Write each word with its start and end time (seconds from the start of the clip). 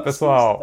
pessoal. 0.00 0.60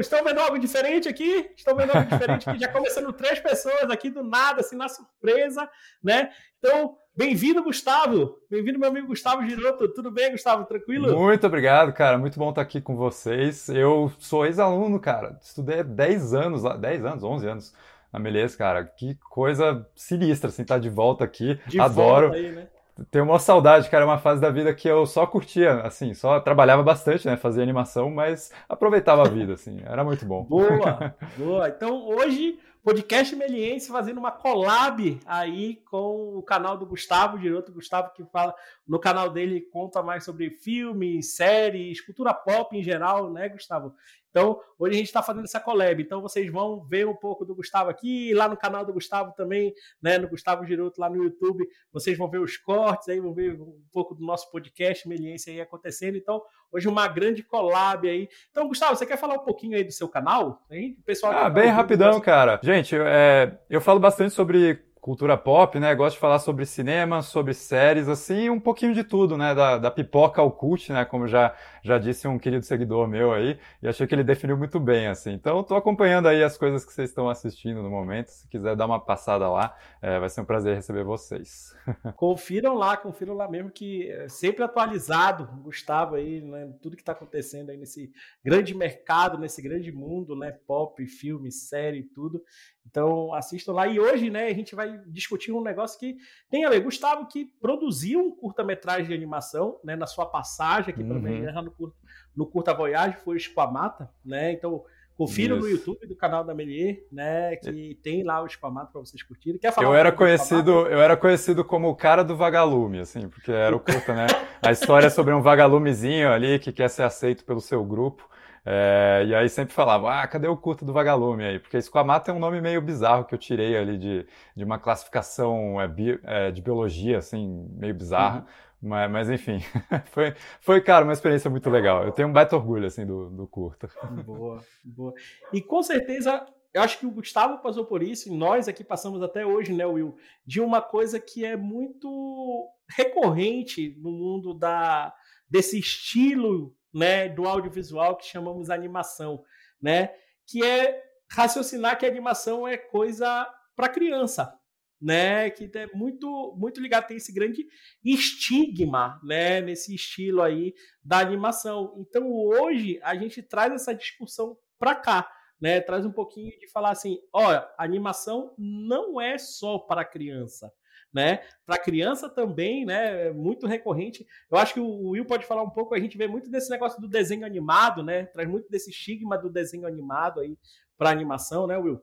Estão 0.00 0.24
vendo 0.24 0.40
algo 0.40 0.58
diferente 0.58 1.08
aqui? 1.08 1.50
Estão 1.56 1.76
vendo 1.76 1.90
algo 1.90 2.08
diferente 2.08 2.48
aqui? 2.48 2.60
Já 2.60 2.68
começando 2.68 3.12
três 3.12 3.38
pessoas 3.40 3.90
aqui 3.90 4.10
do 4.10 4.22
nada, 4.22 4.60
assim, 4.60 4.76
na 4.76 4.88
surpresa, 4.88 5.68
né? 6.02 6.30
Então, 6.58 6.96
bem-vindo, 7.16 7.62
Gustavo. 7.62 8.38
Bem-vindo, 8.50 8.78
meu 8.78 8.88
amigo 8.88 9.08
Gustavo 9.08 9.44
Giroto. 9.46 9.88
Tudo 9.88 10.10
bem, 10.10 10.32
Gustavo? 10.32 10.64
Tranquilo? 10.64 11.18
Muito 11.18 11.46
obrigado, 11.46 11.92
cara. 11.92 12.18
Muito 12.18 12.38
bom 12.38 12.50
estar 12.50 12.62
aqui 12.62 12.80
com 12.80 12.96
vocês. 12.96 13.68
Eu 13.68 14.12
sou 14.18 14.46
ex-aluno, 14.46 14.98
cara. 14.98 15.38
Estudei 15.42 15.82
10 15.82 16.34
anos, 16.34 16.62
10 16.80 17.04
anos, 17.04 17.24
11 17.24 17.48
anos 17.48 17.74
na 18.12 18.18
Meleza, 18.18 18.56
cara. 18.56 18.84
Que 18.84 19.16
coisa 19.28 19.86
sinistra, 19.94 20.48
assim, 20.48 20.62
estar 20.62 20.76
tá 20.76 20.80
de 20.80 20.88
volta 20.88 21.24
aqui. 21.24 21.58
De 21.66 21.80
Adoro. 21.80 22.28
Volta 22.28 22.36
aí, 22.36 22.52
né? 22.52 22.68
Tenho 23.10 23.24
uma 23.24 23.40
saudade, 23.40 23.90
cara, 23.90 24.04
uma 24.04 24.18
fase 24.18 24.40
da 24.40 24.50
vida 24.50 24.72
que 24.72 24.86
eu 24.86 25.04
só 25.04 25.26
curtia, 25.26 25.80
assim, 25.80 26.14
só 26.14 26.38
trabalhava 26.38 26.82
bastante, 26.82 27.26
né, 27.26 27.36
fazia 27.36 27.62
animação, 27.62 28.08
mas 28.08 28.52
aproveitava 28.68 29.22
a 29.22 29.28
vida, 29.28 29.54
assim, 29.54 29.80
era 29.84 30.04
muito 30.04 30.24
bom. 30.24 30.44
Boa, 30.44 31.14
boa. 31.36 31.68
Então 31.68 32.06
hoje, 32.06 32.56
podcast 32.84 33.34
Meliense 33.34 33.88
fazendo 33.88 34.18
uma 34.18 34.30
collab 34.30 35.18
aí 35.26 35.76
com 35.90 36.38
o 36.38 36.42
canal 36.42 36.76
do 36.76 36.86
Gustavo 36.86 37.36
Giroto, 37.36 37.72
Gustavo 37.72 38.12
que 38.14 38.24
fala 38.26 38.54
no 38.86 39.00
canal 39.00 39.28
dele, 39.28 39.60
conta 39.72 40.00
mais 40.00 40.24
sobre 40.24 40.50
filmes, 40.50 41.34
séries, 41.34 42.00
cultura 42.00 42.32
pop 42.32 42.76
em 42.76 42.82
geral, 42.82 43.28
né, 43.32 43.48
Gustavo? 43.48 43.92
Então, 44.34 44.58
hoje 44.76 44.94
a 44.96 44.98
gente 44.98 45.06
está 45.06 45.22
fazendo 45.22 45.44
essa 45.44 45.60
collab. 45.60 46.02
Então, 46.02 46.20
vocês 46.20 46.50
vão 46.50 46.82
ver 46.82 47.06
um 47.06 47.14
pouco 47.14 47.44
do 47.44 47.54
Gustavo 47.54 47.88
aqui, 47.88 48.34
lá 48.34 48.48
no 48.48 48.56
canal 48.56 48.84
do 48.84 48.92
Gustavo 48.92 49.32
também, 49.36 49.72
né? 50.02 50.18
No 50.18 50.28
Gustavo 50.28 50.66
Giroto, 50.66 51.00
lá 51.00 51.08
no 51.08 51.22
YouTube. 51.22 51.64
Vocês 51.92 52.18
vão 52.18 52.28
ver 52.28 52.40
os 52.40 52.56
cortes 52.56 53.08
aí, 53.08 53.20
vão 53.20 53.32
ver 53.32 53.52
um 53.60 53.80
pouco 53.92 54.12
do 54.12 54.26
nosso 54.26 54.50
podcast 54.50 55.08
Meliense 55.08 55.50
aí 55.50 55.60
acontecendo. 55.60 56.16
Então, 56.16 56.42
hoje 56.72 56.88
uma 56.88 57.06
grande 57.06 57.44
collab 57.44 58.08
aí. 58.08 58.28
Então, 58.50 58.66
Gustavo, 58.66 58.96
você 58.96 59.06
quer 59.06 59.16
falar 59.16 59.34
um 59.34 59.44
pouquinho 59.44 59.76
aí 59.76 59.84
do 59.84 59.92
seu 59.92 60.08
canal? 60.08 60.64
Hein? 60.68 60.98
pessoal 61.06 61.32
ah, 61.32 61.48
bem 61.48 61.68
rapidão, 61.68 62.20
cara. 62.20 62.58
Gente, 62.60 62.96
é, 62.96 63.56
eu 63.70 63.80
falo 63.80 64.00
bastante 64.00 64.34
sobre 64.34 64.82
cultura 65.04 65.36
pop, 65.36 65.78
né? 65.78 65.94
Gosto 65.94 66.14
de 66.14 66.20
falar 66.20 66.38
sobre 66.38 66.64
cinema, 66.64 67.20
sobre 67.20 67.52
séries, 67.52 68.08
assim, 68.08 68.48
um 68.48 68.58
pouquinho 68.58 68.94
de 68.94 69.04
tudo, 69.04 69.36
né? 69.36 69.54
Da, 69.54 69.76
da 69.76 69.90
pipoca 69.90 70.40
ao 70.40 70.50
cult, 70.50 70.90
né? 70.90 71.04
Como 71.04 71.28
já, 71.28 71.54
já 71.82 71.98
disse 71.98 72.26
um 72.26 72.38
querido 72.38 72.64
seguidor 72.64 73.06
meu 73.06 73.30
aí, 73.30 73.58
e 73.82 73.86
achei 73.86 74.06
que 74.06 74.14
ele 74.14 74.24
definiu 74.24 74.56
muito 74.56 74.80
bem, 74.80 75.08
assim. 75.08 75.32
Então, 75.32 75.60
estou 75.60 75.76
acompanhando 75.76 76.26
aí 76.26 76.42
as 76.42 76.56
coisas 76.56 76.86
que 76.86 76.90
vocês 76.90 77.10
estão 77.10 77.28
assistindo 77.28 77.82
no 77.82 77.90
momento. 77.90 78.28
Se 78.28 78.48
quiser 78.48 78.74
dar 78.76 78.86
uma 78.86 78.98
passada 78.98 79.46
lá, 79.46 79.76
é, 80.00 80.18
vai 80.18 80.30
ser 80.30 80.40
um 80.40 80.46
prazer 80.46 80.74
receber 80.74 81.04
vocês. 81.04 81.76
Confiram 82.16 82.72
lá, 82.72 82.96
confiram 82.96 83.34
lá 83.34 83.46
mesmo, 83.46 83.70
que 83.70 84.10
é 84.10 84.26
sempre 84.30 84.64
atualizado, 84.64 85.46
Gustavo 85.60 86.14
aí, 86.14 86.40
né? 86.40 86.72
Tudo 86.80 86.96
que 86.96 87.02
está 87.02 87.12
acontecendo 87.12 87.68
aí 87.68 87.76
nesse 87.76 88.10
grande 88.42 88.74
mercado, 88.74 89.36
nesse 89.36 89.60
grande 89.60 89.92
mundo, 89.92 90.34
né? 90.34 90.50
Pop, 90.66 91.06
filme, 91.06 91.52
série, 91.52 92.02
tudo. 92.04 92.42
Então 92.86 93.34
assistam 93.34 93.72
lá. 93.72 93.86
E 93.86 93.98
hoje, 93.98 94.30
né, 94.30 94.46
a 94.46 94.54
gente 94.54 94.74
vai 94.74 94.93
discutir 95.06 95.52
um 95.52 95.62
negócio 95.62 95.98
que 95.98 96.16
tem 96.50 96.64
a 96.64 96.70
ver. 96.70 96.80
Gustavo 96.80 97.26
que 97.26 97.46
produziu 97.60 98.20
um 98.20 98.34
curta-metragem 98.34 99.06
de 99.06 99.14
animação, 99.14 99.78
né, 99.84 99.96
na 99.96 100.06
sua 100.06 100.26
passagem 100.26 100.92
aqui 100.92 101.02
uhum. 101.02 101.08
também, 101.08 101.42
no, 101.42 101.70
curta, 101.70 101.96
no 102.36 102.46
Curta 102.46 102.74
Voyage, 102.74 103.16
foi 103.18 103.36
Esquamata, 103.36 104.10
né? 104.24 104.52
Então 104.52 104.84
Confiram 105.16 105.58
no 105.58 105.68
YouTube 105.68 106.04
do 106.08 106.16
canal 106.16 106.42
da 106.42 106.52
Melier, 106.52 107.04
né? 107.10 107.54
Que 107.56 107.96
tem 108.02 108.24
lá 108.24 108.42
o 108.42 108.46
Esquamata 108.46 108.90
para 108.90 109.00
vocês 109.00 109.22
curtirem. 109.22 109.60
Quer 109.60 109.72
falar 109.72 109.86
eu 109.86 109.94
era 109.94 110.10
conhecido, 110.10 110.88
eu 110.88 111.00
era 111.00 111.16
conhecido 111.16 111.64
como 111.64 111.88
o 111.88 111.94
cara 111.94 112.24
do 112.24 112.36
vagalume, 112.36 112.98
assim, 112.98 113.28
porque 113.28 113.52
era 113.52 113.76
o 113.76 113.78
curta, 113.78 114.12
né? 114.12 114.26
A 114.60 114.72
história 114.72 115.06
é 115.06 115.10
sobre 115.10 115.32
um 115.32 115.40
vagalumezinho 115.40 116.32
ali 116.32 116.58
que 116.58 116.72
quer 116.72 116.90
ser 116.90 117.04
aceito 117.04 117.44
pelo 117.44 117.60
seu 117.60 117.84
grupo. 117.84 118.28
É, 118.66 119.24
e 119.26 119.34
aí 119.34 119.48
sempre 119.48 119.74
falava, 119.74 120.22
ah, 120.22 120.26
cadê 120.26 120.48
o 120.48 120.56
curto 120.56 120.84
do 120.84 120.92
vagalume 120.92 121.44
aí? 121.44 121.58
Porque 121.58 121.76
Esquamata 121.76 122.30
é 122.30 122.34
um 122.34 122.38
nome 122.38 122.60
meio 122.62 122.80
bizarro 122.80 123.24
que 123.24 123.34
eu 123.34 123.38
tirei 123.38 123.76
ali 123.76 123.98
de, 123.98 124.26
de 124.56 124.64
uma 124.64 124.78
classificação 124.78 125.78
é, 125.80 125.86
bi, 125.86 126.18
é, 126.24 126.50
de 126.50 126.62
biologia, 126.62 127.18
assim, 127.18 127.68
meio 127.76 127.94
bizarra. 127.94 128.40
Uhum. 128.40 128.88
Mas, 128.88 129.10
mas, 129.10 129.30
enfim, 129.30 129.58
foi, 130.12 130.34
foi, 130.60 130.80
cara, 130.80 131.04
uma 131.04 131.12
experiência 131.12 131.50
muito 131.50 131.68
legal. 131.68 132.04
Eu 132.04 132.12
tenho 132.12 132.28
um 132.28 132.32
baita 132.32 132.56
orgulho, 132.56 132.86
assim, 132.86 133.04
do, 133.06 133.30
do 133.30 133.46
curto. 133.46 133.88
Boa, 134.24 134.62
boa. 134.84 135.12
E 135.52 135.60
com 135.60 135.82
certeza, 135.82 136.44
eu 136.72 136.82
acho 136.82 136.98
que 136.98 137.06
o 137.06 137.10
Gustavo 137.10 137.62
passou 137.62 137.84
por 137.84 138.02
isso, 138.02 138.28
e 138.28 138.36
nós 138.36 138.66
aqui 138.66 138.82
passamos 138.82 139.22
até 139.22 139.44
hoje, 139.44 139.72
né, 139.72 139.86
Will, 139.86 140.16
de 140.46 140.60
uma 140.60 140.80
coisa 140.80 141.20
que 141.20 141.44
é 141.44 141.56
muito 141.56 142.68
recorrente 142.88 143.96
no 144.00 144.10
mundo 144.10 144.54
da, 144.54 145.14
desse 145.48 145.78
estilo 145.78 146.74
né, 146.94 147.28
do 147.28 147.46
audiovisual 147.46 148.16
que 148.16 148.26
chamamos 148.26 148.70
animação, 148.70 149.44
né? 149.82 150.14
Que 150.46 150.64
é 150.64 151.02
raciocinar 151.30 151.98
que 151.98 152.06
animação 152.06 152.66
é 152.68 152.76
coisa 152.76 153.52
para 153.74 153.88
criança, 153.88 154.56
né? 155.00 155.50
Que 155.50 155.70
é 155.74 155.88
muito 155.94 156.54
muito 156.56 156.80
ligado 156.80 157.08
tem 157.08 157.16
esse 157.16 157.32
grande 157.32 157.66
estigma, 158.04 159.20
né, 159.24 159.60
nesse 159.60 159.94
estilo 159.94 160.40
aí 160.40 160.74
da 161.02 161.18
animação. 161.18 161.94
Então 161.98 162.30
hoje 162.32 163.00
a 163.02 163.16
gente 163.16 163.42
traz 163.42 163.72
essa 163.72 163.92
discussão 163.92 164.56
para 164.78 164.94
cá, 164.94 165.30
né? 165.60 165.80
Traz 165.80 166.06
um 166.06 166.12
pouquinho 166.12 166.56
de 166.58 166.70
falar 166.70 166.90
assim, 166.90 167.18
olha, 167.32 167.68
animação 167.76 168.54
não 168.56 169.20
é 169.20 169.36
só 169.36 169.78
para 169.78 170.04
criança 170.04 170.72
né? 171.14 171.40
Para 171.64 171.78
criança 171.78 172.28
também, 172.28 172.84
né? 172.84 173.28
É 173.28 173.32
muito 173.32 173.66
recorrente. 173.66 174.26
Eu 174.50 174.58
acho 174.58 174.74
que 174.74 174.80
o 174.80 175.10
Will 175.10 175.24
pode 175.24 175.46
falar 175.46 175.62
um 175.62 175.70
pouco. 175.70 175.94
A 175.94 176.00
gente 176.00 176.18
vê 176.18 176.26
muito 176.26 176.50
desse 176.50 176.68
negócio 176.68 177.00
do 177.00 177.08
desenho 177.08 177.46
animado, 177.46 178.02
né? 178.02 178.24
Traz 178.26 178.48
muito 178.48 178.68
desse 178.68 178.90
estigma 178.90 179.38
do 179.38 179.48
desenho 179.48 179.86
animado 179.86 180.40
aí 180.40 180.58
para 180.98 181.10
animação, 181.10 181.66
né, 181.66 181.78
Will? 181.78 182.02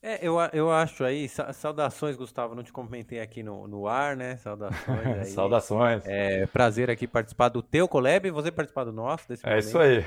É, 0.00 0.24
eu, 0.24 0.36
eu 0.52 0.70
acho 0.70 1.02
aí, 1.02 1.28
saudações, 1.28 2.14
Gustavo, 2.14 2.54
não 2.54 2.62
te 2.62 2.72
comentei 2.72 3.20
aqui 3.20 3.42
no, 3.42 3.66
no 3.66 3.88
ar, 3.88 4.16
né? 4.16 4.36
Saudações 4.36 4.78
aí. 5.18 5.24
saudações. 5.26 6.06
É, 6.06 6.46
prazer 6.46 6.88
aqui 6.88 7.06
participar 7.06 7.48
do 7.48 7.62
teu 7.62 7.88
collab 7.88 8.28
e 8.28 8.30
você 8.30 8.52
participar 8.52 8.84
do 8.84 8.92
nosso. 8.92 9.28
Desse 9.28 9.44
é 9.44 9.50
momento. 9.50 9.64
isso 9.66 9.78
aí. 9.78 10.04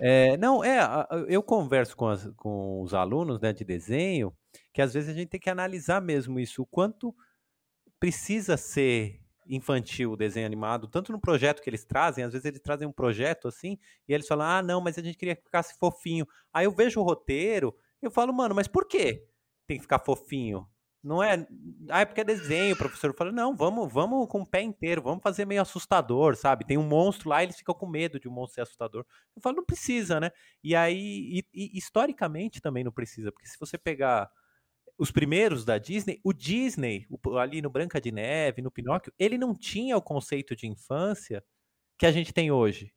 é, 0.00 0.36
não, 0.36 0.64
é, 0.64 0.80
eu 1.28 1.42
converso 1.42 1.96
com, 1.96 2.08
as, 2.08 2.26
com 2.36 2.82
os 2.82 2.92
alunos 2.92 3.40
né, 3.40 3.52
de 3.52 3.64
desenho 3.64 4.34
que 4.72 4.82
às 4.82 4.92
vezes 4.94 5.10
a 5.10 5.12
gente 5.12 5.28
tem 5.28 5.40
que 5.40 5.50
analisar 5.50 6.00
mesmo 6.00 6.40
isso, 6.40 6.62
o 6.62 6.66
quanto 6.66 7.14
precisa 8.00 8.56
ser 8.56 9.20
infantil 9.46 10.12
o 10.12 10.16
desenho 10.16 10.46
animado, 10.46 10.88
tanto 10.88 11.12
no 11.12 11.20
projeto 11.20 11.60
que 11.60 11.68
eles 11.68 11.84
trazem, 11.84 12.24
às 12.24 12.32
vezes 12.32 12.44
eles 12.46 12.60
trazem 12.60 12.86
um 12.86 12.92
projeto 12.92 13.48
assim, 13.48 13.78
e 14.08 14.14
eles 14.14 14.26
falam, 14.26 14.46
ah, 14.46 14.62
não, 14.62 14.80
mas 14.80 14.96
a 14.98 15.02
gente 15.02 15.18
queria 15.18 15.36
que 15.36 15.42
ficasse 15.42 15.76
fofinho. 15.78 16.26
Aí 16.52 16.64
eu 16.64 16.72
vejo 16.72 17.00
o 17.00 17.02
roteiro, 17.02 17.74
eu 18.02 18.10
falo, 18.10 18.32
mano, 18.32 18.54
mas 18.54 18.68
por 18.68 18.86
que 18.86 19.24
tem 19.66 19.76
que 19.76 19.82
ficar 19.82 19.98
fofinho? 19.98 20.68
Não 21.02 21.20
é. 21.22 21.46
Ah, 21.90 22.02
é 22.02 22.04
porque 22.04 22.20
é 22.20 22.24
desenho, 22.24 22.74
o 22.74 22.78
professor 22.78 23.12
fala, 23.14 23.32
não, 23.32 23.56
vamos, 23.56 23.92
vamos 23.92 24.28
com 24.28 24.42
o 24.42 24.46
pé 24.46 24.62
inteiro, 24.62 25.02
vamos 25.02 25.22
fazer 25.22 25.44
meio 25.44 25.60
assustador, 25.60 26.36
sabe? 26.36 26.64
Tem 26.64 26.78
um 26.78 26.86
monstro 26.86 27.28
lá, 27.28 27.42
eles 27.42 27.56
ficam 27.56 27.74
com 27.74 27.88
medo 27.88 28.20
de 28.20 28.28
um 28.28 28.32
monstro 28.32 28.54
ser 28.56 28.60
assustador. 28.62 29.04
Eu 29.34 29.42
falo, 29.42 29.56
não 29.56 29.64
precisa, 29.64 30.20
né? 30.20 30.30
E 30.62 30.76
aí, 30.76 31.40
e, 31.40 31.46
e, 31.52 31.76
historicamente 31.78 32.60
também 32.60 32.84
não 32.84 32.92
precisa, 32.92 33.32
porque 33.32 33.48
se 33.48 33.58
você 33.58 33.76
pegar 33.76 34.30
os 34.96 35.10
primeiros 35.10 35.64
da 35.64 35.78
Disney, 35.78 36.20
o 36.22 36.32
Disney, 36.32 37.06
ali 37.40 37.60
no 37.60 37.70
Branca 37.70 38.00
de 38.00 38.12
Neve, 38.12 38.62
no 38.62 38.70
Pinóquio, 38.70 39.12
ele 39.18 39.36
não 39.36 39.54
tinha 39.54 39.96
o 39.96 40.02
conceito 40.02 40.54
de 40.54 40.68
infância 40.68 41.44
que 41.98 42.06
a 42.06 42.12
gente 42.12 42.32
tem 42.32 42.52
hoje. 42.52 42.92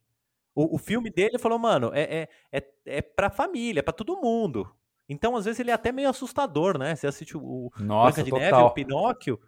O, 0.53 0.75
o 0.75 0.77
filme 0.77 1.09
dele 1.09 1.39
falou, 1.39 1.57
mano, 1.57 1.91
é, 1.93 2.03
é, 2.03 2.29
é, 2.51 2.73
é 2.85 3.01
pra 3.01 3.31
família, 3.31 3.79
é 3.79 3.83
pra 3.83 3.93
todo 3.93 4.21
mundo. 4.21 4.71
Então, 5.07 5.35
às 5.35 5.45
vezes, 5.45 5.59
ele 5.59 5.71
é 5.71 5.73
até 5.73 5.91
meio 5.91 6.09
assustador, 6.09 6.77
né? 6.77 6.95
Você 6.95 7.07
assiste 7.07 7.37
o, 7.37 7.71
Nossa, 7.79 8.15
Branca 8.15 8.23
de 8.23 8.29
total. 8.31 8.51
Neve, 8.51 8.63
o 8.63 8.71
Pinóquio, 8.71 9.39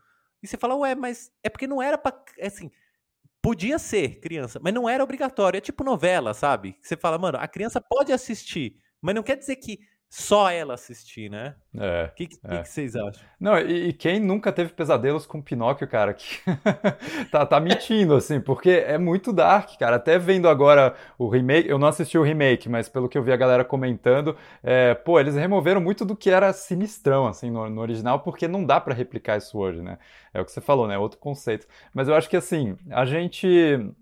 e 0.42 0.48
você 0.48 0.58
fala, 0.58 0.76
ué, 0.76 0.96
mas 0.96 1.32
é 1.44 1.50
porque 1.50 1.68
não 1.68 1.82
era 1.82 1.98
pra. 1.98 2.14
Assim, 2.42 2.72
podia 3.42 3.80
ser 3.80 4.20
criança, 4.20 4.60
mas 4.62 4.74
não 4.74 4.88
era 4.88 5.04
obrigatório. 5.04 5.58
É 5.58 5.62
tipo 5.62 5.84
novela, 5.84 6.34
sabe? 6.34 6.78
Você 6.82 6.96
fala, 6.96 7.18
mano, 7.18 7.38
a 7.40 7.48
criança 7.48 7.82
pode 7.82 8.12
assistir, 8.14 8.78
mas 9.02 9.16
não 9.16 9.24
quer 9.24 9.36
dizer 9.36 9.56
que 9.56 9.80
só 10.10 10.50
ela 10.50 10.74
assistir, 10.74 11.30
né? 11.30 11.56
É. 11.76 12.06
O 12.06 12.16
que, 12.16 12.28
que, 12.28 12.40
é. 12.44 12.62
que, 12.62 12.70
vocês 12.70 12.96
acham? 12.96 13.22
Não, 13.38 13.60
e, 13.60 13.90
e, 13.90 13.94
quem 13.94 14.20
nunca 14.22 14.54
teve 14.54 14.72
pesadelos 14.72 15.26
com 15.26 15.42
Pinóquio, 15.42 15.88
cara, 15.88 16.14
que 16.14 16.40
tá, 17.30 17.46
tá 17.46 17.60
mentindo, 17.60 18.16
assim, 18.16 18.40
porque 18.40 18.70
é 18.70 18.98
muito 18.98 19.34
dark, 19.34 19.78
cara. 19.78 19.98
Até 19.98 20.18
vendo 20.18 20.48
agora 20.48 20.96
o 21.18 21.28
remake, 21.28 21.68
eu 21.68 21.78
não 21.78 21.90
assisti 21.90 22.18
o 22.18 22.24
remake, 22.24 22.70
mas 22.70 22.88
pelo 22.88 23.10
que 23.10 23.18
eu 23.18 23.24
vi 23.24 23.34
a 23.34 23.38
galera 23.38 23.66
comentando, 23.66 24.36
é, 24.64 24.94
pô, 24.94 25.20
eles 25.20 25.36
removeram 25.36 25.82
muito 25.82 26.06
do 26.06 26.16
que 26.16 26.30
era 26.30 26.54
sinistrão, 26.54 27.28
assim, 27.28 27.52
no, 27.52 27.70
no 27.70 27.82
original, 27.82 28.22
porque 28.22 28.48
não 28.48 28.66
dá 28.66 28.80
para 28.80 28.94
replicar 28.94 29.38
isso 29.38 29.58
hoje, 29.58 29.82
né? 29.82 29.98
É 30.34 30.40
o 30.40 30.46
que 30.46 30.52
você 30.52 30.62
falou, 30.62 30.88
né? 30.88 30.98
Outro 30.98 31.20
conceito. 31.20 31.68
Mas 31.94 32.08
eu 32.08 32.16
acho 32.16 32.30
que, 32.30 32.38
assim, 32.38 32.78
a 32.92 33.06
gente 33.06 33.94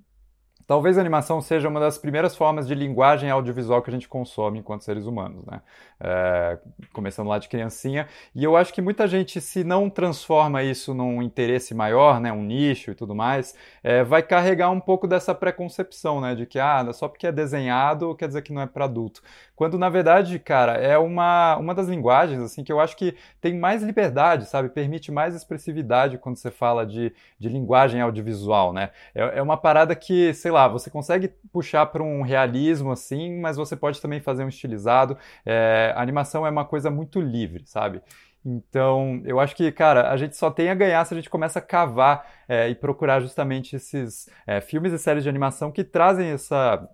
Talvez 0.68 0.98
a 0.98 1.02
animação 1.02 1.42
seja 1.42 1.70
uma 1.70 1.80
das 1.80 1.98
primeiras 1.98 2.36
formas 2.36 2.68
de 2.68 2.74
linguagem 2.74 3.30
audiovisual 3.30 3.82
que 3.82 3.90
a 3.90 3.94
gente 3.94 4.08
consome 4.08 4.60
enquanto 4.60 4.84
seres 4.84 5.06
humanos, 5.06 5.46
né? 5.46 5.62
É, 6.00 6.58
começando 6.92 7.28
lá 7.28 7.38
de 7.38 7.48
criancinha. 7.48 8.08
E 8.34 8.44
eu 8.44 8.58
acho 8.58 8.74
que 8.74 8.82
muita 8.82 9.08
gente, 9.08 9.40
se 9.40 9.64
não 9.64 9.90
transforma 9.90 10.64
isso 10.64 10.94
num 10.94 11.22
interesse 11.22 11.74
maior, 11.74 12.20
né, 12.20 12.32
um 12.32 12.44
nicho 12.44 12.92
e 12.92 12.96
tudo 12.96 13.16
mais, 13.16 13.56
é, 13.84 14.04
vai 14.04 14.22
carregar 14.22 14.70
um 14.72 14.80
pouco 14.80 15.08
dessa 15.08 15.34
preconcepção, 15.34 16.20
né, 16.20 16.36
de 16.36 16.46
que 16.46 16.60
ah, 16.60 16.92
só 16.94 17.08
porque 17.08 17.28
é 17.28 17.32
desenhado 17.32 18.16
quer 18.16 18.28
dizer 18.28 18.42
que 18.42 18.52
não 18.52 18.62
é 18.62 18.68
para 18.68 18.86
adulto. 18.86 19.22
Quando 19.56 19.78
na 19.78 19.90
verdade, 19.90 20.38
cara, 20.40 20.74
é 20.74 20.98
uma, 20.98 21.56
uma 21.58 21.74
das 21.74 21.88
linguagens 21.88 22.42
assim 22.42 22.64
que 22.64 22.72
eu 22.72 22.80
acho 22.80 22.98
que 22.98 23.16
tem 23.40 23.58
mais 23.58 23.82
liberdade, 23.82 24.46
sabe? 24.48 24.70
Permite 24.70 25.12
mais 25.12 25.36
expressividade 25.36 26.18
quando 26.18 26.38
você 26.38 26.52
fala 26.52 26.86
de, 26.86 27.14
de 27.40 27.48
linguagem 27.48 28.02
audiovisual, 28.02 28.74
né? 28.74 28.90
É, 29.14 29.40
é 29.40 29.42
uma 29.42 29.58
parada 29.58 29.96
que, 29.96 30.34
sei 30.34 30.52
lá, 30.56 30.68
você 30.68 30.90
consegue 30.90 31.30
puxar 31.52 31.86
para 31.88 32.02
um 32.02 32.22
realismo 32.22 32.92
assim, 32.92 33.40
mas 33.40 33.58
você 33.58 33.76
pode 33.76 34.02
também 34.02 34.20
fazer 34.20 34.44
um 34.44 34.50
estilizado. 34.50 35.18
É, 35.46 35.94
a 35.96 36.02
animação 36.02 36.46
é 36.48 36.50
uma 36.50 36.66
coisa 36.66 36.90
muito 36.90 37.22
livre, 37.22 37.64
sabe? 37.66 38.02
Então, 38.46 39.22
eu 39.26 39.40
acho 39.40 39.56
que, 39.56 39.72
cara, 39.72 40.12
a 40.12 40.18
gente 40.18 40.36
só 40.36 40.52
tem 40.52 40.70
a 40.70 40.76
ganhar 40.76 41.04
se 41.06 41.14
a 41.14 41.18
gente 41.18 41.30
começa 41.30 41.58
a 41.58 41.62
cavar 41.62 42.28
é, 42.48 42.70
e 42.70 42.76
procurar 42.76 43.20
justamente 43.20 43.76
esses 43.76 44.30
é, 44.46 44.62
filmes 44.62 44.94
e 44.94 45.00
séries 45.00 45.24
de 45.24 45.30
animação 45.30 45.72
que 45.72 45.84
trazem 45.84 46.30
essa 46.30 46.88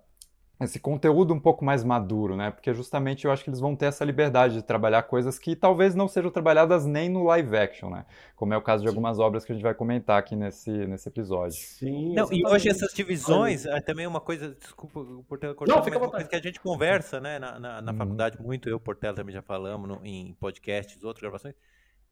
esse 0.64 0.78
conteúdo 0.78 1.32
um 1.34 1.40
pouco 1.40 1.64
mais 1.64 1.82
maduro, 1.82 2.36
né? 2.36 2.50
Porque 2.50 2.72
justamente 2.72 3.24
eu 3.24 3.32
acho 3.32 3.42
que 3.44 3.50
eles 3.50 3.60
vão 3.60 3.74
ter 3.74 3.86
essa 3.86 4.04
liberdade 4.04 4.54
de 4.54 4.62
trabalhar 4.62 5.02
coisas 5.04 5.38
que 5.38 5.56
talvez 5.56 5.94
não 5.94 6.08
sejam 6.08 6.30
trabalhadas 6.30 6.86
nem 6.86 7.08
no 7.08 7.24
live 7.24 7.56
action, 7.56 7.90
né? 7.90 8.04
Como 8.36 8.54
é 8.54 8.56
o 8.56 8.62
caso 8.62 8.82
de 8.82 8.88
algumas 8.88 9.18
obras 9.18 9.44
que 9.44 9.52
a 9.52 9.54
gente 9.54 9.62
vai 9.62 9.74
comentar 9.74 10.18
aqui 10.18 10.36
nesse, 10.36 10.70
nesse 10.70 11.08
episódio. 11.08 11.56
Sim. 11.56 12.14
Não, 12.14 12.32
e 12.32 12.46
hoje 12.46 12.68
essas 12.68 12.92
divisões 12.92 13.66
é 13.66 13.80
também 13.80 14.06
uma 14.06 14.20
coisa, 14.20 14.54
desculpa 14.54 15.04
por 15.28 15.38
ter 15.38 15.54
cortado, 15.54 15.78
não, 15.78 15.84
mas 15.84 15.96
uma 15.96 16.10
coisa 16.10 16.28
que 16.28 16.36
a 16.36 16.42
gente 16.42 16.60
conversa, 16.60 17.20
né, 17.20 17.38
na, 17.38 17.58
na, 17.58 17.82
na 17.82 17.92
uhum. 17.92 17.98
faculdade 17.98 18.40
muito, 18.40 18.68
eu, 18.68 18.78
Portela 18.78 19.14
também 19.14 19.32
já 19.32 19.42
falamos 19.42 19.88
no, 19.88 20.00
em 20.04 20.34
podcasts, 20.34 21.02
outras 21.02 21.22
gravações. 21.22 21.54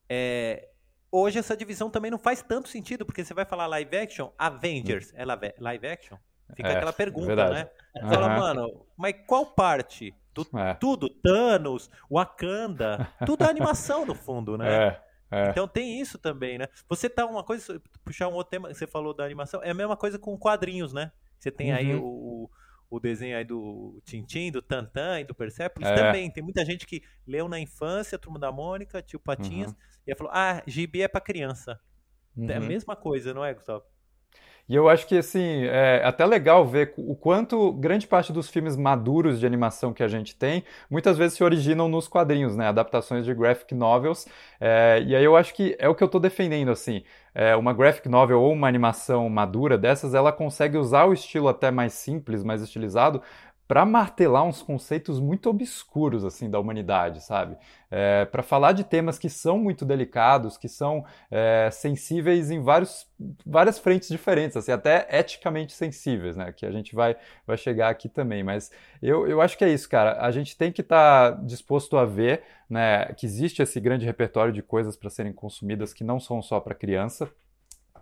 É, 0.08 0.68
hoje 1.10 1.38
essa 1.38 1.56
divisão 1.56 1.90
também 1.90 2.10
não 2.10 2.18
faz 2.18 2.42
tanto 2.42 2.68
sentido, 2.68 3.04
porque 3.04 3.24
você 3.24 3.34
vai 3.34 3.44
falar 3.44 3.66
live 3.66 3.96
action, 3.96 4.30
Avengers, 4.38 5.12
é 5.14 5.24
live 5.24 5.86
action? 5.86 6.16
Fica 6.54 6.68
é, 6.68 6.76
aquela 6.76 6.92
pergunta, 6.92 7.26
verdade. 7.26 7.54
né? 7.54 7.70
Uhum. 7.96 8.08
Fala, 8.08 8.28
mano, 8.28 8.86
mas 8.96 9.14
qual 9.26 9.46
parte? 9.46 10.14
Do, 10.34 10.46
é. 10.58 10.74
Tudo, 10.74 11.08
Thanos, 11.08 11.90
Wakanda, 12.10 13.08
tudo 13.26 13.44
é 13.44 13.48
animação 13.48 14.06
no 14.06 14.14
fundo, 14.14 14.56
né? 14.56 14.68
É, 14.68 15.02
é. 15.30 15.50
Então 15.50 15.66
tem 15.66 16.00
isso 16.00 16.18
também, 16.18 16.58
né? 16.58 16.66
Você 16.88 17.08
tá 17.10 17.26
uma 17.26 17.42
coisa, 17.42 17.80
puxar 18.04 18.28
um 18.28 18.34
outro 18.34 18.50
tema, 18.50 18.72
você 18.72 18.86
falou 18.86 19.12
da 19.12 19.24
animação, 19.24 19.62
é 19.62 19.70
a 19.70 19.74
mesma 19.74 19.96
coisa 19.96 20.18
com 20.18 20.38
quadrinhos, 20.38 20.92
né? 20.92 21.10
Você 21.38 21.50
tem 21.50 21.70
uhum. 21.70 21.76
aí 21.76 21.94
o, 21.94 22.50
o 22.90 23.00
desenho 23.00 23.36
aí 23.36 23.44
do 23.44 24.00
Tintin, 24.04 24.50
do 24.50 24.60
Tantan 24.60 25.20
e 25.20 25.24
do 25.24 25.34
Persepolis 25.34 25.88
é. 25.88 25.94
também. 25.94 26.30
Tem 26.30 26.42
muita 26.42 26.64
gente 26.64 26.86
que 26.86 27.02
leu 27.26 27.48
na 27.48 27.58
infância, 27.58 28.18
Turma 28.18 28.38
da 28.38 28.52
Mônica, 28.52 29.00
Tio 29.00 29.18
Patinhas, 29.18 29.70
uhum. 29.70 29.76
e 30.06 30.16
falou, 30.16 30.32
ah, 30.34 30.62
gibi 30.66 31.02
é 31.02 31.08
pra 31.08 31.20
criança. 31.20 31.80
É 32.38 32.56
a 32.56 32.60
uhum. 32.60 32.66
mesma 32.66 32.94
coisa, 32.94 33.34
não 33.34 33.44
é, 33.44 33.54
Gustavo? 33.54 33.84
E 34.70 34.74
eu 34.76 34.88
acho 34.88 35.04
que, 35.08 35.18
assim, 35.18 35.64
é 35.64 36.00
até 36.04 36.24
legal 36.24 36.64
ver 36.64 36.94
o 36.96 37.16
quanto 37.16 37.72
grande 37.72 38.06
parte 38.06 38.32
dos 38.32 38.48
filmes 38.48 38.76
maduros 38.76 39.40
de 39.40 39.44
animação 39.44 39.92
que 39.92 40.00
a 40.00 40.06
gente 40.06 40.36
tem, 40.36 40.62
muitas 40.88 41.18
vezes 41.18 41.36
se 41.36 41.42
originam 41.42 41.88
nos 41.88 42.06
quadrinhos, 42.06 42.54
né? 42.54 42.68
Adaptações 42.68 43.24
de 43.24 43.34
graphic 43.34 43.74
novels. 43.74 44.28
É, 44.60 45.02
e 45.04 45.16
aí 45.16 45.24
eu 45.24 45.36
acho 45.36 45.54
que 45.54 45.74
é 45.76 45.88
o 45.88 45.94
que 45.96 46.04
eu 46.04 46.06
estou 46.06 46.20
defendendo, 46.20 46.70
assim. 46.70 47.02
É, 47.34 47.56
uma 47.56 47.72
graphic 47.72 48.08
novel 48.08 48.40
ou 48.40 48.52
uma 48.52 48.68
animação 48.68 49.28
madura 49.28 49.76
dessas, 49.76 50.14
ela 50.14 50.30
consegue 50.30 50.78
usar 50.78 51.04
o 51.04 51.12
estilo 51.12 51.48
até 51.48 51.72
mais 51.72 51.92
simples, 51.94 52.44
mais 52.44 52.62
estilizado, 52.62 53.20
para 53.70 53.86
martelar 53.86 54.42
uns 54.42 54.64
conceitos 54.64 55.20
muito 55.20 55.48
obscuros 55.48 56.24
assim 56.24 56.50
da 56.50 56.58
humanidade, 56.58 57.22
sabe? 57.22 57.56
É, 57.88 58.24
para 58.24 58.42
falar 58.42 58.72
de 58.72 58.82
temas 58.82 59.16
que 59.16 59.30
são 59.30 59.60
muito 59.60 59.84
delicados, 59.84 60.58
que 60.58 60.68
são 60.68 61.04
é, 61.30 61.70
sensíveis 61.70 62.50
em 62.50 62.60
vários, 62.60 63.06
várias 63.46 63.78
frentes 63.78 64.08
diferentes, 64.08 64.56
assim, 64.56 64.72
até 64.72 65.06
eticamente 65.12 65.72
sensíveis, 65.72 66.34
né? 66.34 66.50
Que 66.50 66.66
a 66.66 66.72
gente 66.72 66.96
vai, 66.96 67.16
vai 67.46 67.56
chegar 67.56 67.90
aqui 67.90 68.08
também. 68.08 68.42
Mas 68.42 68.72
eu, 69.00 69.28
eu 69.28 69.40
acho 69.40 69.56
que 69.56 69.64
é 69.64 69.68
isso, 69.72 69.88
cara. 69.88 70.20
A 70.20 70.32
gente 70.32 70.58
tem 70.58 70.72
que 70.72 70.80
estar 70.80 71.36
tá 71.36 71.40
disposto 71.40 71.96
a 71.96 72.04
ver 72.04 72.42
né, 72.68 73.04
que 73.16 73.24
existe 73.24 73.62
esse 73.62 73.78
grande 73.78 74.04
repertório 74.04 74.52
de 74.52 74.62
coisas 74.64 74.96
para 74.96 75.10
serem 75.10 75.32
consumidas 75.32 75.94
que 75.94 76.02
não 76.02 76.18
são 76.18 76.42
só 76.42 76.58
para 76.58 76.74
criança. 76.74 77.30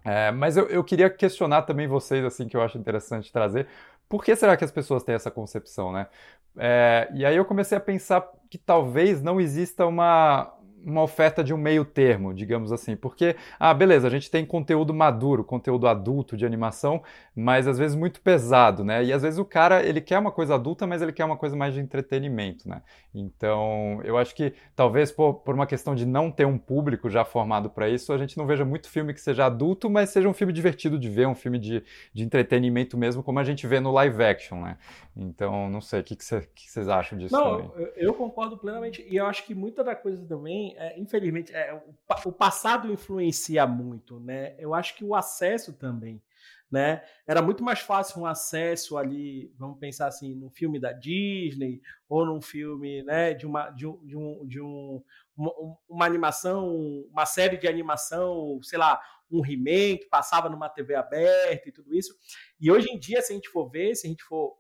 É, 0.05 0.31
mas 0.31 0.57
eu, 0.57 0.67
eu, 0.69 0.83
queria 0.83 1.11
questionar 1.11 1.63
também 1.63 1.87
vocês, 1.87 2.25
assim, 2.25 2.49
que 2.49 2.57
eu 2.57 2.63
acho 2.63 2.79
interessante 2.79 3.31
trazer, 3.31 3.67
por 4.09 4.25
que 4.25 4.35
será 4.37 4.57
que 4.57 4.65
as 4.65 4.71
pessoas 4.71 5.03
têm 5.03 5.15
essa 5.15 5.31
concepção, 5.31 5.93
né? 5.93 6.09
É, 6.57 7.09
e 7.15 7.25
aí 7.25 7.37
eu 7.37 7.45
comecei 7.45 7.79
a 7.79 7.81
pensar 7.81 8.29
que 8.51 8.59
talvez 8.59 9.23
não 9.23 9.41
exista 9.41 9.87
uma, 9.87 10.53
uma 10.85 11.03
oferta 11.03 11.43
de 11.43 11.53
um 11.53 11.57
meio 11.57 11.85
termo, 11.85 12.33
digamos 12.33 12.73
assim. 12.73 12.97
Porque, 12.97 13.37
ah, 13.59 13.73
beleza, 13.75 14.07
a 14.07 14.11
gente 14.11 14.31
tem 14.31 14.45
conteúdo 14.45 14.95
maduro, 14.95 15.45
conteúdo 15.45 15.87
adulto 15.87 16.37
de 16.37 16.47
animação, 16.47 17.03
mas 17.35 17.67
às 17.67 17.79
vezes 17.79 17.97
muito 17.97 18.21
pesado, 18.21 18.85
né? 18.85 19.05
E 19.05 19.13
às 19.13 19.23
vezes 19.23 19.39
o 19.39 19.45
cara, 19.45 19.83
ele 19.83 20.01
quer 20.01 20.19
uma 20.19 20.33
coisa 20.33 20.55
adulta, 20.55 20.87
mas 20.87 21.03
ele 21.03 21.13
quer 21.13 21.25
uma 21.25 21.37
coisa 21.37 21.57
mais 21.57 21.75
de 21.75 21.81
entretenimento, 21.81 22.69
né? 22.69 22.83
Então, 23.15 24.01
eu 24.05 24.17
acho 24.17 24.35
que 24.35 24.55
talvez 24.75 25.11
por, 25.11 25.35
por 25.35 25.55
uma 25.55 25.67
questão 25.67 25.95
de 25.95 26.07
não 26.07 26.31
ter 26.31 26.47
um 26.47 26.59
público 26.59 27.09
já 27.11 27.25
formado 27.25 27.71
para 27.71 27.89
isso, 27.89 28.13
a 28.13 28.19
gente 28.19 28.37
não 28.37 28.47
veja 28.47 28.65
muito 28.65 28.89
filme 28.89 29.13
que 29.13 29.21
seja 29.21 29.47
adulto, 29.47 29.91
mas 29.91 30.11
seja 30.11 30.29
um 30.29 30.35
filme 30.35 30.53
divertido 30.53 30.99
de 30.99 31.09
ver, 31.09 31.27
um 31.27 31.35
filme 31.35 31.59
de, 31.59 31.83
de 32.13 32.25
entretenimento 32.25 32.97
mesmo, 32.97 33.23
como 33.23 33.39
a 33.39 33.45
gente 33.45 33.67
vê 33.67 33.81
no 33.81 33.93
live 33.93 34.23
action, 34.23 34.61
né? 34.61 34.79
Então, 35.17 35.69
não 35.69 35.81
sei, 35.81 36.01
o 36.01 36.05
que, 36.05 36.15
que, 36.15 36.25
cê, 36.25 36.49
que 36.55 36.71
vocês 36.71 36.89
acham 36.89 37.19
disso 37.19 37.35
não, 37.35 37.69
também? 37.69 37.89
Eu 37.97 38.15
concordo 38.15 38.57
plenamente, 38.57 39.05
e 39.09 39.17
eu 39.17 39.27
acho 39.27 39.45
que 39.45 39.55
muita 39.55 39.83
da 39.83 39.95
coisa 39.95 40.25
também 40.27 40.68
é, 40.77 40.99
infelizmente, 40.99 41.55
é, 41.55 41.75
o, 41.75 42.29
o, 42.29 42.33
passado 42.33 42.93
influencia 42.93 43.67
muito, 43.67 44.21
né? 44.21 44.55
Eu 44.59 44.75
acho 44.75 44.95
que 44.97 45.05
o 45.05 45.15
acesso 45.15 45.73
também, 45.73 46.23
né? 46.71 47.03
Era 47.27 47.41
muito 47.41 47.63
mais 47.63 47.81
fácil 47.81 48.21
um 48.21 48.27
acesso 48.27 48.97
ali, 48.97 49.53
vamos 49.57 49.79
pensar 49.79 50.07
assim, 50.07 50.35
num 50.35 50.51
filme 50.51 50.79
da 50.79 50.93
Disney 50.93 51.81
ou 52.09 52.27
num 52.27 52.41
filme, 52.41 53.03
né, 53.03 53.35
de 53.35 53.47
uma 53.47 53.71
de 53.71 53.87
um, 53.87 54.05
de 54.05 54.17
um, 54.17 54.47
de 54.47 54.61
um 54.61 55.03
uma, 55.37 55.53
uma 55.89 56.07
animação, 56.07 56.77
uma 57.11 57.25
série 57.25 57.57
de 57.57 57.69
animação, 57.69 58.61
sei 58.63 58.79
lá, 58.79 59.01
um 59.31 59.45
He-Man 59.45 59.99
que 59.99 60.09
passava 60.11 60.49
numa 60.49 60.69
TV 60.69 60.95
aberta 60.95 61.69
e 61.69 61.73
tudo 61.73 61.95
isso. 61.95 62.15
E 62.61 62.71
hoje 62.71 62.91
em 62.91 62.99
dia, 62.99 63.23
se 63.23 63.33
a 63.33 63.37
gente 63.37 63.49
for 63.49 63.69
ver, 63.71 63.95
se 63.95 64.07
a 64.07 64.11
gente 64.11 64.25
for 64.25 64.57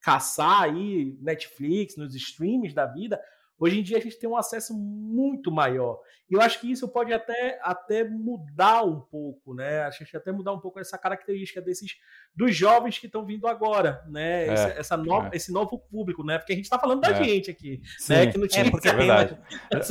caçar 0.00 0.62
aí 0.62 1.16
Netflix, 1.20 1.96
nos 1.96 2.14
streams 2.14 2.74
da 2.74 2.86
vida, 2.86 3.20
Hoje 3.60 3.78
em 3.78 3.82
dia 3.82 3.98
a 3.98 4.00
gente 4.00 4.18
tem 4.18 4.28
um 4.28 4.38
acesso 4.38 4.74
muito 4.74 5.52
maior. 5.52 6.00
E 6.30 6.34
eu 6.34 6.40
acho 6.40 6.58
que 6.58 6.72
isso 6.72 6.88
pode 6.88 7.12
até, 7.12 7.60
até 7.62 8.02
mudar 8.02 8.82
um 8.84 9.00
pouco, 9.00 9.52
né? 9.52 9.82
A 9.82 9.90
gente 9.90 10.16
até 10.16 10.32
mudar 10.32 10.54
um 10.54 10.58
pouco 10.58 10.80
essa 10.80 10.96
característica 10.96 11.60
desses 11.60 11.96
dos 12.34 12.56
jovens 12.56 12.98
que 12.98 13.04
estão 13.04 13.26
vindo 13.26 13.46
agora, 13.46 14.02
né? 14.08 14.46
É, 14.46 14.48
essa, 14.48 14.68
essa 14.68 14.96
nova, 14.96 15.28
é. 15.30 15.36
Esse 15.36 15.52
novo 15.52 15.78
público, 15.78 16.24
né? 16.24 16.38
Porque 16.38 16.54
a 16.54 16.56
gente 16.56 16.64
está 16.64 16.78
falando 16.78 17.02
da 17.02 17.10
é. 17.10 17.22
gente 17.22 17.50
aqui, 17.50 17.82
Sim. 17.98 18.14
né? 18.14 18.26
Que 18.28 18.38
não 18.38 18.48
tinha 18.48 18.64
é 18.64 18.70
porque 18.70 18.88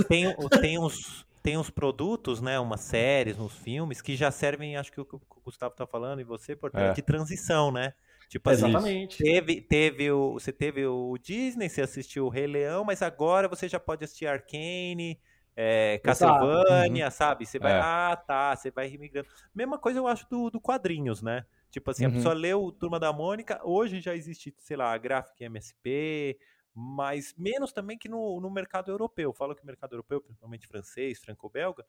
tem, 0.07 0.35
tem, 0.35 0.49
tem 0.61 0.79
uns 0.79 1.29
tem 1.41 1.57
uns 1.57 1.69
produtos, 1.69 2.41
né, 2.41 2.59
umas 2.59 2.81
séries, 2.81 3.39
uns 3.39 3.55
filmes 3.55 4.01
que 4.01 4.15
já 4.15 4.29
servem, 4.29 4.75
acho 4.75 4.91
que 4.91 4.99
o 4.99 5.05
que 5.05 5.15
o 5.15 5.21
Gustavo 5.43 5.71
está 5.71 5.87
falando 5.87 6.19
e 6.19 6.23
você, 6.23 6.53
portanto, 6.53 6.91
é. 6.91 6.93
de 6.93 7.01
transição, 7.01 7.71
né? 7.71 7.93
Tipo 8.29 8.51
assim, 8.51 8.69
Exatamente. 8.69 9.23
Teve, 9.23 9.59
teve 9.59 10.11
o, 10.11 10.33
você 10.33 10.53
teve 10.53 10.85
o 10.85 11.17
Disney, 11.17 11.67
você 11.67 11.81
assistiu 11.81 12.27
o 12.27 12.29
Rei 12.29 12.45
Leão, 12.45 12.85
mas 12.85 13.01
agora 13.01 13.47
você 13.47 13.67
já 13.67 13.79
pode 13.79 14.05
assistir 14.05 14.27
Arcane, 14.27 15.19
é, 15.55 15.99
Castlevania, 16.03 17.05
uhum. 17.05 17.11
sabe? 17.11 17.47
Você 17.47 17.57
vai, 17.57 17.71
é. 17.71 17.81
ah, 17.81 18.15
tá, 18.15 18.55
você 18.55 18.69
vai 18.69 18.87
imigrando. 18.87 19.27
Mesma 19.53 19.79
coisa 19.79 19.97
eu 19.97 20.07
acho 20.07 20.29
do, 20.29 20.51
do 20.51 20.61
quadrinhos, 20.61 21.23
né? 21.23 21.43
Tipo 21.71 21.89
assim, 21.89 22.05
uhum. 22.05 22.11
a 22.11 22.13
pessoa 22.13 22.35
leu 22.35 22.71
Turma 22.71 22.99
da 22.99 23.11
Mônica, 23.11 23.59
hoje 23.63 23.99
já 23.99 24.15
existe, 24.15 24.53
sei 24.59 24.77
lá, 24.77 24.93
a 24.93 24.97
Graphic 24.99 25.43
MSP, 25.43 26.37
mas 26.71 27.33
menos 27.35 27.73
também 27.73 27.97
que 27.97 28.07
no, 28.07 28.39
no 28.39 28.51
mercado 28.51 28.91
europeu. 28.91 29.33
Falo 29.33 29.55
que 29.55 29.63
o 29.63 29.65
mercado 29.65 29.93
europeu, 29.93 30.21
principalmente 30.21 30.67
francês, 30.67 31.19
franco-belga, 31.19 31.83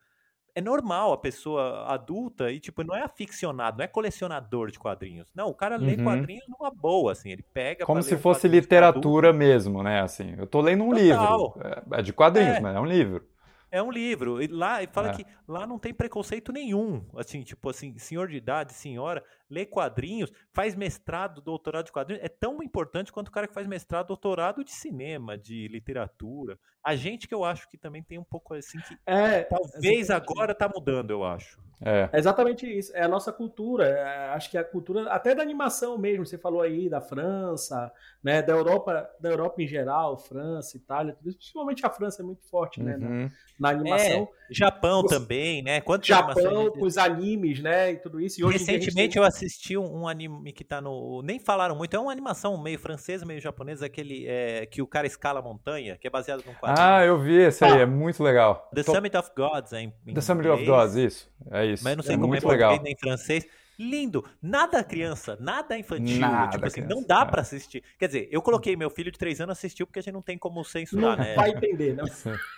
é 0.54 0.60
normal 0.60 1.12
a 1.12 1.18
pessoa 1.18 1.86
adulta 1.86 2.50
e, 2.50 2.60
tipo, 2.60 2.82
não 2.82 2.94
é 2.96 3.02
aficionado, 3.02 3.78
não 3.78 3.84
é 3.84 3.88
colecionador 3.88 4.70
de 4.70 4.78
quadrinhos. 4.78 5.28
Não, 5.34 5.48
o 5.48 5.54
cara 5.54 5.76
lê 5.76 5.94
uhum. 5.94 6.04
quadrinhos 6.04 6.44
numa 6.48 6.70
boa, 6.70 7.12
assim, 7.12 7.30
ele 7.30 7.42
pega. 7.42 7.84
Como 7.84 8.02
se 8.02 8.16
fosse 8.16 8.48
literatura 8.48 9.32
mesmo, 9.32 9.82
né? 9.82 10.00
Assim, 10.00 10.34
eu 10.38 10.46
tô 10.46 10.60
lendo 10.60 10.84
um 10.84 10.90
Total. 10.90 11.02
livro. 11.02 11.54
É, 11.94 12.00
é 12.00 12.02
de 12.02 12.12
quadrinhos, 12.12 12.56
é. 12.56 12.60
mas 12.60 12.76
é 12.76 12.80
um 12.80 12.86
livro. 12.86 13.24
É 13.70 13.82
um 13.82 13.90
livro. 13.90 14.42
E 14.42 14.46
lá 14.46 14.82
e 14.82 14.86
fala 14.86 15.10
é. 15.10 15.12
que 15.14 15.26
lá 15.46 15.66
não 15.66 15.78
tem 15.78 15.94
preconceito 15.94 16.52
nenhum. 16.52 17.06
Assim, 17.16 17.42
tipo 17.42 17.70
assim, 17.70 17.96
senhor 17.98 18.28
de 18.28 18.36
idade, 18.36 18.72
senhora, 18.72 19.24
lê 19.48 19.64
quadrinhos, 19.64 20.32
faz 20.52 20.74
mestrado, 20.74 21.40
doutorado 21.40 21.86
de 21.86 21.92
quadrinhos. 21.92 22.24
É 22.24 22.28
tão 22.28 22.62
importante 22.62 23.12
quanto 23.12 23.28
o 23.28 23.32
cara 23.32 23.46
que 23.46 23.54
faz 23.54 23.66
mestrado, 23.66 24.08
doutorado 24.08 24.64
de 24.64 24.72
cinema, 24.72 25.38
de 25.38 25.68
literatura. 25.68 26.58
A 26.84 26.96
gente 26.96 27.28
que 27.28 27.34
eu 27.34 27.44
acho 27.44 27.68
que 27.68 27.78
também 27.78 28.02
tem 28.02 28.18
um 28.18 28.24
pouco 28.24 28.54
assim 28.54 28.78
que 28.80 28.96
é, 29.06 29.44
talvez 29.44 30.10
agora 30.10 30.54
tá 30.54 30.68
mudando, 30.68 31.10
eu 31.10 31.22
acho. 31.24 31.60
É. 31.82 32.10
é. 32.12 32.18
exatamente 32.18 32.66
isso. 32.66 32.92
É 32.94 33.02
a 33.02 33.08
nossa 33.08 33.32
cultura. 33.32 33.86
É, 33.86 34.28
acho 34.30 34.50
que 34.50 34.58
a 34.58 34.64
cultura, 34.64 35.10
até 35.10 35.34
da 35.34 35.42
animação 35.42 35.96
mesmo. 35.96 36.26
Você 36.26 36.36
falou 36.36 36.60
aí 36.60 36.88
da 36.88 37.00
França, 37.00 37.90
né? 38.22 38.42
Da 38.42 38.52
Europa, 38.52 39.08
da 39.18 39.30
Europa 39.30 39.62
em 39.62 39.66
geral, 39.66 40.18
França, 40.18 40.76
Itália, 40.76 41.14
tudo 41.14 41.28
isso. 41.28 41.38
Principalmente 41.38 41.86
a 41.86 41.90
França 41.90 42.22
é 42.22 42.24
muito 42.24 42.44
forte, 42.46 42.82
né? 42.82 42.96
Uhum. 42.96 43.30
Na, 43.58 43.72
na, 43.72 43.80
animação. 43.80 44.22
É, 44.22 44.54
Japão 44.54 45.02
os, 45.04 45.10
também, 45.10 45.62
né? 45.62 45.80
Quanto 45.80 46.06
Japão, 46.06 46.70
com 46.70 46.84
os 46.84 46.98
animes, 46.98 47.60
né? 47.60 47.92
E 47.92 47.96
tudo 47.96 48.20
isso. 48.20 48.40
E 48.40 48.52
Recentemente 48.52 49.14
tem... 49.14 49.22
eu 49.22 49.26
assisti 49.26 49.76
um, 49.76 50.02
um, 50.02 50.08
anime 50.08 50.52
que 50.52 50.64
tá 50.64 50.80
no. 50.80 51.22
Nem 51.22 51.38
falaram 51.38 51.74
muito, 51.74 51.94
é 51.94 51.98
uma 51.98 52.12
animação 52.12 52.60
meio 52.60 52.78
francesa, 52.78 53.24
meio 53.24 53.40
japonesa, 53.40 53.86
aquele 53.86 54.26
é, 54.26 54.66
que 54.66 54.82
o 54.82 54.86
cara 54.86 55.06
escala 55.06 55.40
a 55.40 55.42
montanha, 55.42 55.96
que 55.96 56.06
é 56.06 56.10
baseado 56.10 56.44
num 56.44 56.54
quadro. 56.54 56.82
Ah, 56.82 57.04
eu 57.04 57.18
vi 57.18 57.36
esse 57.36 57.64
aí, 57.64 57.72
ah. 57.72 57.80
é 57.80 57.86
muito 57.86 58.22
legal. 58.22 58.68
The 58.74 58.82
Summit 58.82 59.16
of 59.16 59.30
Gods, 59.34 59.72
é 59.72 59.82
em, 59.82 59.94
em 60.06 60.14
The 60.14 60.20
Summit 60.20 60.48
of 60.48 60.64
Gods, 60.64 60.96
isso. 60.96 61.30
É 61.50 61.69
isso. 61.70 61.84
Mas 61.84 61.96
não 61.96 62.02
sei 62.02 62.16
é 62.16 62.18
como 62.18 62.34
é 62.34 62.40
português 62.40 62.82
nem 62.82 62.96
francês 62.96 63.46
lindo. 63.80 64.22
Nada 64.42 64.84
criança, 64.84 65.38
nada 65.40 65.76
infantil. 65.78 66.20
Nada 66.20 66.50
tipo 66.50 66.66
assim, 66.66 66.82
criança, 66.82 66.94
não 66.94 67.02
dá 67.02 67.24
para 67.24 67.40
assistir. 67.40 67.82
Quer 67.98 68.06
dizer, 68.08 68.28
eu 68.30 68.42
coloquei 68.42 68.76
meu 68.76 68.90
filho 68.90 69.10
de 69.10 69.18
três 69.18 69.40
anos 69.40 69.56
assistiu 69.56 69.86
porque 69.86 70.00
a 70.00 70.02
gente 70.02 70.12
não 70.12 70.20
tem 70.20 70.36
como 70.36 70.62
censurar, 70.62 71.16
não 71.16 71.24
né? 71.24 71.34
vai 71.34 71.50
entender, 71.50 71.94
não. 71.94 72.04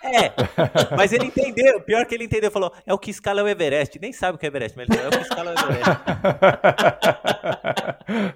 É, 0.03 0.33
mas 0.95 1.13
ele 1.13 1.25
entendeu. 1.25 1.79
Pior 1.81 2.05
que 2.05 2.13
ele 2.13 2.25
entendeu, 2.25 2.51
falou, 2.51 2.73
é 2.85 2.93
o 2.93 2.97
que 2.97 3.09
escala 3.09 3.39
é 3.39 3.43
o 3.43 3.47
Everest. 3.47 3.97
Nem 3.99 4.11
sabe 4.11 4.35
o 4.35 4.39
que 4.39 4.45
é 4.45 4.47
Everest, 4.47 4.77
mas 4.77 4.89
ele 4.89 4.97
falou, 4.97 5.11
é 5.11 5.15
o 5.15 5.19
que 5.19 5.25
escala 5.25 5.51
é 5.51 5.53
o 5.53 5.59
Everest. 5.59 5.91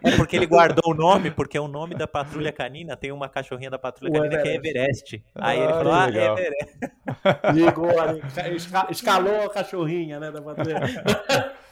é 0.13 0.15
porque 0.15 0.38
ele 0.38 0.46
guardou 0.46 0.94
o 0.94 0.96
nome, 0.96 1.29
porque 1.29 1.58
é 1.58 1.62
o 1.62 1.67
nome 1.67 1.94
da 1.94 2.08
patrulha 2.08 2.53
canina, 2.53 2.96
tem 2.96 3.12
uma 3.12 3.27
cachorrinha 3.27 3.70
da 3.70 3.77
patrulha 3.77 4.12
o 4.12 4.13
canina 4.13 4.41
Everest. 4.41 4.44
que 4.44 4.50
é 4.50 4.56
Everest. 4.56 5.24
Aí 5.36 5.60
ele 5.60 5.74
falou, 5.74 5.94
ah, 5.94 6.10
é 6.10 6.25
Everest. 6.25 6.77
Ligou 7.53 8.00
ali, 8.00 8.22
escalou 8.89 9.44
a 9.44 9.50
cachorrinha, 9.50 10.20
né, 10.20 10.32
da 10.32 10.41
patrulha. 10.41 10.79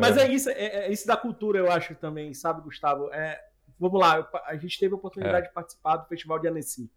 Mas 0.00 0.16
é 0.16 0.30
isso, 0.30 0.50
é, 0.50 0.86
é, 0.86 0.92
isso 0.92 1.06
da 1.06 1.16
cultura, 1.16 1.58
eu 1.58 1.70
acho 1.70 1.94
também, 1.94 2.32
sabe, 2.34 2.62
Gustavo? 2.62 3.12
É, 3.12 3.40
vamos 3.78 4.00
lá, 4.00 4.28
a 4.46 4.56
gente 4.56 4.78
teve 4.78 4.94
a 4.94 4.96
oportunidade 4.96 5.46
é. 5.46 5.48
de 5.48 5.54
participar 5.54 5.96
do 5.96 6.08
Festival 6.08 6.38
de 6.38 6.48
Annecy, 6.48 6.90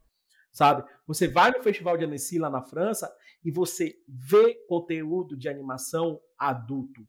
sabe? 0.52 0.84
Você 1.06 1.28
vai 1.28 1.52
no 1.52 1.62
Festival 1.62 1.98
de 1.98 2.06
Annecy 2.06 2.40
lá 2.40 2.50
na 2.50 2.62
França 2.62 3.14
e 3.44 3.52
você 3.52 3.96
vê 4.08 4.56
conteúdo 4.68 5.36
de 5.36 5.50
animação 5.50 6.20
adulto, 6.38 7.08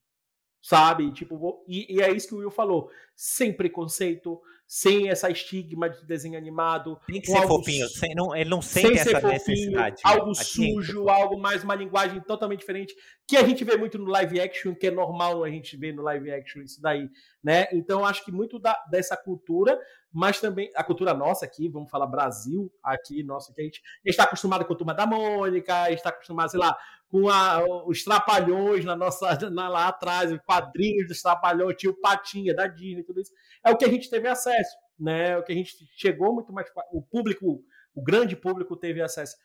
sabe? 0.68 1.10
Tipo, 1.12 1.64
e, 1.66 1.96
e 1.96 2.02
é 2.02 2.12
isso 2.12 2.28
que 2.28 2.34
o 2.34 2.38
Will 2.38 2.50
falou, 2.50 2.90
sem 3.16 3.54
preconceito, 3.54 4.38
sem 4.66 5.08
essa 5.08 5.30
estigma 5.30 5.88
de 5.88 6.04
desenho 6.04 6.36
animado. 6.36 7.00
Tem 7.06 7.22
que 7.22 7.26
ser 7.28 7.46
fofinho, 7.46 7.88
sem, 7.88 8.14
não, 8.14 8.36
ele 8.36 8.50
não 8.50 8.60
sente 8.60 8.98
essa 8.98 9.18
fofinho, 9.18 9.32
necessidade. 9.32 10.02
Algo 10.04 10.34
sujo, 10.34 11.08
algo 11.08 11.38
mais, 11.38 11.64
uma 11.64 11.74
linguagem 11.74 12.20
totalmente 12.20 12.60
diferente, 12.60 12.94
que 13.26 13.38
a 13.38 13.46
gente 13.46 13.64
vê 13.64 13.78
muito 13.78 13.98
no 13.98 14.10
live 14.10 14.38
action, 14.38 14.74
que 14.74 14.88
é 14.88 14.90
normal 14.90 15.42
a 15.42 15.48
gente 15.48 15.74
ver 15.74 15.94
no 15.94 16.02
live 16.02 16.30
action 16.30 16.60
isso 16.60 16.82
daí, 16.82 17.08
né? 17.42 17.66
Então 17.72 18.04
acho 18.04 18.22
que 18.22 18.30
muito 18.30 18.58
da, 18.58 18.76
dessa 18.90 19.16
cultura, 19.16 19.80
mas 20.12 20.38
também 20.38 20.70
a 20.74 20.84
cultura 20.84 21.14
nossa 21.14 21.46
aqui, 21.46 21.66
vamos 21.70 21.90
falar 21.90 22.06
Brasil 22.06 22.70
aqui, 22.82 23.22
nossa, 23.22 23.54
que 23.54 23.62
a 23.62 23.64
gente 23.64 23.80
está 24.04 24.24
acostumado 24.24 24.66
com 24.66 24.74
a 24.74 24.76
turma 24.76 24.92
da 24.92 25.06
Mônica, 25.06 25.90
está 25.90 26.10
acostumado, 26.10 26.50
sei 26.50 26.60
lá, 26.60 26.76
com 27.08 27.28
a, 27.28 27.64
os 27.86 28.04
trapalhões 28.04 28.84
na 28.84 28.94
nossa, 28.94 29.50
na, 29.50 29.68
lá 29.68 29.88
atrás, 29.88 30.30
os 30.30 30.38
quadrinhos 30.40 31.08
dos 31.08 31.22
trapalhões, 31.22 31.76
tio 31.76 31.98
Patinha 32.00 32.54
da 32.54 32.66
Disney, 32.66 33.02
tudo 33.02 33.20
isso. 33.20 33.32
É 33.64 33.70
o 33.70 33.76
que 33.76 33.84
a 33.84 33.88
gente 33.88 34.10
teve 34.10 34.28
acesso, 34.28 34.76
né? 34.98 35.30
É 35.30 35.38
o 35.38 35.42
que 35.42 35.52
a 35.52 35.54
gente 35.54 35.74
chegou 35.96 36.34
muito 36.34 36.52
mais. 36.52 36.68
O 36.92 37.02
público, 37.02 37.64
o 37.94 38.02
grande 38.02 38.36
público 38.36 38.76
teve 38.76 39.00
acesso. 39.00 39.36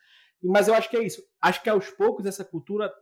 Mas 0.42 0.68
eu 0.68 0.74
acho 0.74 0.90
que 0.90 0.96
é 0.96 1.02
isso. 1.02 1.22
Acho 1.40 1.62
que 1.62 1.70
aos 1.70 1.90
poucos 1.90 2.26
essa 2.26 2.44
cultura 2.44 2.92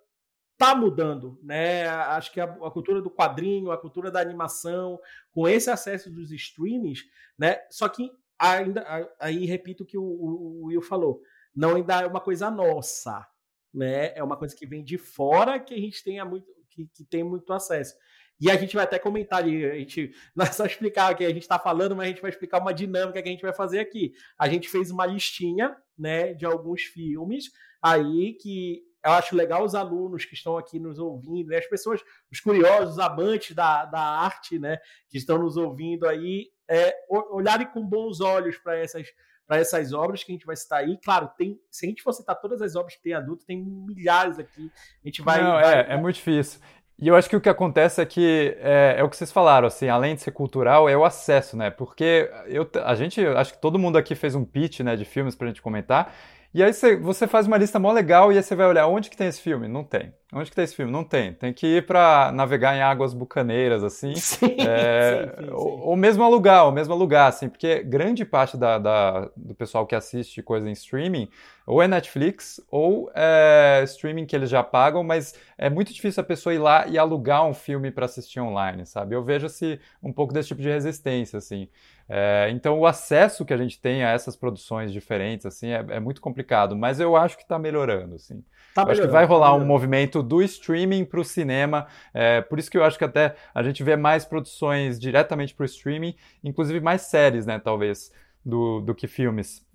tá 0.56 0.76
mudando, 0.76 1.40
né? 1.42 1.88
Acho 1.88 2.32
que 2.32 2.40
a, 2.40 2.44
a, 2.44 2.70
cultura 2.70 3.02
do 3.02 3.10
quadrinho, 3.10 3.72
a 3.72 3.78
cultura 3.78 4.12
da 4.12 4.20
animação, 4.20 4.96
com 5.32 5.48
esse 5.48 5.68
acesso 5.68 6.08
dos 6.08 6.30
streamings, 6.30 7.00
né? 7.36 7.58
Só 7.68 7.88
que 7.88 8.12
ainda 8.38 8.84
aí 9.18 9.44
repito 9.44 9.82
o 9.82 9.86
que 9.86 9.98
o, 9.98 10.02
o, 10.02 10.62
o 10.62 10.66
Will 10.66 10.82
falou, 10.82 11.20
não 11.54 11.74
ainda 11.74 12.02
é 12.02 12.06
uma 12.06 12.20
coisa 12.20 12.48
nossa, 12.48 13.26
né? 13.72 14.12
É 14.14 14.22
uma 14.22 14.36
coisa 14.36 14.54
que 14.54 14.66
vem 14.66 14.82
de 14.84 14.98
fora 14.98 15.58
que 15.58 15.74
a 15.74 15.78
gente 15.78 16.02
tenha 16.02 16.24
muito, 16.24 16.46
que, 16.70 16.86
que 16.86 17.04
tem 17.04 17.22
muito 17.22 17.52
acesso. 17.52 17.94
E 18.40 18.50
a 18.50 18.56
gente 18.56 18.74
vai 18.74 18.84
até 18.84 18.98
comentar 18.98 19.38
ali, 19.38 19.64
a 19.64 19.74
gente 19.74 20.12
não 20.34 20.44
é 20.44 20.50
só 20.50 20.66
explicar 20.66 21.12
o 21.12 21.16
que 21.16 21.24
a 21.24 21.28
gente 21.28 21.42
está 21.42 21.58
falando, 21.58 21.94
mas 21.94 22.06
a 22.06 22.08
gente 22.08 22.22
vai 22.22 22.30
explicar 22.30 22.60
uma 22.60 22.74
dinâmica 22.74 23.22
que 23.22 23.28
a 23.28 23.32
gente 23.32 23.42
vai 23.42 23.52
fazer 23.52 23.78
aqui. 23.78 24.12
A 24.38 24.48
gente 24.48 24.68
fez 24.68 24.90
uma 24.90 25.06
listinha, 25.06 25.76
né, 25.96 26.34
de 26.34 26.44
alguns 26.44 26.82
filmes 26.82 27.50
aí 27.80 28.34
que 28.34 28.82
eu 29.04 29.12
acho 29.12 29.34
legal 29.34 29.64
os 29.64 29.74
alunos 29.74 30.24
que 30.24 30.34
estão 30.34 30.56
aqui 30.56 30.78
nos 30.78 30.98
ouvindo, 30.98 31.48
né, 31.48 31.58
as 31.58 31.66
pessoas, 31.66 32.00
os 32.30 32.40
curiosos, 32.40 32.94
os 32.94 32.98
amantes 32.98 33.54
da, 33.54 33.84
da 33.84 34.00
arte, 34.00 34.58
né, 34.58 34.78
que 35.08 35.18
estão 35.18 35.38
nos 35.38 35.56
ouvindo 35.56 36.06
aí, 36.06 36.50
é, 36.68 36.94
olharem 37.08 37.66
com 37.66 37.84
bons 37.84 38.20
olhos 38.20 38.56
para 38.58 38.76
essas 38.78 39.08
para 39.46 39.58
essas 39.58 39.92
obras 39.92 40.22
que 40.24 40.32
a 40.32 40.34
gente 40.34 40.46
vai 40.46 40.56
citar 40.56 40.80
aí. 40.80 40.98
Claro, 41.04 41.30
tem, 41.36 41.58
se 41.70 41.86
a 41.86 41.88
gente 41.88 42.02
for 42.02 42.12
citar 42.12 42.40
todas 42.40 42.62
as 42.62 42.76
obras 42.76 42.94
que 42.96 43.02
tem 43.02 43.14
adulto, 43.14 43.44
tem 43.44 43.62
milhares 43.62 44.38
aqui. 44.38 44.70
A 45.04 45.08
gente 45.08 45.22
vai. 45.22 45.42
Não, 45.42 45.52
vai, 45.52 45.80
é, 45.80 45.92
é 45.94 45.96
muito 45.96 46.16
difícil. 46.16 46.60
E 46.98 47.08
eu 47.08 47.16
acho 47.16 47.28
que 47.28 47.34
o 47.34 47.40
que 47.40 47.48
acontece 47.48 48.00
é 48.00 48.06
que 48.06 48.56
é, 48.60 48.94
é, 48.98 49.02
o 49.02 49.08
que 49.08 49.16
vocês 49.16 49.32
falaram, 49.32 49.66
assim, 49.66 49.88
além 49.88 50.14
de 50.14 50.22
ser 50.22 50.30
cultural, 50.30 50.88
é 50.88 50.96
o 50.96 51.04
acesso, 51.04 51.56
né? 51.56 51.68
Porque 51.68 52.30
eu, 52.46 52.70
a 52.84 52.94
gente, 52.94 53.20
acho 53.26 53.54
que 53.54 53.60
todo 53.60 53.78
mundo 53.78 53.98
aqui 53.98 54.14
fez 54.14 54.34
um 54.34 54.44
pitch, 54.44 54.80
né, 54.80 54.94
de 54.94 55.04
filmes 55.04 55.34
pra 55.34 55.48
gente 55.48 55.60
comentar. 55.60 56.14
E 56.54 56.62
aí 56.62 56.72
você, 56.72 56.96
você 56.96 57.26
faz 57.26 57.46
uma 57.46 57.56
lista 57.56 57.78
mó 57.78 57.90
legal 57.90 58.32
e 58.32 58.36
aí 58.36 58.42
você 58.42 58.54
vai 58.54 58.66
olhar 58.66 58.86
onde 58.86 59.10
que 59.10 59.16
tem 59.16 59.26
esse 59.26 59.40
filme? 59.40 59.66
Não 59.66 59.82
tem. 59.82 60.14
Onde 60.34 60.48
que 60.48 60.56
tem 60.56 60.64
esse 60.64 60.74
filme? 60.74 60.90
Não 60.90 61.04
tem. 61.04 61.34
Tem 61.34 61.52
que 61.52 61.66
ir 61.66 61.86
para 61.86 62.32
navegar 62.32 62.74
em 62.74 62.80
águas 62.80 63.12
bucaneiras, 63.12 63.84
assim. 63.84 64.14
Sim, 64.32 64.56
é, 64.66 65.34
sim, 65.36 65.44
sim, 65.44 65.50
ou, 65.52 65.88
ou, 65.88 65.96
mesmo 65.96 66.24
alugar, 66.24 66.64
ou 66.64 66.72
mesmo 66.72 66.94
alugar, 66.94 67.28
assim, 67.28 67.50
porque 67.50 67.82
grande 67.82 68.24
parte 68.24 68.56
da, 68.56 68.78
da, 68.78 69.28
do 69.36 69.54
pessoal 69.54 69.86
que 69.86 69.94
assiste 69.94 70.42
coisa 70.42 70.66
em 70.68 70.72
streaming, 70.72 71.28
ou 71.66 71.82
é 71.82 71.86
Netflix, 71.86 72.60
ou 72.70 73.10
é 73.14 73.82
streaming 73.84 74.24
que 74.24 74.34
eles 74.34 74.48
já 74.48 74.62
pagam, 74.62 75.04
mas 75.04 75.34
é 75.58 75.68
muito 75.68 75.92
difícil 75.92 76.22
a 76.22 76.24
pessoa 76.24 76.54
ir 76.54 76.58
lá 76.58 76.86
e 76.86 76.98
alugar 76.98 77.44
um 77.46 77.52
filme 77.52 77.90
para 77.90 78.06
assistir 78.06 78.40
online, 78.40 78.86
sabe? 78.86 79.14
Eu 79.14 79.22
vejo 79.22 79.46
assim, 79.46 79.78
um 80.02 80.12
pouco 80.12 80.32
desse 80.32 80.48
tipo 80.48 80.62
de 80.62 80.68
resistência, 80.68 81.36
assim. 81.36 81.68
É, 82.08 82.50
então 82.50 82.78
o 82.78 82.86
acesso 82.86 83.44
que 83.44 83.54
a 83.54 83.56
gente 83.56 83.80
tem 83.80 84.04
a 84.04 84.10
essas 84.10 84.36
produções 84.36 84.92
diferentes, 84.92 85.46
assim, 85.46 85.68
é, 85.68 85.84
é 85.90 86.00
muito 86.00 86.20
complicado, 86.20 86.76
mas 86.76 87.00
eu 87.00 87.16
acho 87.16 87.36
que 87.36 87.42
está 87.42 87.58
melhorando, 87.58 88.16
assim. 88.16 88.42
Tá 88.74 88.84
acho 88.88 89.00
que 89.02 89.06
vai 89.06 89.24
rolar 89.24 89.48
tá 89.48 89.54
um 89.54 89.64
movimento 89.64 90.21
do 90.22 90.42
streaming 90.42 91.04
para 91.04 91.20
o 91.20 91.24
cinema. 91.24 91.86
É, 92.14 92.40
por 92.40 92.58
isso 92.58 92.70
que 92.70 92.78
eu 92.78 92.84
acho 92.84 92.98
que 92.98 93.04
até 93.04 93.34
a 93.54 93.62
gente 93.62 93.82
vê 93.82 93.96
mais 93.96 94.24
produções 94.24 94.98
diretamente 94.98 95.54
para 95.54 95.64
o 95.64 95.66
streaming, 95.66 96.14
inclusive 96.42 96.80
mais 96.80 97.02
séries, 97.02 97.46
né, 97.46 97.58
talvez, 97.58 98.12
do, 98.44 98.80
do 98.80 98.94
que 98.94 99.06
filmes. 99.06 99.66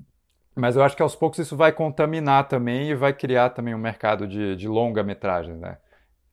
Mas 0.56 0.76
eu 0.76 0.84
acho 0.84 0.96
que 0.96 1.04
aos 1.04 1.16
poucos 1.16 1.38
isso 1.40 1.56
vai 1.56 1.72
contaminar 1.72 2.48
também 2.48 2.90
e 2.90 2.96
vai 2.96 3.14
criar 3.14 3.52
também 3.52 3.76
um 3.76 3.80
mercado 3.80 4.28
de, 4.28 4.56
de 4.56 4.68
longa-metragem, 4.68 5.56
né? 5.56 5.78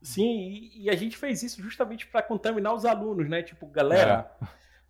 Sim, 0.01 0.71
e, 0.75 0.91
a 0.91 0.95
gente 0.95 1.17
fez 1.17 1.43
isso 1.43 1.63
justamente 1.63 2.07
para 2.07 2.23
contaminar 2.23 2.75
os 2.75 2.85
alunos, 2.85 3.29
né? 3.29 3.43
Tipo, 3.43 3.67
galera, 3.67 4.31
é 4.43 4.47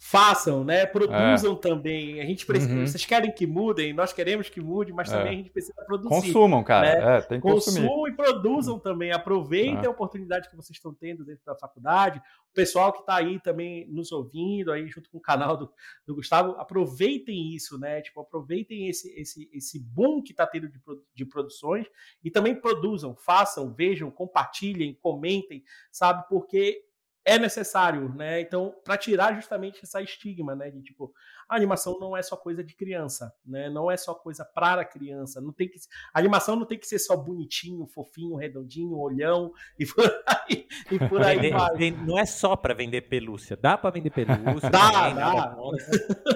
façam, 0.07 0.63
né? 0.63 0.85
Produzam 0.85 1.55
é. 1.55 1.57
também. 1.57 2.21
A 2.21 2.27
gente 2.27 2.45
precisa, 2.45 2.75
uhum. 2.75 2.87
vocês 2.87 3.07
querem 3.07 3.33
que 3.33 3.47
mudem, 3.47 3.95
nós 3.95 4.13
queremos 4.13 4.51
que 4.51 4.61
mude, 4.61 4.93
mas 4.93 5.09
também 5.09 5.27
é. 5.27 5.31
a 5.31 5.37
gente 5.37 5.51
precisa 5.51 5.83
produzir. 5.87 6.11
Consumam, 6.11 6.63
cara. 6.63 6.95
Né? 6.95 7.17
É, 7.17 7.21
tem 7.23 7.41
que 7.41 7.49
Consumam 7.49 7.89
consumir. 7.89 8.13
e 8.13 8.15
produzam 8.15 8.79
também. 8.79 9.13
Aproveitem 9.13 9.83
é. 9.83 9.87
a 9.87 9.91
oportunidade 9.91 10.51
que 10.51 10.57
vocês 10.57 10.77
estão 10.77 10.93
tendo 10.93 11.25
dentro 11.25 11.43
da 11.47 11.57
faculdade. 11.57 12.19
O 12.19 12.55
pessoal 12.55 12.93
que 12.93 13.01
está 13.01 13.17
aí 13.17 13.41
também 13.41 13.89
nos 13.89 14.13
ouvindo, 14.13 14.73
aí 14.73 14.87
junto 14.89 15.09
com 15.09 15.17
o 15.17 15.23
canal 15.23 15.57
do, 15.57 15.73
do 16.07 16.15
Gustavo, 16.17 16.53
aproveitem 16.59 17.55
isso, 17.55 17.79
né? 17.79 18.03
Tipo, 18.03 18.21
aproveitem 18.21 18.89
esse, 18.89 19.11
esse, 19.19 19.49
esse 19.55 19.81
boom 19.81 20.23
que 20.23 20.33
está 20.33 20.47
tendo 20.47 20.69
de, 20.69 20.79
de 21.15 21.25
produções 21.25 21.87
e 22.23 22.31
também 22.31 22.55
produzam, 22.55 23.17
façam, 23.17 23.73
vejam, 23.73 24.11
compartilhem, 24.11 24.99
comentem, 25.01 25.65
sabe? 25.91 26.29
Porque 26.29 26.85
é 27.25 27.39
necessário, 27.39 28.15
né? 28.15 28.41
Então, 28.41 28.75
para 28.85 28.99
tirar 28.99 29.35
justamente 29.35 29.81
essa 29.83 30.03
estigma, 30.03 30.55
né, 30.55 30.71
de 30.71 30.83
tipo, 30.83 31.13
a 31.49 31.57
animação 31.57 31.99
não 31.99 32.15
é 32.15 32.23
só 32.23 32.37
coisa 32.37 32.63
de 32.63 32.75
criança, 32.75 33.33
né? 33.45 33.71
Não 33.71 33.91
é 33.91 33.97
só 33.97 34.15
coisa 34.15 34.45
para 34.45 34.85
criança, 34.85 35.41
não 35.41 35.53
tem 35.53 35.69
que 35.69 35.79
a 36.13 36.19
animação 36.19 36.55
não 36.55 36.67
tem 36.67 36.79
que 36.79 36.87
ser 36.87 36.99
só 36.99 37.17
bonitinho, 37.17 37.87
fofinho, 37.87 38.37
redondinho, 38.37 38.99
olhão 38.99 39.53
e 39.79 39.87
por 39.87 40.05
aí, 40.27 40.67
e 40.91 40.99
por 41.09 41.23
aí 41.23 41.37
vender, 41.37 41.53
vai. 41.53 41.91
Não 41.93 42.19
é 42.19 42.27
só 42.27 42.57
para 42.57 42.75
vender 42.75 43.03
pelúcia, 43.03 43.57
dá 43.57 43.79
para 43.79 43.91
vender 43.91 44.11
pelúcia, 44.11 44.69
dá, 44.69 44.91
também, 44.91 45.15
dá. 45.15 45.57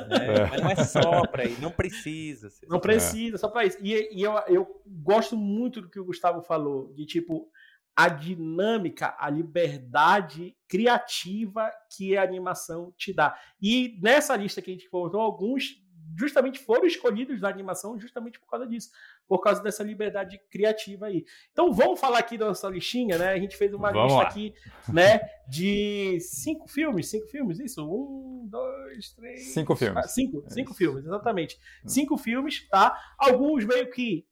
Né? 0.09 0.49
Mas 0.51 0.63
não 0.63 0.71
é 0.71 0.85
só 0.85 1.27
para 1.27 1.45
ir, 1.45 1.61
não 1.61 1.71
precisa. 1.71 2.49
Não 2.67 2.81
precisa, 2.81 3.37
é. 3.37 3.39
só 3.39 3.49
para 3.49 3.67
isso. 3.67 3.79
E, 3.83 4.19
e 4.19 4.23
eu, 4.23 4.33
eu 4.47 4.83
gosto 4.87 5.37
muito 5.37 5.83
do 5.83 5.91
que 5.91 6.01
o 6.01 6.05
Gustavo 6.05 6.41
falou, 6.43 6.93
de 6.95 7.05
tipo 7.05 7.51
a 7.99 8.09
dinâmica, 8.09 9.17
a 9.19 9.29
liberdade 9.29 10.57
criativa 10.69 11.69
que 11.91 12.17
a 12.17 12.23
animação 12.23 12.95
te 12.97 13.13
dá. 13.13 13.37
E 13.61 13.99
nessa 14.01 14.37
lista 14.37 14.63
que 14.63 14.71
a 14.71 14.73
gente 14.73 14.89
colocou, 14.89 15.21
alguns 15.21 15.83
justamente 16.17 16.61
foram 16.61 16.87
escolhidos 16.87 17.41
da 17.41 17.49
animação 17.49 17.99
justamente 17.99 18.39
por 18.39 18.49
causa 18.49 18.69
disso. 18.69 18.91
por 19.27 19.41
causa 19.41 19.61
dessa 19.61 19.83
liberdade 19.83 20.41
criativa 20.49 21.07
aí. 21.07 21.25
Então 21.51 21.73
vamos 21.73 21.99
falar 21.99 22.21
aqui 22.21 22.39
da 22.39 22.47
nossa 22.47 22.69
listinha, 22.69 23.19
né? 23.19 23.31
A 23.33 23.39
gente 23.39 23.57
fez 23.57 23.75
uma 23.75 23.91
vamos 23.91 24.13
lista 24.13 24.23
lá. 24.23 24.29
aqui, 24.29 24.55
né, 24.93 25.21
de 25.49 26.21
cinco 26.21 26.69
filmes, 26.69 27.11
cinco 27.11 27.27
filmes, 27.27 27.59
isso? 27.59 27.85
Um, 27.85 28.47
dois, 28.49 29.11
três. 29.13 29.49
Cinco 29.53 29.75
filmes. 29.75 30.05
Ah, 30.05 30.09
cinco, 30.09 30.45
cinco 30.49 30.71
isso. 30.71 30.79
filmes, 30.79 31.05
exatamente. 31.05 31.59
Cinco 31.85 32.17
filmes, 32.17 32.69
tá? 32.69 32.97
Alguns 33.19 33.65
meio 33.65 33.91
que 33.91 34.25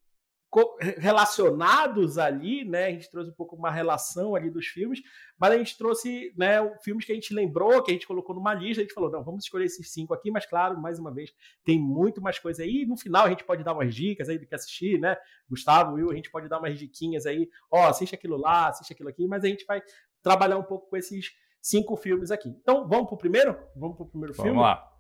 relacionados 0.99 2.19
ali, 2.19 2.65
né? 2.65 2.87
A 2.87 2.91
gente 2.91 3.11
trouxe 3.11 3.31
um 3.31 3.35
pouco 3.35 3.57
uma 3.57 3.71
relação 3.71 4.35
ali 4.35 4.51
dos 4.51 4.67
filmes, 4.67 5.01
mas 5.39 5.53
a 5.53 5.59
gente 5.59 5.77
trouxe, 5.77 6.33
né, 6.37 6.59
filmes 6.83 7.05
que 7.05 7.13
a 7.13 7.15
gente 7.15 7.35
lembrou, 7.35 7.83
que 7.83 7.91
a 7.91 7.95
gente 7.95 8.07
colocou 8.07 8.35
numa 8.35 8.55
lista, 8.55 8.81
a 8.81 8.85
gente 8.85 8.95
falou, 8.95 9.11
não, 9.11 9.23
vamos 9.23 9.45
escolher 9.45 9.67
esses 9.67 9.93
cinco 9.93 10.15
aqui, 10.15 10.31
mas 10.31 10.47
claro, 10.47 10.81
mais 10.81 10.99
uma 10.99 11.13
vez, 11.13 11.33
tem 11.65 11.79
muito 11.79 12.23
mais 12.23 12.39
coisa 12.39 12.63
aí. 12.63 12.83
E 12.83 12.87
no 12.87 12.97
final 12.97 13.27
a 13.27 13.29
gente 13.29 13.45
pode 13.45 13.63
dar 13.63 13.75
umas 13.75 13.95
dicas 13.95 14.29
aí 14.29 14.39
do 14.39 14.47
que 14.47 14.55
assistir, 14.55 14.99
né? 14.99 15.17
Gustavo, 15.49 15.95
Will, 15.95 16.11
a 16.11 16.15
gente 16.15 16.31
pode 16.31 16.49
dar 16.49 16.59
umas 16.59 16.79
diquinhas 16.79 17.27
aí, 17.27 17.49
ó, 17.71 17.89
assiste 17.89 18.15
aquilo 18.15 18.37
lá, 18.37 18.69
assiste 18.69 18.93
aquilo 18.93 19.09
aqui, 19.09 19.27
mas 19.27 19.45
a 19.45 19.49
gente 19.49 19.65
vai 19.67 19.83
trabalhar 20.23 20.57
um 20.57 20.63
pouco 20.63 20.89
com 20.89 20.97
esses 20.97 21.33
cinco 21.61 21.97
filmes 21.97 22.31
aqui. 22.31 22.49
Então, 22.49 22.89
vamos 22.89 23.09
pro 23.09 23.17
primeiro? 23.17 23.59
Vamos 23.75 23.97
pro 23.97 24.07
primeiro 24.07 24.35
filme? 24.35 24.51
Vamos 24.51 24.65
lá. 24.65 24.93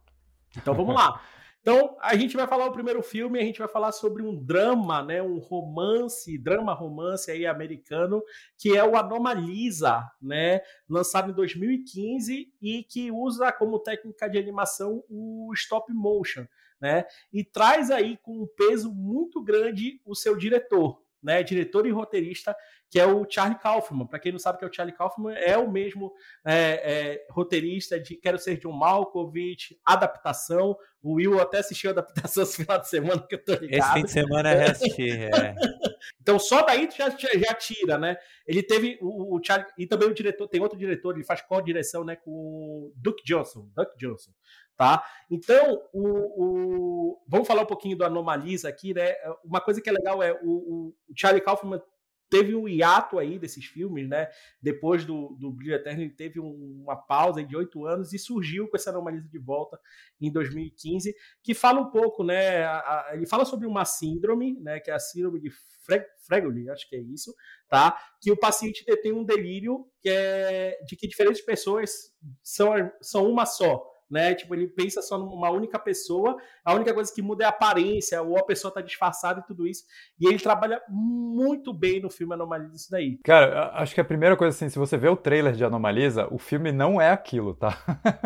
Então 0.56 0.74
vamos 0.74 0.94
lá. 0.94 1.20
Então 1.66 1.96
a 2.00 2.14
gente 2.14 2.36
vai 2.36 2.46
falar 2.46 2.66
o 2.66 2.72
primeiro 2.72 3.02
filme, 3.02 3.40
a 3.40 3.42
gente 3.42 3.58
vai 3.58 3.66
falar 3.66 3.90
sobre 3.90 4.22
um 4.22 4.40
drama, 4.40 5.02
né, 5.02 5.20
um 5.20 5.40
romance, 5.40 6.38
drama 6.38 6.72
romance 6.72 7.28
aí 7.28 7.44
americano, 7.44 8.22
que 8.56 8.76
é 8.76 8.84
o 8.84 8.96
Anomalisa, 8.96 10.08
né, 10.22 10.60
lançado 10.88 11.32
em 11.32 11.34
2015 11.34 12.52
e 12.62 12.84
que 12.84 13.10
usa 13.10 13.50
como 13.50 13.80
técnica 13.80 14.30
de 14.30 14.38
animação 14.38 15.02
o 15.10 15.50
stop 15.54 15.92
motion, 15.92 16.46
né? 16.80 17.04
E 17.32 17.42
traz 17.42 17.90
aí 17.90 18.16
com 18.18 18.44
um 18.44 18.46
peso 18.46 18.94
muito 18.94 19.42
grande 19.42 20.00
o 20.04 20.14
seu 20.14 20.36
diretor, 20.36 21.02
né, 21.26 21.42
diretor 21.42 21.84
e 21.86 21.90
roteirista, 21.90 22.56
que 22.88 23.00
é 23.00 23.04
o 23.04 23.26
Charlie 23.28 23.58
Kaufman. 23.58 24.06
Para 24.06 24.20
quem 24.20 24.30
não 24.30 24.38
sabe 24.38 24.58
que 24.58 24.64
é 24.64 24.68
o 24.68 24.72
Charlie 24.72 24.96
Kaufman, 24.96 25.34
é 25.34 25.58
o 25.58 25.68
mesmo 25.68 26.12
é, 26.46 26.54
é, 26.54 27.26
roteirista 27.30 27.98
de 27.98 28.14
Quero 28.14 28.38
Ser 28.38 28.58
John 28.58 28.70
Malkovich, 28.72 29.76
adaptação. 29.84 30.76
O 31.02 31.14
Will 31.14 31.40
até 31.40 31.58
assistiu 31.58 31.90
a 31.90 31.92
adaptação 31.92 32.44
esse 32.44 32.56
final 32.62 32.78
de 32.78 32.88
semana, 32.88 33.26
que 33.28 33.34
eu 33.34 33.44
tô 33.44 33.54
ligado. 33.54 33.80
Esse 33.80 33.92
fim 33.92 34.04
de 34.04 34.10
semana 34.12 34.52
eu 34.52 34.58
reassisti. 34.58 35.10
É. 35.10 35.54
Então 36.20 36.38
só 36.38 36.62
daí 36.62 36.88
tu 36.88 36.96
já, 36.96 37.08
já 37.10 37.54
tira, 37.54 37.98
né? 37.98 38.16
Ele 38.46 38.62
teve 38.62 38.98
o, 39.00 39.36
o 39.36 39.40
Charlie, 39.42 39.66
e 39.78 39.86
também 39.86 40.08
o 40.08 40.14
diretor, 40.14 40.48
tem 40.48 40.60
outro 40.60 40.78
diretor, 40.78 41.14
ele 41.14 41.24
faz 41.24 41.40
co-direção, 41.42 42.04
né, 42.04 42.16
com 42.16 42.30
o 42.30 42.92
Duke 42.96 43.24
Johnson, 43.24 43.68
Duke 43.74 43.96
Johnson, 43.96 44.30
tá? 44.76 45.04
Então, 45.30 45.82
o, 45.92 47.14
o- 47.14 47.22
vamos 47.28 47.46
falar 47.48 47.62
um 47.62 47.66
pouquinho 47.66 47.96
do 47.96 48.04
Anomalisa 48.04 48.68
aqui, 48.68 48.94
né? 48.94 49.14
Uma 49.44 49.60
coisa 49.60 49.80
que 49.80 49.88
é 49.88 49.92
legal 49.92 50.22
é 50.22 50.32
o, 50.42 50.46
o- 50.90 50.94
Charlie 51.14 51.42
Kaufman 51.42 51.80
teve 52.28 52.56
um 52.56 52.66
hiato 52.66 53.20
aí 53.20 53.38
desses 53.38 53.64
filmes, 53.66 54.08
né? 54.08 54.28
Depois 54.60 55.04
do, 55.04 55.36
do 55.38 55.52
Brilho 55.52 55.74
Eterno, 55.76 56.02
ele 56.02 56.10
teve 56.10 56.40
um- 56.40 56.82
uma 56.82 56.96
pausa 56.96 57.42
de 57.44 57.56
oito 57.56 57.86
anos 57.86 58.12
e 58.12 58.18
surgiu 58.18 58.68
com 58.68 58.76
essa 58.76 58.90
Anomalisa 58.90 59.28
de 59.28 59.38
volta 59.38 59.78
em 60.20 60.30
2015, 60.32 61.14
que 61.42 61.54
fala 61.54 61.80
um 61.80 61.90
pouco, 61.90 62.24
né? 62.24 62.64
a- 62.64 62.78
a- 63.10 63.10
ele 63.14 63.26
fala 63.26 63.44
sobre 63.44 63.66
uma 63.66 63.84
síndrome, 63.84 64.58
né? 64.60 64.80
Que 64.80 64.90
é 64.90 64.94
a 64.94 64.98
síndrome 64.98 65.40
de 65.40 65.50
Fre 65.84 66.04
Fregoli, 66.26 66.68
acho 66.68 66.88
que 66.88 66.96
é 66.96 67.00
isso, 67.00 67.32
tá? 67.68 67.96
Que 68.20 68.32
o 68.32 68.36
paciente 68.36 68.84
detém 68.84 69.12
um 69.12 69.24
delírio 69.24 69.86
que 70.02 70.08
é 70.08 70.76
de 70.84 70.96
que 70.96 71.06
diferentes 71.06 71.42
pessoas 71.44 72.12
são, 72.42 72.72
são 73.00 73.30
uma 73.30 73.46
só. 73.46 73.88
Né? 74.10 74.34
Tipo, 74.34 74.54
ele 74.54 74.68
pensa 74.68 75.02
só 75.02 75.18
numa 75.18 75.50
única 75.50 75.78
pessoa, 75.78 76.36
a 76.64 76.74
única 76.74 76.94
coisa 76.94 77.12
que 77.12 77.20
muda 77.20 77.44
é 77.44 77.46
a 77.46 77.50
aparência, 77.50 78.22
ou 78.22 78.38
a 78.38 78.44
pessoa 78.44 78.72
tá 78.72 78.80
disfarçada 78.80 79.40
e 79.40 79.46
tudo 79.46 79.66
isso. 79.66 79.84
E 80.20 80.28
ele 80.28 80.38
trabalha 80.38 80.80
muito 80.88 81.72
bem 81.72 82.00
no 82.00 82.08
filme 82.08 82.34
Anomalia 82.34 82.68
disso 82.68 82.88
daí. 82.90 83.18
Cara, 83.24 83.72
acho 83.74 83.94
que 83.94 84.00
a 84.00 84.04
primeira 84.04 84.36
coisa 84.36 84.54
assim, 84.54 84.68
se 84.68 84.78
você 84.78 84.96
vê 84.96 85.08
o 85.08 85.16
trailer 85.16 85.54
de 85.54 85.64
Anomalisa, 85.64 86.28
o 86.30 86.38
filme 86.38 86.70
não 86.70 87.00
é 87.00 87.10
aquilo, 87.10 87.54
tá? 87.54 87.76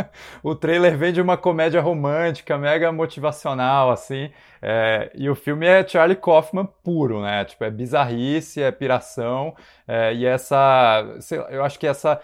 o 0.42 0.54
trailer 0.54 0.96
vem 0.98 1.12
de 1.12 1.20
uma 1.20 1.36
comédia 1.36 1.80
romântica, 1.80 2.58
mega 2.58 2.92
motivacional, 2.92 3.90
assim, 3.90 4.30
é, 4.60 5.10
e 5.14 5.30
o 5.30 5.34
filme 5.34 5.66
é 5.66 5.86
Charlie 5.86 6.16
Kaufman 6.16 6.68
puro, 6.84 7.22
né? 7.22 7.44
Tipo, 7.44 7.64
é 7.64 7.70
bizarrice, 7.70 8.62
é 8.62 8.70
piração, 8.70 9.54
é, 9.88 10.14
e 10.14 10.26
essa, 10.26 11.16
sei 11.20 11.38
eu 11.48 11.64
acho 11.64 11.78
que 11.78 11.86
essa 11.86 12.20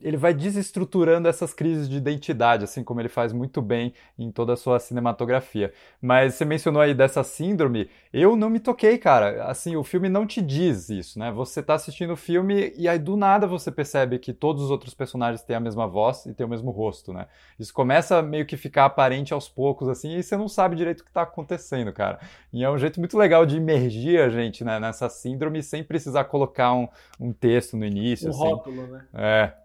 ele 0.00 0.16
vai 0.16 0.34
desestruturando 0.34 1.28
essas 1.28 1.54
crises 1.54 1.88
de 1.88 1.96
identidade, 1.96 2.64
assim 2.64 2.84
como 2.84 3.00
ele 3.00 3.08
faz 3.08 3.32
muito 3.32 3.62
bem 3.62 3.94
em 4.18 4.30
toda 4.30 4.52
a 4.52 4.56
sua 4.56 4.78
cinematografia. 4.78 5.72
Mas 6.00 6.34
você 6.34 6.44
mencionou 6.44 6.82
aí 6.82 6.92
dessa 6.94 7.24
síndrome, 7.24 7.88
eu 8.12 8.36
não 8.36 8.50
me 8.50 8.60
toquei, 8.60 8.98
cara. 8.98 9.44
Assim, 9.46 9.76
o 9.76 9.84
filme 9.84 10.08
não 10.08 10.26
te 10.26 10.42
diz 10.42 10.90
isso, 10.90 11.18
né? 11.18 11.32
Você 11.32 11.62
tá 11.62 11.74
assistindo 11.74 12.12
o 12.12 12.16
filme 12.16 12.72
e 12.76 12.88
aí 12.88 12.98
do 12.98 13.16
nada 13.16 13.46
você 13.46 13.70
percebe 13.70 14.18
que 14.18 14.32
todos 14.32 14.62
os 14.62 14.70
outros 14.70 14.94
personagens 14.94 15.42
têm 15.42 15.56
a 15.56 15.60
mesma 15.60 15.86
voz 15.86 16.26
e 16.26 16.34
têm 16.34 16.44
o 16.46 16.48
mesmo 16.48 16.70
rosto, 16.70 17.12
né? 17.12 17.26
Isso 17.58 17.72
começa 17.72 18.20
meio 18.22 18.46
que 18.46 18.56
ficar 18.56 18.84
aparente 18.84 19.32
aos 19.32 19.48
poucos, 19.48 19.88
assim, 19.88 20.16
e 20.16 20.22
você 20.22 20.36
não 20.36 20.48
sabe 20.48 20.76
direito 20.76 21.00
o 21.00 21.04
que 21.04 21.12
tá 21.12 21.22
acontecendo, 21.22 21.92
cara. 21.92 22.18
E 22.52 22.62
é 22.62 22.70
um 22.70 22.78
jeito 22.78 23.00
muito 23.00 23.16
legal 23.16 23.46
de 23.46 23.56
imergir 23.56 24.20
a 24.20 24.28
gente 24.28 24.64
né, 24.64 24.78
nessa 24.78 25.08
síndrome 25.08 25.62
sem 25.62 25.82
precisar 25.82 26.24
colocar 26.24 26.72
um, 26.74 26.88
um 27.18 27.32
texto 27.32 27.76
no 27.76 27.84
início, 27.84 28.28
Um 28.28 28.30
assim. 28.30 28.38
rótulo, 28.38 28.86
né? 28.86 29.04
É. 29.14 29.63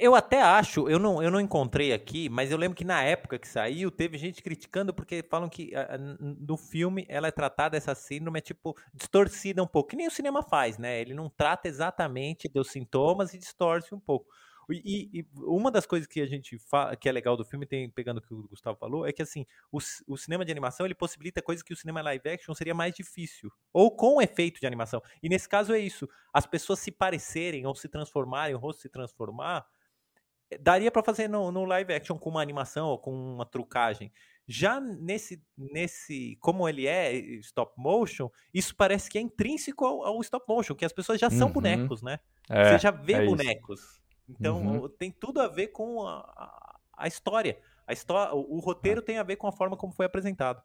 Eu 0.00 0.14
até 0.14 0.40
acho, 0.40 0.88
eu 0.88 0.98
não, 0.98 1.22
eu 1.22 1.30
não 1.30 1.40
encontrei 1.40 1.92
aqui, 1.92 2.28
mas 2.28 2.50
eu 2.50 2.56
lembro 2.56 2.76
que 2.76 2.84
na 2.84 3.02
época 3.02 3.38
que 3.38 3.46
saiu, 3.48 3.90
teve 3.90 4.16
gente 4.16 4.42
criticando 4.42 4.94
porque 4.94 5.22
falam 5.28 5.48
que 5.48 5.74
ah, 5.74 5.96
n- 5.98 6.16
no 6.40 6.56
filme 6.56 7.04
ela 7.08 7.28
é 7.28 7.30
tratada, 7.30 7.76
essa 7.76 7.94
síndrome 7.94 8.38
é 8.38 8.42
tipo 8.42 8.74
distorcida 8.94 9.62
um 9.62 9.66
pouco, 9.66 9.90
que 9.90 9.96
nem 9.96 10.06
o 10.06 10.10
cinema 10.10 10.42
faz, 10.42 10.78
né? 10.78 11.00
Ele 11.00 11.12
não 11.12 11.28
trata 11.28 11.68
exatamente 11.68 12.48
dos 12.48 12.70
sintomas 12.70 13.34
e 13.34 13.38
distorce 13.38 13.94
um 13.94 14.00
pouco. 14.00 14.26
E, 14.70 15.20
e- 15.20 15.26
uma 15.36 15.70
das 15.70 15.84
coisas 15.84 16.06
que 16.08 16.20
a 16.20 16.26
gente 16.26 16.58
fala, 16.58 16.96
que 16.96 17.08
é 17.08 17.12
legal 17.12 17.36
do 17.36 17.44
filme, 17.44 17.66
tem, 17.66 17.90
pegando 17.90 18.18
o 18.18 18.22
que 18.22 18.32
o 18.32 18.48
Gustavo 18.48 18.78
falou, 18.78 19.06
é 19.06 19.12
que 19.12 19.20
assim, 19.22 19.44
o, 19.70 19.78
o 20.08 20.16
cinema 20.16 20.44
de 20.44 20.50
animação 20.52 20.86
ele 20.86 20.94
possibilita 20.94 21.42
coisas 21.42 21.62
que 21.62 21.72
o 21.72 21.76
cinema 21.76 22.00
live 22.00 22.28
action 22.30 22.54
seria 22.54 22.74
mais 22.74 22.94
difícil, 22.94 23.50
ou 23.72 23.94
com 23.94 24.22
efeito 24.22 24.60
de 24.60 24.66
animação. 24.66 25.02
E 25.22 25.28
nesse 25.28 25.46
caso 25.48 25.74
é 25.74 25.78
isso, 25.78 26.08
as 26.32 26.46
pessoas 26.46 26.78
se 26.78 26.90
parecerem 26.90 27.66
ou 27.66 27.74
se 27.74 27.88
transformarem, 27.88 28.54
o 28.54 28.58
rosto 28.58 28.80
se 28.82 28.88
transformar, 28.88 29.66
daria 30.60 30.90
para 30.90 31.02
fazer 31.02 31.28
no, 31.28 31.50
no 31.50 31.64
live 31.64 31.92
action 31.92 32.18
com 32.18 32.30
uma 32.30 32.42
animação 32.42 32.88
ou 32.88 32.98
com 32.98 33.10
uma 33.12 33.46
trucagem. 33.46 34.12
Já 34.46 34.78
nesse, 34.78 35.42
nesse, 35.56 36.36
como 36.40 36.68
ele 36.68 36.86
é 36.86 37.14
stop 37.14 37.72
motion, 37.78 38.28
isso 38.52 38.76
parece 38.76 39.08
que 39.08 39.16
é 39.16 39.20
intrínseco 39.20 39.84
ao, 39.86 40.04
ao 40.04 40.20
stop 40.20 40.44
motion, 40.46 40.74
que 40.74 40.84
as 40.84 40.92
pessoas 40.92 41.18
já 41.18 41.30
são 41.30 41.46
Uhum. 41.48 41.52
bonecos, 41.54 42.02
né? 42.02 42.20
É, 42.50 42.64
Você 42.64 42.78
já 42.78 42.90
vê 42.90 43.14
é 43.14 43.24
isso. 43.24 43.36
bonecos. 43.36 44.02
Então 44.28 44.82
Uhum. 44.82 44.88
tem 44.88 45.10
tudo 45.10 45.40
a 45.40 45.48
ver 45.48 45.68
com 45.68 46.06
a, 46.06 46.18
a, 46.36 46.78
a 46.98 47.06
história. 47.08 47.58
A 47.86 47.92
história, 47.92 48.34
o, 48.34 48.56
o 48.56 48.60
roteiro 48.60 49.00
tem 49.02 49.18
a 49.18 49.22
ver 49.22 49.36
com 49.36 49.46
a 49.46 49.52
forma 49.52 49.76
como 49.76 49.92
foi 49.94 50.06
apresentado. 50.06 50.62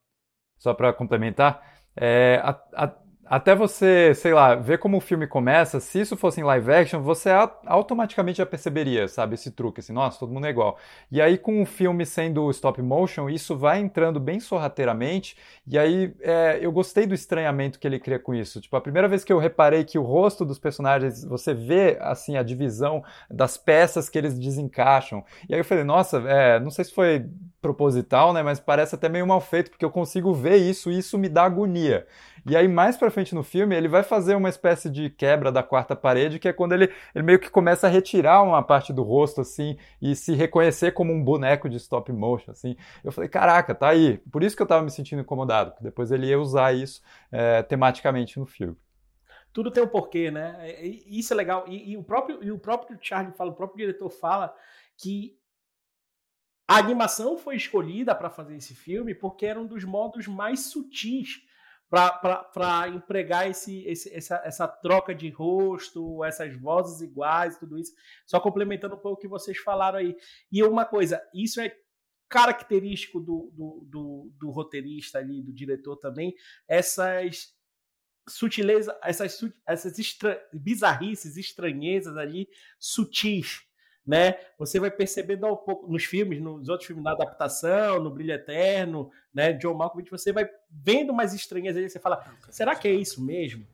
Só 0.57 0.73
para 0.73 0.91
complementar, 0.91 1.81
é, 1.95 2.41
a- 2.43 2.61
a- 2.85 2.97
até 3.29 3.53
você, 3.53 4.11
sei 4.15 4.33
lá, 4.33 4.55
ver 4.55 4.79
como 4.79 4.97
o 4.97 5.01
filme 5.01 5.27
começa, 5.27 5.79
se 5.79 6.01
isso 6.01 6.17
fosse 6.17 6.41
em 6.41 6.43
live 6.43 6.71
action, 6.71 6.99
você 6.99 7.29
automaticamente 7.67 8.39
já 8.39 8.45
perceberia, 8.45 9.07
sabe, 9.07 9.35
esse 9.35 9.51
truque, 9.51 9.81
assim, 9.81 9.93
nossa, 9.93 10.17
todo 10.19 10.33
mundo 10.33 10.47
é 10.47 10.49
igual. 10.49 10.79
E 11.11 11.21
aí, 11.21 11.37
com 11.37 11.61
o 11.61 11.65
filme 11.65 12.07
sendo 12.07 12.49
stop 12.49 12.81
motion, 12.81 13.29
isso 13.29 13.55
vai 13.55 13.79
entrando 13.79 14.19
bem 14.19 14.39
sorrateiramente, 14.39 15.37
e 15.67 15.77
aí 15.77 16.11
é, 16.21 16.57
eu 16.59 16.71
gostei 16.71 17.05
do 17.05 17.13
estranhamento 17.13 17.77
que 17.77 17.85
ele 17.85 17.99
cria 17.99 18.17
com 18.17 18.33
isso. 18.33 18.59
Tipo, 18.59 18.75
a 18.75 18.81
primeira 18.81 19.07
vez 19.07 19.23
que 19.23 19.31
eu 19.31 19.37
reparei 19.37 19.83
que 19.83 19.99
o 19.99 20.03
rosto 20.03 20.43
dos 20.43 20.57
personagens, 20.57 21.23
você 21.23 21.53
vê, 21.53 21.99
assim, 22.01 22.35
a 22.35 22.41
divisão 22.41 23.03
das 23.29 23.57
peças 23.57 24.09
que 24.09 24.17
eles 24.17 24.39
desencaixam. 24.39 25.23
E 25.47 25.53
aí 25.53 25.59
eu 25.59 25.65
falei, 25.65 25.83
nossa, 25.83 26.17
é, 26.27 26.59
não 26.59 26.71
sei 26.71 26.83
se 26.83 26.93
foi 26.95 27.27
proposital, 27.61 28.33
né, 28.33 28.41
mas 28.41 28.59
parece 28.59 28.95
até 28.95 29.07
meio 29.07 29.27
mal 29.27 29.41
feito, 29.41 29.69
porque 29.69 29.85
eu 29.85 29.91
consigo 29.91 30.33
ver 30.33 30.55
isso 30.55 30.89
e 30.89 30.97
isso 30.97 31.15
me 31.15 31.29
dá 31.29 31.43
agonia. 31.43 32.07
E 32.45 32.55
aí, 32.55 32.67
mais 32.67 32.97
pra 32.97 33.11
frente 33.11 33.35
no 33.35 33.43
filme, 33.43 33.75
ele 33.75 33.87
vai 33.87 34.03
fazer 34.03 34.35
uma 34.35 34.49
espécie 34.49 34.89
de 34.89 35.09
quebra 35.09 35.51
da 35.51 35.63
quarta 35.63 35.95
parede, 35.95 36.39
que 36.39 36.47
é 36.47 36.53
quando 36.53 36.73
ele, 36.73 36.91
ele 37.13 37.23
meio 37.23 37.39
que 37.39 37.49
começa 37.49 37.87
a 37.87 37.89
retirar 37.89 38.41
uma 38.43 38.63
parte 38.63 38.91
do 38.93 39.03
rosto, 39.03 39.41
assim, 39.41 39.77
e 40.01 40.15
se 40.15 40.33
reconhecer 40.33 40.91
como 40.93 41.13
um 41.13 41.23
boneco 41.23 41.69
de 41.69 41.77
stop 41.77 42.11
motion, 42.11 42.51
assim. 42.51 42.75
Eu 43.03 43.11
falei, 43.11 43.29
caraca, 43.29 43.73
tá 43.75 43.89
aí. 43.89 44.17
Por 44.31 44.43
isso 44.43 44.55
que 44.55 44.61
eu 44.61 44.67
tava 44.67 44.83
me 44.83 44.91
sentindo 44.91 45.21
incomodado, 45.21 45.71
porque 45.71 45.83
depois 45.83 46.11
ele 46.11 46.27
ia 46.27 46.39
usar 46.39 46.73
isso 46.73 47.01
é, 47.31 47.61
tematicamente 47.63 48.39
no 48.39 48.45
filme. 48.45 48.75
tudo 49.53 49.71
tem 49.71 49.83
um 49.83 49.87
porquê, 49.87 50.31
né? 50.31 50.57
E- 50.83 51.03
e 51.07 51.19
Isso 51.19 51.33
é 51.33 51.35
legal. 51.35 51.65
E, 51.67 51.91
e 51.91 51.97
o 51.97 52.03
próprio 52.03 52.43
e 52.43 52.51
o 52.51 52.59
próprio 52.59 52.97
Charlie 53.01 53.33
fala, 53.35 53.51
o 53.51 53.55
próprio 53.55 53.77
diretor 53.77 54.09
fala 54.09 54.53
que 54.97 55.37
a 56.67 56.77
animação 56.77 57.37
foi 57.37 57.55
escolhida 57.55 58.13
para 58.13 58.29
fazer 58.29 58.55
esse 58.55 58.75
filme 58.75 59.15
porque 59.15 59.45
era 59.45 59.59
um 59.59 59.65
dos 59.65 59.83
modos 59.83 60.27
mais 60.27 60.65
sutis 60.67 61.41
para 61.89 62.87
empregar 62.89 63.49
esse, 63.49 63.83
esse- 63.85 64.13
essa, 64.13 64.41
essa 64.45 64.67
troca 64.67 65.13
de 65.13 65.29
rosto, 65.29 66.23
essas 66.23 66.55
vozes 66.55 67.01
iguais, 67.01 67.57
tudo 67.57 67.77
isso. 67.79 67.93
Só 68.25 68.39
complementando 68.39 68.95
um 68.95 68.99
pouco 68.99 69.17
o 69.17 69.21
que 69.21 69.27
vocês 69.27 69.57
falaram 69.57 69.97
aí. 69.99 70.15
E 70.51 70.61
uma 70.63 70.85
coisa, 70.85 71.21
isso 71.33 71.59
é 71.59 71.75
característico 72.29 73.19
do, 73.19 73.51
do, 73.53 73.85
do, 73.87 74.31
do 74.37 74.49
roteirista 74.51 75.17
ali, 75.17 75.41
do 75.41 75.51
diretor 75.51 75.97
também, 75.97 76.35
essas 76.67 77.57
sutileza, 78.27 78.95
essas, 79.03 79.39
essas 79.67 79.97
estra, 79.97 80.39
bizarrices, 80.53 81.35
estranhezas 81.35 82.15
ali, 82.15 82.47
sutis, 82.79 83.61
né? 84.09 84.37
Você 84.57 84.79
vai 84.79 84.89
percebendo 84.89 85.45
ao 85.45 85.55
pouco 85.55 85.87
nos 85.87 86.03
filmes, 86.03 86.41
nos 86.41 86.67
outros 86.67 86.87
filmes 86.87 87.03
da 87.03 87.11
adaptação, 87.11 88.01
no 88.01 88.09
Brilho 88.09 88.33
Eterno, 88.33 89.11
né? 89.31 89.53
John 89.53 89.75
Malkovich, 89.75 90.09
você 90.09 90.33
vai 90.33 90.49
vendo 90.67 91.13
mais 91.13 91.31
estranhas 91.31 91.77
ali, 91.77 91.87
você 91.87 91.99
fala, 91.99 92.25
será 92.49 92.75
que 92.75 92.87
é 92.87 92.91
isso 92.91 93.23
mesmo? 93.23 93.67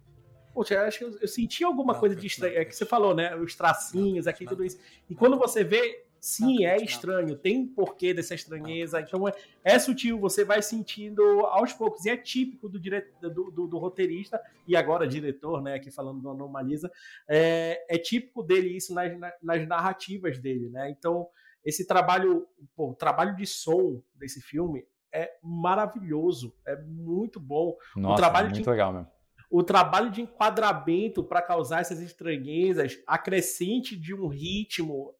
Poxa, 0.53 0.73
eu 0.73 0.81
acho 0.81 0.97
que 0.97 1.05
eu, 1.05 1.17
eu 1.21 1.27
senti 1.29 1.63
alguma 1.63 1.95
coisa 1.95 2.13
de 2.13 2.27
estranho. 2.27 2.57
É 2.57 2.65
que 2.65 2.75
você 2.75 2.85
falou, 2.85 3.15
né? 3.15 3.33
Os 3.37 3.55
tracinhos 3.55 4.27
aqui, 4.27 4.45
tudo 4.45 4.65
isso. 4.65 4.77
E 5.09 5.15
quando 5.15 5.37
você 5.37 5.63
vê, 5.63 6.04
sim, 6.25 6.65
é 6.65 6.77
estranho, 6.77 7.37
tem 7.37 7.59
um 7.59 7.67
porquê 7.67 8.11
dessa 8.11 8.33
estranheza. 8.33 8.99
Então 8.99 9.27
é, 9.27 9.33
é, 9.63 9.77
sutil, 9.77 10.19
você 10.19 10.43
vai 10.43 10.59
sentindo 10.59 11.21
aos 11.45 11.71
poucos. 11.71 12.03
E 12.03 12.09
é 12.09 12.17
típico 12.17 12.67
do, 12.67 12.79
dire... 12.79 13.05
do, 13.21 13.51
do, 13.51 13.67
do 13.67 13.77
roteirista, 13.77 14.41
e 14.67 14.75
agora 14.75 15.07
diretor, 15.07 15.61
né? 15.61 15.75
Aqui 15.75 15.91
falando 15.91 16.21
do 16.21 16.29
Anomalisa, 16.31 16.91
é, 17.29 17.85
é 17.87 17.97
típico 17.99 18.41
dele 18.41 18.75
isso 18.75 18.91
nas, 18.91 19.11
nas 19.41 19.67
narrativas 19.67 20.39
dele, 20.39 20.67
né? 20.69 20.89
Então, 20.89 21.27
esse 21.63 21.85
trabalho, 21.85 22.47
pô, 22.75 22.89
o 22.89 22.95
trabalho 22.95 23.35
de 23.35 23.45
som 23.45 24.01
desse 24.15 24.41
filme 24.41 24.83
é 25.13 25.31
maravilhoso, 25.43 26.55
é 26.65 26.75
muito 26.81 27.39
bom. 27.39 27.77
Nossa, 27.95 28.13
o 28.13 28.17
trabalho 28.17 28.49
muito 28.49 28.63
de, 28.63 28.69
legal 28.69 28.91
mesmo 28.91 29.14
o 29.49 29.63
trabalho 29.63 30.09
de 30.09 30.21
enquadramento 30.21 31.23
para 31.23 31.41
causar 31.41 31.81
essas 31.81 31.99
estranhezas, 31.99 32.97
acrescente 33.07 33.95
de 33.95 34.13
um 34.13 34.27
ritmo, 34.27 35.13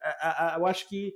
eu 0.58 0.66
acho 0.66 0.88
que 0.88 1.14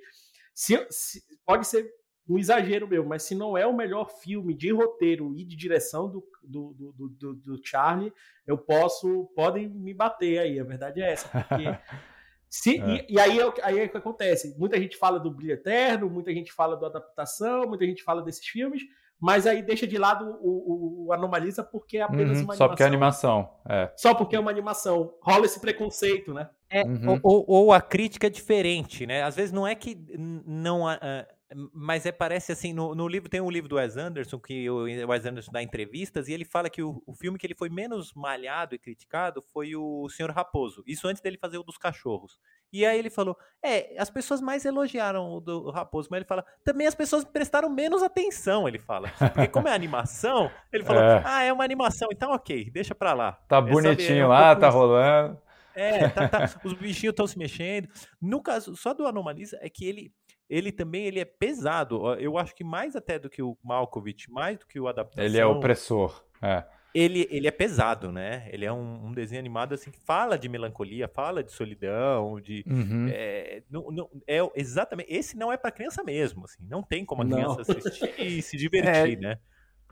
se, 0.54 0.86
se, 0.90 1.24
pode 1.46 1.68
ser 1.68 1.90
um 2.28 2.38
exagero 2.38 2.88
meu, 2.88 3.04
mas 3.06 3.24
se 3.24 3.34
não 3.34 3.58
é 3.58 3.66
o 3.66 3.76
melhor 3.76 4.10
filme 4.22 4.54
de 4.54 4.72
roteiro 4.72 5.36
e 5.36 5.44
de 5.44 5.56
direção 5.56 6.10
do, 6.10 6.24
do, 6.44 6.74
do, 6.74 7.10
do, 7.10 7.36
do 7.36 7.62
Charlie, 7.64 8.14
eu 8.46 8.58
posso, 8.58 9.26
podem 9.36 9.68
me 9.68 9.94
bater 9.94 10.40
aí, 10.40 10.60
a 10.60 10.64
verdade 10.64 11.02
é 11.02 11.12
essa, 11.12 11.28
porque 11.28 11.64
Se, 12.50 12.80
é. 12.80 13.06
e, 13.08 13.14
e, 13.14 13.20
aí, 13.20 13.40
é 13.40 13.52
aí 13.62 13.80
é 13.80 13.86
o 13.86 13.90
que 13.90 13.98
acontece. 13.98 14.58
Muita 14.58 14.80
gente 14.80 14.98
fala 14.98 15.20
do 15.20 15.30
Brilho 15.30 15.54
Eterno, 15.54 16.10
muita 16.10 16.34
gente 16.34 16.52
fala 16.52 16.76
da 16.76 16.88
adaptação, 16.88 17.68
muita 17.68 17.86
gente 17.86 18.04
fala 18.04 18.24
desses 18.24 18.46
filmes, 18.46 18.82
mas 19.20 19.46
aí 19.46 19.62
deixa 19.62 19.86
de 19.86 19.98
lado 19.98 20.38
o, 20.42 21.08
o, 21.08 21.14
Anomalisa 21.14 21.64
porque 21.64 21.98
é 21.98 22.02
apenas 22.02 22.38
uhum, 22.40 22.46
uma 22.46 22.54
animação. 22.54 22.58
Só 22.58 22.68
porque 22.68 22.84
é 22.84 22.86
animação. 22.86 23.50
É. 23.68 23.92
Só 23.96 24.14
porque 24.14 24.36
é 24.36 24.40
uma 24.40 24.52
animação. 24.52 25.14
Rola 25.22 25.46
esse 25.46 25.60
preconceito, 25.60 26.34
né? 26.34 26.50
É, 26.70 26.84
uhum. 26.84 27.20
ou, 27.24 27.46
ou, 27.48 27.74
a 27.74 27.82
crítica 27.82 28.28
é 28.28 28.30
diferente, 28.30 29.06
né? 29.06 29.24
Às 29.24 29.36
vezes 29.36 29.52
não 29.52 29.68
é 29.68 29.76
que 29.76 29.98
não. 30.46 30.86
Uh, 30.86 31.39
mas 31.74 32.06
é, 32.06 32.12
parece 32.12 32.52
assim, 32.52 32.74
no, 32.74 32.94
no, 32.94 33.08
livro 33.08 33.28
tem 33.28 33.42
um 33.42 33.50
livro 33.50 33.68
do 33.68 33.78
Wes 33.78 33.98
Anderson, 33.98 34.40
que 34.40 34.70
o 34.70 34.84
Wes 34.84 35.26
Anderson 35.26 35.52
dá 35.52 35.64
entrevistas, 35.64 36.28
e 36.28 36.34
ele 36.34 36.46
fala 36.46 36.70
que 36.70 36.84
o, 36.84 37.02
o, 37.08 37.14
filme 37.14 37.40
que 37.40 37.48
ele 37.48 37.56
foi 37.56 37.70
menos 37.70 38.14
malhado 38.14 38.76
e 38.76 38.80
criticado 38.80 39.42
foi 39.52 39.76
o 39.76 40.08
Senhor 40.10 40.32
Raposo. 40.32 40.84
Isso 40.86 41.08
antes 41.08 41.22
dele 41.22 41.38
fazer 41.38 41.58
o 41.58 41.64
dos 41.64 41.78
cachorros. 41.78 42.40
E 42.72 42.86
aí 42.86 43.00
ele 43.00 43.10
falou: 43.10 43.36
é, 43.64 44.00
as 44.00 44.12
pessoas 44.12 44.42
mais 44.42 44.64
elogiaram 44.64 45.34
o 45.34 45.40
do 45.40 45.72
Raposo, 45.72 46.08
mas 46.12 46.20
ele 46.20 46.28
fala, 46.28 46.46
também 46.64 46.86
as 46.86 46.94
pessoas 46.94 47.24
prestaram 47.24 47.70
menos 47.70 48.04
atenção, 48.04 48.68
ele 48.68 48.78
fala. 48.78 49.10
Porque 49.34 49.48
como 49.48 49.68
é 49.68 49.74
animação, 49.74 50.52
ele 50.72 50.84
falou, 50.84 51.02
é. 51.02 51.24
ah, 51.26 51.44
é 51.44 51.52
uma 51.52 51.64
animação, 51.64 52.10
então 52.12 52.32
ok, 52.32 52.70
deixa 52.70 52.94
pra 52.94 53.14
lá. 53.14 53.32
Tá 53.48 53.58
é, 53.58 53.62
bonitinho 53.62 54.28
lá, 54.28 54.56
tá 54.56 54.70
rolando. 54.70 55.42
É, 55.74 56.10
tá, 56.10 56.28
tá, 56.28 56.60
os 56.64 56.74
bichinhos 56.74 57.14
estão 57.14 57.26
se 57.26 57.40
mexendo. 57.40 57.88
No 58.22 58.42
caso, 58.42 58.76
só 58.76 58.94
do 58.94 59.08
Anomalisa 59.08 59.58
é 59.62 59.70
que 59.70 59.86
ele 59.86 60.14
ele 60.50 60.72
também 60.72 61.06
ele 61.06 61.20
é 61.20 61.26
pesado. 61.26 62.14
Eu 62.16 62.38
acho 62.38 62.56
que 62.56 62.64
mais 62.64 62.96
até 62.96 63.20
do 63.20 63.30
que 63.30 63.42
o 63.42 63.58
Malkovich, 63.64 64.32
mais 64.32 64.58
do 64.58 64.66
que 64.66 64.80
o 64.80 64.88
adaptação. 64.88 65.24
Ele 65.24 65.38
é 65.38 65.46
opressor. 65.46 66.24
É. 66.42 66.64
Ele, 66.94 67.28
ele 67.30 67.48
é 67.48 67.52
pesado, 67.52 68.12
né? 68.12 68.50
Ele 68.52 68.66
é 68.66 68.74
um, 68.74 69.08
um, 69.08 69.12
desenho 69.12 69.40
animado 69.40 69.76
assim 69.76 69.92
que 69.92 70.00
fala 70.00 70.40
de 70.40 70.50
melancolia, 70.50 71.08
fala 71.08 71.44
de 71.44 71.52
solidão, 71.52 72.42
de 72.42 72.66
uhum. 72.68 73.08
é, 73.12 73.62
não, 73.70 73.92
não, 73.92 74.10
é 74.26 74.40
exatamente. 74.56 75.14
Esse 75.14 75.38
não 75.38 75.54
é 75.54 75.58
para 75.58 75.72
criança 75.72 76.04
mesmo, 76.04 76.46
assim. 76.46 76.66
Não 76.68 76.82
tem 76.82 77.06
como 77.06 77.22
a 77.22 77.26
criança 77.26 77.62
assistir 77.62 78.20
e 78.20 78.42
se 78.42 78.58
divertir, 78.58 79.18
é, 79.18 79.22
né? 79.22 79.40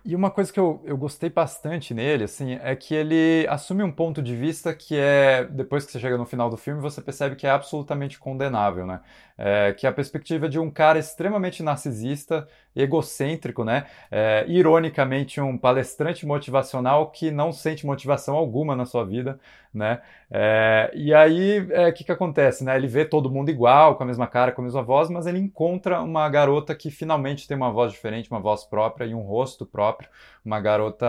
E 0.08 0.16
uma 0.16 0.32
coisa 0.32 0.54
que 0.54 0.58
eu, 0.58 0.82
eu 0.86 0.96
gostei 0.98 1.30
bastante 1.30 1.94
nele, 1.94 2.24
assim, 2.24 2.54
é 2.62 2.74
que 2.78 2.96
ele 2.96 3.46
assume 3.50 3.84
um 3.84 3.92
ponto 3.92 4.22
de 4.22 4.34
vista 4.38 4.74
que 4.74 4.96
é, 4.96 5.44
depois 5.44 5.86
que 5.86 5.92
você 5.92 6.00
chega 6.00 6.18
no 6.18 6.26
final 6.26 6.50
do 6.50 6.56
filme, 6.56 6.80
você 6.80 7.02
percebe 7.02 7.36
que 7.36 7.46
é 7.46 7.50
absolutamente 7.50 8.18
condenável, 8.18 8.86
né? 8.86 9.02
É, 9.38 9.74
que 9.74 9.86
é 9.86 9.90
a 9.90 9.92
perspectiva 9.92 10.48
de 10.48 10.58
um 10.60 10.72
cara 10.72 10.98
extremamente 10.98 11.62
narcisista, 11.62 12.48
egocêntrico, 12.78 13.64
né? 13.64 13.86
É, 14.12 14.46
ironicamente, 14.48 15.42
um 15.42 15.58
palestrante 15.58 16.26
motivacional 16.26 17.10
que 17.12 17.32
não 17.32 17.52
sente 17.52 17.86
motivação 17.86 18.36
alguma 18.36 18.76
na 18.76 18.86
sua 18.86 19.04
vida, 19.04 19.40
né? 19.74 20.02
É, 20.30 20.92
e 20.94 21.14
aí, 21.14 21.62
o 21.62 21.74
é, 21.74 21.92
que, 21.92 22.04
que 22.04 22.12
acontece, 22.12 22.64
né? 22.64 22.76
Ele 22.76 22.88
vê 22.88 23.06
todo 23.06 23.32
mundo 23.32 23.50
igual, 23.50 23.96
com 23.96 24.04
a 24.04 24.06
mesma 24.06 24.28
cara, 24.28 24.52
com 24.52 24.62
a 24.62 24.66
mesma 24.66 24.84
voz, 24.84 25.10
mas 25.10 25.26
ele 25.26 25.40
encontra 25.40 26.02
uma 26.02 26.28
garota 26.30 26.76
que 26.76 26.92
finalmente 26.92 27.48
tem 27.48 27.58
uma 27.58 27.72
voz 27.72 27.92
diferente, 27.92 28.30
uma 28.30 28.40
voz 28.40 28.64
própria 28.64 29.06
e 29.06 29.14
um 29.14 29.22
rosto 29.22 29.66
próprio, 29.66 30.10
uma 30.46 30.60
garota 30.60 31.08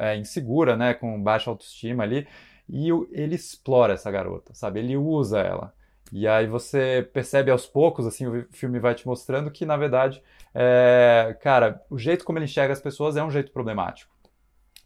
é, 0.00 0.16
insegura, 0.16 0.76
né? 0.76 0.94
Com 0.94 1.20
baixa 1.22 1.50
autoestima 1.50 2.02
ali, 2.04 2.26
e 2.68 2.88
ele 3.12 3.34
explora 3.34 3.94
essa 3.94 4.10
garota, 4.10 4.54
sabe? 4.54 4.80
Ele 4.80 4.96
usa 4.96 5.40
ela. 5.40 5.72
E 6.12 6.26
aí 6.26 6.46
você 6.46 7.08
percebe 7.12 7.50
aos 7.50 7.66
poucos, 7.66 8.06
assim, 8.06 8.26
o 8.26 8.46
filme 8.50 8.78
vai 8.78 8.94
te 8.94 9.06
mostrando 9.06 9.50
que, 9.50 9.64
na 9.64 9.76
verdade, 9.76 10.22
é, 10.54 11.36
cara, 11.40 11.82
o 11.88 11.98
jeito 11.98 12.24
como 12.24 12.38
ele 12.38 12.46
enxerga 12.46 12.72
as 12.72 12.80
pessoas 12.80 13.16
é 13.16 13.22
um 13.22 13.30
jeito 13.30 13.52
problemático. 13.52 14.10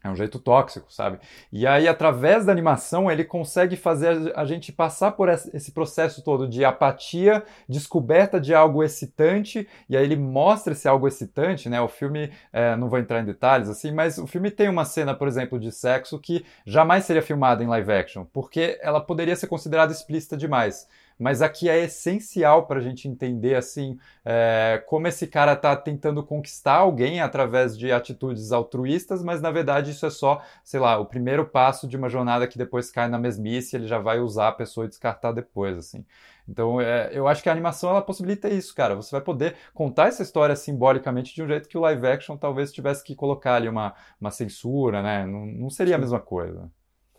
É 0.05 0.11
um 0.11 0.15
jeito 0.15 0.39
tóxico, 0.39 0.93
sabe? 0.93 1.19
E 1.51 1.67
aí, 1.67 1.89
através 1.89 2.45
da 2.45 2.53
animação, 2.53 3.11
ele 3.11 3.25
consegue 3.25 3.75
fazer 3.75 4.35
a 4.37 4.45
gente 4.45 4.71
passar 4.71 5.13
por 5.13 5.31
esse 5.31 5.73
processo 5.73 6.23
todo 6.23 6.47
de 6.47 6.63
apatia, 6.63 7.43
descoberta 7.67 8.39
de 8.39 8.55
algo 8.55 8.85
excitante, 8.85 9.67
e 9.89 9.97
aí 9.97 10.05
ele 10.05 10.17
mostra 10.17 10.75
esse 10.75 10.87
algo 10.87 11.09
excitante, 11.09 11.71
né? 11.71 11.81
O 11.81 11.89
filme, 11.89 12.31
é, 12.53 12.77
não 12.77 12.91
vou 12.91 12.99
entrar 12.99 13.23
em 13.23 13.25
detalhes 13.25 13.71
assim, 13.71 13.93
mas 13.93 14.19
o 14.19 14.27
filme 14.27 14.51
tem 14.51 14.69
uma 14.69 14.85
cena, 14.85 15.15
por 15.15 15.27
exemplo, 15.27 15.59
de 15.59 15.73
sexo 15.73 16.19
que 16.19 16.45
jamais 16.67 17.07
seria 17.07 17.23
filmada 17.23 17.65
em 17.65 17.67
live 17.67 17.91
action, 17.91 18.27
porque 18.31 18.79
ela 18.83 19.01
poderia 19.01 19.35
ser 19.35 19.47
considerada 19.47 19.91
explícita 19.91 20.37
demais 20.37 20.87
mas 21.19 21.43
aqui 21.43 21.69
é 21.69 21.85
essencial 21.85 22.67
para 22.67 22.79
a 22.79 22.83
gente 22.83 23.09
entender 23.09 23.55
assim 23.55 23.99
é, 24.25 24.83
como 24.87 25.07
esse 25.07 25.27
cara 25.27 25.53
está 25.53 25.77
tentando 25.77 26.23
conquistar 26.23 26.77
alguém 26.77 27.21
através 27.21 27.77
de 27.77 27.93
atitudes 27.93 28.53
altruístas, 28.53 29.23
mas 29.23 29.41
na 29.41 29.51
verdade 29.51 29.91
isso 29.91 30.07
é 30.07 30.11
só, 30.11 30.43
sei 30.63 30.81
lá, 30.81 30.99
o 30.99 31.07
primeiro 31.07 31.47
passo 31.47 31.87
de 31.87 31.97
uma 31.97 32.09
jornada 32.09 32.47
que 32.47 32.59
depois 32.59 32.91
cai 32.91 33.09
na 33.09 33.19
mesmice, 33.19 33.77
ele 33.77 33.87
já 33.87 33.99
vai 33.99 34.21
usar 34.21 34.49
a 34.49 34.53
pessoa 34.53 34.87
e 34.87 34.89
descartar 34.89 35.33
depois, 35.33 35.77
assim. 35.79 36.05
Então, 36.49 36.81
é, 36.81 37.11
eu 37.13 37.27
acho 37.27 37.43
que 37.43 37.49
a 37.49 37.53
animação 37.53 37.91
ela 37.91 38.03
possibilita 38.03 38.49
isso, 38.49 38.75
cara. 38.75 38.95
Você 38.95 39.11
vai 39.11 39.21
poder 39.21 39.57
contar 39.73 40.09
essa 40.09 40.23
história 40.23 40.55
simbolicamente 40.55 41.35
de 41.35 41.43
um 41.43 41.49
jeito 41.49 41.69
que 41.69 41.79
o 41.79 41.81
live 41.81 42.07
action 42.07 42.37
talvez 42.37 42.73
tivesse 42.73 43.03
que 43.03 43.15
colocar 43.15 43.55
ali 43.57 43.69
uma, 43.69 43.95
uma 44.21 44.31
censura, 44.31 45.03
né? 45.03 45.25
Não, 45.27 45.47
não 45.47 45.71
seria 45.71 45.97
a 45.97 45.99
mesma 45.99 46.21
coisa. 46.21 46.71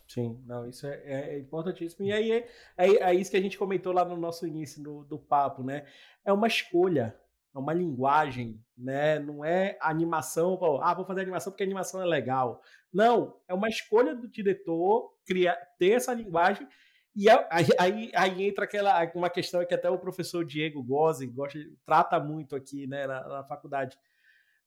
Sim, 0.08 0.42
não, 0.46 0.68
isso 0.68 0.86
é, 0.86 1.02
é, 1.04 1.36
é 1.36 1.40
importantíssimo. 1.40 2.06
E 2.06 2.12
aí 2.12 2.32
é, 2.32 2.48
é, 2.78 2.88
é, 2.88 3.14
isso 3.16 3.32
que 3.32 3.38
a 3.38 3.42
gente 3.42 3.58
comentou 3.58 3.92
lá 3.92 4.06
no 4.06 4.16
nosso 4.16 4.46
início 4.46 4.82
do, 4.82 5.04
do 5.04 5.18
papo, 5.18 5.64
né? 5.64 5.86
É 6.24 6.32
uma 6.32 6.48
escolha, 6.48 7.20
é 7.54 7.58
uma 7.58 7.74
linguagem, 7.74 8.64
né? 8.78 9.20
Não 9.20 9.44
é 9.44 9.78
animação, 9.82 10.60
ah, 10.82 10.94
vou 10.94 11.06
fazer 11.06 11.22
animação 11.22 11.52
porque 11.52 11.64
animação 11.64 12.02
é 12.02 12.06
legal. 12.06 12.62
Não, 12.94 13.40
é 13.48 13.54
uma 13.54 13.68
escolha 13.68 14.16
do 14.16 14.28
diretor 14.28 15.14
criar, 15.26 15.56
ter 15.78 15.92
essa 15.92 16.14
linguagem 16.14 16.68
e 17.16 17.30
é, 17.30 17.48
aí, 17.50 17.68
aí, 17.80 18.12
aí, 18.14 18.44
entra 18.44 18.66
aquela 18.66 19.10
uma 19.16 19.30
questão 19.30 19.66
que 19.66 19.74
até 19.74 19.90
o 19.90 19.98
professor 19.98 20.44
Diego 20.44 20.84
Gozzi 20.84 21.26
gosta, 21.26 21.58
trata 21.86 22.20
muito 22.20 22.56
aqui 22.56 22.86
né, 22.86 23.08
na, 23.08 23.26
na 23.28 23.44
faculdade. 23.46 23.98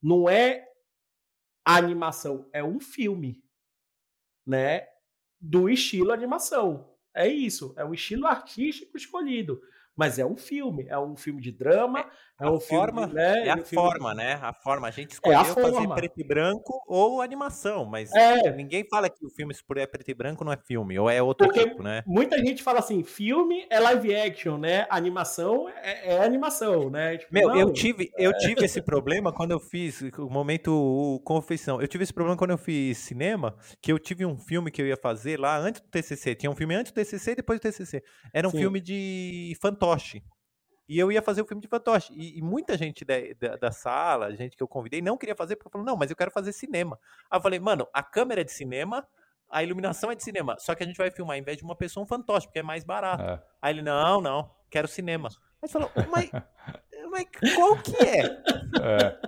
Não 0.03 0.29
é 0.29 0.67
a 1.63 1.77
animação, 1.77 2.49
é 2.51 2.65
um 2.65 2.81
filme, 2.81 3.45
né? 4.47 4.89
Do 5.41 5.69
estilo 5.69 6.13
animação. 6.13 6.89
É 7.15 7.27
isso, 7.27 7.75
é 7.77 7.85
um 7.85 7.95
estilo 7.95 8.27
artístico 8.27 8.97
escolhido. 8.97 9.61
Mas 9.99 10.17
é 10.17 10.25
um 10.25 10.37
filme, 10.37 10.87
é 10.89 10.97
um 10.97 11.17
filme 11.17 11.43
de 11.43 11.51
drama, 11.51 12.09
é, 12.41 12.47
é 12.47 12.49
um 12.49 12.61
forma, 12.61 13.09
filme, 13.09 13.15
né? 13.15 13.49
É 13.49 13.51
a 13.51 13.57
um 13.57 13.65
forma, 13.65 14.15
né? 14.15 14.39
A 14.41 14.53
forma. 14.53 14.87
A 14.87 14.93
gente 14.93 15.11
escolheu 15.11 15.41
é 15.41 15.45
fazer 15.45 15.89
preto 15.89 16.21
e 16.21 16.23
branco 16.23 16.81
ou 16.87 17.21
animação, 17.21 17.85
mas 17.85 18.15
é. 18.15 18.53
ninguém 18.53 18.87
fala 18.89 19.11
que 19.11 19.27
o 19.27 19.29
filme, 19.29 19.53
se 19.53 19.65
puder 19.65 19.89
preto 19.89 20.09
e 20.09 20.15
branco, 20.15 20.45
não 20.45 20.53
é 20.53 20.57
filme, 20.57 20.97
ou 20.97 21.11
é 21.11 21.21
outro 21.21 21.49
Porque 21.49 21.69
tipo, 21.69 21.83
né? 21.83 22.05
Muita 22.07 22.39
gente 22.39 22.63
fala 22.63 22.79
assim: 22.79 23.03
filme 23.03 23.67
é 23.69 23.81
live 23.81 24.15
action, 24.15 24.57
né? 24.57 24.87
Animação 24.89 25.69
é, 25.69 26.15
é 26.15 26.25
animação, 26.25 26.89
né? 26.89 27.19
Tipo, 27.19 27.35
Meu, 27.35 27.49
não, 27.49 27.57
eu 27.57 27.73
tive, 27.73 28.09
eu 28.17 28.33
tive 28.39 28.65
esse 28.65 28.81
problema 28.81 29.33
quando 29.33 29.51
eu 29.51 29.59
fiz 29.59 30.01
o 30.17 30.31
momento 30.31 30.69
o 30.73 31.19
confeição. 31.25 31.83
Eu 31.83 31.89
tive 31.89 32.05
esse 32.05 32.15
problema 32.15 32.39
quando 32.39 32.53
eu 32.53 32.59
fiz 32.59 32.99
cinema, 32.99 33.57
que 33.83 33.91
eu 33.91 33.99
tive 33.99 34.25
um 34.25 34.39
filme 34.39 34.71
que 34.71 34.81
eu 34.81 34.87
ia 34.87 34.97
fazer 34.97 35.41
lá 35.41 35.59
antes 35.59 35.81
do 35.81 35.89
TCC. 35.89 36.37
Tinha 36.37 36.51
um 36.51 36.55
filme 36.55 36.77
antes 36.77 36.93
do 36.93 36.95
TCC 36.95 37.33
e 37.33 37.35
depois 37.35 37.59
do 37.59 37.63
TCC. 37.63 38.01
Era 38.33 38.47
um 38.47 38.53
Sim. 38.53 38.59
filme 38.59 38.81
de 38.81 39.57
fantoche 39.61 39.88
fantoche. 39.89 40.23
E 40.89 40.99
eu 40.99 41.13
ia 41.13 41.21
fazer 41.21 41.43
o 41.43 41.47
filme 41.47 41.61
de 41.61 41.69
fantoche. 41.69 42.13
E, 42.15 42.39
e 42.39 42.43
muita 42.43 42.77
gente 42.77 43.05
da, 43.05 43.15
da, 43.39 43.57
da, 43.57 43.71
sala, 43.71 44.35
gente 44.35 44.57
que 44.57 44.63
eu 44.63 44.69
convidei, 44.69 45.03
não 45.03 45.19
queria 45.19 45.37
fazer, 45.37 45.57
porque 45.57 45.71
falou, 45.71 45.87
não, 45.87 45.97
mas 45.97 46.11
eu 46.11 46.17
quero 46.17 46.31
fazer 46.31 46.53
cinema. 46.53 46.99
Aí 47.31 47.39
eu 47.39 47.43
falei, 47.43 47.59
mano, 47.59 47.87
a 47.93 48.03
câmera 48.03 48.41
é 48.41 48.45
de 48.45 48.53
cinema, 48.53 49.07
a 49.51 49.63
iluminação 49.63 50.11
é 50.11 50.15
de 50.15 50.23
cinema. 50.23 50.57
Só 50.59 50.75
que 50.75 50.83
a 50.83 50.87
gente 50.87 50.97
vai 50.97 51.11
filmar, 51.11 51.37
ao 51.37 51.41
invés 51.41 51.59
de 51.59 51.65
uma 51.65 51.77
pessoa, 51.77 52.05
um 52.05 52.07
fantoche, 52.07 52.47
porque 52.47 52.61
é 52.61 52.63
mais 52.63 52.85
barato. 52.85 53.23
É. 53.23 53.43
Aí 53.61 53.75
ele, 53.75 53.83
não, 53.83 54.23
não, 54.23 54.51
quero 54.71 54.89
cinema. 54.89 55.29
Aí 55.61 55.69
você 55.69 55.73
falou, 55.75 55.91
mas, 56.11 56.31
mas 57.11 57.27
qual 57.55 57.77
que 57.83 57.97
é? 57.97 58.25
É, 58.81 59.21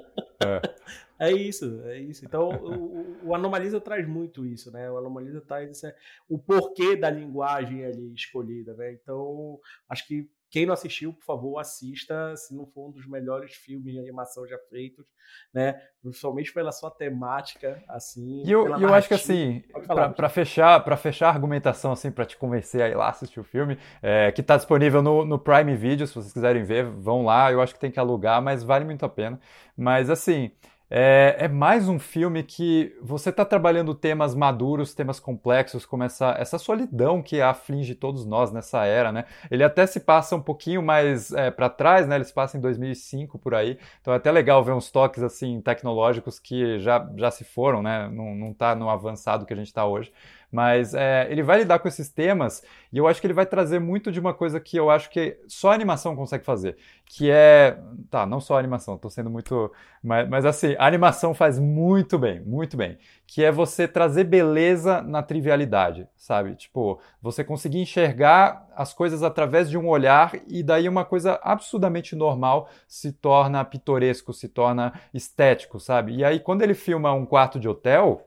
é. 0.46 1.28
é 1.28 1.32
isso, 1.32 1.82
é 1.84 1.98
isso. 1.98 2.24
Então, 2.24 2.48
o, 2.48 3.28
o 3.28 3.34
Anomalisa 3.34 3.78
traz 3.82 4.08
muito 4.08 4.46
isso, 4.46 4.70
né? 4.72 4.90
O 4.90 4.96
Anomalisa 4.96 5.42
traz 5.42 5.70
esse, 5.70 5.94
o 6.26 6.38
porquê 6.38 6.96
da 6.96 7.10
linguagem 7.10 7.84
ali 7.84 8.14
escolhida, 8.14 8.72
né? 8.74 8.92
Então, 8.92 9.60
acho 9.90 10.06
que 10.06 10.26
quem 10.50 10.66
não 10.66 10.74
assistiu, 10.74 11.12
por 11.12 11.24
favor, 11.24 11.58
assista, 11.58 12.34
se 12.36 12.54
não 12.54 12.66
for 12.66 12.88
um 12.88 12.90
dos 12.90 13.06
melhores 13.06 13.54
filmes 13.54 13.92
de 13.92 14.00
animação 14.00 14.46
já 14.46 14.58
feitos, 14.68 15.06
né? 15.54 15.80
Principalmente 16.02 16.52
pela 16.52 16.72
sua 16.72 16.90
temática, 16.90 17.82
assim. 17.88 18.42
E 18.44 18.50
eu, 18.50 18.66
eu 18.78 18.92
acho 18.92 19.06
que 19.06 19.14
assim, 19.14 19.62
para 19.86 20.28
fechar, 20.28 20.82
para 20.82 20.96
fechar 20.96 21.28
a 21.28 21.32
argumentação, 21.32 21.92
assim, 21.92 22.10
para 22.10 22.24
te 22.24 22.36
convencer 22.36 22.82
a 22.82 22.88
ir 22.88 22.96
lá 22.96 23.10
assistir 23.10 23.38
o 23.38 23.44
filme, 23.44 23.78
é, 24.02 24.32
que 24.32 24.40
está 24.40 24.56
disponível 24.56 25.00
no, 25.00 25.24
no 25.24 25.38
Prime 25.38 25.76
Video, 25.76 26.06
se 26.06 26.14
vocês 26.14 26.32
quiserem 26.32 26.64
ver, 26.64 26.84
vão 26.84 27.24
lá. 27.24 27.52
Eu 27.52 27.60
acho 27.60 27.72
que 27.72 27.80
tem 27.80 27.90
que 27.90 28.00
alugar, 28.00 28.42
mas 28.42 28.64
vale 28.64 28.84
muito 28.84 29.04
a 29.04 29.08
pena. 29.08 29.40
Mas 29.76 30.10
assim. 30.10 30.50
É, 30.92 31.36
é, 31.38 31.48
mais 31.48 31.88
um 31.88 32.00
filme 32.00 32.42
que 32.42 32.92
você 33.00 33.30
está 33.30 33.44
trabalhando 33.44 33.94
temas 33.94 34.34
maduros, 34.34 34.92
temas 34.92 35.20
complexos, 35.20 35.86
como 35.86 36.02
essa, 36.02 36.34
essa 36.36 36.58
solidão 36.58 37.22
que 37.22 37.40
aflige 37.40 37.94
todos 37.94 38.26
nós 38.26 38.50
nessa 38.50 38.84
era, 38.84 39.12
né? 39.12 39.24
Ele 39.52 39.62
até 39.62 39.86
se 39.86 40.00
passa 40.00 40.34
um 40.34 40.42
pouquinho 40.42 40.82
mais 40.82 41.30
é, 41.32 41.48
para 41.48 41.70
trás, 41.70 42.08
né? 42.08 42.16
Ele 42.16 42.24
se 42.24 42.34
passa 42.34 42.58
em 42.58 42.60
2005 42.60 43.38
por 43.38 43.54
aí, 43.54 43.78
então 44.00 44.12
é 44.12 44.16
até 44.16 44.32
legal 44.32 44.64
ver 44.64 44.72
uns 44.72 44.90
toques 44.90 45.22
assim 45.22 45.60
tecnológicos 45.60 46.40
que 46.40 46.80
já, 46.80 47.08
já 47.16 47.30
se 47.30 47.44
foram, 47.44 47.82
né? 47.82 48.08
Não, 48.08 48.34
não 48.34 48.52
tá 48.52 48.74
no 48.74 48.90
avançado 48.90 49.46
que 49.46 49.52
a 49.52 49.56
gente 49.56 49.68
está 49.68 49.86
hoje. 49.86 50.12
Mas 50.50 50.94
é, 50.94 51.28
ele 51.30 51.42
vai 51.42 51.58
lidar 51.58 51.78
com 51.78 51.86
esses 51.86 52.08
temas 52.08 52.62
e 52.92 52.98
eu 52.98 53.06
acho 53.06 53.20
que 53.20 53.26
ele 53.26 53.34
vai 53.34 53.46
trazer 53.46 53.78
muito 53.78 54.10
de 54.10 54.18
uma 54.18 54.34
coisa 54.34 54.58
que 54.58 54.76
eu 54.76 54.90
acho 54.90 55.08
que 55.08 55.38
só 55.46 55.70
a 55.70 55.74
animação 55.74 56.16
consegue 56.16 56.44
fazer, 56.44 56.76
que 57.04 57.30
é. 57.30 57.78
Tá, 58.10 58.26
não 58.26 58.40
só 58.40 58.56
a 58.56 58.58
animação, 58.58 58.98
tô 58.98 59.08
sendo 59.08 59.30
muito. 59.30 59.70
Mas, 60.02 60.28
mas 60.28 60.44
assim, 60.44 60.74
a 60.76 60.86
animação 60.86 61.32
faz 61.32 61.58
muito 61.58 62.18
bem, 62.18 62.40
muito 62.40 62.76
bem. 62.76 62.98
Que 63.26 63.44
é 63.44 63.52
você 63.52 63.86
trazer 63.86 64.24
beleza 64.24 65.00
na 65.02 65.22
trivialidade, 65.22 66.08
sabe? 66.16 66.56
Tipo, 66.56 67.00
você 67.22 67.44
conseguir 67.44 67.78
enxergar 67.78 68.66
as 68.74 68.92
coisas 68.92 69.22
através 69.22 69.70
de 69.70 69.78
um 69.78 69.88
olhar 69.88 70.32
e 70.48 70.62
daí 70.62 70.88
uma 70.88 71.04
coisa 71.04 71.38
absurdamente 71.42 72.16
normal 72.16 72.68
se 72.88 73.12
torna 73.12 73.64
pitoresco, 73.64 74.32
se 74.32 74.48
torna 74.48 74.92
estético, 75.14 75.78
sabe? 75.78 76.16
E 76.16 76.24
aí 76.24 76.40
quando 76.40 76.62
ele 76.62 76.74
filma 76.74 77.12
um 77.12 77.26
quarto 77.26 77.60
de 77.60 77.68
hotel 77.68 78.26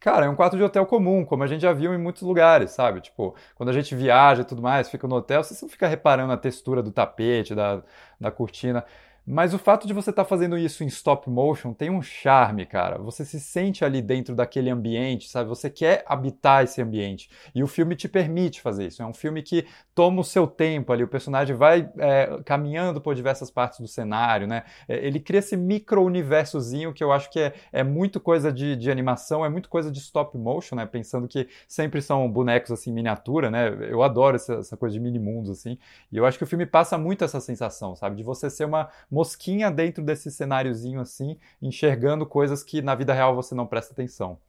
Cara, 0.00 0.26
é 0.26 0.28
um 0.28 0.36
quarto 0.36 0.56
de 0.56 0.62
hotel 0.62 0.86
comum, 0.86 1.24
como 1.24 1.42
a 1.42 1.46
gente 1.48 1.62
já 1.62 1.72
viu 1.72 1.92
em 1.92 1.98
muitos 1.98 2.22
lugares, 2.22 2.70
sabe? 2.70 3.00
Tipo, 3.00 3.34
quando 3.56 3.70
a 3.70 3.72
gente 3.72 3.94
viaja 3.96 4.42
e 4.42 4.44
tudo 4.44 4.62
mais, 4.62 4.88
fica 4.88 5.08
no 5.08 5.16
hotel, 5.16 5.42
você 5.42 5.58
não 5.64 5.68
fica 5.68 5.88
reparando 5.88 6.32
a 6.32 6.36
textura 6.36 6.82
do 6.82 6.92
tapete, 6.92 7.52
da, 7.54 7.82
da 8.20 8.30
cortina. 8.30 8.84
Mas 9.30 9.52
o 9.52 9.58
fato 9.58 9.86
de 9.86 9.92
você 9.92 10.08
estar 10.08 10.24
tá 10.24 10.28
fazendo 10.28 10.56
isso 10.56 10.82
em 10.82 10.86
stop 10.86 11.28
motion 11.28 11.74
tem 11.74 11.90
um 11.90 12.00
charme, 12.00 12.64
cara. 12.64 12.96
Você 12.96 13.26
se 13.26 13.38
sente 13.38 13.84
ali 13.84 14.00
dentro 14.00 14.34
daquele 14.34 14.70
ambiente, 14.70 15.28
sabe? 15.28 15.50
Você 15.50 15.68
quer 15.68 16.02
habitar 16.06 16.64
esse 16.64 16.80
ambiente. 16.80 17.28
E 17.54 17.62
o 17.62 17.66
filme 17.66 17.94
te 17.94 18.08
permite 18.08 18.62
fazer 18.62 18.86
isso. 18.86 19.02
É 19.02 19.06
um 19.06 19.12
filme 19.12 19.42
que 19.42 19.66
toma 19.94 20.22
o 20.22 20.24
seu 20.24 20.46
tempo 20.46 20.94
ali. 20.94 21.04
O 21.04 21.08
personagem 21.08 21.54
vai 21.54 21.90
é, 21.98 22.40
caminhando 22.42 23.02
por 23.02 23.14
diversas 23.14 23.50
partes 23.50 23.80
do 23.80 23.86
cenário, 23.86 24.46
né? 24.46 24.62
É, 24.88 24.96
ele 25.06 25.20
cria 25.20 25.40
esse 25.40 25.58
micro-universozinho 25.58 26.94
que 26.94 27.04
eu 27.04 27.12
acho 27.12 27.30
que 27.30 27.38
é, 27.38 27.52
é 27.70 27.84
muito 27.84 28.18
coisa 28.18 28.50
de, 28.50 28.76
de, 28.76 28.90
animação, 28.90 29.44
é 29.44 29.50
muito 29.50 29.68
coisa 29.68 29.92
de 29.92 29.98
stop 29.98 30.38
motion, 30.38 30.74
né? 30.74 30.86
Pensando 30.86 31.28
que 31.28 31.46
sempre 31.66 32.00
são 32.00 32.30
bonecos 32.30 32.70
assim, 32.70 32.90
miniatura, 32.90 33.50
né? 33.50 33.76
Eu 33.90 34.02
adoro 34.02 34.36
essa, 34.36 34.54
essa 34.54 34.74
coisa 34.74 34.94
de 34.94 35.00
mini 35.00 35.18
mundos, 35.18 35.50
assim. 35.50 35.76
E 36.10 36.16
eu 36.16 36.24
acho 36.24 36.38
que 36.38 36.44
o 36.44 36.46
filme 36.46 36.64
passa 36.64 36.96
muito 36.96 37.24
essa 37.24 37.40
sensação, 37.40 37.94
sabe? 37.94 38.16
De 38.16 38.22
você 38.22 38.48
ser 38.48 38.64
uma 38.64 38.88
mosquinha 39.18 39.68
dentro 39.68 40.04
desse 40.04 40.30
cenáriozinho 40.30 41.00
assim, 41.00 41.38
enxergando 41.60 42.24
coisas 42.24 42.62
que 42.62 42.80
na 42.80 42.94
vida 42.94 43.12
real 43.12 43.34
você 43.34 43.52
não 43.52 43.66
presta 43.66 43.92
atenção. 43.92 44.40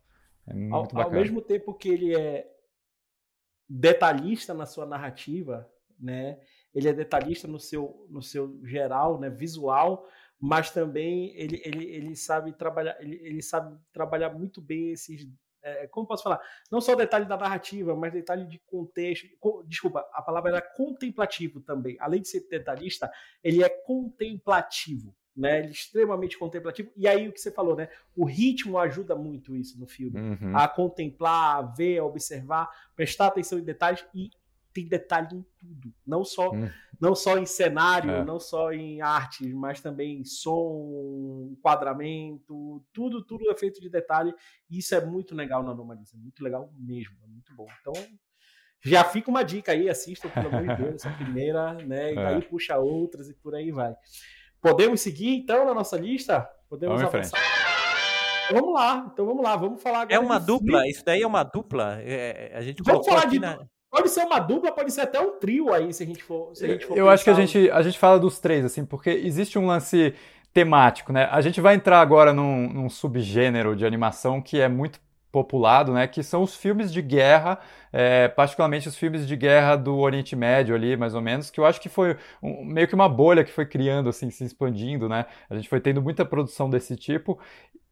É 0.46 0.54
muito 0.54 0.74
ao, 0.76 0.84
bacana. 0.84 1.06
Ao 1.06 1.12
mesmo 1.12 1.42
tempo 1.42 1.74
que 1.74 1.90
ele 1.90 2.16
é 2.16 2.48
detalhista 3.68 4.54
na 4.54 4.68
sua 4.68 4.86
narrativa, 4.86 5.68
né? 6.00 6.40
Ele 6.74 6.88
é 6.88 6.94
detalhista 6.94 7.48
no 7.48 7.60
seu, 7.60 8.06
no 8.10 8.22
seu 8.22 8.64
geral, 8.64 9.20
né? 9.20 9.28
Visual, 9.28 10.08
mas 10.40 10.70
também 10.70 11.36
ele, 11.36 11.62
ele, 11.66 11.86
ele 11.86 12.16
sabe 12.16 12.54
trabalhar, 12.54 12.96
ele, 13.00 13.20
ele 13.24 13.42
sabe 13.42 13.76
trabalhar 13.92 14.30
muito 14.30 14.62
bem 14.62 14.92
esses 14.92 15.28
é, 15.62 15.88
como 15.88 16.08
posso 16.08 16.24
falar? 16.24 16.42
Não 16.72 16.82
só 16.82 16.96
detalhe 16.96 17.26
da 17.26 17.38
narrativa, 17.38 17.96
mas 17.96 18.14
detalhe 18.14 18.46
de 18.46 18.60
contexto. 18.60 19.28
Co, 19.40 19.64
desculpa, 19.68 20.08
a 20.14 20.22
palavra 20.22 20.52
era 20.52 20.62
contemplativo 20.62 21.60
também. 21.62 21.98
Além 22.00 22.22
de 22.22 22.28
ser 22.28 22.48
detalhista, 22.50 23.12
ele 23.44 23.64
é 23.64 23.70
contemplativo. 23.70 25.16
Né, 25.38 25.60
ele 25.60 25.68
é 25.70 25.72
extremamente 25.72 26.38
contemplativo. 26.38 26.92
E 26.98 27.08
aí 27.08 27.30
o 27.30 27.32
que 27.32 27.40
você 27.40 27.50
falou, 27.50 27.74
né? 27.74 27.88
O 28.14 28.26
ritmo 28.26 28.78
ajuda 28.78 29.16
muito 29.16 29.56
isso 29.56 29.80
no 29.80 29.88
filme. 29.88 30.20
Uhum. 30.20 30.58
A 30.58 30.68
contemplar, 30.68 31.56
a 31.56 31.62
ver, 31.62 32.00
a 32.00 32.04
observar, 32.04 32.70
prestar 32.94 33.28
atenção 33.28 33.58
em 33.58 33.64
detalhes 33.64 34.06
e 34.14 34.32
tem 34.80 34.88
detalhe 34.88 35.36
em 35.36 35.46
tudo. 35.58 35.94
Não 36.06 36.24
só, 36.24 36.52
hum. 36.52 36.70
não 37.00 37.14
só 37.14 37.38
em 37.38 37.46
cenário, 37.46 38.12
é. 38.12 38.24
não 38.24 38.40
só 38.40 38.72
em 38.72 39.02
arte, 39.02 39.48
mas 39.54 39.82
também 39.82 40.20
em 40.20 40.24
som, 40.24 41.50
enquadramento, 41.52 42.84
tudo, 42.94 43.24
tudo 43.24 43.50
é 43.50 43.56
feito 43.58 43.82
de 43.82 43.90
detalhe. 43.90 44.34
E 44.70 44.80
isso 44.80 44.96
é 44.96 45.06
muito 45.06 45.36
legal 45.36 45.64
na 45.64 45.72
Anomaliza. 45.72 46.16
É 46.16 46.20
muito 46.20 46.44
legal 46.44 46.72
mesmo. 46.78 47.16
É 47.24 47.28
muito 47.28 47.54
bom. 47.56 47.68
Então, 47.82 47.94
já 48.82 49.04
fica 49.04 49.30
uma 49.30 49.44
dica 49.44 49.74
aí, 49.74 49.90
assista, 49.90 50.30
pelo 50.30 50.48
amor 50.48 50.68
de 50.68 50.84
Deus, 50.84 50.96
essa 50.96 51.12
primeira, 51.12 51.74
né? 51.74 52.14
E 52.14 52.16
daí 52.16 52.38
é. 52.38 52.42
puxa 52.42 52.78
outras 52.78 53.30
e 53.30 53.34
por 53.34 53.54
aí 53.56 53.72
vai. 53.72 53.94
Podemos 54.62 55.02
seguir 55.02 55.36
então 55.36 55.66
na 55.66 55.74
nossa 55.74 55.98
lista? 55.98 56.48
Podemos 56.70 57.02
Vamos 57.02 57.14
avançar. 57.14 57.40
Vamos 58.52 58.74
lá, 58.74 59.08
então 59.12 59.26
vamos 59.28 59.44
lá, 59.44 59.56
vamos 59.56 59.82
falar 59.82 60.02
agora. 60.02 60.16
É 60.16 60.20
uma 60.20 60.40
dupla, 60.40 60.88
isso 60.88 61.06
daí 61.06 61.22
é 61.22 61.28
uma 61.28 61.44
dupla. 61.44 62.00
É, 62.02 62.52
a 62.56 62.62
gente 62.62 62.82
vamos 62.82 63.06
falar 63.06 63.26
de, 63.26 63.40
na... 63.40 63.60
Pode 63.90 64.10
ser 64.10 64.24
uma 64.24 64.40
dupla, 64.40 64.72
pode 64.72 64.92
ser 64.92 65.02
até 65.02 65.20
um 65.20 65.40
trio 65.40 65.74
aí, 65.74 65.92
se 65.94 66.04
a 66.04 66.06
gente 66.06 66.24
for. 66.24 66.56
Se 66.56 66.66
a 66.66 66.68
gente 66.68 66.86
for 66.86 66.98
eu 66.98 67.10
acho 67.10 67.24
que 67.24 67.30
a 67.30 67.34
gente, 67.34 67.72
a 67.72 67.82
gente 67.82 67.98
fala 67.98 68.20
dos 68.20 68.40
três, 68.40 68.64
assim, 68.64 68.86
porque 68.86 69.10
existe 69.10 69.58
um 69.58 69.66
lance 69.66 70.14
temático, 70.54 71.12
né? 71.12 71.28
A 71.32 71.42
gente 71.42 71.60
vai 71.60 71.76
entrar 71.76 72.00
agora 72.00 72.34
num, 72.34 72.72
num 72.72 72.90
subgênero 72.90 73.76
de 73.76 73.86
animação 73.86 74.42
que 74.42 74.60
é 74.60 74.68
muito 74.68 75.00
populado, 75.32 75.94
né? 75.94 76.08
Que 76.08 76.24
são 76.24 76.42
os 76.42 76.56
filmes 76.56 76.92
de 76.92 77.02
guerra, 77.02 77.60
é, 77.92 78.28
particularmente 78.28 78.88
os 78.88 78.96
filmes 78.96 79.28
de 79.28 79.36
guerra 79.36 79.76
do 79.76 79.98
Oriente 79.98 80.36
Médio 80.36 80.76
ali, 80.76 80.98
mais 80.98 81.14
ou 81.14 81.22
menos, 81.22 81.50
que 81.50 81.60
eu 81.60 81.66
acho 81.66 81.80
que 81.80 81.90
foi 81.90 82.18
um, 82.42 82.66
meio 82.66 82.88
que 82.88 82.96
uma 82.96 83.08
bolha 83.10 83.44
que 83.44 83.52
foi 83.52 83.66
criando, 83.66 84.10
assim, 84.10 84.30
se 84.30 84.44
expandindo, 84.44 85.08
né? 85.08 85.26
A 85.50 85.56
gente 85.56 85.70
foi 85.70 85.80
tendo 85.80 86.02
muita 86.02 86.26
produção 86.26 86.70
desse 86.70 86.96
tipo 86.96 87.40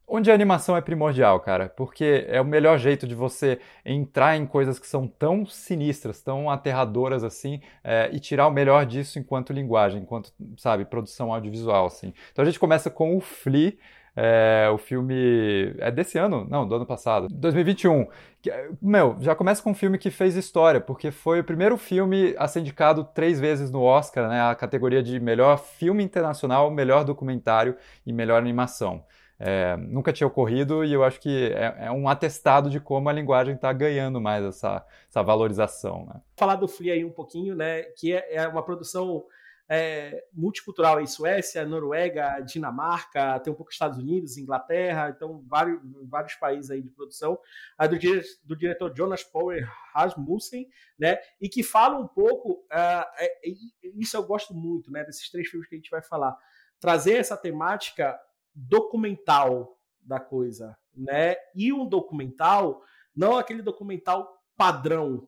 Onde 0.09 0.31
a 0.31 0.33
animação 0.33 0.77
é 0.77 0.79
primordial, 0.79 1.37
cara, 1.41 1.67
porque 1.67 2.25
é 2.29 2.39
o 2.39 2.45
melhor 2.45 2.77
jeito 2.77 3.05
de 3.05 3.13
você 3.13 3.59
entrar 3.85 4.37
em 4.37 4.45
coisas 4.45 4.79
que 4.79 4.87
são 4.87 5.05
tão 5.05 5.45
sinistras, 5.45 6.21
tão 6.21 6.49
aterradoras 6.49 7.25
assim, 7.25 7.59
é, 7.83 8.09
e 8.13 8.19
tirar 8.19 8.47
o 8.47 8.51
melhor 8.51 8.85
disso 8.85 9.19
enquanto 9.19 9.51
linguagem, 9.51 10.01
enquanto, 10.01 10.31
sabe, 10.55 10.85
produção 10.85 11.33
audiovisual, 11.33 11.87
assim. 11.87 12.13
Então 12.31 12.41
a 12.41 12.45
gente 12.45 12.57
começa 12.57 12.89
com 12.89 13.17
o 13.17 13.19
Flea, 13.19 13.73
é, 14.15 14.69
o 14.73 14.77
filme 14.77 15.75
é 15.77 15.91
desse 15.91 16.17
ano? 16.17 16.47
Não, 16.49 16.65
do 16.65 16.73
ano 16.73 16.85
passado, 16.85 17.27
2021. 17.29 18.07
Que, 18.41 18.49
meu, 18.81 19.17
já 19.19 19.35
começa 19.35 19.61
com 19.61 19.71
um 19.71 19.75
filme 19.75 19.97
que 19.97 20.09
fez 20.09 20.37
história, 20.37 20.79
porque 20.79 21.11
foi 21.11 21.41
o 21.41 21.43
primeiro 21.43 21.77
filme 21.77 22.33
a 22.39 22.47
ser 22.47 22.61
indicado 22.61 23.03
três 23.13 23.41
vezes 23.41 23.69
no 23.69 23.83
Oscar, 23.83 24.29
né, 24.29 24.41
a 24.41 24.55
categoria 24.55 25.03
de 25.03 25.19
melhor 25.19 25.59
filme 25.59 26.01
internacional, 26.01 26.71
melhor 26.71 27.03
documentário 27.03 27.75
e 28.05 28.13
melhor 28.13 28.39
animação. 28.39 29.03
É, 29.39 29.78
nunca 29.78 30.12
tinha 30.12 30.26
ocorrido 30.26 30.84
e 30.84 30.91
eu 30.91 31.04
acho 31.04 31.19
que 31.19 31.52
é, 31.54 31.86
é 31.86 31.91
um 31.91 32.10
atestado 32.10 32.71
de 32.71 32.80
como 32.80 33.08
a 33.08 33.13
linguagem 33.13 33.54
está 33.54 33.71
ganhando 33.71 34.19
mais 34.19 34.43
essa, 34.43 34.84
essa 35.08 35.21
valorização. 35.21 36.08
Né? 36.08 36.21
Falar 36.36 36.56
do 36.56 36.67
Flea 36.67 36.93
aí 36.93 37.06
um 37.06 37.12
pouquinho, 37.12 37.56
né? 37.56 37.84
Que 37.84 38.13
é, 38.13 38.36
é 38.36 38.47
uma 38.47 38.63
produção 38.63 39.26
é, 39.69 40.23
multicultural 40.34 40.97
aí, 40.97 41.08
Suécia, 41.08 41.65
Noruega, 41.65 42.39
Dinamarca, 42.39 43.39
tem 43.41 43.52
um 43.52 43.56
pouco 43.56 43.71
Estados 43.71 43.97
Unidos, 43.97 44.38
Inglaterra, 44.38 45.13
então 45.15 45.43
vários, 45.45 45.80
vários 46.10 46.36
países 46.36 46.71
aí 46.71 46.82
de 46.82 46.89
produção, 46.89 47.38
do, 47.78 47.97
do 48.45 48.56
diretor 48.56 48.95
Jonas 48.95 49.23
Power 49.23 49.69
Rasmussen, 49.93 50.69
né, 50.97 51.17
e 51.41 51.50
que 51.50 51.63
fala 51.63 52.00
um 52.00 52.08
pouco, 52.08 52.65
uh, 52.71 54.00
isso 54.00 54.15
eu 54.15 54.23
gosto 54.23 54.54
muito, 54.54 54.89
né, 54.89 55.04
desses 55.04 55.30
três 55.30 55.50
filmes 55.50 55.67
que 55.67 55.76
a 55.76 55.78
gente 55.78 55.91
vai 55.91 56.02
falar, 56.02 56.38
trazer 56.80 57.17
essa 57.17 57.36
temática 57.36 58.17
documental 58.57 59.77
da 60.01 60.19
coisa, 60.19 60.75
né? 60.95 61.35
E 61.55 61.71
um 61.71 61.87
documental, 61.87 62.81
não 63.15 63.37
aquele 63.37 63.61
documental 63.61 64.41
padrão, 64.55 65.27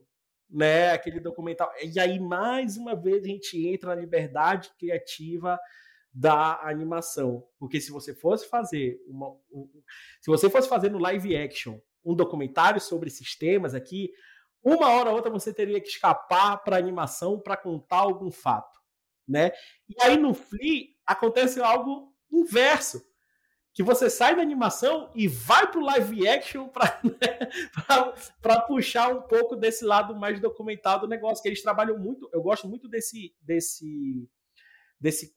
né? 0.49 0.91
Aquele 0.91 1.19
documental. 1.19 1.71
E 1.83 1.99
aí, 1.99 2.19
mais 2.19 2.75
uma 2.75 2.95
vez, 2.95 3.23
a 3.23 3.27
gente 3.27 3.67
entra 3.67 3.95
na 3.95 4.01
liberdade 4.01 4.71
criativa 4.79 5.59
da 6.11 6.59
animação. 6.63 7.45
Porque 7.59 7.79
se 7.79 7.91
você 7.91 8.15
fosse 8.15 8.47
fazer 8.49 8.99
uma. 9.07 9.37
Se 10.21 10.29
você 10.29 10.49
fosse 10.49 10.67
fazer 10.67 10.89
no 10.89 10.97
live 10.97 11.37
action 11.37 11.79
um 12.03 12.15
documentário 12.15 12.81
sobre 12.81 13.09
sistemas 13.09 13.75
aqui, 13.75 14.11
uma 14.63 14.89
hora 14.89 15.09
ou 15.09 15.15
outra 15.15 15.29
você 15.29 15.53
teria 15.53 15.79
que 15.79 15.89
escapar 15.89 16.57
para 16.63 16.77
animação 16.77 17.39
para 17.39 17.55
contar 17.55 17.97
algum 17.99 18.31
fato, 18.31 18.79
né? 19.27 19.51
E 19.87 19.95
aí 20.01 20.17
no 20.17 20.33
Flea 20.33 20.87
acontece 21.05 21.61
algo 21.61 22.13
inverso, 22.31 23.01
que 23.79 23.83
você 23.83 24.09
sai 24.09 24.35
da 24.35 24.41
animação 24.41 25.09
e 25.15 25.25
vai 25.25 25.71
para 25.71 25.79
o 25.79 25.85
live 25.85 26.27
action 26.27 26.67
para 26.67 26.99
né, 27.01 27.47
puxar 28.67 29.07
um 29.07 29.21
pouco 29.21 29.55
desse 29.55 29.85
lado 29.85 30.13
mais 30.13 30.37
documental 30.37 30.99
do 30.99 31.07
negócio, 31.07 31.41
que 31.41 31.47
eles 31.47 31.61
trabalham 31.61 31.97
muito. 31.97 32.29
Eu 32.33 32.41
gosto 32.41 32.67
muito 32.67 32.89
desse 32.89 33.33
desse 33.41 34.27
desse 34.99 35.33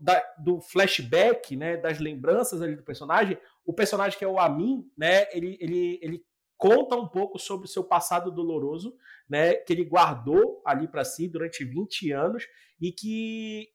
da, 0.00 0.22
do 0.38 0.58
flashback, 0.58 1.54
né, 1.54 1.76
das 1.76 2.00
lembranças 2.00 2.62
ali 2.62 2.76
do 2.76 2.82
personagem. 2.82 3.36
O 3.62 3.74
personagem 3.74 4.18
que 4.18 4.24
é 4.24 4.28
o 4.28 4.38
Amin, 4.38 4.90
né, 4.96 5.26
ele, 5.30 5.58
ele, 5.60 5.98
ele 6.00 6.24
conta 6.56 6.96
um 6.96 7.06
pouco 7.06 7.38
sobre 7.38 7.66
o 7.66 7.70
seu 7.70 7.84
passado 7.84 8.30
doloroso, 8.30 8.96
né, 9.28 9.52
que 9.52 9.70
ele 9.74 9.84
guardou 9.84 10.62
ali 10.64 10.88
para 10.88 11.04
si 11.04 11.28
durante 11.28 11.62
20 11.62 12.10
anos 12.10 12.48
e 12.80 12.90
que 12.90 13.68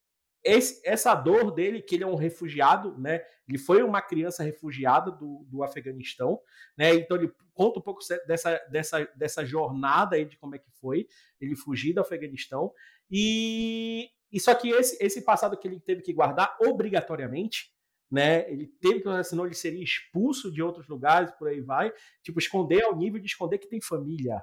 esse, 0.43 0.82
essa 0.84 1.13
dor 1.13 1.51
dele, 1.51 1.82
que 1.82 1.95
ele 1.95 2.04
é 2.04 2.08
um 2.08 2.15
refugiado, 2.15 2.97
né? 2.97 3.21
Ele 3.47 3.58
foi 3.58 3.84
uma 3.84 4.01
criança 4.01 4.43
refugiada 4.43 5.12
do, 5.12 5.45
do 5.47 5.63
Afeganistão, 5.63 6.39
né? 6.77 6.93
Então 6.95 7.17
ele 7.17 7.32
conta 7.54 7.80
um 7.80 7.82
pouco 7.82 8.01
dessa, 8.27 8.58
dessa, 8.69 9.06
dessa 9.15 9.45
jornada 9.45 10.15
aí 10.15 10.25
de 10.25 10.38
como 10.38 10.56
é 10.56 10.60
que 10.60 10.71
foi 10.80 11.08
ele 11.39 11.56
fugir 11.56 11.93
do 11.93 12.01
Afeganistão. 12.01 12.73
E, 13.10 14.10
e 14.32 14.39
só 14.39 14.56
que 14.56 14.69
esse, 14.69 14.97
esse 15.04 15.21
passado 15.23 15.58
que 15.58 15.67
ele 15.67 15.80
teve 15.80 16.01
que 16.01 16.13
guardar 16.13 16.58
obrigatoriamente, 16.60 17.71
né? 18.10 18.51
Ele 18.51 18.67
teve 18.67 19.01
que, 19.01 19.23
senão 19.23 19.45
ele 19.45 19.56
seria 19.56 19.84
expulso 19.84 20.51
de 20.51 20.62
outros 20.62 20.88
lugares, 20.88 21.32
por 21.32 21.47
aí 21.47 21.62
vai. 21.62 21.93
Tipo, 22.23 22.39
esconder 22.39 22.84
ao 22.84 22.95
nível 22.95 23.19
de 23.19 23.27
esconder 23.27 23.58
que 23.60 23.69
tem 23.69 23.82
família, 23.82 24.41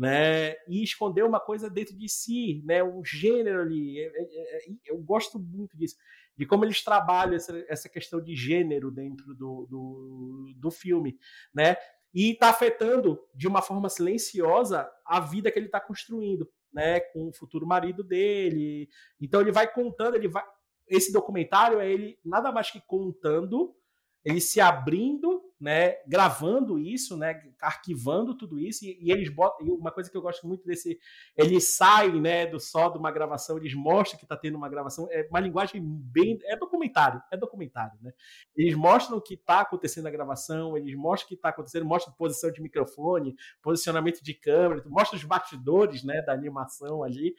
né? 0.00 0.52
E 0.66 0.82
esconder 0.82 1.22
uma 1.24 1.38
coisa 1.38 1.68
dentro 1.68 1.94
de 1.94 2.08
si, 2.08 2.62
né? 2.64 2.82
Um 2.82 3.04
gênero 3.04 3.60
ali. 3.60 4.00
É, 4.00 4.06
é, 4.06 4.56
é, 4.56 4.72
eu 4.86 4.96
gosto 4.96 5.38
muito 5.38 5.76
disso, 5.76 5.94
de 6.34 6.46
como 6.46 6.64
eles 6.64 6.82
trabalham 6.82 7.34
essa, 7.34 7.54
essa 7.68 7.86
questão 7.86 8.18
de 8.18 8.34
gênero 8.34 8.90
dentro 8.90 9.34
do, 9.34 9.66
do, 9.68 10.54
do 10.56 10.70
filme, 10.70 11.18
né? 11.52 11.76
E 12.14 12.30
está 12.30 12.48
afetando 12.48 13.20
de 13.34 13.46
uma 13.46 13.60
forma 13.60 13.90
silenciosa 13.90 14.90
a 15.04 15.20
vida 15.20 15.52
que 15.52 15.58
ele 15.58 15.66
está 15.66 15.78
construindo, 15.78 16.50
né? 16.72 17.00
Com 17.00 17.28
o 17.28 17.32
futuro 17.34 17.66
marido 17.66 18.02
dele. 18.02 18.88
Então 19.20 19.42
ele 19.42 19.52
vai 19.52 19.70
contando, 19.70 20.14
ele 20.14 20.28
vai. 20.28 20.44
Esse 20.88 21.12
documentário 21.12 21.78
é 21.78 21.86
ele 21.86 22.18
nada 22.24 22.50
mais 22.50 22.70
que 22.70 22.80
contando, 22.80 23.76
ele 24.24 24.40
se 24.40 24.62
abrindo 24.62 25.39
né, 25.60 25.96
gravando 26.06 26.78
isso, 26.78 27.16
né, 27.16 27.38
arquivando 27.60 28.34
tudo 28.34 28.58
isso, 28.58 28.84
e, 28.84 28.98
e, 29.00 29.12
eles 29.12 29.28
botam, 29.28 29.66
e 29.66 29.70
uma 29.70 29.90
coisa 29.90 30.10
que 30.10 30.16
eu 30.16 30.22
gosto 30.22 30.46
muito 30.46 30.64
desse, 30.64 30.98
eles 31.36 31.76
saem, 31.76 32.18
né, 32.20 32.46
do 32.46 32.58
só 32.58 32.88
de 32.88 32.96
uma 32.96 33.10
gravação, 33.10 33.58
eles 33.58 33.74
mostram 33.74 34.18
que 34.18 34.24
está 34.24 34.36
tendo 34.36 34.56
uma 34.56 34.70
gravação, 34.70 35.06
é 35.10 35.26
uma 35.28 35.40
linguagem 35.40 35.82
bem, 35.84 36.38
é 36.44 36.56
documentário, 36.56 37.22
é 37.30 37.36
documentário, 37.36 37.98
né, 38.00 38.12
eles 38.56 38.74
mostram 38.74 39.18
o 39.18 39.20
que 39.20 39.34
está 39.34 39.60
acontecendo 39.60 40.04
na 40.04 40.10
gravação, 40.10 40.78
eles 40.78 40.94
mostram 40.94 41.26
o 41.26 41.28
que 41.28 41.34
está 41.34 41.50
acontecendo, 41.50 41.84
mostram 41.84 42.14
posição 42.14 42.50
de 42.50 42.62
microfone, 42.62 43.36
posicionamento 43.62 44.22
de 44.22 44.32
câmera, 44.32 44.82
mostram 44.86 45.18
os 45.18 45.24
bastidores, 45.24 46.02
né, 46.02 46.22
da 46.22 46.32
animação 46.32 47.02
ali, 47.02 47.34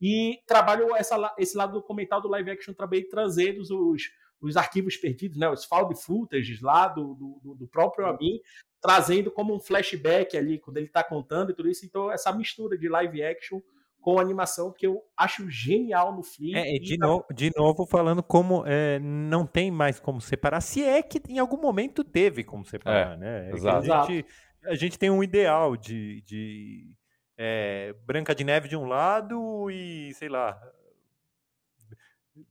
e 0.00 0.40
trabalham 0.46 0.94
essa, 0.94 1.34
esse 1.38 1.56
lado 1.56 1.72
documental 1.72 2.20
do 2.20 2.28
live 2.28 2.50
action 2.50 2.74
também, 2.74 3.08
trazendo 3.08 3.62
os 3.62 4.02
os 4.42 4.56
arquivos 4.56 4.96
perdidos, 4.96 5.38
né, 5.38 5.48
os 5.48 5.64
found 5.64 5.94
footage 6.00 6.58
lá 6.60 6.88
do, 6.88 7.14
do, 7.42 7.54
do 7.54 7.68
próprio 7.68 8.06
Amin, 8.06 8.40
trazendo 8.80 9.30
como 9.30 9.54
um 9.54 9.60
flashback 9.60 10.36
ali, 10.36 10.58
quando 10.58 10.78
ele 10.78 10.86
está 10.86 11.04
contando 11.04 11.50
e 11.50 11.54
tudo 11.54 11.70
isso. 11.70 11.86
Então, 11.86 12.10
essa 12.10 12.32
mistura 12.32 12.76
de 12.76 12.88
live 12.88 13.22
action 13.22 13.60
com 14.00 14.18
animação 14.18 14.72
que 14.72 14.84
eu 14.84 15.00
acho 15.16 15.48
genial 15.48 16.14
no 16.14 16.24
Flea. 16.24 16.58
É, 16.58 16.78
de, 16.78 16.98
no, 16.98 17.24
de 17.32 17.52
novo 17.56 17.86
falando 17.86 18.20
como 18.20 18.64
é, 18.66 18.98
não 18.98 19.46
tem 19.46 19.70
mais 19.70 20.00
como 20.00 20.20
separar, 20.20 20.60
se 20.60 20.82
é 20.82 21.00
que 21.00 21.22
em 21.28 21.38
algum 21.38 21.56
momento 21.56 22.02
teve 22.02 22.42
como 22.42 22.66
separar, 22.66 23.14
é, 23.14 23.16
né? 23.16 23.50
É 23.50 23.54
exato. 23.54 23.92
A 23.92 24.06
gente, 24.06 24.26
a 24.66 24.74
gente 24.74 24.98
tem 24.98 25.08
um 25.08 25.22
ideal 25.22 25.76
de, 25.76 26.20
de 26.22 26.92
é, 27.38 27.94
Branca 28.04 28.34
de 28.34 28.42
Neve 28.42 28.68
de 28.68 28.76
um 28.76 28.86
lado 28.86 29.70
e, 29.70 30.12
sei 30.14 30.28
lá, 30.28 30.60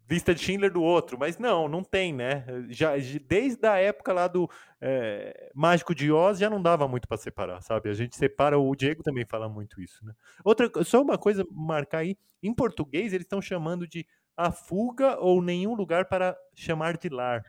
lista 0.10 0.34
de 0.34 0.42
Schindler 0.42 0.72
do 0.72 0.82
outro, 0.82 1.18
mas 1.18 1.38
não, 1.38 1.68
não 1.68 1.84
tem, 1.84 2.14
né? 2.14 2.46
Já 2.70 2.94
desde 3.28 3.66
a 3.66 3.78
época 3.78 4.14
lá 4.14 4.28
do 4.28 4.50
é, 4.80 5.52
Mágico 5.56 5.96
de 5.96 6.12
Oz 6.12 6.38
já 6.38 6.50
não 6.50 6.62
dava 6.62 6.88
muito 6.88 7.08
para 7.08 7.18
separar, 7.18 7.62
sabe? 7.62 7.90
A 7.90 7.94
gente 7.94 8.16
separa, 8.16 8.60
o 8.60 8.76
Diego 8.76 9.02
também 9.02 9.26
fala 9.26 9.50
muito 9.50 9.82
isso, 9.82 10.06
né? 10.06 10.14
Outra, 10.44 10.70
só 10.84 11.02
uma 11.02 11.18
coisa 11.18 11.46
marcar 11.52 12.00
aí, 12.00 12.16
em 12.44 12.54
português 12.54 13.14
eles 13.14 13.26
estão 13.26 13.42
chamando 13.42 13.88
de 13.88 14.06
a 14.38 14.52
fuga 14.52 15.20
ou 15.20 15.42
nenhum 15.42 15.74
lugar 15.74 16.06
para 16.06 16.38
chamar 16.56 16.98
de 16.98 17.10
lar. 17.10 17.44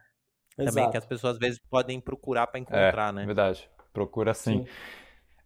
Exato. 0.59 0.75
Também 0.75 0.90
que 0.90 0.97
as 0.97 1.07
pessoas 1.07 1.35
às 1.35 1.38
vezes 1.38 1.59
podem 1.71 2.01
procurar 2.01 2.47
para 2.47 2.61
encontrar, 2.61 3.11
é, 3.11 3.12
né? 3.12 3.27
Verdade. 3.27 3.68
Procura 3.92 4.33
sim. 4.33 4.64
sim. 4.64 4.68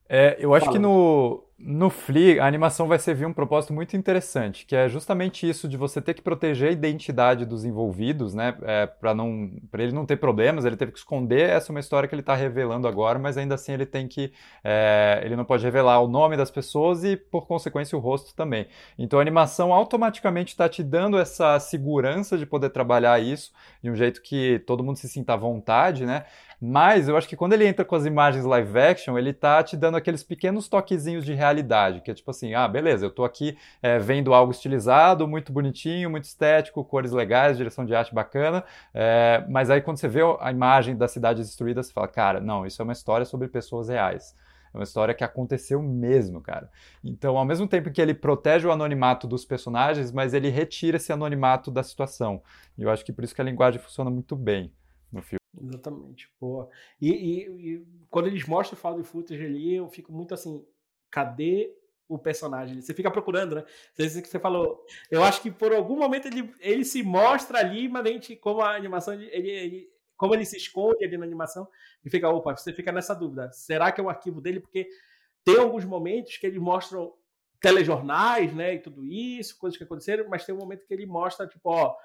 É, 0.08 0.36
eu 0.38 0.54
acho 0.54 0.66
Fala. 0.66 0.76
que 0.76 0.82
no, 0.82 1.44
no 1.58 1.88
Flea, 1.88 2.42
a 2.42 2.46
animação 2.46 2.86
vai 2.86 2.98
servir 2.98 3.24
um 3.24 3.32
propósito 3.32 3.72
muito 3.72 3.96
interessante, 3.96 4.66
que 4.66 4.76
é 4.76 4.90
justamente 4.90 5.48
isso 5.48 5.66
de 5.66 5.76
você 5.78 6.02
ter 6.02 6.12
que 6.12 6.20
proteger 6.20 6.68
a 6.68 6.72
identidade 6.72 7.46
dos 7.46 7.64
envolvidos, 7.64 8.34
né? 8.34 8.54
É, 8.62 8.86
para 8.86 9.14
não, 9.14 9.50
para 9.70 9.82
ele 9.82 9.92
não 9.92 10.04
ter 10.04 10.16
problemas, 10.16 10.66
ele 10.66 10.76
teve 10.76 10.92
que 10.92 10.98
esconder. 10.98 11.48
Essa 11.48 11.70
é 11.70 11.74
uma 11.74 11.80
história 11.80 12.06
que 12.06 12.14
ele 12.14 12.20
está 12.20 12.34
revelando 12.34 12.86
agora, 12.86 13.18
mas 13.18 13.38
ainda 13.38 13.54
assim 13.54 13.72
ele 13.72 13.86
tem 13.86 14.06
que, 14.06 14.32
é, 14.62 15.22
ele 15.24 15.34
não 15.34 15.46
pode 15.46 15.64
revelar 15.64 15.98
o 16.00 16.08
nome 16.08 16.36
das 16.36 16.50
pessoas 16.50 17.02
e, 17.04 17.16
por 17.16 17.46
consequência, 17.46 17.96
o 17.96 18.00
rosto 18.02 18.34
também. 18.34 18.68
Então 18.98 19.18
a 19.18 19.22
animação 19.22 19.72
automaticamente 19.72 20.52
está 20.52 20.68
te 20.68 20.82
dando 20.82 21.18
essa 21.18 21.58
segurança 21.58 22.36
de 22.36 22.44
poder 22.44 22.68
trabalhar 22.68 23.18
isso 23.18 23.50
de 23.82 23.90
um 23.90 23.96
jeito 23.96 24.20
que 24.20 24.58
todo 24.66 24.84
mundo 24.84 24.96
se 24.96 25.08
sinta 25.08 25.32
à 25.32 25.36
vontade, 25.36 26.04
né? 26.04 26.26
Mas 26.60 27.08
eu 27.08 27.16
acho 27.16 27.28
que 27.28 27.36
quando 27.36 27.52
ele 27.52 27.66
entra 27.66 27.84
com 27.84 27.94
as 27.94 28.06
imagens 28.06 28.44
live 28.44 28.78
action, 28.78 29.18
ele 29.18 29.32
tá 29.32 29.62
te 29.62 29.76
dando 29.76 29.96
aqueles 29.96 30.22
pequenos 30.22 30.68
toquezinhos 30.68 31.24
de 31.24 31.34
realidade, 31.46 32.00
que 32.00 32.10
é 32.10 32.14
tipo 32.14 32.30
assim, 32.30 32.54
ah, 32.54 32.68
beleza, 32.68 33.06
eu 33.06 33.10
tô 33.10 33.24
aqui 33.24 33.56
é, 33.82 33.98
vendo 33.98 34.34
algo 34.34 34.52
estilizado, 34.52 35.26
muito 35.26 35.52
bonitinho, 35.52 36.10
muito 36.10 36.24
estético, 36.24 36.84
cores 36.84 37.12
legais, 37.12 37.56
direção 37.56 37.84
de 37.84 37.94
arte 37.94 38.14
bacana, 38.14 38.64
é, 38.92 39.44
mas 39.48 39.70
aí 39.70 39.80
quando 39.80 39.96
você 39.98 40.08
vê 40.08 40.20
a 40.40 40.50
imagem 40.50 40.96
da 40.96 41.08
cidade 41.08 41.42
destruída, 41.42 41.82
você 41.82 41.92
fala, 41.92 42.08
cara, 42.08 42.40
não, 42.40 42.66
isso 42.66 42.80
é 42.80 42.84
uma 42.84 42.92
história 42.92 43.24
sobre 43.24 43.48
pessoas 43.48 43.88
reais. 43.88 44.34
É 44.74 44.78
uma 44.78 44.84
história 44.84 45.14
que 45.14 45.24
aconteceu 45.24 45.80
mesmo, 45.82 46.40
cara. 46.40 46.70
Então, 47.02 47.38
ao 47.38 47.46
mesmo 47.46 47.66
tempo 47.66 47.90
que 47.90 48.00
ele 48.00 48.12
protege 48.12 48.66
o 48.66 48.70
anonimato 48.70 49.26
dos 49.26 49.42
personagens, 49.42 50.12
mas 50.12 50.34
ele 50.34 50.50
retira 50.50 50.98
esse 50.98 51.10
anonimato 51.10 51.70
da 51.70 51.82
situação. 51.82 52.42
E 52.76 52.82
eu 52.82 52.90
acho 52.90 53.02
que 53.02 53.12
por 53.12 53.24
isso 53.24 53.34
que 53.34 53.40
a 53.40 53.44
linguagem 53.44 53.80
funciona 53.80 54.10
muito 54.10 54.36
bem 54.36 54.70
no 55.10 55.22
filme. 55.22 55.40
Exatamente, 55.58 56.30
boa. 56.38 56.68
E, 57.00 57.10
e, 57.10 57.74
e, 57.74 57.86
quando 58.10 58.26
eles 58.26 58.46
mostram 58.46 58.78
o 58.78 58.80
found 58.80 59.02
footage 59.02 59.42
ali, 59.42 59.74
eu 59.74 59.88
fico 59.88 60.12
muito 60.12 60.34
assim, 60.34 60.62
cadê 61.10 61.74
o 62.08 62.18
personagem? 62.18 62.80
Você 62.80 62.94
fica 62.94 63.10
procurando, 63.10 63.56
né? 63.56 63.64
Você, 63.94 64.22
você 64.22 64.38
falou. 64.38 64.84
Eu 65.10 65.22
acho 65.24 65.40
que 65.42 65.50
por 65.50 65.72
algum 65.72 65.96
momento 65.96 66.26
ele, 66.26 66.52
ele 66.60 66.84
se 66.84 67.02
mostra 67.02 67.58
ali, 67.58 67.88
mas 67.88 68.04
a 68.04 68.08
gente, 68.08 68.36
como 68.36 68.60
a 68.60 68.74
animação, 68.74 69.14
ele, 69.14 69.30
ele, 69.32 69.90
como 70.16 70.34
ele 70.34 70.44
se 70.44 70.56
esconde 70.56 71.04
ali 71.04 71.18
na 71.18 71.24
animação, 71.24 71.68
e 72.04 72.10
fica, 72.10 72.28
opa, 72.28 72.56
você 72.56 72.72
fica 72.72 72.92
nessa 72.92 73.14
dúvida. 73.14 73.50
Será 73.52 73.90
que 73.92 74.00
é 74.00 74.04
o 74.04 74.08
arquivo 74.08 74.40
dele? 74.40 74.60
Porque 74.60 74.88
tem 75.44 75.58
alguns 75.58 75.84
momentos 75.84 76.36
que 76.36 76.46
eles 76.46 76.60
mostram 76.60 77.12
telejornais, 77.60 78.54
né, 78.54 78.74
e 78.74 78.78
tudo 78.78 79.04
isso, 79.04 79.58
coisas 79.58 79.78
que 79.78 79.84
aconteceram, 79.84 80.28
mas 80.28 80.44
tem 80.44 80.54
um 80.54 80.58
momento 80.58 80.86
que 80.86 80.92
ele 80.92 81.06
mostra, 81.06 81.46
tipo, 81.46 81.70
ó, 81.70 81.96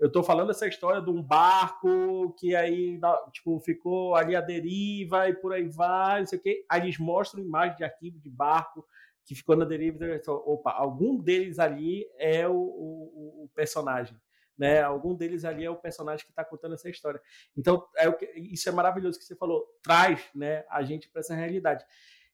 eu 0.00 0.06
estou 0.06 0.22
falando 0.22 0.50
essa 0.50 0.66
história 0.66 1.02
de 1.02 1.10
um 1.10 1.22
barco 1.22 2.34
que 2.38 2.56
aí 2.56 2.98
tipo, 3.32 3.60
ficou 3.60 4.16
ali 4.16 4.34
a 4.34 4.40
deriva 4.40 5.28
e 5.28 5.34
por 5.34 5.52
aí 5.52 5.68
vai, 5.68 6.20
não 6.20 6.26
sei 6.26 6.38
o 6.38 6.42
quê. 6.42 6.64
Aí 6.70 6.80
eles 6.80 6.98
mostram 6.98 7.44
imagem 7.44 7.76
de 7.76 7.84
arquivo 7.84 8.18
de 8.18 8.30
barco 8.30 8.86
que 9.26 9.34
ficou 9.34 9.54
na 9.54 9.66
deriva. 9.66 10.16
Então, 10.16 10.34
opa, 10.46 10.72
algum 10.72 11.18
deles 11.18 11.58
ali 11.58 12.06
é 12.18 12.48
o, 12.48 12.54
o, 12.54 13.44
o 13.44 13.50
personagem. 13.54 14.16
Né? 14.56 14.80
Algum 14.80 15.14
deles 15.14 15.44
ali 15.44 15.66
é 15.66 15.70
o 15.70 15.76
personagem 15.76 16.24
que 16.24 16.32
está 16.32 16.44
contando 16.46 16.74
essa 16.74 16.88
história. 16.88 17.20
Então, 17.54 17.86
é 17.94 18.10
que, 18.10 18.24
isso 18.38 18.70
é 18.70 18.72
maravilhoso 18.72 19.18
que 19.18 19.24
você 19.26 19.36
falou. 19.36 19.66
Traz 19.82 20.22
né, 20.34 20.64
a 20.70 20.82
gente 20.82 21.10
para 21.10 21.20
essa 21.20 21.34
realidade. 21.34 21.84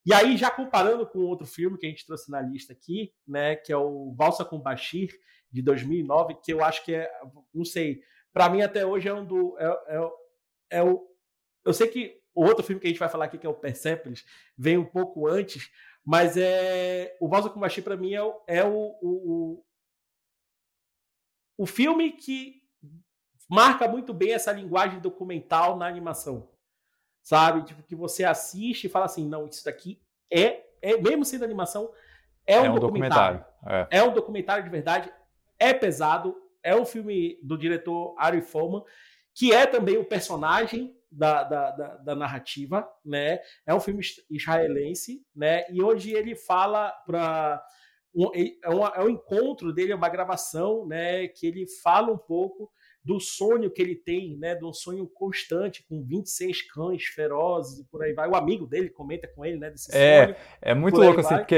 E 0.05 0.15
aí, 0.15 0.37
já 0.37 0.53
comparando 0.53 1.05
com 1.05 1.19
outro 1.19 1.45
filme 1.45 1.77
que 1.77 1.87
a 1.87 1.89
gente 1.89 2.07
trouxe 2.07 2.31
na 2.31 2.41
lista 2.41 2.73
aqui, 2.73 3.13
né, 3.27 3.57
que 3.57 3.73
é 3.73 3.77
o 3.77 4.15
Valsa 4.15 4.45
com 4.45 4.61
Bashir, 4.61 5.11
de 5.51 5.63
2009, 5.63 6.35
que 6.43 6.53
eu 6.53 6.63
acho 6.65 6.85
que 6.85 6.95
é, 6.95 7.11
não 7.55 7.65
sei, 7.65 8.03
para 8.33 8.49
mim 8.49 8.63
até 8.63 8.85
hoje 8.85 9.09
é 9.09 9.15
um 9.15 9.25
do. 9.25 9.57
É, 9.59 9.65
é, 9.65 10.11
é, 10.79 10.83
o, 10.83 11.07
eu 11.65 11.73
sei 11.73 11.89
que 11.89 12.21
o 12.35 12.45
outro 12.45 12.65
filme 12.65 12.81
que 12.81 12.87
a 12.87 12.91
gente 12.91 12.99
vai 12.99 13.09
falar 13.09 13.25
aqui, 13.25 13.39
que 13.39 13.47
é 13.47 13.51
o 13.51 13.55
Persepolis, 13.55 14.25
vem 14.57 14.77
um 14.77 14.85
pouco 14.85 15.27
antes, 15.27 15.71
mas 16.05 16.37
é 16.37 17.17
o 17.21 17.29
Valsa 17.29 17.49
Kumbashi 17.49 17.81
para 17.81 17.97
mim 17.97 18.13
é, 18.15 18.23
o, 18.23 18.43
é 18.47 18.65
o, 18.65 18.99
o, 19.01 19.65
o 21.57 21.67
filme 21.67 22.13
que 22.13 22.63
marca 23.49 23.89
muito 23.89 24.13
bem 24.13 24.33
essa 24.33 24.53
linguagem 24.53 25.01
documental 25.01 25.77
na 25.77 25.87
animação. 25.87 26.49
sabe? 27.23 27.63
Tipo, 27.63 27.83
que 27.83 27.95
você 27.95 28.25
assiste 28.25 28.85
e 28.85 28.91
fala 28.91 29.07
assim, 29.07 29.27
não, 29.27 29.47
isso 29.47 29.65
daqui 29.65 30.01
é, 30.31 30.65
é 30.83 30.97
mesmo 30.97 31.25
sendo 31.25 31.45
animação, 31.45 31.91
é 32.47 32.61
um, 32.61 32.65
é 32.67 32.71
um 32.71 32.79
documentário. 32.79 33.39
documentário. 33.39 33.89
É. 33.91 33.99
é. 33.99 34.03
um 34.03 34.13
documentário 34.13 34.65
de 34.65 34.71
verdade, 34.71 35.13
é 35.59 35.73
pesado, 35.73 36.35
é 36.63 36.75
um 36.75 36.85
filme 36.85 37.39
do 37.43 37.57
diretor 37.57 38.15
Ari 38.19 38.43
Folman, 38.43 38.83
que 39.35 39.53
é 39.53 39.67
também 39.67 39.97
o 39.97 40.05
personagem 40.05 40.97
da, 41.11 41.45
da, 41.45 41.71
da, 41.71 41.97
da, 41.97 42.15
narrativa, 42.15 42.89
né? 43.05 43.39
É 43.67 43.75
um 43.75 43.81
filme 43.81 44.03
israelense, 44.31 45.25
né? 45.35 45.65
E 45.71 45.83
onde 45.83 46.13
ele 46.13 46.35
fala 46.35 46.91
para 47.07 47.65
um, 48.15 48.31
é, 48.35 48.71
um, 48.71 48.87
é 48.87 49.05
um 49.05 49.11
encontro 49.11 49.73
dele, 49.73 49.93
é 49.93 49.97
uma 49.97 50.09
gravação, 50.09 50.87
né? 50.87 51.29
Que 51.29 51.47
ele 51.47 51.67
fala 51.83 52.13
um 52.13 52.19
pouco 52.19 52.71
do 53.07 53.21
sonho 53.21 53.71
que 53.71 53.81
ele 53.81 53.95
tem, 53.95 54.37
né, 54.37 54.57
de 54.57 54.65
um 54.65 54.73
sonho 54.73 55.07
constante 55.07 55.87
com 55.89 56.03
26 56.03 56.63
cães 56.73 57.05
ferozes 57.05 57.79
e 57.79 57.85
por 57.85 58.03
aí 58.03 58.13
vai. 58.13 58.29
O 58.29 58.35
amigo 58.35 58.67
dele 58.67 58.89
comenta 58.91 59.29
com 59.29 59.45
ele, 59.45 59.59
né, 59.59 59.71
desse 59.71 59.97
é, 59.97 60.25
sonho. 60.25 60.37
É 60.61 60.75
muito 60.75 60.99
louco 60.99 61.21
assim, 61.21 61.37
porque 61.37 61.55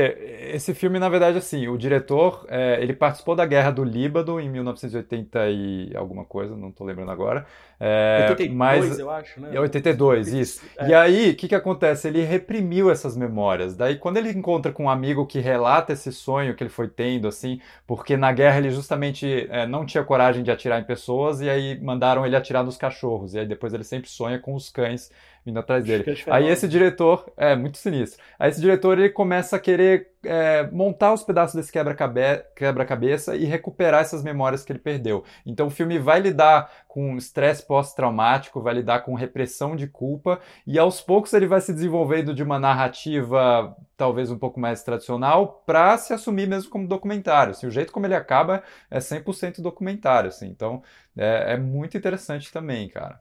esse 0.53 0.75
filme, 0.75 0.99
na 0.99 1.09
verdade, 1.09 1.39
assim, 1.39 1.67
o 1.67 1.79
diretor, 1.79 2.45
é, 2.51 2.79
ele 2.83 2.93
participou 2.93 3.35
da 3.35 3.47
Guerra 3.47 3.71
do 3.71 3.83
Líbano 3.83 4.39
em 4.39 4.51
1980 4.51 5.49
e 5.49 5.97
alguma 5.97 6.23
coisa, 6.23 6.55
não 6.55 6.71
tô 6.71 6.85
lembrando 6.85 7.13
agora. 7.13 7.47
É, 7.81 8.27
82, 8.29 8.55
mas, 8.55 8.99
eu 8.99 9.09
acho, 9.09 9.41
né? 9.41 9.59
82, 9.59 10.35
isso. 10.35 10.63
É. 10.77 10.89
E 10.89 10.95
aí, 10.95 11.31
o 11.31 11.37
que 11.37 11.49
que 11.49 11.55
acontece? 11.55 12.09
Ele 12.09 12.25
reprimiu 12.25 12.91
essas 12.91 13.17
memórias. 13.17 13.75
Daí, 13.75 13.97
quando 13.97 14.19
ele 14.19 14.31
encontra 14.31 14.71
com 14.71 14.85
um 14.85 14.91
amigo 14.91 15.27
que 15.27 15.39
relata 15.39 15.95
esse 15.95 16.13
sonho 16.13 16.55
que 16.55 16.63
ele 16.63 16.71
foi 16.71 16.89
tendo, 16.89 17.27
assim, 17.27 17.59
porque 17.87 18.19
na 18.19 18.33
guerra 18.33 18.59
ele 18.59 18.71
justamente 18.71 19.49
é, 19.49 19.67
não 19.67 19.87
tinha 19.87 20.05
coragem 20.05 20.43
de 20.43 20.51
atirar 20.51 20.79
em 20.79 20.85
pessoas 20.85 21.38
e 21.41 21.49
aí 21.49 21.81
mandaram 21.81 22.25
ele 22.27 22.37
atirar 22.37 22.65
nos 22.65 22.77
cachorros. 22.77 23.35
E 23.35 23.39
aí 23.41 23.47
depois 23.47 23.73
ele 23.73 23.85
sempre 23.85 24.09
sonha 24.09 24.39
com 24.39 24.55
os 24.55 24.71
cães 24.71 25.11
vindo 25.49 25.59
atrás 25.59 25.85
dele. 25.85 26.05
Aí 26.29 26.47
esse 26.47 26.69
diretor, 26.69 27.33
é 27.37 27.57
muito 27.57 27.79
sinistro. 27.79 28.23
Aí 28.39 28.51
esse 28.51 28.61
diretor 28.61 28.99
ele 28.99 29.09
começa 29.09 29.57
a 29.57 29.59
querer 29.59 30.11
é, 30.23 30.69
montar 30.71 31.15
os 31.15 31.23
pedaços 31.23 31.55
desse 31.55 31.73
quebra-cabeça 31.73 33.35
e 33.35 33.45
recuperar 33.45 34.03
essas 34.03 34.23
memórias 34.23 34.63
que 34.63 34.73
ele 34.73 34.79
perdeu. 34.79 35.25
Então 35.47 35.69
o 35.69 35.71
filme 35.71 35.99
vai 35.99 36.21
lidar 36.21 36.71
com 36.87 37.17
estresse 37.17 37.67
pós-traumático, 37.67 38.61
vai 38.61 38.75
lidar 38.75 39.01
com 39.01 39.15
repressão 39.15 39.75
de 39.75 39.87
culpa 39.87 40.39
e 40.67 40.79
aos 40.79 41.01
poucos 41.01 41.33
ele 41.33 41.47
vai 41.47 41.63
se 41.63 41.73
desenvolvendo 41.73 42.35
de 42.35 42.43
uma 42.43 42.59
narrativa 42.59 43.75
talvez 43.97 44.31
um 44.31 44.39
pouco 44.39 44.61
mais 44.61 44.83
tradicional 44.83 45.63
para 45.67 45.97
se 45.97 46.13
assumir 46.13 46.47
mesmo 46.47 46.71
como 46.71 46.87
documentário. 46.87 47.53
Assim, 47.53 47.67
o 47.67 47.71
jeito 47.71 47.93
como 47.93 48.07
ele 48.07 48.15
acaba 48.15 48.63
é 48.91 48.99
100% 48.99 49.63
documentário. 49.63 50.29
Assim, 50.29 50.49
então 50.49 50.83
é, 51.17 51.55
é 51.55 51.57
muito 51.57 51.97
interessante 51.97 52.53
também, 52.53 52.89
cara. 52.89 53.21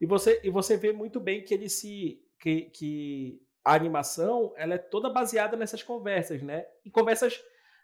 E 0.00 0.06
você, 0.06 0.40
e 0.44 0.50
você 0.50 0.76
vê 0.76 0.92
muito 0.92 1.18
bem 1.20 1.42
que 1.42 1.52
ele 1.54 1.68
se. 1.68 2.22
que, 2.40 2.62
que 2.70 3.42
a 3.64 3.74
animação 3.74 4.54
ela 4.56 4.74
é 4.74 4.78
toda 4.78 5.10
baseada 5.10 5.56
nessas 5.56 5.82
conversas, 5.82 6.42
né? 6.42 6.64
E 6.84 6.90
conversas 6.90 7.42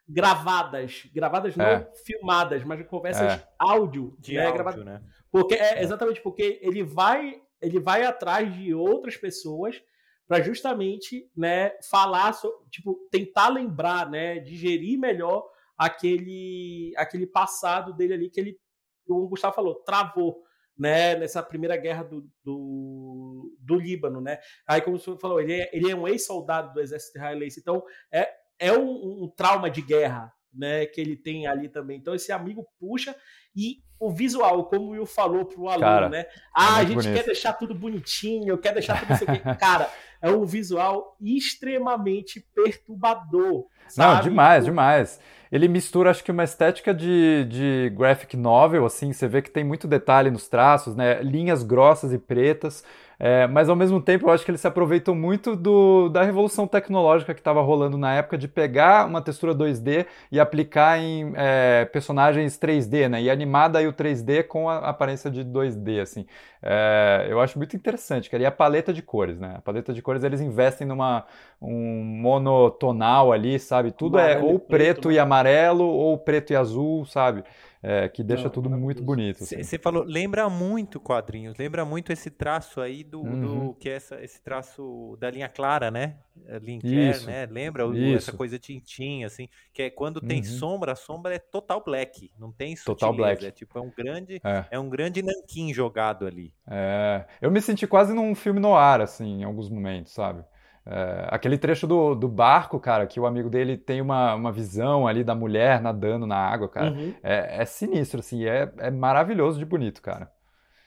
gravadas, 0.08 1.06
gravadas 1.14 1.56
não 1.56 1.64
é. 1.64 1.90
filmadas, 2.04 2.62
mas 2.64 2.86
conversas 2.86 3.32
é. 3.32 3.48
áudio, 3.58 4.16
de 4.18 4.34
né? 4.34 4.46
áudio, 4.46 4.84
né? 4.84 5.02
Porque 5.30 5.54
é, 5.54 5.78
é 5.78 5.82
exatamente 5.82 6.20
porque 6.20 6.58
ele 6.62 6.82
vai 6.82 7.42
ele 7.60 7.80
vai 7.80 8.04
atrás 8.04 8.54
de 8.54 8.74
outras 8.74 9.16
pessoas 9.16 9.82
para 10.26 10.42
justamente, 10.42 11.30
né, 11.36 11.72
falar, 11.90 12.32
so, 12.32 12.50
tipo, 12.70 13.06
tentar 13.10 13.48
lembrar, 13.48 14.08
né, 14.10 14.38
digerir 14.38 14.98
melhor 14.98 15.46
aquele 15.76 16.92
aquele 16.96 17.26
passado 17.26 17.92
dele 17.92 18.14
ali 18.14 18.30
que 18.30 18.40
ele, 18.40 18.58
o 19.06 19.28
Gustavo 19.28 19.54
falou, 19.54 19.76
travou 19.76 20.42
né, 20.76 21.16
nessa 21.16 21.42
primeira 21.42 21.76
guerra 21.76 22.02
do, 22.02 22.28
do, 22.42 23.56
do 23.60 23.76
Líbano, 23.76 24.20
né? 24.20 24.38
Aí, 24.66 24.80
como 24.80 24.98
você 24.98 25.16
falou, 25.18 25.40
ele 25.40 25.52
é, 25.52 25.70
ele 25.72 25.90
é 25.90 25.94
um 25.94 26.06
ex-soldado 26.08 26.72
do 26.72 26.80
exército 26.80 27.16
israelense, 27.16 27.60
então 27.60 27.82
é, 28.12 28.28
é 28.58 28.72
um, 28.72 29.24
um, 29.24 29.28
trauma 29.28 29.70
de 29.70 29.82
guerra, 29.82 30.32
né, 30.52 30.86
que 30.86 31.00
ele 31.00 31.16
tem 31.16 31.46
ali 31.46 31.68
também. 31.68 31.98
Então 31.98 32.14
esse 32.14 32.32
amigo 32.32 32.66
puxa 32.78 33.14
e 33.54 33.82
o 33.98 34.10
visual, 34.10 34.64
como 34.64 34.86
o 34.86 34.90
Will 34.90 35.06
falou 35.06 35.44
pro 35.44 35.68
aluno, 35.68 35.80
Cara, 35.80 36.08
né? 36.08 36.20
É 36.20 36.28
ah, 36.52 36.78
é 36.78 36.80
a 36.80 36.84
gente 36.84 36.94
bonito. 36.94 37.14
quer 37.14 37.24
deixar 37.24 37.52
tudo 37.54 37.74
bonitinho, 37.74 38.58
quer 38.58 38.72
deixar 38.72 39.00
tudo 39.00 39.14
isso 39.14 39.24
aqui. 39.24 39.40
Cara, 39.58 39.88
é 40.20 40.30
um 40.30 40.44
visual 40.44 41.16
extremamente 41.20 42.44
perturbador. 42.54 43.66
Sabe? 43.88 44.14
Não, 44.14 44.22
demais, 44.22 44.64
demais 44.64 45.20
ele 45.54 45.68
mistura, 45.68 46.10
acho 46.10 46.24
que, 46.24 46.32
uma 46.32 46.42
estética 46.42 46.92
de, 46.92 47.44
de 47.44 47.92
graphic 47.96 48.36
novel, 48.36 48.84
assim, 48.84 49.12
você 49.12 49.28
vê 49.28 49.40
que 49.40 49.48
tem 49.48 49.62
muito 49.62 49.86
detalhe 49.86 50.28
nos 50.28 50.48
traços, 50.48 50.96
né? 50.96 51.22
Linhas 51.22 51.62
grossas 51.62 52.12
e 52.12 52.18
pretas, 52.18 52.82
é, 53.18 53.46
mas 53.46 53.68
ao 53.68 53.76
mesmo 53.76 54.00
tempo 54.00 54.26
eu 54.26 54.32
acho 54.32 54.44
que 54.44 54.50
ele 54.50 54.58
se 54.58 54.66
aproveitou 54.66 55.14
muito 55.14 55.54
do, 55.54 56.08
da 56.08 56.22
revolução 56.22 56.66
tecnológica 56.66 57.32
que 57.32 57.40
estava 57.40 57.60
rolando 57.62 57.96
na 57.96 58.14
época 58.14 58.36
de 58.36 58.48
pegar 58.48 59.06
uma 59.06 59.22
textura 59.22 59.54
2D 59.54 60.06
e 60.30 60.40
aplicar 60.40 60.98
em 60.98 61.32
é, 61.36 61.84
personagens 61.86 62.58
3D, 62.58 63.08
né? 63.08 63.22
E 63.22 63.30
animar 63.30 63.68
daí 63.68 63.86
o 63.86 63.92
3D 63.92 64.44
com 64.44 64.68
a 64.68 64.78
aparência 64.78 65.30
de 65.30 65.44
2D, 65.44 66.00
assim. 66.00 66.26
É, 66.62 67.26
eu 67.28 67.40
acho 67.40 67.58
muito 67.58 67.76
interessante, 67.76 68.30
cara. 68.30 68.42
E 68.42 68.46
a 68.46 68.50
paleta 68.50 68.92
de 68.92 69.02
cores, 69.02 69.38
né? 69.38 69.54
A 69.58 69.60
paleta 69.60 69.92
de 69.92 70.00
cores 70.00 70.24
eles 70.24 70.40
investem 70.40 70.86
numa 70.86 71.24
um 71.60 72.02
monotonal 72.02 73.32
ali, 73.32 73.58
sabe? 73.58 73.92
Tudo 73.92 74.18
é 74.18 74.38
ou 74.38 74.58
preto, 74.58 74.66
preto 74.66 75.12
e 75.12 75.18
amarelo 75.18 75.84
ou 75.84 76.18
preto 76.18 76.52
e 76.52 76.56
azul, 76.56 77.04
sabe? 77.04 77.44
É, 77.86 78.08
que 78.08 78.24
deixa 78.24 78.44
Não, 78.44 78.50
tudo 78.50 78.70
muito 78.70 79.02
bonito. 79.02 79.44
Você 79.44 79.56
assim. 79.56 79.76
falou, 79.76 80.04
lembra 80.04 80.48
muito 80.48 80.98
quadrinhos, 80.98 81.54
lembra 81.58 81.84
muito 81.84 82.10
esse 82.10 82.30
traço 82.30 82.80
aí 82.80 83.04
do, 83.04 83.20
uhum. 83.20 83.40
do 83.66 83.74
que 83.74 83.90
é 83.90 83.96
essa, 83.96 84.24
esse 84.24 84.40
traço 84.42 85.18
da 85.20 85.30
linha 85.30 85.50
clara, 85.50 85.90
né? 85.90 86.16
Linha 86.62 86.80
Claire, 86.80 87.26
né? 87.26 87.44
Lembra 87.44 87.84
isso. 87.94 88.30
essa 88.30 88.32
coisa 88.32 88.58
tintim, 88.58 89.22
assim, 89.24 89.50
que 89.70 89.82
é 89.82 89.90
quando 89.90 90.18
tem 90.18 90.38
uhum. 90.38 90.44
sombra, 90.44 90.92
a 90.92 90.96
sombra 90.96 91.34
é 91.34 91.38
total 91.38 91.84
black, 91.84 92.30
não 92.38 92.50
tem 92.50 92.74
sutileza, 92.74 92.94
total 92.94 93.14
black. 93.14 93.44
é 93.44 93.50
tipo 93.50 93.78
é 93.78 93.82
um 93.82 93.90
grande, 93.94 94.40
é. 94.42 94.64
é 94.70 94.78
um 94.78 94.88
grande 94.88 95.22
nanquim 95.22 95.72
jogado 95.74 96.26
ali. 96.26 96.54
É, 96.66 97.26
eu 97.42 97.50
me 97.50 97.60
senti 97.60 97.86
quase 97.86 98.14
num 98.14 98.34
filme 98.34 98.60
no 98.60 98.74
ar, 98.74 99.02
assim, 99.02 99.40
em 99.40 99.44
alguns 99.44 99.68
momentos, 99.68 100.10
sabe? 100.14 100.42
É, 100.86 101.28
aquele 101.30 101.56
trecho 101.56 101.86
do, 101.86 102.14
do 102.14 102.28
barco, 102.28 102.78
cara, 102.78 103.06
que 103.06 103.18
o 103.18 103.26
amigo 103.26 103.48
dele 103.48 103.76
tem 103.76 104.00
uma, 104.00 104.34
uma 104.34 104.52
visão 104.52 105.06
ali 105.06 105.24
da 105.24 105.34
mulher 105.34 105.80
nadando 105.80 106.26
na 106.26 106.36
água, 106.36 106.68
cara. 106.68 106.90
Uhum. 106.90 107.14
É, 107.22 107.62
é, 107.62 107.64
sinistro, 107.64 108.20
assim, 108.20 108.44
é, 108.44 108.70
é 108.78 108.90
maravilhoso 108.90 109.58
de 109.58 109.64
bonito, 109.64 110.02
cara. 110.02 110.30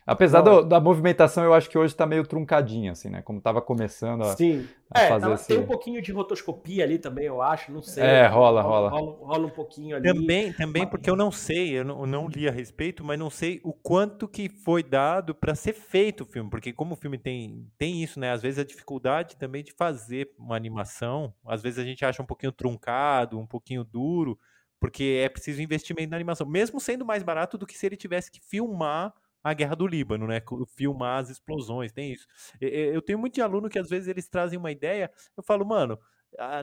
Apesar 0.08 0.40
do, 0.40 0.64
da 0.64 0.80
movimentação, 0.80 1.44
eu 1.44 1.54
acho 1.54 1.70
que 1.70 1.78
hoje 1.78 1.94
está 1.94 2.06
meio 2.06 2.26
truncadinha, 2.26 2.94
assim, 2.94 3.10
né? 3.10 3.22
Como 3.22 3.40
estava 3.40 3.62
começando 3.62 4.22
a, 4.22 4.38
Sim. 4.38 4.66
a 4.90 5.02
é, 5.02 5.10
fazer 5.10 5.34
esse... 5.34 5.48
Tem 5.50 5.60
um 5.60 5.66
pouquinho 5.66 6.02
de 6.02 6.14
rotoscopia 6.14 6.86
ali 6.86 6.98
também, 6.98 7.26
eu 7.26 7.42
acho, 7.42 7.74
não 7.74 7.82
sei. 7.82 8.06
É, 8.06 8.26
rola, 8.26 8.62
rola. 8.62 8.90
Rola, 8.90 9.18
rola 9.20 9.48
um 9.48 9.50
pouquinho 9.50 9.98
ali. 9.98 10.08
Também, 10.08 10.54
também 10.54 10.84
mas... 10.84 10.92
porque 10.92 11.10
eu 11.10 11.16
não 11.18 11.30
sei, 11.30 11.80
eu 11.80 11.84
não, 11.84 12.00
eu 12.00 12.08
não, 12.08 12.30
li 12.30 12.48
a 12.48 12.52
respeito, 12.52 13.04
mas 13.04 13.20
não 13.20 13.30
sei 13.30 13.60
o 13.66 13.74
quanto 13.74 14.30
que 14.30 14.48
foi 14.48 14.82
dado 14.82 15.36
para 15.36 15.54
ser 15.56 15.74
feito 15.74 16.22
o 16.22 16.26
filme, 16.26 16.50
porque 16.50 16.72
como 16.72 16.94
o 16.94 16.98
filme 16.98 17.18
tem, 17.18 17.68
tem 17.78 18.02
isso, 18.02 18.18
né? 18.18 18.32
Às 18.32 18.42
vezes 18.42 18.60
a 18.60 18.64
dificuldade 18.64 19.36
também 19.36 19.62
de 19.62 19.74
fazer 19.74 20.32
uma 20.40 20.56
animação, 20.56 21.34
às 21.46 21.62
vezes 21.62 21.80
a 21.80 21.84
gente 21.84 22.06
acha 22.06 22.24
um 22.24 22.26
pouquinho 22.26 22.54
truncado, 22.54 23.38
um 23.38 23.46
pouquinho 23.46 23.84
duro, 23.84 24.40
porque 24.80 25.20
é 25.22 25.28
preciso 25.28 25.62
investimento 25.62 26.12
na 26.12 26.16
animação, 26.16 26.48
mesmo 26.48 26.80
sendo 26.80 27.06
mais 27.06 27.24
barato 27.24 27.58
do 27.58 27.68
que 27.68 27.78
se 27.78 27.86
ele 27.86 27.98
tivesse 27.98 28.32
que 28.32 28.40
filmar 28.40 29.14
a 29.44 29.54
guerra 29.54 29.76
do 29.76 29.88
Líbano, 29.88 30.28
né? 30.28 30.42
Filmar 30.76 31.20
as 31.20 31.30
explosões, 31.30 31.92
tem 31.92 32.12
isso. 32.12 32.28
Eu 32.60 33.02
tenho 33.02 33.20
muito 33.20 33.36
de 33.36 33.42
aluno 33.42 33.70
que 33.70 33.80
às 33.80 33.90
vezes 33.90 34.08
eles 34.08 34.28
trazem 34.28 34.60
uma 34.60 34.72
ideia, 34.72 35.12
eu 35.36 35.44
falo, 35.44 35.66
mano, 35.66 36.00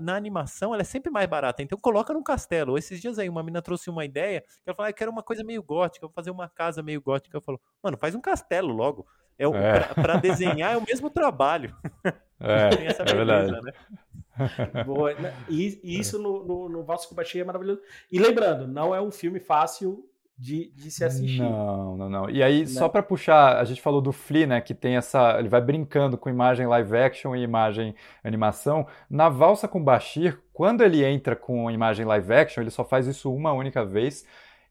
na 0.02 0.14
animação 0.14 0.72
ela 0.72 0.82
é 0.82 0.84
sempre 0.84 1.10
mais 1.10 1.28
barata, 1.28 1.62
então 1.62 1.78
coloca 1.78 2.12
num 2.12 2.22
castelo. 2.22 2.78
Esses 2.78 3.00
dias 3.00 3.18
aí 3.18 3.28
uma 3.28 3.42
mina 3.42 3.62
trouxe 3.62 3.90
uma 3.90 4.04
ideia, 4.04 4.40
que 4.40 4.46
ela 4.66 4.76
falou, 4.76 4.86
ah, 4.86 4.90
eu 4.90 4.94
quero 4.94 5.10
uma 5.10 5.22
coisa 5.22 5.42
meio 5.42 5.62
gótica, 5.62 6.06
vou 6.06 6.14
fazer 6.14 6.30
uma 6.30 6.48
casa 6.48 6.82
meio 6.82 7.00
gótica. 7.00 7.36
Eu 7.36 7.40
falo, 7.40 7.60
mano, 7.82 7.96
faz 7.96 8.14
um 8.14 8.20
castelo 8.20 8.72
logo. 8.72 9.06
É, 9.36 9.44
é. 9.44 9.94
para 9.94 10.16
desenhar 10.16 10.74
é 10.74 10.76
o 10.76 10.84
mesmo 10.84 11.10
trabalho. 11.10 11.74
É, 12.40 12.88
é 13.00 13.14
verdade. 13.14 13.52
Né? 13.52 13.72
Boa. 14.84 15.14
Né? 15.14 15.32
E, 15.48 15.80
e 15.82 15.98
isso 15.98 16.18
no, 16.18 16.44
no, 16.44 16.68
no 16.68 16.84
Vasco 16.84 17.14
Baixia 17.14 17.40
é 17.40 17.44
maravilhoso. 17.44 17.80
E 18.10 18.18
lembrando, 18.18 18.66
não 18.66 18.94
é 18.94 19.00
um 19.00 19.10
filme 19.10 19.40
fácil 19.40 20.06
de, 20.36 20.72
de 20.74 20.90
se 20.90 21.04
assistir. 21.04 21.40
Não, 21.40 21.96
não, 21.96 22.10
não. 22.10 22.30
E 22.30 22.42
aí, 22.42 22.60
né? 22.60 22.66
só 22.66 22.88
para 22.88 23.02
puxar, 23.02 23.58
a 23.58 23.64
gente 23.64 23.80
falou 23.80 24.00
do 24.00 24.12
Flea, 24.12 24.46
né, 24.46 24.60
que 24.60 24.74
tem 24.74 24.96
essa, 24.96 25.38
ele 25.38 25.48
vai 25.48 25.60
brincando 25.60 26.18
com 26.18 26.28
imagem 26.28 26.66
live 26.66 26.96
action 26.96 27.36
e 27.36 27.42
imagem 27.42 27.94
animação. 28.22 28.86
Na 29.08 29.28
Valsa 29.28 29.68
com 29.68 29.82
Bashir, 29.82 30.40
quando 30.52 30.82
ele 30.82 31.04
entra 31.04 31.36
com 31.36 31.70
imagem 31.70 32.04
live 32.04 32.32
action, 32.32 32.62
ele 32.62 32.70
só 32.70 32.84
faz 32.84 33.06
isso 33.06 33.32
uma 33.32 33.52
única 33.52 33.84
vez. 33.84 34.26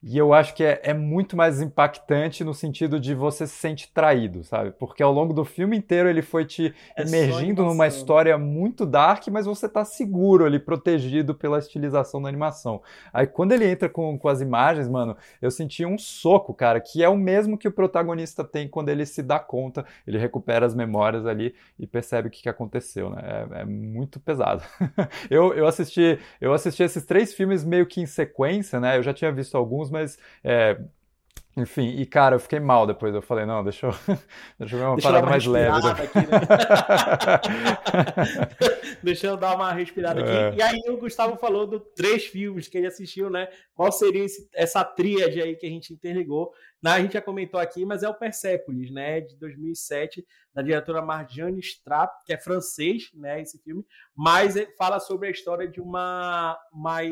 E 0.06 0.18
eu 0.18 0.34
acho 0.34 0.54
que 0.54 0.66
é, 0.66 0.82
é, 0.84 0.94
muito 0.94 1.38
mais 1.38 1.62
impactante 1.62 2.44
no 2.44 2.54
sentido 2.54 3.00
de 3.00 3.16
você 3.16 3.48
se 3.48 3.54
sente 3.54 3.90
traído, 3.94 4.44
sabe? 4.44 4.72
Porque 4.72 5.02
ao 5.02 5.14
longo 5.14 5.34
do 5.34 5.46
filme 5.46 5.78
inteiro 5.78 6.10
ele 6.10 6.22
foi 6.22 6.44
te 6.44 6.76
é 6.98 7.04
emergindo 7.04 7.64
numa 7.64 7.88
história 7.88 8.38
muito 8.38 8.86
dark, 8.86 9.26
mas 9.30 9.46
você 9.46 9.70
tá 9.70 9.86
seguro 9.86 10.44
ali, 10.44 10.60
protegido 10.60 11.34
pela 11.34 11.58
estilização 11.58 12.22
da 12.22 12.28
animação. 12.28 12.82
Aí 13.14 13.26
quando 13.26 13.54
ele 13.54 13.66
entra 13.66 13.88
com, 13.88 14.20
com 14.20 14.28
as 14.28 14.42
imagens, 14.42 14.90
mano, 14.90 15.16
eu 15.42 15.50
senti 15.50 15.86
um 15.86 15.98
soco, 15.98 16.54
cara, 16.54 16.82
que 16.82 17.02
é 17.02 17.08
o 17.08 17.16
mesmo 17.16 17.58
que 17.58 17.70
o 17.70 17.72
protagonista 17.72 18.44
tem 18.44 18.68
quando 18.68 18.90
ele 18.90 19.06
se 19.06 19.24
dá 19.24 19.40
conta, 19.40 19.86
ele 20.06 20.18
recupera 20.18 20.66
as 20.66 20.76
memórias 20.76 21.26
ali 21.26 21.56
e 21.80 21.88
percebe 21.88 22.28
o 22.28 22.32
que, 22.32 22.42
que 22.42 22.50
aconteceu, 22.50 23.10
né? 23.10 23.22
É, 23.24 23.62
é 23.62 23.66
muito 23.66 24.20
pesado. 24.20 24.64
eu, 25.32 25.54
eu, 25.54 25.66
assisti, 25.66 26.20
eu 26.42 26.52
assisti 26.52 26.84
esses 26.84 27.06
três 27.06 27.34
filmes 27.34 27.64
meio 27.64 27.86
que 27.86 28.02
em 28.02 28.06
sequência, 28.06 28.82
né? 28.82 28.98
Eu 28.98 29.04
já 29.04 29.14
tinha 29.14 29.32
visto 29.32 29.56
alguns, 29.56 29.93
mas 29.94 30.18
é, 30.44 30.78
enfim, 31.56 31.88
e 32.00 32.06
cara, 32.06 32.36
eu 32.36 32.40
fiquei 32.40 32.60
mal 32.60 32.88
depois. 32.88 33.14
Eu 33.14 33.22
falei, 33.22 33.46
não, 33.46 33.64
deixa 33.64 33.86
eu, 33.86 33.92
deixa 34.58 34.76
eu 34.76 34.80
ver 34.80 34.86
uma 34.86 34.96
deixa 34.96 35.08
parada 35.08 35.28
mais 35.28 35.46
leve. 35.46 35.88
Aqui, 35.88 36.18
né? 36.18 36.40
deixa 39.04 39.28
eu 39.28 39.38
dar 39.38 39.56
uma 39.56 39.72
respirada 39.72 40.20
é. 40.22 40.48
aqui. 40.48 40.58
E 40.58 40.62
aí 40.64 40.82
o 40.88 40.98
Gustavo 40.98 41.38
falou 41.38 41.68
do 41.68 41.80
três 41.80 42.26
filmes 42.26 42.68
que 42.68 42.80
ele 42.80 42.88
assistiu, 42.88 43.30
né? 43.30 43.48
Qual 43.76 43.92
seria 43.92 44.26
esse, 44.26 44.50
essa 44.56 44.84
tríade 44.84 45.40
aí 45.42 45.56
que 45.56 45.68
a 45.68 45.70
gente 45.70 45.94
interligou? 45.94 46.52
Na, 46.82 46.96
a 46.96 47.02
gente 47.02 47.14
já 47.14 47.22
comentou 47.22 47.60
aqui, 47.60 47.86
mas 47.86 48.02
é 48.02 48.10
o 48.10 48.16
Persepolis, 48.16 48.90
né? 48.90 49.22
De 49.22 49.38
2007, 49.38 50.26
da 50.56 50.64
diretora 50.64 51.04
Marjane 51.04 51.60
Strapp, 51.60 52.26
que 52.26 52.34
é 52.34 52.38
francês, 52.38 53.12
né? 53.14 53.40
Esse 53.40 53.62
filme. 53.62 53.86
Mas 54.16 54.56
fala 54.76 55.00
sobre 55.00 55.28
a 55.28 55.32
história 55.32 55.68
de 55.68 55.80
uma, 55.80 56.58
uma 56.74 57.04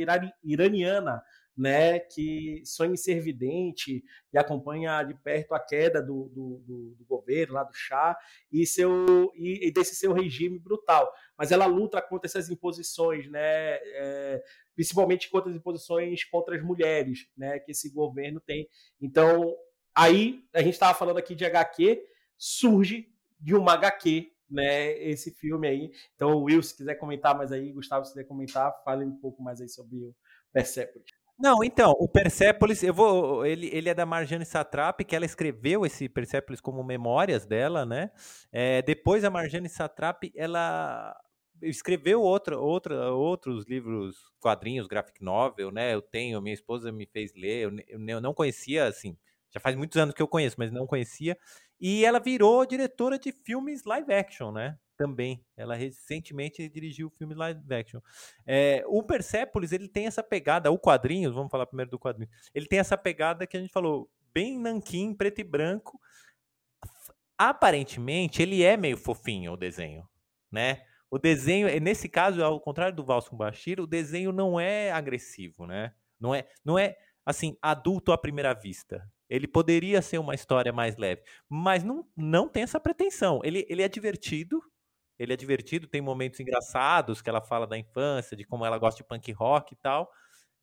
iraniana 0.43 1.21
né, 1.62 1.99
que 1.99 2.64
sonha 2.66 2.93
em 2.93 2.97
ser 2.97 3.20
vidente 3.20 4.03
e 4.34 4.38
acompanha 4.38 5.03
de 5.03 5.14
perto 5.14 5.53
a 5.53 5.59
queda 5.59 6.01
do, 6.01 6.28
do, 6.30 6.64
do, 6.66 6.95
do 6.97 7.05
governo 7.05 7.53
lá 7.53 7.64
do 7.64 7.74
chá 7.74 8.18
e, 8.51 8.66
seu, 8.66 9.32
e, 9.36 9.68
e, 9.68 9.72
desse 9.72 9.93
seu 9.93 10.12
regime 10.12 10.57
brutal. 10.57 11.07
Mas 11.38 11.51
ela 11.51 11.68
luta 11.68 12.01
contra 12.01 12.26
essas 12.26 12.49
imposições, 12.49 13.30
né, 13.30 13.41
é, 13.43 14.43
principalmente 14.74 15.30
contra 15.30 15.51
as 15.51 15.55
imposições 15.57 16.24
contra 16.24 16.55
as 16.55 16.64
mulheres, 16.64 17.28
né, 17.38 17.59
que 17.59 17.74
esse 17.74 17.93
governo 17.93 18.39
tem. 18.39 18.68
Então, 18.99 19.55
aí 19.93 20.43
a 20.55 20.64
gente 20.64 20.74
estava 20.74 20.97
falando 20.97 21.18
aqui 21.18 21.36
de 21.36 21.45
HQ, 21.45 22.03
surge 22.39 23.07
de 23.39 23.53
uma 23.53 23.74
HQ 23.74 24.32
né, 24.49 24.97
esse 24.97 25.30
filme 25.30 25.68
aí. 25.68 25.91
Então, 26.16 26.41
Will, 26.41 26.64
se 26.64 26.76
quiser 26.76 26.95
comentar 26.95 27.38
mais 27.38 27.51
aí, 27.51 27.72
Gustavo, 27.72 28.03
se 28.03 28.14
quiser 28.14 28.26
comentar, 28.26 28.82
fale 28.84 29.05
um 29.05 29.16
pouco 29.16 29.43
mais 29.43 29.62
aí 29.62 29.70
sobre 29.70 29.97
o 29.97 30.16
Persepolis. 30.51 31.20
Não, 31.42 31.64
então, 31.64 31.96
o 31.98 32.08
Persepolis, 32.08 32.84
eu 32.84 32.94
vou, 32.94 33.44
ele, 33.44 33.68
ele 33.74 33.89
é 33.89 33.96
da 33.96 34.06
Marjane 34.06 34.46
Satrap, 34.46 35.00
que 35.04 35.16
ela 35.16 35.26
escreveu 35.26 35.84
esse 35.88 36.08
Persepolis 36.08 36.62
como 36.62 36.84
memórias 36.84 37.48
dela, 37.48 37.84
né? 37.84 38.12
É, 38.52 38.84
depois 38.84 39.24
a 39.24 39.30
Marjane 39.32 39.68
Satrap, 39.68 40.32
ela 40.36 41.20
escreveu 41.64 42.22
outra, 42.22 42.60
outra, 42.60 43.12
outros 43.12 43.66
livros, 43.68 44.18
quadrinhos, 44.39 44.86
graphic 44.86 45.24
novel, 45.24 45.72
né? 45.72 45.96
Eu 45.96 46.02
tenho, 46.04 46.39
minha 46.44 46.54
esposa 46.54 46.92
me 46.92 47.08
fez 47.08 47.34
ler, 47.36 47.64
eu, 47.64 47.72
eu 48.08 48.22
não 48.22 48.36
conhecia, 48.36 48.86
assim, 48.86 49.18
já 49.52 49.60
faz 49.60 49.76
muitos 49.76 49.98
anos 49.98 50.14
que 50.14 50.22
eu 50.22 50.28
conheço, 50.28 50.58
mas 50.60 50.72
não 50.72 50.86
conhecia. 50.86 51.36
E 51.80 52.06
ela 52.06 52.20
virou 52.20 52.64
diretora 52.68 53.18
de 53.18 53.32
filmes 53.32 53.84
live 53.84 54.14
action, 54.14 54.52
né? 54.52 54.78
Também. 55.02 55.43
Ela 55.58 55.74
recentemente 55.74 56.70
dirigiu 56.70 57.08
o 57.08 57.10
filme 57.10 57.34
live 57.34 57.74
action. 57.74 57.99
É, 58.45 58.84
o 58.86 59.02
Persepolis, 59.02 59.72
ele 59.72 59.88
tem 59.88 60.06
essa 60.06 60.22
pegada, 60.22 60.70
o 60.70 60.78
quadrinho, 60.78 61.34
vamos 61.34 61.49
falar 61.49 61.66
primeiro 61.66 61.89
do 61.89 61.97
quadrinho, 61.97 62.30
ele 62.54 62.68
tem 62.68 62.78
essa 62.78 62.95
pegada 62.95 63.47
que 63.47 63.58
a 63.58 63.60
gente 63.60 63.74
falou, 63.74 64.08
bem 64.32 64.60
nanquim, 64.60 65.16
preto 65.16 65.41
e 65.41 65.43
branco. 65.43 65.99
Aparentemente, 67.36 68.43
ele 68.43 68.62
é 68.62 68.78
meio 68.78 68.95
fofinho, 68.95 69.54
o 69.54 69.58
desenho, 69.58 70.08
né? 70.52 70.84
O 71.10 71.18
desenho, 71.18 71.68
nesse 71.82 72.08
caso, 72.08 72.43
ao 72.43 72.62
contrário 72.62 72.95
do 72.95 73.04
Valso 73.04 73.32
com 73.32 73.38
Bashir, 73.38 73.80
o 73.80 73.88
desenho 73.88 74.32
não 74.32 74.60
é 74.60 74.91
agressivo, 74.91 75.66
né? 75.66 75.93
Não 76.20 76.36
é, 76.36 76.47
não 76.64 76.78
é 76.78 76.95
assim, 77.26 77.58
adulto 77.60 78.12
à 78.12 78.18
primeira 78.18 78.54
vista. 78.54 79.04
Ele 79.28 79.47
poderia 79.47 80.02
ser 80.02 80.20
uma 80.20 80.36
história 80.36 80.72
mais 80.72 80.97
leve, 80.97 81.24
mas 81.49 81.84
não, 81.84 82.06
não 82.16 82.47
tem 82.47 82.64
essa 82.64 82.80
pretensão. 82.80 83.41
Ele, 83.43 83.66
ele 83.68 83.82
é 83.82 83.89
divertido, 83.89 84.62
ele 85.22 85.34
é 85.34 85.36
divertido, 85.38 85.88
tem 85.88 86.01
momentos 86.01 86.39
engraçados 86.39 87.22
que 87.22 87.30
ela 87.30 87.41
fala 87.41 87.67
da 87.67 87.78
infância, 87.78 88.36
de 88.36 88.43
como 88.43 88.65
ela 88.65 88.80
gosta 88.80 88.97
de 88.97 89.07
punk 89.07 89.32
rock 89.32 89.74
e 89.74 89.78
tal. 89.78 90.11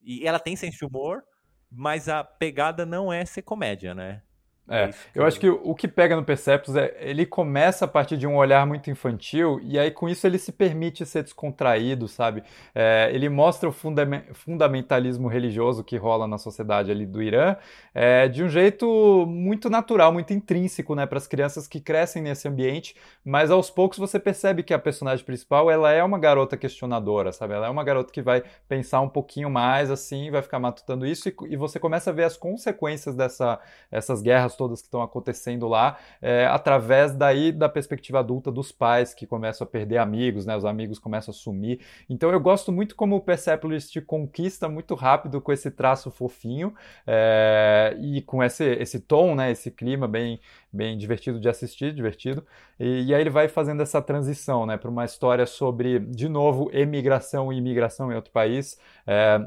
E 0.02 0.26
ela 0.26 0.40
tem 0.40 0.56
senso 0.56 0.78
de 0.78 0.84
humor, 0.84 1.22
mas 1.70 2.09
a 2.09 2.24
pegada 2.24 2.84
não 2.84 3.12
é 3.12 3.24
ser 3.24 3.42
comédia, 3.42 3.94
né? 3.94 4.22
É, 4.68 4.84
é 4.84 4.90
eu 5.14 5.24
acho 5.24 5.40
que 5.40 5.48
o 5.48 5.74
que 5.74 5.88
pega 5.88 6.14
no 6.14 6.24
Persepolis 6.24 6.76
é 6.76 6.96
ele 7.00 7.24
começa 7.24 7.84
a 7.84 7.88
partir 7.88 8.16
de 8.16 8.26
um 8.26 8.36
olhar 8.36 8.66
muito 8.66 8.90
infantil 8.90 9.60
e 9.62 9.78
aí 9.78 9.90
com 9.90 10.08
isso 10.08 10.26
ele 10.26 10.38
se 10.38 10.52
permite 10.52 11.04
ser 11.06 11.22
descontraído, 11.22 12.08
sabe? 12.08 12.42
É, 12.74 13.10
ele 13.12 13.28
mostra 13.28 13.68
o 13.68 13.72
fundamentalismo 13.72 15.28
religioso 15.28 15.82
que 15.82 15.96
rola 15.96 16.26
na 16.26 16.38
sociedade 16.38 16.90
ali 16.90 17.06
do 17.06 17.22
Irã 17.22 17.56
é, 17.94 18.28
de 18.28 18.42
um 18.42 18.48
jeito 18.48 19.26
muito 19.26 19.70
natural, 19.70 20.12
muito 20.12 20.32
intrínseco, 20.32 20.94
né, 20.94 21.06
para 21.06 21.18
as 21.18 21.26
crianças 21.26 21.66
que 21.66 21.80
crescem 21.80 22.22
nesse 22.22 22.46
ambiente, 22.46 22.94
mas 23.24 23.50
aos 23.50 23.70
poucos 23.70 23.98
você 23.98 24.18
percebe 24.18 24.62
que 24.62 24.74
a 24.74 24.78
personagem 24.78 25.24
principal 25.24 25.70
ela 25.70 25.90
é 25.92 26.02
uma 26.02 26.18
garota 26.18 26.56
questionadora, 26.56 27.32
sabe? 27.32 27.54
Ela 27.54 27.66
é 27.66 27.70
uma 27.70 27.84
garota 27.84 28.12
que 28.12 28.22
vai 28.22 28.42
pensar 28.68 29.00
um 29.00 29.08
pouquinho 29.08 29.50
mais 29.50 29.90
assim, 29.90 30.30
vai 30.30 30.42
ficar 30.42 30.58
matutando 30.58 31.06
isso 31.06 31.28
e, 31.28 31.34
e 31.50 31.56
você 31.56 31.78
começa 31.78 32.10
a 32.10 32.12
ver 32.12 32.24
as 32.24 32.36
consequências 32.36 33.14
dessa, 33.14 33.58
essas 33.90 34.22
guerras 34.22 34.54
todas 34.59 34.80
que 34.80 34.88
estão 34.88 35.00
acontecendo 35.00 35.68
lá, 35.68 35.96
é, 36.20 36.46
através 36.46 37.14
daí 37.14 37.52
da 37.52 37.68
perspectiva 37.68 38.18
adulta 38.18 38.50
dos 38.50 38.72
pais 38.72 39.14
que 39.14 39.26
começam 39.26 39.64
a 39.64 39.70
perder 39.70 39.98
amigos, 39.98 40.44
né? 40.44 40.56
Os 40.56 40.64
amigos 40.64 40.98
começam 40.98 41.30
a 41.30 41.34
sumir. 41.34 41.80
Então 42.11 42.30
eu 42.32 42.40
gosto 42.40 42.72
muito 42.72 42.96
como 42.96 43.16
o 43.16 43.20
Persepolis 43.20 43.88
te 43.88 44.00
conquista 44.00 44.68
muito 44.68 44.94
rápido 44.96 45.40
com 45.40 45.52
esse 45.52 45.70
traço 45.70 46.11
fofinho 46.11 46.74
é, 47.06 47.96
e 48.00 48.20
com 48.22 48.42
esse, 48.42 48.64
esse 48.64 48.98
tom, 48.98 49.36
né? 49.36 49.52
Esse 49.52 49.70
clima 49.70 50.09
bem, 50.09 50.40
bem 50.72 50.98
divertido 50.98 51.38
de 51.38 51.48
assistir, 51.48 51.94
divertido. 51.94 52.44
E, 52.80 53.04
e 53.04 53.14
aí 53.14 53.20
ele 53.20 53.30
vai 53.30 53.48
fazendo 53.48 53.82
essa 53.82 54.02
transição, 54.02 54.66
né? 54.66 54.76
Para 54.76 54.90
uma 54.90 55.04
história 55.04 55.46
sobre, 55.46 56.00
de 56.00 56.28
novo, 56.28 56.68
emigração 56.72 57.52
e 57.52 57.59
imigração 57.59 58.11
em 58.11 58.16
outro 58.16 58.32
país. 58.32 58.76
É, 59.06 59.40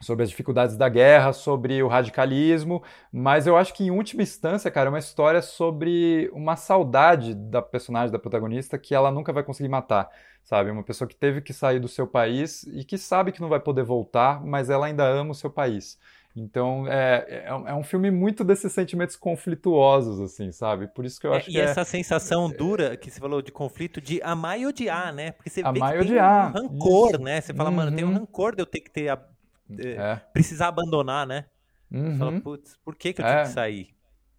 sobre 0.00 0.22
as 0.22 0.30
dificuldades 0.30 0.76
da 0.76 0.88
guerra, 0.88 1.32
sobre 1.32 1.82
o 1.82 1.88
radicalismo, 1.88 2.82
mas 3.12 3.46
eu 3.46 3.56
acho 3.56 3.74
que 3.74 3.84
em 3.84 3.90
última 3.90 4.22
instância, 4.22 4.70
cara, 4.70 4.88
é 4.88 4.90
uma 4.90 4.98
história 4.98 5.42
sobre 5.42 6.30
uma 6.32 6.56
saudade 6.56 7.34
da 7.34 7.60
personagem, 7.60 8.12
da 8.12 8.18
protagonista, 8.18 8.78
que 8.78 8.94
ela 8.94 9.10
nunca 9.10 9.32
vai 9.32 9.42
conseguir 9.42 9.68
matar, 9.68 10.08
sabe? 10.44 10.70
Uma 10.70 10.84
pessoa 10.84 11.08
que 11.08 11.16
teve 11.16 11.40
que 11.40 11.52
sair 11.52 11.80
do 11.80 11.88
seu 11.88 12.06
país 12.06 12.62
e 12.64 12.84
que 12.84 12.96
sabe 12.96 13.32
que 13.32 13.40
não 13.40 13.48
vai 13.48 13.60
poder 13.60 13.82
voltar, 13.82 14.44
mas 14.44 14.70
ela 14.70 14.86
ainda 14.86 15.04
ama 15.04 15.32
o 15.32 15.34
seu 15.34 15.50
país. 15.50 15.98
Então, 16.36 16.86
é, 16.86 17.26
é, 17.28 17.46
é, 17.48 17.74
um 17.74 17.82
filme 17.82 18.10
muito 18.10 18.44
desses 18.44 18.72
sentimentos 18.72 19.16
conflituosos, 19.16 20.20
assim, 20.20 20.52
sabe? 20.52 20.86
Por 20.86 21.04
isso 21.04 21.20
que 21.20 21.26
eu 21.26 21.34
é, 21.34 21.38
acho 21.38 21.50
é, 21.50 21.52
que. 21.52 21.58
E 21.58 21.60
essa 21.60 21.84
sensação 21.84 22.48
dura 22.48 22.96
que 22.96 23.10
você 23.10 23.18
falou 23.18 23.42
de 23.42 23.50
conflito, 23.50 24.00
de 24.00 24.22
amar 24.22 24.60
e 24.60 24.66
odiar, 24.66 25.12
né? 25.12 25.32
Porque 25.32 25.50
você 25.50 25.62
amar 25.62 25.94
vê 25.94 26.04
que 26.04 26.12
tem 26.12 26.22
um 26.22 26.52
rancor, 26.52 27.10
isso. 27.10 27.22
né? 27.22 27.40
Você 27.40 27.52
fala, 27.52 27.70
uhum. 27.70 27.76
mano, 27.76 27.96
tem 27.96 28.04
um 28.04 28.08
uhum. 28.08 28.18
rancor 28.18 28.54
de 28.54 28.62
eu 28.62 28.66
ter 28.66 28.80
que 28.80 28.90
ter 28.90 29.08
a 29.08 29.18
é. 29.78 29.90
é. 29.90 30.16
precisar 30.32 30.68
abandonar, 30.68 31.26
né? 31.26 31.46
Uhum. 31.90 32.18
Fala, 32.18 32.40
putz, 32.40 32.76
por 32.84 32.94
que, 32.94 33.12
que 33.12 33.22
eu 33.22 33.26
tive 33.26 33.42
que 33.42 33.48
sair? 33.48 33.88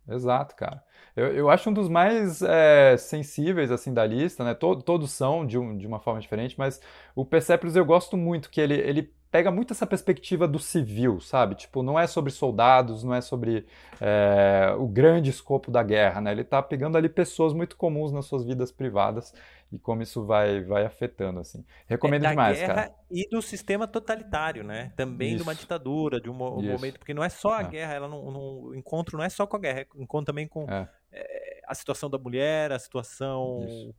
Exato, 0.07 0.55
cara. 0.55 0.83
Eu, 1.15 1.27
eu 1.27 1.49
acho 1.49 1.69
um 1.69 1.73
dos 1.73 1.89
mais 1.89 2.41
é, 2.41 2.95
sensíveis, 2.97 3.71
assim, 3.71 3.93
da 3.93 4.05
lista, 4.05 4.43
né? 4.43 4.53
Todo, 4.53 4.81
todos 4.81 5.11
são 5.11 5.45
de, 5.45 5.57
um, 5.57 5.77
de 5.77 5.85
uma 5.85 5.99
forma 5.99 6.19
diferente, 6.19 6.55
mas 6.57 6.81
o 7.15 7.25
Persepolis 7.25 7.75
eu 7.75 7.85
gosto 7.85 8.17
muito, 8.17 8.49
que 8.49 8.59
ele, 8.59 8.75
ele 8.75 9.13
pega 9.31 9.51
muito 9.51 9.73
essa 9.73 9.85
perspectiva 9.85 10.47
do 10.47 10.59
civil, 10.59 11.19
sabe? 11.19 11.55
Tipo, 11.55 11.83
não 11.83 11.99
é 11.99 12.07
sobre 12.07 12.31
soldados, 12.31 13.03
não 13.03 13.13
é 13.13 13.21
sobre 13.21 13.65
é, 14.01 14.73
o 14.77 14.87
grande 14.87 15.29
escopo 15.29 15.69
da 15.69 15.83
guerra, 15.83 16.19
né? 16.19 16.31
Ele 16.31 16.43
tá 16.43 16.61
pegando 16.61 16.97
ali 16.97 17.07
pessoas 17.07 17.53
muito 17.53 17.75
comuns 17.75 18.11
nas 18.11 18.25
suas 18.25 18.43
vidas 18.43 18.71
privadas 18.71 19.33
e 19.71 19.77
como 19.77 20.01
isso 20.01 20.25
vai, 20.25 20.63
vai 20.63 20.83
afetando, 20.83 21.39
assim. 21.39 21.63
Recomendo 21.87 22.25
é, 22.25 22.29
demais, 22.29 22.59
cara. 22.59 22.91
E 23.11 23.27
do 23.29 23.41
sistema 23.41 23.87
totalitário, 23.87 24.63
né? 24.63 24.91
Também 24.95 25.29
isso. 25.29 25.37
de 25.37 25.43
uma 25.43 25.53
ditadura, 25.53 26.19
de 26.19 26.29
um, 26.29 26.33
um 26.33 26.63
momento, 26.63 26.97
porque 26.97 27.13
não 27.13 27.23
é 27.23 27.29
só 27.29 27.53
a 27.53 27.61
é. 27.61 27.67
guerra, 27.67 27.93
ela 27.93 28.07
não, 28.07 28.31
não, 28.31 28.61
o 28.63 28.75
encontro 28.75 29.17
não 29.17 29.23
é 29.23 29.29
só 29.29 29.45
com 29.45 29.57
a 29.57 29.59
guerra, 29.59 29.81
é 29.81 29.87
encontro 29.95 30.25
também 30.25 30.47
com 30.47 30.65
é. 30.69 30.87
É, 31.11 31.61
a 31.67 31.75
situação 31.75 32.09
da 32.09 32.17
mulher, 32.17 32.71
a 32.71 32.79
situação 32.79 33.63
isso. 33.67 33.95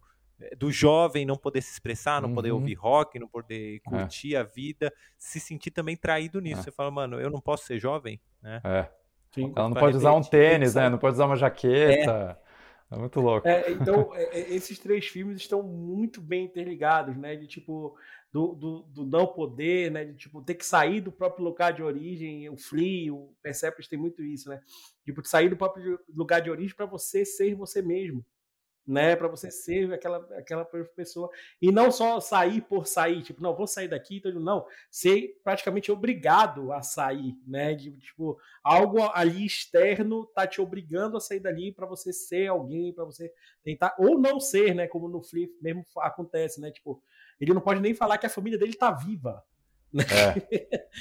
Do 0.57 0.71
jovem 0.71 1.27
não 1.27 1.37
poder 1.37 1.63
se 1.63 1.73
expressar, 1.73 2.21
não 2.21 2.29
uhum. 2.29 2.35
poder 2.35 2.53
ouvir 2.53 2.75
rock, 2.75 3.19
não 3.19 3.29
poder 3.29 3.77
é. 3.77 3.79
curtir 3.81 4.37
a 4.37 4.43
vida, 4.43 4.93
se 5.19 5.39
sentir 5.39 5.71
também 5.71 5.97
traído 5.97 6.41
nisso. 6.41 6.63
Você 6.63 6.71
fala, 6.71 6.91
mano, 6.91 7.21
eu 7.21 7.31
não 7.31 7.41
posso 7.41 7.65
ser 7.67 7.79
jovem, 7.79 8.21
né? 8.43 8.61
É. 8.65 8.89
Sim, 9.33 9.53
ela 9.55 9.69
não 9.69 9.77
pode 9.77 9.97
usar 9.97 10.13
um 10.13 10.23
tênis, 10.23 10.75
né? 10.75 10.89
Não 10.89 10.99
pode 10.99 11.15
usar 11.15 11.27
uma 11.27 11.37
jaqueta. 11.37 12.39
É. 12.47 12.51
É 12.93 12.99
muito 12.99 13.21
louco. 13.21 13.47
É, 13.47 13.71
então, 13.71 14.13
é, 14.15 14.41
é, 14.41 14.55
esses 14.55 14.79
três 14.79 15.07
filmes 15.07 15.37
estão 15.37 15.63
muito 15.63 16.21
bem 16.21 16.47
interligados, 16.47 17.17
né? 17.17 17.37
De 17.37 17.47
tipo, 17.47 17.97
do, 18.33 18.55
do, 18.55 18.83
do, 18.83 19.07
não 19.07 19.29
poder, 19.29 19.93
né? 19.93 20.05
De 20.05 20.15
tipo, 20.15 20.43
ter 20.43 20.55
que 20.55 20.67
sair 20.67 21.01
do 21.01 21.13
próprio 21.13 21.45
lugar 21.45 21.73
de 21.73 21.85
origem, 21.85 22.49
o 22.51 22.57
Flea, 22.57 23.15
o 23.15 23.33
Persepolis 23.41 23.87
tem 23.87 23.99
muito 23.99 24.25
isso, 24.25 24.49
né? 24.49 24.61
Tipo, 25.05 25.25
sair 25.25 25.49
do 25.49 25.57
próprio 25.57 26.01
lugar 26.13 26.41
de 26.41 26.51
origem 26.51 26.75
para 26.75 26.87
você 26.87 27.25
ser 27.25 27.55
você 27.55 27.81
mesmo 27.81 28.25
né, 28.91 29.15
para 29.15 29.29
você 29.29 29.53
ser 29.53 29.93
aquela, 29.93 30.19
aquela 30.37 30.65
pessoa 30.65 31.31
e 31.63 31.71
não 31.71 31.93
só 31.93 32.19
sair 32.19 32.61
por 32.61 32.89
sair, 32.89 33.23
tipo, 33.23 33.41
não, 33.41 33.55
vou 33.55 33.67
sair 33.67 33.87
daqui, 33.87 34.17
então, 34.17 34.33
não, 34.33 34.67
ser 34.91 35.41
praticamente 35.45 35.93
obrigado 35.93 36.73
a 36.73 36.83
sair, 36.83 37.39
né, 37.47 37.73
de, 37.73 37.93
tipo, 37.93 38.37
algo 38.65 39.01
ali 39.15 39.47
externo 39.47 40.27
tá 40.27 40.45
te 40.45 40.61
obrigando 40.61 41.17
a 41.17 41.21
sair 41.21 41.39
dali 41.39 41.71
para 41.71 41.87
você 41.87 42.13
ser 42.13 42.49
alguém, 42.49 42.93
para 42.93 43.05
você 43.05 43.33
tentar 43.63 43.95
ou 43.97 44.19
não 44.19 44.41
ser, 44.41 44.75
né, 44.75 44.89
como 44.89 45.09
no 45.09 45.23
Flip 45.23 45.57
mesmo 45.63 45.85
acontece, 45.99 46.61
né, 46.61 46.73
tipo, 46.73 47.01
ele 47.41 47.55
não 47.55 47.61
pode 47.61 47.81
nem 47.81 47.95
falar 47.95 48.19
que 48.19 48.27
a 48.27 48.31
família 48.31 48.59
dele 48.59 48.75
tá 48.75 48.91
viva. 48.91 49.43
Né? 49.93 50.05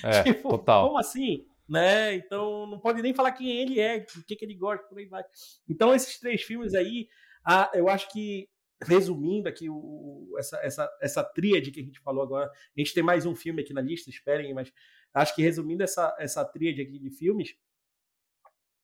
É, 0.04 0.20
é 0.20 0.24
tipo, 0.34 0.50
total. 0.50 0.88
Como 0.88 0.98
assim? 0.98 1.46
Né? 1.68 2.16
Então 2.16 2.66
não 2.66 2.80
pode 2.80 3.04
nem 3.04 3.14
falar 3.14 3.32
quem 3.34 3.52
ele 3.52 3.80
é, 3.80 4.04
o 4.18 4.24
que, 4.24 4.36
que 4.36 4.44
ele 4.44 4.56
gosta, 4.56 4.84
por 4.88 4.98
aí 4.98 5.06
vai. 5.06 5.24
Então 5.70 5.94
esses 5.94 6.20
três 6.20 6.42
filmes 6.42 6.74
aí 6.74 7.08
ah, 7.52 7.72
eu 7.74 7.90
acho 7.90 8.12
que, 8.12 8.48
resumindo 8.80 9.50
aqui 9.50 9.68
o, 9.68 10.36
essa, 10.38 10.58
essa, 10.58 10.98
essa 11.02 11.24
tríade 11.24 11.72
que 11.72 11.80
a 11.80 11.84
gente 11.84 12.00
falou 12.00 12.22
agora, 12.22 12.46
a 12.46 12.80
gente 12.80 12.94
tem 12.94 13.02
mais 13.02 13.26
um 13.26 13.36
filme 13.36 13.64
aqui 13.64 13.74
na 13.74 13.82
lista, 13.82 14.08
esperem, 14.08 14.54
mas 14.54 14.72
acho 15.12 15.34
que 15.34 15.42
resumindo 15.42 15.82
essa, 15.82 16.16
essa 16.20 16.46
tríade 16.46 16.80
aqui 16.80 17.00
de 17.00 17.10
filmes, 17.10 17.56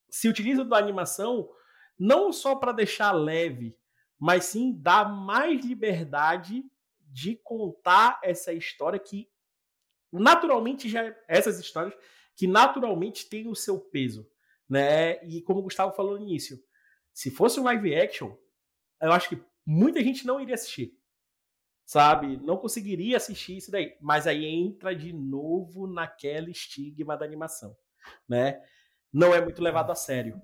se 0.09 0.27
utiliza 0.27 0.65
da 0.65 0.79
animação 0.79 1.47
não 1.95 2.33
só 2.33 2.55
para 2.55 2.71
deixar 2.71 3.11
leve, 3.11 3.77
mas 4.19 4.45
sim 4.45 4.73
dar 4.75 5.07
mais 5.07 5.63
liberdade 5.63 6.63
de 6.99 7.35
contar 7.43 8.19
essa 8.23 8.51
história 8.51 8.97
que 8.97 9.29
naturalmente 10.11 10.89
já 10.89 11.15
essas 11.27 11.59
histórias 11.59 11.93
que 12.35 12.47
naturalmente 12.47 13.29
têm 13.29 13.47
o 13.47 13.55
seu 13.55 13.79
peso, 13.79 14.27
né? 14.67 15.23
E 15.23 15.39
como 15.43 15.59
o 15.59 15.63
Gustavo 15.63 15.95
falou 15.95 16.17
no 16.17 16.23
início, 16.23 16.57
se 17.13 17.29
fosse 17.29 17.59
um 17.59 17.63
live 17.63 17.95
action, 17.95 18.35
eu 19.05 19.13
acho 19.13 19.29
que 19.29 19.41
muita 19.65 20.03
gente 20.03 20.25
não 20.25 20.39
iria 20.39 20.55
assistir. 20.55 20.97
Sabe? 21.85 22.37
Não 22.37 22.57
conseguiria 22.57 23.17
assistir 23.17 23.57
isso 23.57 23.71
daí. 23.71 23.95
Mas 24.01 24.25
aí 24.25 24.45
entra 24.45 24.95
de 24.95 25.13
novo 25.13 25.85
naquela 25.85 26.49
estigma 26.49 27.15
da 27.15 27.25
animação. 27.25 27.75
Né? 28.27 28.61
Não 29.13 29.33
é 29.33 29.41
muito 29.41 29.61
levado 29.61 29.91
a 29.91 29.95
sério. 29.95 30.41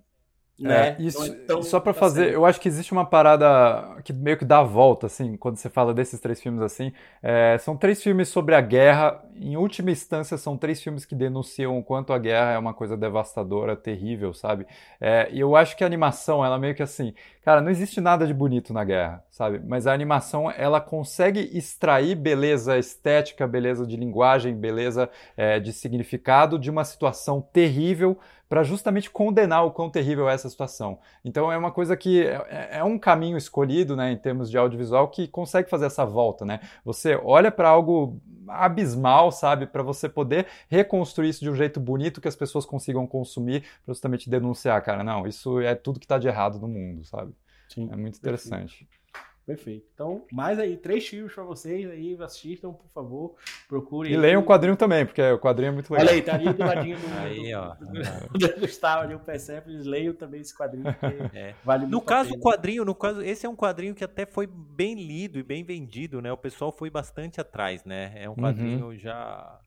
Né? 0.61 0.89
É, 0.89 1.01
isso, 1.01 1.23
é 1.23 1.61
só 1.63 1.79
para 1.79 1.93
fazer, 1.93 2.33
eu 2.33 2.45
acho 2.45 2.61
que 2.61 2.67
existe 2.67 2.91
uma 2.91 3.03
parada 3.05 3.97
que 4.03 4.13
meio 4.13 4.37
que 4.37 4.45
dá 4.45 4.59
a 4.59 4.63
volta, 4.63 5.07
assim, 5.07 5.35
quando 5.35 5.57
você 5.57 5.69
fala 5.69 5.93
desses 5.93 6.19
três 6.19 6.39
filmes 6.39 6.61
assim. 6.61 6.93
É, 7.21 7.57
são 7.59 7.75
três 7.75 8.01
filmes 8.01 8.29
sobre 8.29 8.53
a 8.53 8.61
guerra. 8.61 9.23
Em 9.35 9.57
última 9.57 9.89
instância, 9.89 10.37
são 10.37 10.55
três 10.55 10.81
filmes 10.81 11.03
que 11.03 11.15
denunciam 11.15 11.79
o 11.79 11.83
quanto 11.83 12.13
a 12.13 12.19
guerra 12.19 12.51
é 12.51 12.59
uma 12.59 12.73
coisa 12.75 12.95
devastadora, 12.95 13.75
terrível, 13.75 14.33
sabe? 14.33 14.67
É, 14.99 15.29
e 15.31 15.39
eu 15.39 15.55
acho 15.55 15.75
que 15.75 15.83
a 15.83 15.87
animação, 15.87 16.45
ela 16.45 16.59
meio 16.59 16.75
que 16.75 16.83
assim, 16.83 17.13
cara, 17.43 17.59
não 17.59 17.71
existe 17.71 17.99
nada 17.99 18.27
de 18.27 18.33
bonito 18.33 18.71
na 18.71 18.83
guerra, 18.83 19.23
sabe? 19.31 19.59
Mas 19.65 19.87
a 19.87 19.93
animação, 19.93 20.51
ela 20.51 20.79
consegue 20.79 21.49
extrair 21.57 22.13
beleza 22.13 22.77
estética, 22.77 23.47
beleza 23.47 23.87
de 23.87 23.97
linguagem, 23.97 24.55
beleza 24.55 25.09
é, 25.35 25.59
de 25.59 25.73
significado 25.73 26.59
de 26.59 26.69
uma 26.69 26.83
situação 26.83 27.41
terrível 27.41 28.19
para 28.51 28.63
justamente 28.63 29.09
condenar 29.09 29.65
o 29.65 29.71
quão 29.71 29.89
terrível 29.89 30.29
é 30.29 30.33
essa 30.33 30.49
situação. 30.49 30.99
Então 31.23 31.49
é 31.49 31.57
uma 31.57 31.71
coisa 31.71 31.95
que 31.95 32.21
é, 32.21 32.33
é, 32.49 32.79
é 32.79 32.83
um 32.83 32.99
caminho 32.99 33.37
escolhido, 33.37 33.95
né, 33.95 34.11
em 34.11 34.17
termos 34.17 34.51
de 34.51 34.57
audiovisual, 34.57 35.07
que 35.07 35.25
consegue 35.25 35.69
fazer 35.69 35.85
essa 35.85 36.05
volta, 36.05 36.43
né? 36.43 36.59
Você 36.83 37.15
olha 37.23 37.49
para 37.49 37.69
algo 37.69 38.19
abismal, 38.49 39.31
sabe, 39.31 39.67
para 39.67 39.81
você 39.81 40.09
poder 40.09 40.47
reconstruir 40.67 41.29
isso 41.29 41.39
de 41.39 41.49
um 41.49 41.55
jeito 41.55 41.79
bonito 41.79 42.19
que 42.19 42.27
as 42.27 42.35
pessoas 42.35 42.65
consigam 42.65 43.07
consumir, 43.07 43.61
para 43.85 43.93
justamente 43.93 44.29
denunciar, 44.29 44.81
cara, 44.81 45.01
não, 45.01 45.25
isso 45.25 45.61
é 45.61 45.73
tudo 45.73 45.97
que 45.97 46.05
está 46.05 46.17
de 46.17 46.27
errado 46.27 46.59
no 46.59 46.67
mundo, 46.67 47.05
sabe? 47.05 47.33
Sim, 47.69 47.87
é 47.89 47.95
muito 47.95 48.17
interessante. 48.17 48.79
Perfeito. 48.79 49.00
Perfeito. 49.45 49.87
Então, 49.93 50.23
mais 50.31 50.59
aí, 50.59 50.77
três 50.77 51.07
filmes 51.07 51.33
para 51.33 51.43
vocês 51.43 51.89
aí, 51.89 52.15
assistam, 52.21 52.71
por 52.71 52.87
favor, 52.93 53.35
procurem. 53.67 54.13
E 54.13 54.17
leiam 54.17 54.41
o 54.41 54.45
quadrinho 54.45 54.75
também, 54.75 55.05
porque 55.05 55.21
o 55.21 55.39
quadrinho 55.39 55.69
é 55.69 55.71
muito 55.71 55.91
legal. 55.91 56.07
Olha 56.07 56.15
aí, 56.15 56.21
tá 56.21 56.35
ali 56.35 56.53
do 56.53 56.59
ladinho 56.59 56.97
do, 56.97 57.07
aí, 57.19 57.53
ó. 57.53 57.73
do, 57.73 58.59
Gustavo 58.59 59.03
ali, 59.03 59.15
o 59.15 59.19
Persepolis, 59.19 59.85
leiam 59.85 60.13
também 60.13 60.41
esse 60.41 60.55
quadrinho, 60.55 60.85
é. 61.33 61.55
vale 61.63 61.87
No 61.87 62.01
caso, 62.01 62.33
o 62.33 62.39
quadrinho, 62.39 62.85
no 62.85 62.93
caso, 62.93 63.21
esse 63.21 63.45
é 63.45 63.49
um 63.49 63.55
quadrinho 63.55 63.95
que 63.95 64.03
até 64.03 64.25
foi 64.25 64.47
bem 64.47 64.95
lido 64.95 65.39
e 65.39 65.43
bem 65.43 65.63
vendido, 65.63 66.21
né? 66.21 66.31
O 66.31 66.37
pessoal 66.37 66.71
foi 66.71 66.89
bastante 66.89 67.41
atrás, 67.41 67.83
né? 67.83 68.13
É 68.15 68.29
um 68.29 68.33
uhum. 68.33 68.37
quadrinho 68.37 68.85
uhum. 68.85 68.97
já 68.97 69.59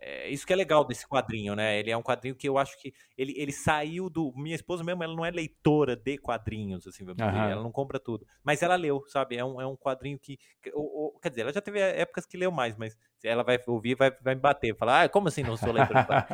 é, 0.00 0.28
isso 0.28 0.46
que 0.46 0.52
é 0.52 0.56
legal 0.56 0.84
desse 0.84 1.06
quadrinho, 1.06 1.54
né? 1.54 1.78
Ele 1.78 1.90
é 1.90 1.96
um 1.96 2.02
quadrinho 2.02 2.34
que 2.34 2.48
eu 2.48 2.58
acho 2.58 2.78
que 2.80 2.92
ele, 3.16 3.34
ele 3.36 3.52
saiu 3.52 4.10
do. 4.10 4.32
Minha 4.36 4.54
esposa 4.54 4.82
mesmo, 4.82 5.02
ela 5.02 5.14
não 5.14 5.24
é 5.24 5.30
leitora 5.30 5.96
de 5.96 6.18
quadrinhos, 6.18 6.86
assim, 6.86 7.04
uhum. 7.04 7.14
ela 7.18 7.62
não 7.62 7.72
compra 7.72 7.98
tudo. 7.98 8.26
Mas 8.42 8.62
ela 8.62 8.76
leu, 8.76 9.04
sabe? 9.08 9.36
É 9.36 9.44
um, 9.44 9.60
é 9.60 9.66
um 9.66 9.76
quadrinho 9.76 10.18
que. 10.18 10.38
Ou, 10.72 10.84
ou, 10.84 11.20
quer 11.20 11.30
dizer, 11.30 11.42
ela 11.42 11.52
já 11.52 11.60
teve 11.60 11.80
épocas 11.80 12.26
que 12.26 12.36
leu 12.36 12.50
mais, 12.50 12.76
mas 12.76 12.96
ela 13.22 13.42
vai 13.42 13.58
ouvir 13.66 13.94
vai, 13.94 14.10
vai 14.22 14.34
me 14.34 14.40
bater, 14.40 14.76
falar, 14.76 15.04
ah, 15.04 15.08
como 15.08 15.28
assim 15.28 15.42
não 15.42 15.56
sou 15.56 15.72
leitora? 15.72 16.26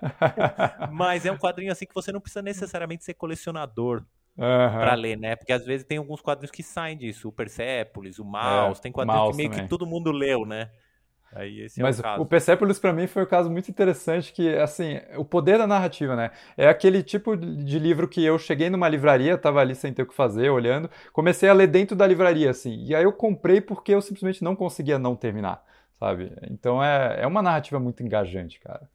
mas 0.92 1.24
é 1.24 1.32
um 1.32 1.38
quadrinho 1.38 1.72
assim 1.72 1.86
que 1.86 1.94
você 1.94 2.12
não 2.12 2.20
precisa 2.20 2.42
necessariamente 2.42 3.04
ser 3.04 3.14
colecionador 3.14 4.04
Uhum. 4.38 4.44
para 4.44 4.94
ler, 4.94 5.18
né? 5.18 5.36
Porque 5.36 5.52
às 5.52 5.66
vezes 5.66 5.84
tem 5.84 5.98
alguns 5.98 6.22
quadrinhos 6.22 6.52
que 6.52 6.62
saem 6.62 6.96
disso, 6.96 7.28
o 7.28 7.32
Persepolis, 7.32 8.18
o 8.18 8.24
Maus, 8.24 8.78
é, 8.78 8.82
tem 8.82 8.92
quadrinhos 8.92 9.32
que 9.32 9.36
meio 9.36 9.50
também. 9.50 9.64
que 9.64 9.68
todo 9.68 9.84
mundo 9.84 10.10
leu, 10.10 10.46
né? 10.46 10.70
Aí 11.32 11.60
esse 11.60 11.80
Mas 11.80 11.98
é 11.98 12.00
o 12.00 12.02
caso. 12.02 12.22
o 12.22 12.26
Persepolis 12.26 12.78
para 12.78 12.92
mim 12.92 13.06
foi 13.06 13.22
um 13.22 13.26
caso 13.26 13.48
muito 13.48 13.70
interessante 13.70 14.32
que, 14.32 14.56
assim, 14.56 15.00
o 15.16 15.24
poder 15.24 15.58
da 15.58 15.66
narrativa, 15.66 16.16
né? 16.16 16.32
É 16.56 16.68
aquele 16.68 17.02
tipo 17.02 17.36
de 17.36 17.78
livro 17.78 18.08
que 18.08 18.24
eu 18.24 18.36
cheguei 18.38 18.68
numa 18.68 18.88
livraria, 18.88 19.38
tava 19.38 19.60
ali 19.60 19.74
sem 19.74 19.92
ter 19.92 20.02
o 20.02 20.06
que 20.06 20.14
fazer, 20.14 20.50
olhando, 20.50 20.90
comecei 21.12 21.48
a 21.48 21.52
ler 21.52 21.68
dentro 21.68 21.94
da 21.94 22.06
livraria, 22.06 22.50
assim, 22.50 22.84
e 22.84 22.94
aí 22.94 23.04
eu 23.04 23.12
comprei 23.12 23.60
porque 23.60 23.94
eu 23.94 24.02
simplesmente 24.02 24.42
não 24.42 24.56
conseguia 24.56 24.98
não 24.98 25.14
terminar, 25.14 25.62
sabe? 25.92 26.32
Então 26.50 26.82
é, 26.82 27.20
é 27.22 27.26
uma 27.26 27.42
narrativa 27.42 27.78
muito 27.78 28.02
engajante, 28.02 28.58
cara. 28.58 28.88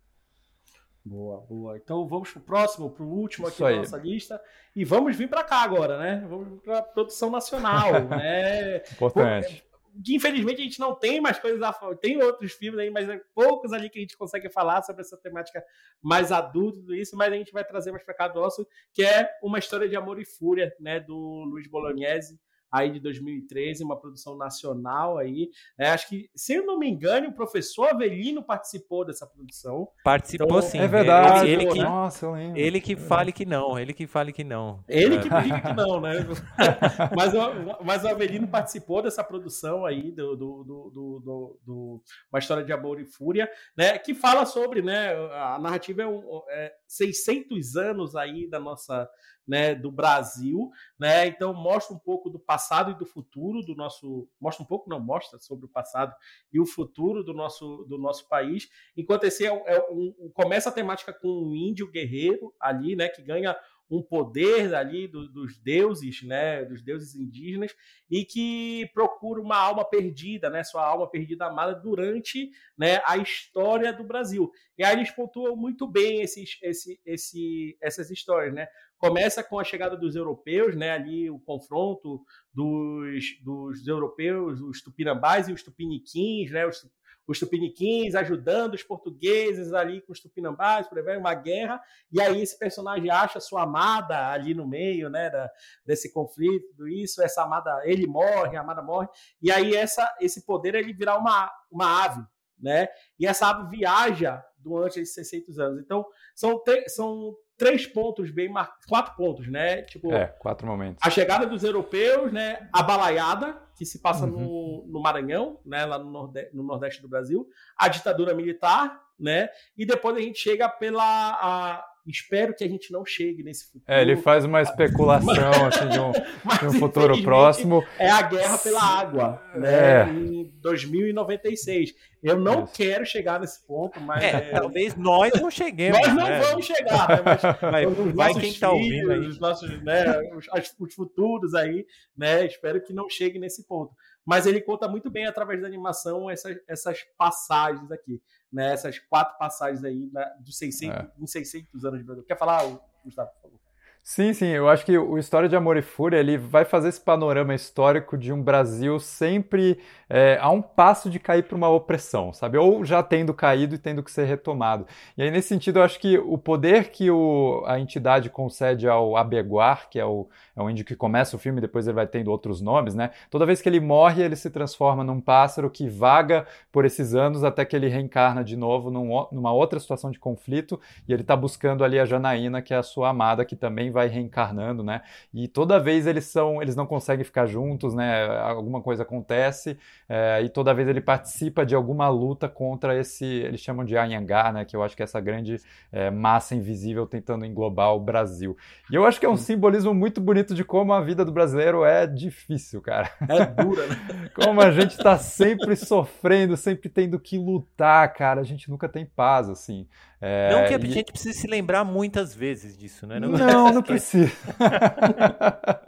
Boa, 1.06 1.40
boa. 1.48 1.78
Então 1.78 2.06
vamos 2.08 2.32
pro 2.32 2.42
próximo, 2.42 2.90
pro 2.90 3.06
último 3.06 3.48
aqui 3.48 3.62
da 3.62 3.76
nossa 3.76 3.98
lista. 3.98 4.42
E 4.76 4.84
vamos 4.84 5.16
vir 5.16 5.30
para 5.30 5.44
cá 5.44 5.58
agora, 5.58 6.00
né? 6.00 6.26
Vamos 6.28 6.60
para 6.64 6.82
produção 6.82 7.30
nacional, 7.30 7.92
né? 8.10 8.78
Importante 8.92 9.64
que 10.04 10.16
infelizmente 10.16 10.62
a 10.62 10.64
gente 10.64 10.80
não 10.80 10.96
tem 10.96 11.22
mais 11.22 11.40
coisas 11.40 11.62
a 11.62 11.72
falar. 11.72 11.96
Tem 11.96 12.22
outros 12.22 12.54
filmes 12.54 12.80
aí, 12.80 12.90
mas 12.90 13.08
é 13.08 13.20
poucos 13.34 13.72
ali 13.74 13.90
que 13.90 14.00
a 14.00 14.02
gente 14.02 14.18
consegue 14.18 14.50
falar 14.50 14.82
sobre 14.84 15.02
essa 15.02 15.18
temática 15.18 15.64
mais 16.02 16.32
adulta, 16.32 16.80
isso, 16.96 17.16
mas 17.16 17.32
a 17.32 17.36
gente 17.36 17.52
vai 17.52 17.64
trazer 17.64 17.92
mais 17.92 18.04
para 18.04 18.14
cá 18.14 18.34
nosso, 18.34 18.68
que 18.94 19.04
é 19.04 19.30
uma 19.42 19.60
história 19.60 19.88
de 19.88 19.96
amor 19.96 20.20
e 20.20 20.26
fúria, 20.26 20.74
né, 20.80 21.00
do 21.00 21.44
Luiz 21.46 21.68
Bolognese 21.68 22.40
aí 22.72 22.92
de 22.92 23.00
2013, 23.00 23.84
uma 23.84 24.00
produção 24.00 24.38
nacional 24.38 25.18
aí. 25.18 25.50
É, 25.78 25.90
acho 25.90 26.10
que, 26.10 26.30
se 26.36 26.54
eu 26.54 26.66
não 26.66 26.78
me 26.78 26.90
engano, 26.90 27.30
o 27.30 27.34
professor 27.34 27.90
Avelino 27.90 28.44
participou 28.44 29.06
dessa 29.06 29.26
produção. 29.26 29.88
Participou 30.04 30.48
então, 30.48 30.62
sim. 30.62 30.80
É 30.80 30.88
verdade. 30.88 31.50
Ele, 31.50 31.64
ele 31.64 31.72
que, 31.72 31.80
Nossa, 31.80 32.26
eu 32.26 32.32
lembro. 32.34 32.60
Ele 32.60 32.82
que 32.82 32.96
fale 32.96 33.32
que 33.32 33.46
não, 33.46 33.80
ele 33.80 33.94
que 33.94 34.08
fale 34.08 34.34
que 34.34 34.44
não. 34.44 34.84
Ele 34.88 35.20
que 35.20 35.30
diga 35.30 35.62
que 35.62 35.74
não, 35.74 36.02
né? 36.02 36.14
mas, 37.16 37.34
o, 37.34 37.84
mas 37.84 38.04
o 38.04 38.08
Avelino 38.08 38.48
participou 38.48 39.02
dessa 39.02 39.24
produção 39.24 39.86
aí, 39.86 40.12
do, 40.12 40.36
do, 40.36 40.64
do, 40.64 40.90
do, 40.90 41.60
do 41.66 42.02
Uma 42.32 42.40
História 42.40 42.64
de 42.64 42.74
Amor 42.74 43.00
e 43.00 43.06
Fúria, 43.06 43.50
né? 43.78 43.98
Que 43.98 44.14
fala 44.14 44.46
sobre, 44.46 44.82
né? 44.82 45.14
A 45.34 45.58
narrativa 45.60 46.04
é, 46.04 46.08
um, 46.08 46.42
é 46.50 46.74
600 46.88 47.76
anos 47.76 48.16
aí 48.16 48.50
da 48.50 48.60
nossa 48.60 49.10
né, 49.48 49.76
do 49.76 49.92
Brasil, 49.92 50.72
né? 51.00 51.28
Então 51.28 51.54
mostra 51.54 51.96
um 51.96 52.00
pouco 52.00 52.30
do 52.30 52.40
passado 52.40 52.92
e 52.92 52.96
do 52.96 53.06
futuro 53.06 53.62
do 53.62 53.76
nosso, 53.76 54.28
mostra 54.40 54.64
um 54.64 54.68
pouco, 54.68 54.90
não 54.90 55.00
mostra 55.00 55.40
sobre 55.40 55.66
o 55.66 55.70
passado 55.70 56.14
e 56.52 56.60
o 56.60 56.66
futuro 56.66 57.24
do 57.24 57.34
nosso 57.34 57.86
do 57.88 57.98
nosso 57.98 58.28
país. 58.28 58.70
Enquanto 58.96 59.26
esse 59.26 59.46
é, 59.46 59.50
é 59.50 59.82
um, 59.92 60.32
começa 60.34 60.70
a 60.70 60.74
temática 60.74 61.14
com 61.14 61.28
um 61.28 61.56
índio 61.56 61.90
guerreiro 61.92 62.54
ali, 62.60 62.96
né, 62.96 63.08
que 63.10 63.22
ganha 63.22 63.56
um 63.90 64.02
poder 64.02 64.74
ali 64.74 65.08
do, 65.08 65.28
dos 65.28 65.58
deuses, 65.58 66.24
né, 66.24 66.66
dos 66.66 66.82
deuses 66.82 67.16
indígenas, 67.16 67.76
e 68.10 68.26
que 68.26 68.90
procura 68.94 69.42
uma 69.42 69.58
alma 69.58 69.86
perdida, 69.86 70.50
né, 70.50 70.64
sua 70.64 70.86
alma 70.86 71.10
perdida 71.10 71.46
amada 71.46 71.76
durante 71.76 72.50
né, 72.78 73.02
a 73.06 73.18
história 73.18 73.94
do 73.94 74.04
Brasil. 74.04 74.52
E 74.78 74.84
aí 74.84 74.96
eles 74.96 75.12
pontuam 75.12 75.56
muito 75.56 75.88
bem 75.88 76.22
esses, 76.22 76.58
esse, 76.62 77.00
esse, 77.06 77.78
essas 77.82 78.12
histórias, 78.12 78.54
né? 78.54 78.68
Começa 78.98 79.44
com 79.44 79.60
a 79.60 79.64
chegada 79.64 79.96
dos 79.96 80.16
europeus, 80.16 80.76
né? 80.76 80.92
Ali 80.92 81.30
o 81.30 81.40
confronto 81.40 82.24
dos, 82.54 83.24
dos 83.44 83.88
europeus, 83.88 84.60
os 84.62 84.82
tupinambás 84.82 85.48
e 85.48 85.54
os 85.54 85.64
tupiniquins, 85.64 86.52
né? 86.52 86.66
Os, 86.66 86.86
os 87.28 87.40
tupiniquins 87.40 88.16
ajudando 88.16 88.74
os 88.74 88.84
portugueses 88.84 89.74
ali 89.74 90.02
com 90.02 90.12
os 90.12 90.20
tupinambás, 90.20 90.88
por 90.88 90.98
exemplo, 90.98 91.20
uma 91.20 91.34
guerra, 91.34 91.82
e 92.12 92.22
aí 92.22 92.42
esse 92.42 92.58
personagem 92.58 93.10
acha 93.10 93.40
sua 93.40 93.64
amada 93.64 94.30
ali 94.30 94.54
no 94.54 94.68
meio, 94.68 95.10
né, 95.10 95.30
da, 95.30 95.50
desse 95.86 96.14
conflito, 96.14 96.68
tudo 96.70 96.88
isso, 96.88 97.22
essa 97.22 97.44
amada, 97.44 97.82
ele 97.86 98.08
morre, 98.08 98.58
a 98.58 98.62
amada 98.62 98.82
morre, 98.82 99.08
e 99.42 99.52
aí 99.52 99.76
essa, 99.76 100.14
esse 100.20 100.46
poder 100.46 100.76
ele 100.76 100.94
virar 100.94 101.18
uma, 101.18 101.52
uma 101.72 102.04
ave, 102.04 102.24
né, 102.60 102.88
e 103.20 103.26
essa 103.26 103.48
ave 103.48 103.76
viaja 103.76 104.44
durante 104.58 105.00
esses 105.00 105.14
600 105.14 105.60
anos. 105.60 105.82
Então, 105.82 106.06
são, 106.34 106.62
são 106.88 107.36
três 107.58 107.86
pontos 107.86 108.32
bem 108.32 108.50
marcados, 108.50 108.86
quatro 108.86 109.16
pontos, 109.16 109.48
né? 109.48 109.84
Tipo, 109.84 110.12
é, 110.12 110.28
quatro 110.28 110.68
momentos. 110.68 111.00
A 111.06 111.10
chegada 111.10 111.46
dos 111.46 111.64
europeus, 111.64 112.32
né? 112.32 112.68
A 112.74 112.82
balaiada, 112.82 113.62
que 113.76 113.86
se 113.86 114.00
passa 114.00 114.26
uhum. 114.26 114.32
no, 114.32 114.86
no 114.88 115.02
Maranhão, 115.02 115.60
né? 115.66 115.86
Lá 115.86 116.00
no, 116.00 116.10
norde 116.10 116.50
no 116.54 116.64
Nordeste 116.64 117.02
do 117.02 117.10
Brasil. 117.10 117.48
A 117.78 117.88
ditadura 117.88 118.34
militar, 118.34 119.02
né? 119.20 119.50
E 119.78 119.86
depois 119.86 120.16
a 120.16 120.22
gente 120.22 120.40
chega 120.40 120.68
pela... 120.70 121.04
A, 121.04 121.95
espero 122.08 122.56
que 122.56 122.64
a 122.64 122.68
gente 122.68 122.92
não 122.92 123.06
chegue 123.06 123.44
nesse 123.44 123.66
futuro. 123.66 123.84
É, 123.88 124.02
ele 124.02 124.16
faz 124.16 124.46
uma 124.46 124.62
especulação 124.62 125.52
assim, 125.68 125.90
de 125.90 126.00
um, 126.00 126.12
de 126.12 126.68
um 126.68 126.80
futuro 126.80 127.22
próximo. 127.24 127.84
É 127.98 128.10
a 128.10 128.22
guerra 128.22 128.58
pela 128.58 128.82
água, 128.82 129.42
né? 129.56 130.02
É. 130.02 130.10
Em 130.10 130.52
2096. 130.62 131.94
Eu 132.24 132.40
não 132.40 132.64
Isso. 132.64 132.74
quero 132.74 133.06
chegar 133.06 133.40
nesse 133.40 133.66
ponto, 133.68 134.00
mas. 134.02 134.24
É, 134.24 134.30
é... 134.30 134.52
Talvez 134.52 134.96
nós 134.96 135.32
não 135.40 135.52
cheguemos. 135.52 136.00
Nós 136.00 136.16
não 136.16 136.28
né? 136.28 136.40
vamos 136.40 136.66
chegar, 136.66 137.08
né? 137.08 137.22
Mas, 137.24 137.42
vai, 137.62 137.86
vai 138.14 138.34
quem 138.34 138.50
está 138.50 138.72
ouvindo 138.72 139.12
aí. 139.12 139.28
Os 139.28 139.40
nossos, 139.40 139.84
né, 139.84 140.04
os, 140.36 140.48
os 140.80 140.94
futuros 140.96 141.54
aí, 141.54 141.86
né? 142.18 142.46
Espero 142.46 142.82
que 142.82 142.94
não 142.94 143.08
chegue 143.10 143.38
nesse 143.38 143.68
ponto. 143.68 143.94
Mas 144.26 144.46
ele 144.46 144.60
conta 144.60 144.88
muito 144.88 145.10
bem 145.10 145.28
através 145.28 145.62
da 145.62 145.68
animação 145.68 146.30
essas, 146.30 146.58
essas 146.68 147.04
passagens 147.18 147.92
aqui, 147.92 148.22
né? 148.52 148.74
Essas 148.74 148.98
quatro 148.98 149.38
passagens 149.38 149.84
aí 149.84 150.10
né, 150.12 150.36
dos 150.40 150.58
600, 150.58 150.98
é. 150.98 151.12
em 151.20 151.28
600 151.28 151.86
anos 151.86 152.00
de 152.00 152.06
Brasil. 152.06 152.24
Quer 152.24 152.38
falar, 152.38 152.64
Gustavo, 153.04 153.30
por 153.34 153.42
favor? 153.42 153.65
Sim, 154.08 154.34
sim, 154.34 154.46
eu 154.46 154.70
acho 154.70 154.86
que 154.86 154.96
o 154.96 155.18
História 155.18 155.50
de 155.50 155.56
Amor 155.56 155.78
e 155.78 155.82
Fúria 155.82 156.20
ele 156.20 156.38
vai 156.38 156.64
fazer 156.64 156.90
esse 156.90 157.02
panorama 157.02 157.56
histórico 157.56 158.16
de 158.16 158.32
um 158.32 158.40
Brasil 158.40 159.00
sempre 159.00 159.80
é, 160.08 160.38
a 160.40 160.52
um 160.52 160.62
passo 160.62 161.10
de 161.10 161.20
cair 161.20 161.42
para 161.42 161.58
uma 161.58 161.70
opressão, 161.70 162.32
sabe? 162.32 162.56
Ou 162.56 162.86
já 162.86 163.02
tendo 163.02 163.34
caído 163.34 163.74
e 163.74 163.80
tendo 163.80 164.04
que 164.04 164.12
ser 164.12 164.26
retomado. 164.26 164.86
E 165.18 165.24
aí, 165.24 165.32
nesse 165.32 165.48
sentido, 165.48 165.80
eu 165.80 165.84
acho 165.84 166.00
que 166.00 166.20
o 166.20 166.38
poder 166.38 166.92
que 166.92 167.10
o, 167.10 167.64
a 167.66 167.80
entidade 167.80 168.30
concede 168.30 168.88
ao 168.88 169.18
Abeguar, 169.18 169.90
que 169.90 170.00
é 170.00 170.06
o, 170.06 170.28
é 170.56 170.62
o 170.62 170.70
índio 170.70 170.86
que 170.86 170.96
começa 170.96 171.36
o 171.36 171.40
filme, 171.40 171.60
depois 171.60 171.88
ele 171.88 171.96
vai 171.96 172.06
tendo 172.06 172.30
outros 172.30 172.62
nomes, 172.62 172.94
né? 172.94 173.10
Toda 173.32 173.44
vez 173.44 173.60
que 173.60 173.68
ele 173.68 173.80
morre, 173.80 174.22
ele 174.22 174.36
se 174.36 174.52
transforma 174.52 175.04
num 175.04 175.20
pássaro 175.20 175.68
que 175.68 175.90
vaga 175.90 176.46
por 176.72 176.86
esses 176.86 177.16
anos 177.16 177.44
até 177.44 177.66
que 177.66 177.76
ele 177.76 177.88
reencarna 177.88 178.44
de 178.44 178.56
novo 178.56 178.92
num, 178.92 179.26
numa 179.32 179.52
outra 179.52 179.80
situação 179.80 180.12
de 180.12 180.20
conflito 180.20 180.80
e 181.08 181.14
ele 181.14 181.24
está 181.24 181.36
buscando 181.36 181.84
ali 181.84 182.00
a 182.00 182.06
Janaína, 182.06 182.62
que 182.62 182.72
é 182.72 182.78
a 182.78 182.84
sua 182.84 183.10
amada, 183.10 183.44
que 183.44 183.56
também 183.56 183.95
vai 183.96 184.08
reencarnando, 184.10 184.84
né? 184.84 185.02
E 185.34 185.48
toda 185.48 185.80
vez 185.80 186.06
eles 186.06 186.26
são, 186.26 186.62
eles 186.62 186.76
não 186.76 186.86
conseguem 186.86 187.24
ficar 187.24 187.46
juntos, 187.46 187.96
né? 187.96 188.26
Alguma 188.40 188.82
coisa 188.82 189.04
acontece 189.04 189.78
é, 190.10 190.42
e 190.44 190.50
toda 190.50 190.74
vez 190.74 190.90
ele 190.90 191.00
participa 191.00 191.66
de 191.66 191.74
alguma 191.74 192.10
luta 192.10 192.50
contra 192.50 192.94
esse, 193.00 193.26
eles 193.26 193.62
chamam 193.62 193.86
de 193.86 193.98
Anhangá, 193.98 194.52
né? 194.52 194.66
Que 194.66 194.76
eu 194.76 194.84
acho 194.84 194.98
que 194.98 195.02
é 195.02 195.06
essa 195.06 195.22
grande 195.22 195.62
é, 195.94 196.12
massa 196.12 196.56
invisível 196.56 197.08
tentando 197.08 197.46
englobar 197.46 197.96
o 197.96 198.00
Brasil. 198.00 198.58
E 198.92 198.96
eu 198.96 199.06
acho 199.06 199.18
que 199.18 199.26
é 199.26 199.30
um 199.30 199.38
simbolismo 199.38 199.94
muito 199.94 200.20
bonito 200.20 200.54
de 200.54 200.66
como 200.66 200.92
a 200.92 201.00
vida 201.00 201.24
do 201.24 201.32
brasileiro 201.32 201.86
é 201.86 202.06
difícil, 202.06 202.82
cara. 202.82 203.10
É 203.30 203.46
dura, 203.46 203.88
né? 203.88 204.30
como 204.36 204.60
a 204.60 204.72
gente 204.72 204.92
está 204.92 205.18
sempre 205.18 205.78
sofrendo, 205.78 206.58
sempre 206.58 206.90
tendo 206.90 207.18
que 207.18 207.38
lutar, 207.38 208.14
cara. 208.14 208.42
A 208.42 208.44
gente 208.44 208.70
nunca 208.70 208.90
tem 208.90 209.06
paz, 209.06 209.48
assim. 209.48 209.88
É, 210.22 210.50
não 210.52 210.68
que 210.68 210.74
a 210.74 210.78
e... 210.78 210.92
gente 210.92 211.12
precise 211.12 211.38
se 211.38 211.48
lembrar 211.48 211.84
muitas 211.84 212.34
vezes 212.34 212.78
disso, 212.78 213.06
né? 213.06 213.20
Não, 213.20 213.30
não, 213.30 213.74
não 213.74 213.84
precisa. 213.84 214.32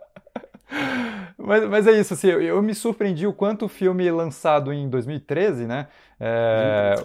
mas, 1.37 1.69
mas 1.69 1.87
é 1.87 1.91
isso, 1.91 2.13
assim, 2.13 2.27
eu, 2.27 2.41
eu, 2.41 2.61
me 2.61 2.75
surpreendi 2.75 3.25
o 3.25 3.33
quanto 3.33 3.65
o 3.65 3.69
filme 3.69 4.09
lançado 4.11 4.73
em 4.73 4.89
2013, 4.89 5.65
né? 5.65 5.87
É, 6.19 6.95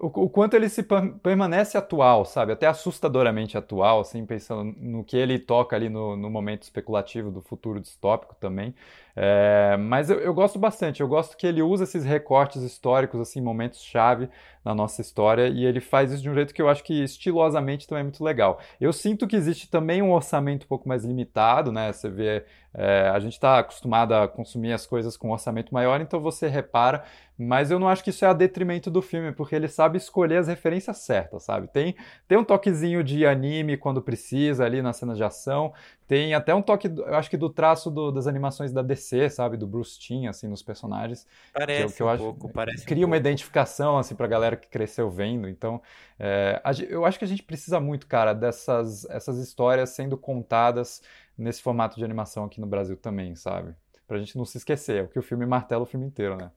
o, 0.00 0.30
quanto 0.30 0.54
ele 0.54 0.68
se 0.68 0.82
permanece 1.22 1.76
atual, 1.76 2.24
sabe? 2.24 2.52
Até 2.52 2.66
assustadoramente 2.66 3.58
atual, 3.58 4.00
assim, 4.00 4.24
pensando 4.24 4.74
no 4.78 5.04
que 5.04 5.16
ele 5.16 5.38
toca 5.38 5.76
ali 5.76 5.88
no, 5.90 6.16
no 6.16 6.30
momento 6.30 6.62
especulativo 6.62 7.30
do 7.30 7.42
futuro 7.42 7.78
distópico 7.80 8.34
também. 8.40 8.74
É, 9.14 9.76
mas 9.76 10.08
eu, 10.08 10.18
eu, 10.20 10.32
gosto 10.32 10.58
bastante, 10.58 11.00
eu 11.00 11.08
gosto 11.08 11.36
que 11.36 11.46
ele 11.46 11.60
usa 11.60 11.84
esses 11.84 12.04
recortes 12.04 12.62
históricos, 12.62 13.20
assim, 13.20 13.40
momentos-chave 13.40 14.30
na 14.64 14.74
nossa 14.74 15.00
história, 15.00 15.48
e 15.48 15.64
ele 15.64 15.80
faz 15.80 16.12
isso 16.12 16.22
de 16.22 16.30
um 16.30 16.34
jeito 16.34 16.54
que 16.54 16.62
eu 16.62 16.68
acho 16.68 16.84
que 16.84 17.02
estilosamente 17.02 17.86
também 17.86 18.00
é 18.00 18.04
muito 18.04 18.22
legal. 18.22 18.60
Eu 18.80 18.92
sinto 18.92 19.26
que 19.26 19.36
existe 19.36 19.68
também 19.68 20.00
um 20.00 20.12
orçamento 20.12 20.64
um 20.64 20.68
pouco 20.68 20.88
mais 20.88 21.04
limitado, 21.04 21.72
né? 21.72 21.92
Você 21.92 22.08
vê, 22.08 22.44
é, 22.72 23.08
a 23.08 23.18
gente 23.18 23.32
está 23.34 23.58
acostumado 23.58 24.14
a 24.14 24.28
consumir 24.28 24.72
as 24.72 24.86
coisas 24.86 25.16
com 25.16 25.28
um 25.28 25.32
orçamento 25.32 25.74
maior, 25.74 26.00
então 26.00 26.20
você 26.20 26.46
repara, 26.48 27.04
mas 27.42 27.70
eu 27.70 27.78
não 27.78 27.88
acho 27.88 28.04
que 28.04 28.10
isso 28.10 28.24
é 28.24 28.28
a 28.28 28.32
detrimento 28.32 28.90
do 28.90 29.00
filme, 29.00 29.32
porque 29.32 29.54
ele 29.54 29.68
sabe 29.68 29.96
escolher 29.96 30.36
as 30.36 30.48
referências 30.48 30.98
certas, 30.98 31.44
sabe? 31.44 31.68
Tem, 31.68 31.96
tem 32.28 32.36
um 32.36 32.44
toquezinho 32.44 33.02
de 33.02 33.24
anime 33.26 33.76
quando 33.78 34.02
precisa 34.02 34.64
ali 34.64 34.82
nas 34.82 34.96
cenas 34.98 35.16
de 35.16 35.24
ação, 35.24 35.72
tem 36.06 36.34
até 36.34 36.54
um 36.54 36.60
toque, 36.62 36.88
eu 36.88 37.14
acho 37.14 37.30
que 37.30 37.36
do 37.36 37.48
traço 37.48 37.90
do, 37.90 38.10
das 38.10 38.26
animações 38.26 38.72
da 38.72 38.82
DC, 38.82 39.30
sabe? 39.30 39.56
Do 39.56 39.66
Bruce 39.66 39.98
Timm, 39.98 40.26
assim, 40.28 40.48
nos 40.48 40.62
personagens. 40.62 41.26
Parece 41.52 41.94
que, 41.94 41.98
que 41.98 42.02
eu 42.02 42.06
um 42.06 42.10
acho, 42.10 42.22
pouco, 42.24 42.48
parece 42.48 42.84
Cria 42.84 43.06
um 43.06 43.10
uma 43.10 43.16
pouco. 43.16 43.16
identificação, 43.16 43.96
assim, 43.98 44.14
pra 44.14 44.26
galera 44.26 44.56
que 44.56 44.68
cresceu 44.68 45.10
vendo. 45.10 45.48
Então, 45.48 45.80
é, 46.18 46.60
eu 46.88 47.04
acho 47.04 47.18
que 47.18 47.24
a 47.24 47.28
gente 47.28 47.42
precisa 47.42 47.80
muito, 47.80 48.06
cara, 48.06 48.32
dessas 48.32 49.04
essas 49.06 49.38
histórias 49.38 49.90
sendo 49.90 50.16
contadas 50.18 51.02
nesse 51.36 51.62
formato 51.62 51.96
de 51.96 52.04
animação 52.04 52.44
aqui 52.44 52.60
no 52.60 52.66
Brasil 52.66 52.96
também, 52.96 53.34
sabe? 53.36 53.74
Pra 54.06 54.18
gente 54.18 54.36
não 54.36 54.44
se 54.44 54.58
esquecer, 54.58 54.96
é 55.00 55.02
o 55.02 55.08
que 55.08 55.18
o 55.18 55.22
filme 55.22 55.46
martela 55.46 55.82
o 55.84 55.86
filme 55.86 56.06
inteiro, 56.06 56.36
né? 56.36 56.50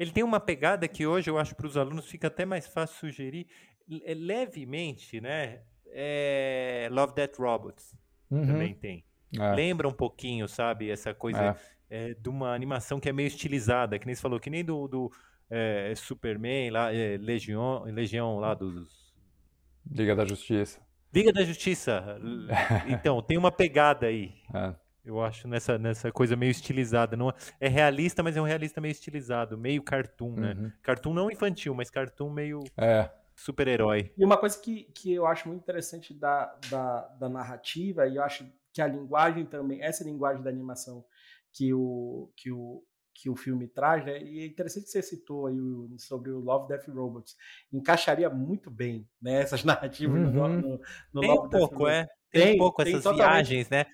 Ele 0.00 0.10
tem 0.10 0.24
uma 0.24 0.40
pegada 0.40 0.88
que 0.88 1.06
hoje 1.06 1.28
eu 1.28 1.36
acho 1.36 1.54
para 1.54 1.66
os 1.66 1.76
alunos 1.76 2.06
fica 2.06 2.28
até 2.28 2.46
mais 2.46 2.66
fácil 2.66 2.96
sugerir 2.96 3.46
levemente, 4.16 5.20
né? 5.20 5.60
É 5.88 6.88
Love 6.90 7.14
Death 7.14 7.36
Robots 7.38 7.94
uhum. 8.30 8.46
também 8.46 8.72
tem. 8.72 9.04
É. 9.38 9.54
Lembra 9.54 9.86
um 9.86 9.92
pouquinho, 9.92 10.48
sabe? 10.48 10.88
Essa 10.88 11.12
coisa 11.12 11.54
é. 11.90 12.12
É, 12.12 12.14
de 12.14 12.30
uma 12.30 12.54
animação 12.54 12.98
que 12.98 13.10
é 13.10 13.12
meio 13.12 13.26
estilizada, 13.26 13.98
que 13.98 14.06
nem 14.06 14.14
você 14.14 14.22
falou, 14.22 14.40
que 14.40 14.48
nem 14.48 14.64
do, 14.64 14.88
do 14.88 15.12
é, 15.50 15.92
Superman, 15.94 16.70
lá, 16.70 16.94
é, 16.94 17.18
Legião, 17.18 17.84
Legião 17.84 18.38
lá 18.38 18.54
dos. 18.54 19.14
Liga 19.86 20.16
da 20.16 20.24
Justiça. 20.24 20.80
Liga 21.12 21.30
da 21.30 21.42
Justiça. 21.42 22.18
Então, 22.88 23.20
tem 23.20 23.36
uma 23.36 23.52
pegada 23.52 24.06
aí. 24.06 24.32
É. 24.54 24.74
Eu 25.04 25.22
acho 25.22 25.48
nessa, 25.48 25.78
nessa 25.78 26.12
coisa 26.12 26.36
meio 26.36 26.50
estilizada. 26.50 27.16
Não, 27.16 27.32
é 27.58 27.68
realista, 27.68 28.22
mas 28.22 28.36
é 28.36 28.40
um 28.40 28.44
realista 28.44 28.80
meio 28.80 28.92
estilizado, 28.92 29.56
meio 29.56 29.82
cartoon, 29.82 30.32
né? 30.32 30.54
Uhum. 30.58 30.72
Cartoon 30.82 31.14
não 31.14 31.30
infantil, 31.30 31.74
mas 31.74 31.90
cartoon 31.90 32.30
meio. 32.30 32.60
É 32.76 33.10
super-herói. 33.40 34.12
E 34.16 34.24
uma 34.24 34.36
coisa 34.36 34.60
que, 34.60 34.84
que 34.94 35.12
eu 35.14 35.26
acho 35.26 35.48
muito 35.48 35.62
interessante 35.62 36.12
da, 36.12 36.54
da, 36.68 37.08
da, 37.18 37.28
narrativa, 37.28 38.06
e 38.06 38.16
eu 38.16 38.22
acho 38.22 38.46
que 38.72 38.82
a 38.82 38.86
linguagem 38.86 39.46
também, 39.46 39.82
essa 39.82 40.04
linguagem 40.04 40.42
da 40.42 40.50
animação 40.50 41.04
que 41.52 41.72
o, 41.72 42.30
que 42.36 42.52
o, 42.52 42.84
que 43.14 43.30
o 43.30 43.36
filme 43.36 43.66
traz, 43.66 44.04
né? 44.04 44.22
E 44.22 44.40
é 44.40 44.46
interessante 44.46 44.84
que 44.84 44.90
você 44.90 45.02
citou 45.02 45.46
aí 45.46 45.56
sobre 45.98 46.30
o 46.30 46.38
Love, 46.38 46.68
Death 46.68 46.88
Robots. 46.88 47.34
Encaixaria 47.72 48.28
muito 48.28 48.70
bem 48.70 49.08
né, 49.20 49.40
essas 49.40 49.64
narrativas 49.64 50.20
uhum. 50.20 50.30
no, 50.30 50.48
no, 50.48 50.80
no 51.12 51.20
Tem 51.20 51.30
Love, 51.30 51.46
um 51.46 51.50
pouco, 51.50 51.88
é. 51.88 52.06
Tem, 52.30 52.42
tem 52.42 52.54
um 52.54 52.58
pouco 52.58 52.84
tem 52.84 52.92
essas 52.92 53.04
totalmente. 53.04 53.48
viagens, 53.48 53.70
né? 53.70 53.86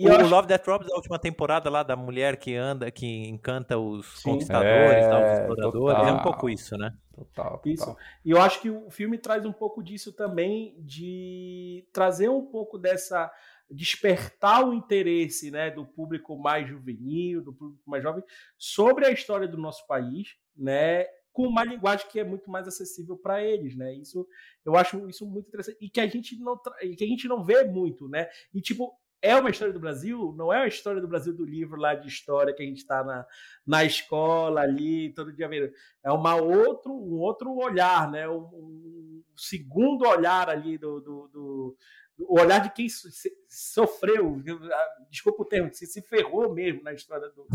E 0.00 0.08
o 0.08 0.14
acho... 0.14 0.30
Love 0.30 0.48
Death 0.48 0.66
Robots, 0.66 0.90
a 0.90 0.96
última 0.96 1.18
temporada 1.18 1.68
lá 1.68 1.82
da 1.82 1.94
mulher 1.94 2.38
que 2.38 2.56
anda, 2.56 2.90
que 2.90 3.06
encanta 3.06 3.78
os 3.78 4.06
Sim. 4.20 4.30
conquistadores, 4.30 5.04
é, 5.04 5.24
os 5.24 5.40
exploradores, 5.40 5.96
total. 5.96 6.08
é 6.08 6.12
um 6.12 6.22
pouco 6.22 6.48
isso, 6.48 6.78
né? 6.78 6.94
Total, 7.14 7.58
total. 7.58 7.62
Isso. 7.66 7.96
E 8.24 8.30
eu 8.30 8.40
acho 8.40 8.62
que 8.62 8.70
o 8.70 8.90
filme 8.90 9.18
traz 9.18 9.44
um 9.44 9.52
pouco 9.52 9.82
disso 9.82 10.10
também, 10.10 10.74
de 10.78 11.86
trazer 11.92 12.30
um 12.30 12.46
pouco 12.46 12.78
dessa 12.78 13.30
despertar 13.70 14.66
o 14.66 14.72
interesse 14.72 15.50
né, 15.50 15.70
do 15.70 15.84
público 15.86 16.36
mais 16.36 16.66
juvenil, 16.66 17.42
do 17.42 17.52
público 17.52 17.88
mais 17.88 18.02
jovem, 18.02 18.24
sobre 18.58 19.06
a 19.06 19.12
história 19.12 19.46
do 19.46 19.58
nosso 19.58 19.86
país, 19.86 20.34
né, 20.56 21.04
com 21.30 21.46
uma 21.46 21.62
linguagem 21.62 22.06
que 22.10 22.18
é 22.18 22.24
muito 22.24 22.50
mais 22.50 22.66
acessível 22.66 23.16
para 23.16 23.44
eles, 23.44 23.76
né? 23.76 23.94
Isso 23.94 24.26
eu 24.64 24.74
acho 24.76 25.08
isso 25.08 25.24
muito 25.24 25.48
interessante 25.48 25.78
e 25.80 25.88
que 25.88 26.00
a 26.00 26.06
gente 26.06 26.36
não 26.40 26.58
que 26.58 27.04
a 27.04 27.06
gente 27.06 27.28
não 27.28 27.44
vê 27.44 27.62
muito, 27.62 28.08
né? 28.08 28.28
E 28.52 28.60
tipo 28.60 28.92
é 29.22 29.36
uma 29.36 29.50
história 29.50 29.72
do 29.72 29.80
Brasil, 29.80 30.34
não 30.36 30.52
é 30.52 30.58
uma 30.58 30.68
história 30.68 31.00
do 31.00 31.08
Brasil 31.08 31.34
do 31.34 31.44
livro 31.44 31.78
lá 31.78 31.94
de 31.94 32.08
história 32.08 32.54
que 32.54 32.62
a 32.62 32.66
gente 32.66 32.78
está 32.78 33.04
na, 33.04 33.26
na 33.66 33.84
escola 33.84 34.62
ali, 34.62 35.12
todo 35.12 35.32
dia 35.32 35.48
vendo. 35.48 35.70
É 36.02 36.10
uma 36.10 36.36
outro, 36.36 36.92
um 36.92 37.18
outro 37.18 37.54
olhar, 37.54 38.10
né? 38.10 38.28
Um, 38.28 38.40
um 38.40 39.22
segundo 39.36 40.06
olhar 40.06 40.48
ali 40.48 40.78
do, 40.78 41.00
do, 41.00 41.28
do, 41.28 41.76
olhar 42.28 42.60
de 42.60 42.70
quem 42.70 42.86
sofreu, 43.48 44.42
desculpa 45.10 45.42
o 45.42 45.46
termo, 45.46 45.72
se, 45.72 45.86
se 45.86 46.02
ferrou 46.02 46.52
mesmo 46.52 46.82
na 46.82 46.92
história 46.92 47.28
do, 47.30 47.46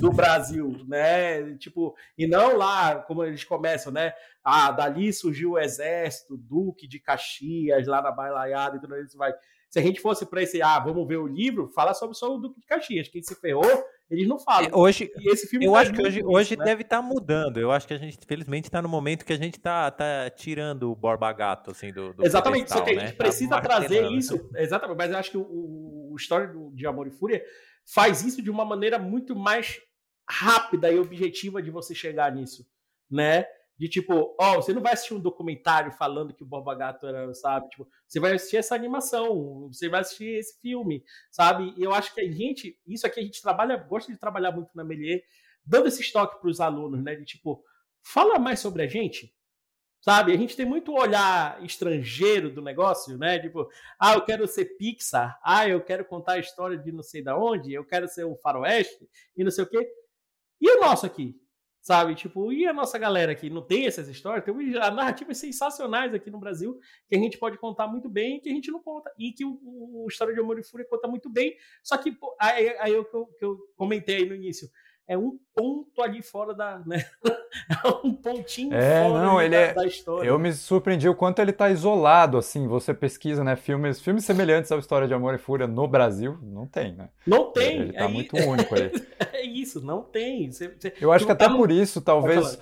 do 0.00 0.12
Brasil, 0.12 0.84
né? 0.86 1.56
Tipo, 1.56 1.96
e 2.16 2.26
não 2.26 2.56
lá, 2.56 2.96
como 3.02 3.24
eles 3.24 3.44
começam, 3.44 3.92
né? 3.92 4.12
Ah, 4.44 4.70
dali 4.70 5.12
surgiu 5.12 5.52
o 5.52 5.58
exército, 5.58 6.36
Duque 6.36 6.86
de 6.86 6.98
Caxias, 6.98 7.86
lá 7.86 8.02
na 8.02 8.12
Bailaiada 8.12 8.76
e 8.76 8.80
tudo 8.80 8.96
isso 8.96 9.16
vai. 9.16 9.32
Se 9.72 9.78
a 9.78 9.82
gente 9.82 10.02
fosse 10.02 10.26
para 10.26 10.42
esse, 10.42 10.60
ah, 10.60 10.78
vamos 10.78 11.08
ver 11.08 11.16
o 11.16 11.26
livro, 11.26 11.66
fala 11.66 11.94
sobre 11.94 12.14
só 12.14 12.34
o 12.34 12.38
Duque 12.38 12.60
de 12.60 12.66
Caxias. 12.66 13.08
Quem 13.08 13.22
se 13.22 13.34
ferrou, 13.34 13.64
eles 14.10 14.28
não 14.28 14.38
falam. 14.38 14.68
É, 14.68 14.76
hoje, 14.76 15.10
eu 15.62 15.74
acho 15.74 15.94
que 15.94 16.02
hoje, 16.02 16.18
isso, 16.20 16.28
hoje 16.28 16.56
né? 16.58 16.64
deve 16.66 16.82
estar 16.82 16.98
tá 16.98 17.02
mudando. 17.02 17.56
Eu 17.56 17.72
acho 17.72 17.88
que 17.88 17.94
a 17.94 17.96
gente, 17.96 18.18
felizmente, 18.26 18.68
está 18.68 18.82
no 18.82 18.88
momento 18.88 19.24
que 19.24 19.32
a 19.32 19.38
gente 19.38 19.56
está 19.56 19.90
tá 19.90 20.28
tirando 20.28 20.92
o 20.92 20.94
Borba 20.94 21.32
Gato, 21.32 21.70
assim, 21.70 21.90
do, 21.90 22.12
do 22.12 22.22
Exatamente, 22.22 22.70
só 22.70 22.82
que 22.82 22.90
a 22.90 22.92
gente 22.92 23.12
né? 23.12 23.12
precisa 23.12 23.54
tá 23.54 23.62
trazer 23.62 24.10
isso. 24.10 24.46
Exatamente, 24.54 24.98
mas 24.98 25.10
eu 25.10 25.16
acho 25.16 25.30
que 25.30 25.38
o, 25.38 26.10
o 26.10 26.16
História 26.18 26.52
de 26.74 26.86
Amor 26.86 27.06
e 27.06 27.10
Fúria 27.10 27.42
faz 27.86 28.22
isso 28.22 28.42
de 28.42 28.50
uma 28.50 28.66
maneira 28.66 28.98
muito 28.98 29.34
mais 29.34 29.80
rápida 30.28 30.92
e 30.92 30.98
objetiva 30.98 31.62
de 31.62 31.70
você 31.70 31.94
chegar 31.94 32.30
nisso, 32.30 32.66
né? 33.10 33.46
De 33.82 33.88
tipo, 33.88 34.36
ó, 34.38 34.52
oh, 34.52 34.62
você 34.62 34.72
não 34.72 34.80
vai 34.80 34.92
assistir 34.92 35.12
um 35.12 35.18
documentário 35.18 35.90
falando 35.90 36.32
que 36.32 36.44
o 36.44 36.46
Boba 36.46 36.72
Gato 36.72 37.04
era, 37.04 37.34
sabe? 37.34 37.68
Tipo, 37.68 37.88
você 38.06 38.20
vai 38.20 38.32
assistir 38.32 38.58
essa 38.58 38.76
animação, 38.76 39.66
você 39.72 39.88
vai 39.88 40.02
assistir 40.02 40.38
esse 40.38 40.60
filme, 40.60 41.02
sabe? 41.32 41.74
E 41.76 41.82
eu 41.82 41.92
acho 41.92 42.14
que 42.14 42.20
a 42.20 42.30
gente, 42.30 42.78
isso 42.86 43.04
aqui 43.04 43.18
a 43.18 43.24
gente 43.24 43.42
trabalha, 43.42 43.76
gosta 43.76 44.12
de 44.12 44.16
trabalhar 44.20 44.52
muito 44.52 44.70
na 44.72 44.84
Melier, 44.84 45.24
dando 45.66 45.88
esse 45.88 46.00
estoque 46.00 46.40
para 46.40 46.48
os 46.48 46.60
alunos, 46.60 47.02
né? 47.02 47.16
De 47.16 47.24
tipo, 47.24 47.60
fala 48.04 48.38
mais 48.38 48.60
sobre 48.60 48.84
a 48.84 48.86
gente, 48.86 49.34
sabe? 50.00 50.32
A 50.32 50.36
gente 50.36 50.54
tem 50.54 50.64
muito 50.64 50.94
olhar 50.94 51.60
estrangeiro 51.64 52.54
do 52.54 52.62
negócio, 52.62 53.18
né? 53.18 53.40
Tipo, 53.40 53.68
ah, 53.98 54.14
eu 54.14 54.24
quero 54.24 54.46
ser 54.46 54.76
Pixar, 54.76 55.40
ah, 55.42 55.68
eu 55.68 55.82
quero 55.82 56.04
contar 56.04 56.34
a 56.34 56.38
história 56.38 56.78
de 56.78 56.92
não 56.92 57.02
sei 57.02 57.20
da 57.20 57.36
onde, 57.36 57.74
eu 57.74 57.84
quero 57.84 58.06
ser 58.06 58.22
o 58.22 58.36
Faroeste 58.36 59.10
e 59.36 59.42
não 59.42 59.50
sei 59.50 59.64
o 59.64 59.68
quê. 59.68 59.92
E 60.60 60.70
o 60.70 60.80
nosso 60.80 61.04
aqui? 61.04 61.41
Sabe? 61.82 62.14
Tipo, 62.14 62.52
e 62.52 62.64
a 62.64 62.72
nossa 62.72 62.96
galera 62.96 63.32
aqui 63.32 63.50
não 63.50 63.60
tem 63.60 63.86
essas 63.86 64.08
histórias? 64.08 64.44
Tem 64.44 64.54
narrativas 64.70 65.36
sensacionais 65.36 66.14
aqui 66.14 66.30
no 66.30 66.38
Brasil 66.38 66.78
que 67.08 67.16
a 67.16 67.18
gente 67.18 67.36
pode 67.36 67.58
contar 67.58 67.88
muito 67.88 68.08
bem 68.08 68.36
e 68.36 68.40
que 68.40 68.48
a 68.48 68.52
gente 68.52 68.70
não 68.70 68.80
conta. 68.80 69.12
E 69.18 69.32
que 69.32 69.44
o, 69.44 69.58
o 69.62 70.06
História 70.08 70.32
de 70.32 70.40
Amor 70.40 70.58
e 70.60 70.62
Fúria 70.62 70.86
conta 70.88 71.08
muito 71.08 71.28
bem. 71.28 71.56
Só 71.82 71.98
que, 71.98 72.16
aí, 72.38 72.68
aí 72.78 72.92
eu, 72.92 73.04
que, 73.04 73.16
eu, 73.16 73.26
que 73.26 73.44
eu 73.44 73.58
comentei 73.76 74.18
aí 74.18 74.26
no 74.26 74.34
início, 74.36 74.70
é 75.12 75.18
um 75.18 75.38
ponto 75.54 76.02
ali 76.02 76.22
fora 76.22 76.54
da. 76.54 76.80
Né? 76.86 77.04
é 77.84 77.88
um 78.04 78.14
pontinho 78.14 78.72
é, 78.72 79.06
fora 79.06 79.24
não, 79.24 79.40
ele 79.40 79.54
da, 79.54 79.60
é... 79.60 79.74
da, 79.74 79.86
história. 79.86 80.26
Eu 80.26 80.38
me 80.38 80.52
surpreendi 80.52 81.08
o 81.08 81.14
quanto 81.14 81.40
ele 81.40 81.50
está 81.50 81.70
isolado, 81.70 82.38
assim. 82.38 82.66
Você 82.66 82.94
pesquisa, 82.94 83.44
né? 83.44 83.54
Filmes, 83.54 84.00
filmes 84.00 84.24
semelhantes 84.24 84.72
à 84.72 84.76
história 84.78 85.06
de 85.06 85.12
Amor 85.12 85.34
e 85.34 85.38
Fúria 85.38 85.66
no 85.66 85.86
Brasil, 85.86 86.38
não 86.42 86.66
tem, 86.66 86.94
né? 86.94 87.10
Não 87.26 87.52
tem. 87.52 87.80
Ele 87.80 87.90
está 87.90 88.04
é, 88.04 88.08
muito 88.08 88.36
único 88.36 88.74
aí. 88.74 88.90
é 89.32 89.42
isso, 89.44 89.84
não 89.84 90.02
tem. 90.02 90.50
Você, 90.50 90.68
você... 90.68 90.94
Eu 91.00 91.12
acho 91.12 91.26
que 91.26 91.32
até 91.32 91.46
tá... 91.46 91.54
por 91.54 91.70
isso, 91.70 92.00
talvez 92.00 92.58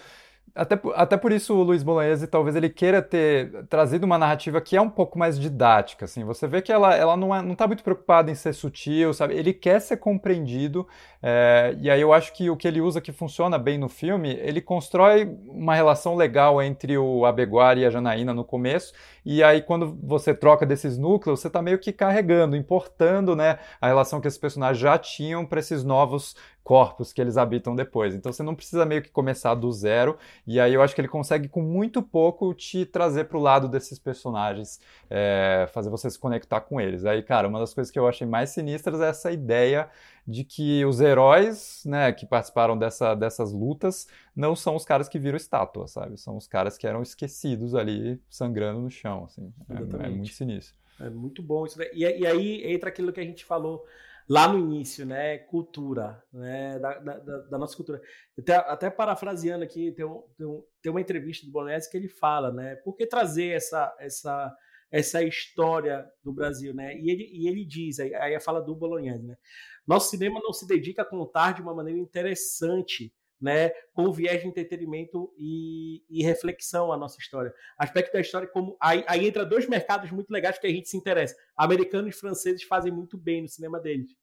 até, 0.55 0.80
até 0.94 1.16
por 1.16 1.32
isso 1.32 1.55
o 1.55 1.62
Luiz 1.62 1.82
Bolognese 1.82 2.26
talvez 2.26 2.57
ele 2.57 2.68
queira 2.68 3.01
ter 3.01 3.64
trazido 3.66 4.05
uma 4.05 4.18
narrativa 4.18 4.61
que 4.61 4.76
é 4.76 4.80
um 4.80 4.90
pouco 4.90 5.18
mais 5.18 5.38
didática, 5.38 6.05
assim. 6.05 6.24
Você 6.24 6.46
vê 6.46 6.61
que 6.61 6.72
ela, 6.72 6.94
ela 6.94 7.16
não, 7.16 7.34
é, 7.34 7.42
não 7.42 7.55
tá 7.55 7.66
muito 7.66 7.84
preocupada 7.84 8.30
em 8.30 8.34
ser 8.34 8.53
sutil, 8.53 9.12
sabe? 9.14 9.34
Ele 9.34 9.53
quer 9.53 9.80
ser 9.80 9.98
compreendido, 9.98 10.86
é, 11.23 11.77
e 11.81 11.91
aí 11.91 12.01
eu 12.01 12.12
acho 12.12 12.33
que 12.33 12.49
o 12.49 12.57
que 12.57 12.66
ele 12.66 12.81
usa 12.81 13.01
que 13.01 13.12
funciona 13.12 13.59
bem 13.59 13.79
no 13.79 13.89
filme, 13.89 14.31
ele 14.41 14.61
constrói 14.61 15.25
uma 15.47 15.75
relação 15.75 16.16
legal 16.16 16.62
entre 16.62 16.97
o 16.97 17.27
Abeguar 17.27 17.77
e 17.77 17.85
a 17.85 17.91
Janaína 17.91 18.33
no 18.33 18.45
começo, 18.45 18.93
e 19.25 19.43
aí 19.43 19.61
quando 19.61 19.99
você 20.03 20.35
troca 20.35 20.64
desses 20.64 20.97
núcleos, 20.97 21.41
você 21.41 21.49
está 21.49 21.61
meio 21.61 21.79
que 21.79 21.93
carregando, 21.93 22.57
importando, 22.57 23.37
né, 23.37 23.59
a 23.81 23.87
relação 23.87 24.21
que 24.21 24.29
esses 24.29 24.39
personagens 24.39 24.79
já 24.81 24.97
tinham 24.99 25.45
para 25.45 25.61
esses 25.61 25.85
novos 25.85 26.35
corpos 26.62 27.12
que 27.12 27.21
eles 27.21 27.37
habitam 27.37 27.75
depois. 27.75 28.14
Então 28.14 28.33
você 28.33 28.43
não 28.43 28.55
precisa 28.55 28.87
meio 28.87 29.03
que 29.03 29.11
começar 29.11 29.55
do 29.55 29.71
zero, 29.73 30.16
e 30.47 30.61
aí 30.61 30.73
eu 30.73 30.83
acho 30.83 30.95
que 30.95 31.01
ele 31.01 31.09
consegue 31.09 31.49
com 31.49 31.61
muito 31.61 32.01
pouco 32.03 32.55
te 32.55 32.87
trazer 32.87 33.25
para 33.25 33.37
o 33.37 33.41
lado 33.41 33.68
desses 33.68 33.99
personagens, 33.99 34.81
é, 35.11 35.68
fazer 35.73 35.91
você 35.91 36.09
se 36.09 36.18
conectar 36.18 36.61
com 36.61 36.81
eles. 36.81 37.05
Aí, 37.05 37.23
cara, 37.23 37.49
uma 37.49 37.59
das 37.59 37.75
coisas 37.75 37.91
que 37.91 37.99
eu 37.99 38.07
achei 38.09 38.27
mais 38.27 38.51
sinistras 38.51 39.01
é 39.01 39.09
essa 39.09 39.33
ideia 39.33 39.89
de 40.27 40.45
que 40.45 40.85
os 40.85 41.01
heróis, 41.01 41.83
né, 41.85 42.12
que 42.12 42.27
participaram 42.27 42.77
dessa, 42.77 43.14
dessas 43.14 43.53
lutas 43.53 44.07
não 44.35 44.55
são 44.55 44.77
os 44.77 44.85
caras 44.85 45.09
que 45.09 45.18
viram 45.18 45.37
estátua, 45.37 45.87
sabe? 45.87 46.18
São 46.18 46.37
os 46.37 46.47
caras 46.47 46.79
que 46.79 46.87
eram 46.87 47.03
esquecidos 47.03 47.75
ali, 47.75 48.21
sangrando 48.29 48.81
no 48.81 48.91
chão, 48.91 49.25
assim. 49.25 49.53
É, 49.68 50.07
é, 50.07 50.09
muito 50.09 50.33
sinistro. 50.33 50.75
É 51.01 51.09
muito 51.09 51.43
bom 51.43 51.64
isso. 51.66 51.81
E, 51.93 52.03
e 52.03 52.27
aí 52.27 52.73
entra 52.73 52.89
aquilo 52.89 53.12
que 53.12 53.21
a 53.21 53.25
gente 53.25 53.45
falou 53.45 53.85
lá 54.31 54.47
no 54.47 54.59
início, 54.59 55.05
né? 55.05 55.39
Cultura, 55.39 56.23
né? 56.33 56.79
Da, 56.79 56.99
da, 56.99 57.18
da 57.18 57.59
nossa 57.59 57.77
cultura. 57.77 58.01
Até, 58.39 58.55
até, 58.55 58.91
parafraseando 58.91 59.64
aqui, 59.64 59.91
tem, 59.91 60.05
um, 60.05 60.23
tem, 60.37 60.47
um, 60.47 60.62
tem 60.81 60.93
uma 60.93 61.01
entrevista 61.01 61.45
do 61.45 61.51
Bonesi 61.51 61.91
que 61.91 61.97
ele 61.97 62.09
fala, 62.09 62.53
né? 62.53 62.77
Por 62.77 62.95
que 62.95 63.07
trazer 63.07 63.49
essa, 63.49 63.93
essa, 63.99 64.57
essa 64.91 65.22
história 65.22 66.07
do 66.22 66.32
Brasil, 66.32 66.74
né? 66.74 66.97
E 66.99 67.11
ele, 67.11 67.30
e 67.32 67.49
ele 67.49 67.64
diz, 67.64 68.01
aí, 68.01 68.14
aí 68.14 68.41
fala 68.41 68.61
do 68.61 68.74
Bolognese, 68.74 69.26
né? 69.26 69.36
Nosso 69.86 70.11
cinema 70.11 70.41
não 70.43 70.53
se 70.53 70.66
dedica 70.66 71.03
a 71.03 71.05
contar 71.05 71.55
de 71.55 71.62
uma 71.62 71.74
maneira 71.74 71.99
interessante 71.99 73.12
né, 73.41 73.70
com 73.95 74.12
viés 74.12 74.43
de 74.43 74.49
entretenimento 74.49 75.32
e, 75.38 76.05
e, 76.11 76.22
reflexão 76.22 76.93
a 76.93 76.97
nossa 76.97 77.18
história. 77.18 77.55
Aspecto 77.78 78.12
da 78.12 78.20
história 78.20 78.47
como 78.47 78.76
aí, 78.80 79.03
aí, 79.09 79.26
entra 79.26 79.47
dois 79.47 79.66
mercados 79.66 80.11
muito 80.11 80.30
legais 80.30 80.59
que 80.59 80.66
a 80.66 80.70
gente 80.70 80.88
se 80.88 80.97
interessa. 80.97 81.34
Americanos 81.57 82.14
e 82.14 82.18
franceses 82.18 82.62
fazem 82.64 82.93
muito 82.93 83.16
bem 83.16 83.41
no 83.41 83.49
cinema 83.49 83.80
deles, 83.80 84.14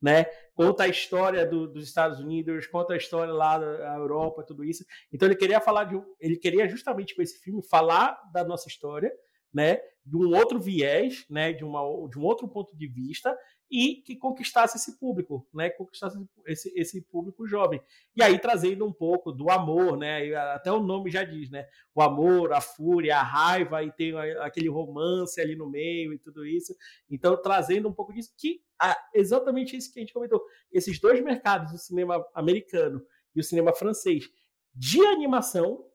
né? 0.00 0.24
Conta 0.54 0.84
a 0.84 0.88
história 0.88 1.44
do, 1.44 1.68
dos 1.68 1.84
Estados 1.84 2.18
Unidos, 2.20 2.66
conta 2.66 2.94
a 2.94 2.96
história 2.96 3.32
lá 3.32 3.58
da 3.58 3.96
Europa, 3.96 4.42
tudo 4.42 4.64
isso. 4.64 4.82
Então 5.12 5.28
ele 5.28 5.36
queria 5.36 5.60
falar 5.60 5.84
de, 5.84 6.00
ele 6.18 6.36
queria 6.36 6.66
justamente 6.66 7.14
com 7.14 7.20
esse 7.20 7.38
filme 7.42 7.62
falar 7.62 8.18
da 8.32 8.42
nossa 8.44 8.66
história, 8.66 9.12
né? 9.54 9.78
De 10.04 10.16
um 10.16 10.34
outro 10.34 10.60
viés, 10.60 11.24
né? 11.30 11.52
De 11.52 11.64
uma 11.64 11.80
de 12.10 12.18
um 12.18 12.24
outro 12.24 12.48
ponto 12.48 12.76
de 12.76 12.86
vista 12.88 13.34
e 13.70 14.02
que 14.04 14.16
conquistasse 14.16 14.76
esse 14.76 14.98
público, 14.98 15.48
né? 15.54 15.70
Conquistasse 15.70 16.18
esse, 16.46 16.72
esse 16.76 17.00
público 17.02 17.46
jovem. 17.46 17.80
E 18.14 18.22
aí 18.22 18.38
trazendo 18.38 18.84
um 18.84 18.92
pouco 18.92 19.32
do 19.32 19.50
amor, 19.50 19.96
né? 19.96 20.34
Até 20.52 20.70
o 20.70 20.82
nome 20.82 21.10
já 21.10 21.24
diz, 21.24 21.48
né? 21.48 21.66
O 21.94 22.02
amor, 22.02 22.52
a 22.52 22.60
fúria, 22.60 23.16
a 23.16 23.22
raiva 23.22 23.82
e 23.82 23.92
tem 23.92 24.14
aquele 24.40 24.68
romance 24.68 25.40
ali 25.40 25.56
no 25.56 25.70
meio 25.70 26.12
e 26.12 26.18
tudo 26.18 26.44
isso. 26.44 26.74
Então 27.08 27.40
trazendo 27.40 27.88
um 27.88 27.92
pouco 27.94 28.12
disso 28.12 28.34
que 28.36 28.60
ah, 28.78 28.98
exatamente 29.14 29.76
isso 29.76 29.92
que 29.92 30.00
a 30.00 30.02
gente 30.02 30.12
comentou. 30.12 30.44
Esses 30.70 30.98
dois 30.98 31.22
mercados, 31.22 31.72
o 31.72 31.78
cinema 31.78 32.22
americano 32.34 33.00
e 33.34 33.40
o 33.40 33.44
cinema 33.44 33.72
francês, 33.72 34.28
de 34.74 35.00
animação, 35.06 35.86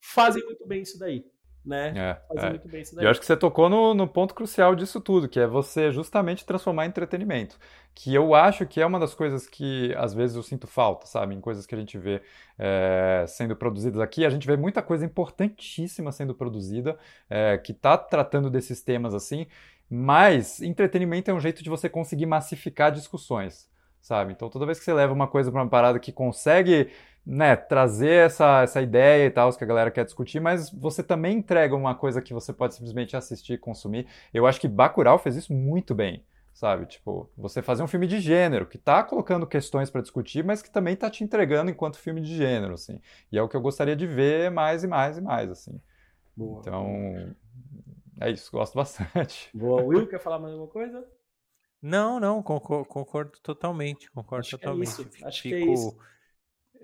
fazem 0.00 0.44
muito 0.44 0.66
bem 0.66 0.82
isso 0.82 0.98
daí 0.98 1.24
né? 1.64 1.92
É, 1.96 2.34
Fazer 2.34 2.46
é. 2.46 2.50
muito 2.50 2.68
bem 2.68 2.82
isso 2.82 2.94
daí. 2.94 3.04
Eu 3.04 3.10
acho 3.10 3.18
que 3.18 3.26
você 3.26 3.36
tocou 3.36 3.68
no, 3.70 3.94
no, 3.94 4.06
ponto 4.06 4.34
crucial 4.34 4.74
disso 4.74 5.00
tudo, 5.00 5.28
que 5.28 5.40
é 5.40 5.46
você 5.46 5.90
justamente 5.90 6.44
transformar 6.44 6.84
em 6.84 6.88
entretenimento. 6.88 7.58
Que 7.94 8.14
eu 8.14 8.34
acho 8.34 8.66
que 8.66 8.80
é 8.80 8.86
uma 8.86 8.98
das 8.98 9.14
coisas 9.14 9.46
que 9.46 9.94
às 9.96 10.12
vezes 10.12 10.36
eu 10.36 10.42
sinto 10.42 10.66
falta, 10.66 11.06
sabe? 11.06 11.34
Em 11.34 11.40
coisas 11.40 11.64
que 11.64 11.74
a 11.74 11.78
gente 11.78 11.96
vê 11.96 12.20
é, 12.58 13.24
sendo 13.26 13.56
produzidas 13.56 14.00
aqui. 14.00 14.26
A 14.26 14.30
gente 14.30 14.46
vê 14.46 14.56
muita 14.56 14.82
coisa 14.82 15.04
importantíssima 15.04 16.12
sendo 16.12 16.34
produzida, 16.34 16.98
é, 17.30 17.56
que 17.56 17.72
está 17.72 17.96
tratando 17.96 18.50
desses 18.50 18.82
temas 18.82 19.14
assim, 19.14 19.46
mas 19.88 20.60
entretenimento 20.60 21.30
é 21.30 21.34
um 21.34 21.40
jeito 21.40 21.62
de 21.62 21.70
você 21.70 21.88
conseguir 21.88 22.26
massificar 22.26 22.92
discussões, 22.92 23.70
sabe? 24.00 24.32
Então 24.32 24.50
toda 24.50 24.66
vez 24.66 24.78
que 24.78 24.84
você 24.84 24.92
leva 24.92 25.12
uma 25.12 25.28
coisa 25.28 25.50
para 25.50 25.62
uma 25.62 25.70
parada 25.70 25.98
que 25.98 26.12
consegue 26.12 26.90
né, 27.26 27.56
trazer 27.56 28.26
essa, 28.26 28.62
essa 28.62 28.82
ideia 28.82 29.26
e 29.26 29.30
tal, 29.30 29.52
que 29.56 29.64
a 29.64 29.66
galera 29.66 29.90
quer 29.90 30.04
discutir, 30.04 30.40
mas 30.40 30.70
você 30.70 31.02
também 31.02 31.38
entrega 31.38 31.74
uma 31.74 31.94
coisa 31.94 32.20
que 32.20 32.34
você 32.34 32.52
pode 32.52 32.74
simplesmente 32.74 33.16
assistir 33.16 33.54
e 33.54 33.58
consumir. 33.58 34.06
Eu 34.32 34.46
acho 34.46 34.60
que 34.60 34.68
Bacurau 34.68 35.18
fez 35.18 35.36
isso 35.36 35.52
muito 35.52 35.94
bem, 35.94 36.22
sabe? 36.52 36.84
Tipo, 36.84 37.30
você 37.36 37.62
fazer 37.62 37.82
um 37.82 37.86
filme 37.86 38.06
de 38.06 38.20
gênero, 38.20 38.66
que 38.66 38.76
tá 38.76 39.02
colocando 39.02 39.46
questões 39.46 39.88
para 39.88 40.02
discutir, 40.02 40.44
mas 40.44 40.60
que 40.60 40.70
também 40.70 40.94
tá 40.94 41.08
te 41.08 41.24
entregando 41.24 41.70
enquanto 41.70 41.98
filme 41.98 42.20
de 42.20 42.36
gênero, 42.36 42.74
assim. 42.74 43.00
E 43.32 43.38
é 43.38 43.42
o 43.42 43.48
que 43.48 43.56
eu 43.56 43.62
gostaria 43.62 43.96
de 43.96 44.06
ver 44.06 44.50
mais 44.50 44.84
e 44.84 44.86
mais 44.86 45.16
e 45.16 45.22
mais, 45.22 45.50
assim. 45.50 45.80
Boa. 46.36 46.60
Então, 46.60 47.34
é 48.20 48.30
isso, 48.30 48.50
gosto 48.52 48.74
bastante. 48.74 49.48
Boa. 49.56 49.82
Will, 49.82 50.06
quer 50.06 50.20
falar 50.20 50.38
mais 50.38 50.52
alguma 50.52 50.70
coisa? 50.70 51.06
Não, 51.80 52.20
não, 52.20 52.42
concordo, 52.42 52.86
concordo 52.86 53.32
totalmente, 53.42 54.10
concordo 54.10 54.40
Acho 54.40 54.58
totalmente. 54.58 54.94
Que 54.94 55.02
é 55.02 55.04
isso. 55.04 55.26
Acho 55.26 55.42
Fico... 55.42 55.56
que 55.56 55.62
é 55.62 55.72
isso 55.72 55.96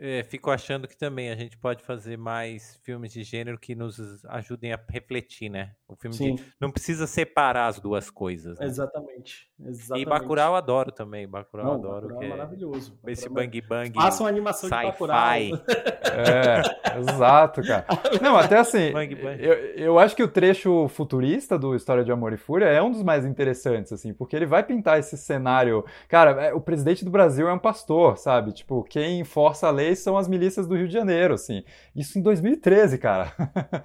é, 0.02 0.24
fico 0.24 0.50
achando 0.50 0.88
que 0.88 0.96
também 0.96 1.30
a 1.30 1.36
gente 1.36 1.58
pode 1.58 1.82
fazer 1.82 2.16
mais 2.16 2.80
filmes 2.82 3.12
de 3.12 3.22
gênero 3.22 3.58
que 3.58 3.74
nos 3.74 4.24
ajudem 4.24 4.72
a 4.72 4.80
refletir, 4.88 5.50
né? 5.50 5.72
O 5.86 5.94
filme 5.94 6.16
Sim. 6.16 6.34
De, 6.36 6.44
não 6.58 6.70
precisa 6.70 7.06
separar 7.06 7.66
as 7.66 7.78
duas 7.78 8.08
coisas. 8.08 8.58
Né? 8.58 8.64
Exatamente, 8.64 9.50
exatamente. 9.62 10.06
E 10.06 10.08
Bacurau 10.08 10.52
eu 10.52 10.56
adoro 10.56 10.90
também. 10.90 11.28
Bacurau 11.28 11.66
eu 11.66 11.72
adoro. 11.74 12.08
Bacurau 12.08 12.22
é, 12.22 12.26
é 12.26 12.30
maravilhoso. 12.30 12.98
Esse 13.06 13.26
é 13.26 13.28
Bang 13.28 13.60
Bang. 13.60 13.92
Faça 13.92 14.22
uma 14.22 14.30
animação 14.30 14.70
de 14.70 14.74
Bacurau. 14.74 15.18
É, 15.18 16.98
exato, 16.98 17.62
cara. 17.62 17.84
Não, 18.22 18.36
até 18.36 18.58
assim, 18.58 18.92
bang, 18.94 19.14
bang. 19.14 19.44
Eu, 19.44 19.54
eu 19.76 19.98
acho 19.98 20.16
que 20.16 20.22
o 20.22 20.28
trecho 20.28 20.88
futurista 20.88 21.58
do 21.58 21.74
História 21.74 22.02
de 22.02 22.10
Amor 22.10 22.32
e 22.32 22.38
Fúria 22.38 22.66
é 22.66 22.82
um 22.82 22.90
dos 22.90 23.02
mais 23.02 23.26
interessantes, 23.26 23.92
assim, 23.92 24.14
porque 24.14 24.34
ele 24.34 24.46
vai 24.46 24.62
pintar 24.62 24.98
esse 24.98 25.18
cenário. 25.18 25.84
Cara, 26.08 26.46
é, 26.46 26.54
o 26.54 26.60
presidente 26.60 27.04
do 27.04 27.10
Brasil 27.10 27.48
é 27.48 27.52
um 27.52 27.58
pastor, 27.58 28.16
sabe? 28.16 28.52
Tipo, 28.52 28.82
quem 28.84 29.22
força 29.24 29.68
a 29.68 29.70
lei 29.70 29.89
são 29.98 30.16
as 30.16 30.28
milícias 30.28 30.66
do 30.66 30.76
Rio 30.76 30.86
de 30.86 30.94
Janeiro, 30.94 31.34
assim. 31.34 31.62
Isso 31.94 32.18
em 32.18 32.22
2013, 32.22 32.98
cara. 32.98 33.32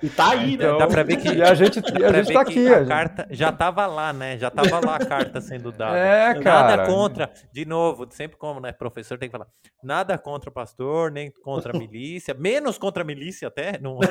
E 0.02 0.10
tá 0.10 0.32
aí, 0.32 0.54
então, 0.54 0.74
né? 0.74 0.80
Dá 0.80 0.88
pra 0.88 1.04
ver 1.04 1.18
que. 1.18 1.28
E 1.30 1.42
a 1.42 1.54
gente, 1.54 1.80
a 1.80 2.14
gente 2.22 2.34
tá 2.34 2.42
aqui. 2.42 2.68
A, 2.68 2.80
a 2.80 2.86
carta 2.86 3.28
já 3.32 3.52
tava 3.52 3.86
lá, 3.88 4.14
né? 4.14 4.38
Já 4.38 4.50
tava 4.50 4.86
lá 4.86 4.96
a 4.96 5.06
carta 5.06 5.42
sendo 5.42 5.72
dada. 5.72 5.98
É, 5.98 6.34
cara. 6.42 6.78
Nada 6.78 6.86
contra. 6.86 7.32
De 7.52 7.66
novo, 7.66 8.08
sempre 8.12 8.38
como, 8.38 8.60
né? 8.60 8.72
Professor 8.72 9.18
tem 9.18 9.30
que 9.30 9.34
falar. 9.34 9.48
Nada 9.84 10.18
contra 10.18 10.50
o 10.50 10.54
pastor, 10.54 11.12
nem 11.12 11.32
contra 11.44 11.76
a 11.76 11.78
milícia, 11.80 12.34
menos 12.34 12.78
contra 12.78 13.04
a 13.04 13.06
milícia 13.06 13.48
até. 13.48 13.80
Não... 13.80 14.00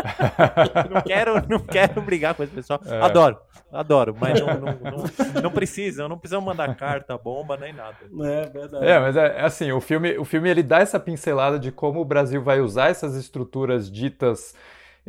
não, 0.90 1.02
quero, 1.02 1.48
não 1.48 1.58
quero 1.58 2.00
brigar 2.02 2.34
com 2.34 2.42
esse 2.42 2.52
pessoal. 2.52 2.80
É. 2.86 3.00
Adoro, 3.00 3.38
adoro, 3.72 4.16
mas 4.18 4.40
não, 4.40 4.46
não, 4.46 4.60
não, 4.60 5.04
não 5.42 5.50
precisa, 5.50 6.08
não 6.08 6.18
precisa 6.18 6.40
mandar 6.40 6.74
carta, 6.74 7.16
bomba, 7.16 7.56
nem 7.56 7.72
nada. 7.72 7.96
É 8.22 8.46
verdade. 8.46 8.84
É, 8.84 8.98
mas 8.98 9.16
é, 9.16 9.26
é, 9.38 9.44
assim, 9.44 9.72
o 9.72 9.80
filme, 9.80 10.18
o 10.18 10.24
filme 10.24 10.48
ele 10.48 10.62
dá 10.62 10.80
essa 10.80 10.98
pincelada 10.98 11.58
de 11.58 11.70
como 11.70 12.00
o 12.00 12.04
Brasil 12.04 12.42
vai 12.42 12.60
usar 12.60 12.88
essas 12.90 13.14
estruturas 13.14 13.90
ditas 13.90 14.54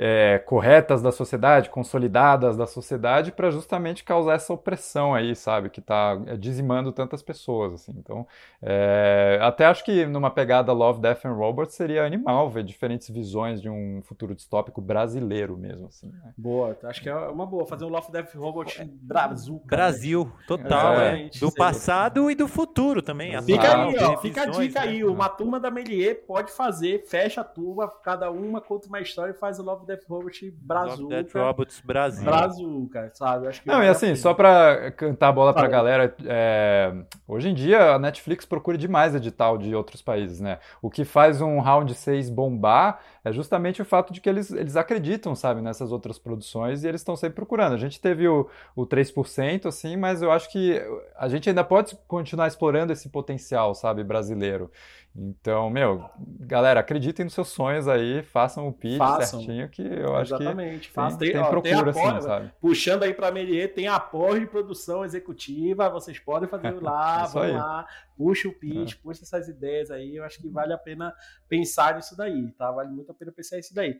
é, 0.03 0.39
corretas 0.39 0.99
da 0.99 1.11
sociedade, 1.11 1.69
consolidadas 1.69 2.57
da 2.57 2.65
sociedade, 2.65 3.31
para 3.31 3.51
justamente 3.51 4.03
causar 4.03 4.33
essa 4.33 4.51
opressão 4.51 5.13
aí, 5.13 5.35
sabe, 5.35 5.69
que 5.69 5.79
está 5.79 6.19
é, 6.25 6.35
dizimando 6.35 6.91
tantas 6.91 7.21
pessoas, 7.21 7.73
assim. 7.73 7.93
Então, 7.95 8.25
é, 8.63 9.37
até 9.43 9.65
acho 9.65 9.85
que 9.85 10.07
numa 10.07 10.31
pegada 10.31 10.73
Love, 10.73 10.99
Death 10.99 11.25
and 11.25 11.33
Robots 11.33 11.75
seria 11.75 12.03
animal 12.03 12.49
ver 12.49 12.63
diferentes 12.63 13.09
visões 13.11 13.61
de 13.61 13.69
um 13.69 14.01
futuro 14.03 14.33
distópico 14.33 14.81
brasileiro 14.81 15.55
mesmo, 15.55 15.85
assim. 15.85 16.07
Né? 16.07 16.33
Boa, 16.35 16.75
acho 16.85 16.99
que 16.99 17.09
é 17.09 17.15
uma 17.15 17.45
boa 17.45 17.67
fazer 17.67 17.85
um 17.85 17.89
Love, 17.89 18.11
Death 18.11 18.35
and 18.35 18.39
Robots 18.39 18.81
Brasil. 19.03 19.61
Brasil, 19.65 20.31
total, 20.47 20.99
é. 20.99 21.29
Do 21.39 21.53
passado 21.53 22.31
e 22.31 22.33
do 22.33 22.47
futuro 22.47 23.03
também. 23.03 23.39
Fica 23.43 23.85
aí, 23.85 23.95
ó, 23.99 24.17
fica 24.17 24.41
a 24.41 24.45
dica 24.47 24.81
aí, 24.81 25.03
né? 25.03 25.05
uma 25.05 25.29
turma 25.29 25.59
da 25.59 25.69
Melier 25.69 26.23
pode 26.25 26.51
fazer, 26.51 27.05
fecha 27.05 27.41
a 27.41 27.43
turma, 27.43 27.87
cada 28.03 28.31
uma 28.31 28.59
conta 28.59 28.87
uma 28.87 28.99
história 28.99 29.31
e 29.31 29.35
faz 29.35 29.59
o 29.59 29.63
Love, 29.63 29.81
Love 29.81 29.85
Death 29.91 30.05
Robot 30.07 30.53
Brasil. 30.61 31.07
Death 31.07 31.33
Robots 31.33 31.81
Brasil. 31.81 32.23
Brasil, 32.23 32.89
cara, 32.91 33.11
sabe? 33.13 33.47
Acho 33.47 33.61
que 33.61 33.67
Não, 33.67 33.83
e 33.83 33.87
assim, 33.87 34.15
só 34.15 34.33
pra 34.33 34.91
cantar 34.91 35.29
a 35.29 35.31
bola 35.31 35.53
pra 35.53 35.67
galera, 35.67 36.15
é, 36.25 36.93
hoje 37.27 37.49
em 37.49 37.53
dia 37.53 37.95
a 37.95 37.99
Netflix 37.99 38.45
procura 38.45 38.77
demais 38.77 39.13
edital 39.13 39.57
de 39.57 39.75
outros 39.75 40.01
países, 40.01 40.39
né? 40.39 40.59
O 40.81 40.89
que 40.89 41.03
faz 41.03 41.41
um 41.41 41.59
Round 41.59 41.93
6 41.93 42.29
bombar 42.29 43.01
é 43.23 43.31
justamente 43.31 43.81
o 43.81 43.85
fato 43.85 44.13
de 44.13 44.21
que 44.21 44.29
eles, 44.29 44.51
eles 44.51 44.75
acreditam, 44.75 45.35
sabe, 45.35 45.61
nessas 45.61 45.91
outras 45.91 46.17
produções 46.17 46.83
e 46.83 46.87
eles 46.87 47.01
estão 47.01 47.15
sempre 47.15 47.35
procurando. 47.35 47.73
A 47.73 47.77
gente 47.77 47.99
teve 47.99 48.27
o, 48.27 48.49
o 48.75 48.85
3%, 48.85 49.67
assim, 49.67 49.97
mas 49.97 50.21
eu 50.21 50.31
acho 50.31 50.49
que 50.51 50.81
a 51.15 51.27
gente 51.27 51.49
ainda 51.49 51.63
pode 51.63 51.97
continuar 52.07 52.47
explorando 52.47 52.93
esse 52.93 53.09
potencial, 53.09 53.75
sabe, 53.75 54.03
brasileiro. 54.03 54.71
Então, 55.13 55.69
meu, 55.69 56.09
galera, 56.39 56.79
acreditem 56.79 57.25
nos 57.25 57.33
seus 57.33 57.49
sonhos 57.49 57.85
aí, 57.85 58.23
façam 58.23 58.67
o 58.67 58.73
pitch 58.73 58.97
façam. 58.97 59.41
certinho, 59.41 59.67
que 59.69 59.81
eu 59.81 60.15
acho 60.15 60.33
Exatamente. 60.35 60.87
que 60.87 60.93
Façam. 60.93 61.19
tem, 61.19 61.31
tem, 61.33 61.41
ó, 61.41 61.49
procura, 61.49 61.91
tem 61.93 62.03
assim, 62.07 62.21
sabe? 62.21 62.51
Puxando 62.61 63.03
aí 63.03 63.13
para 63.13 63.27
a 63.27 63.31
Melier, 63.31 63.73
tem 63.73 63.89
apoio 63.89 64.39
de 64.39 64.47
produção 64.47 65.03
executiva, 65.03 65.89
vocês 65.89 66.17
podem 66.17 66.47
fazer 66.47 66.81
lá, 66.81 67.25
é 67.27 67.33
vão 67.33 67.43
aí. 67.43 67.51
lá, 67.51 67.85
puxa 68.15 68.47
o 68.47 68.53
pitch, 68.53 68.93
é. 68.93 68.95
puxa 69.03 69.23
essas 69.23 69.49
ideias 69.49 69.91
aí, 69.91 70.15
eu 70.15 70.23
acho 70.23 70.41
que 70.41 70.47
vale 70.47 70.71
a 70.71 70.77
pena 70.77 71.13
pensar 71.49 71.95
nisso 71.95 72.15
daí, 72.15 72.49
tá? 72.53 72.71
Vale 72.71 72.89
muito 72.89 73.11
a 73.11 73.13
pena 73.13 73.33
pensar 73.33 73.57
nisso 73.57 73.75
daí. 73.75 73.97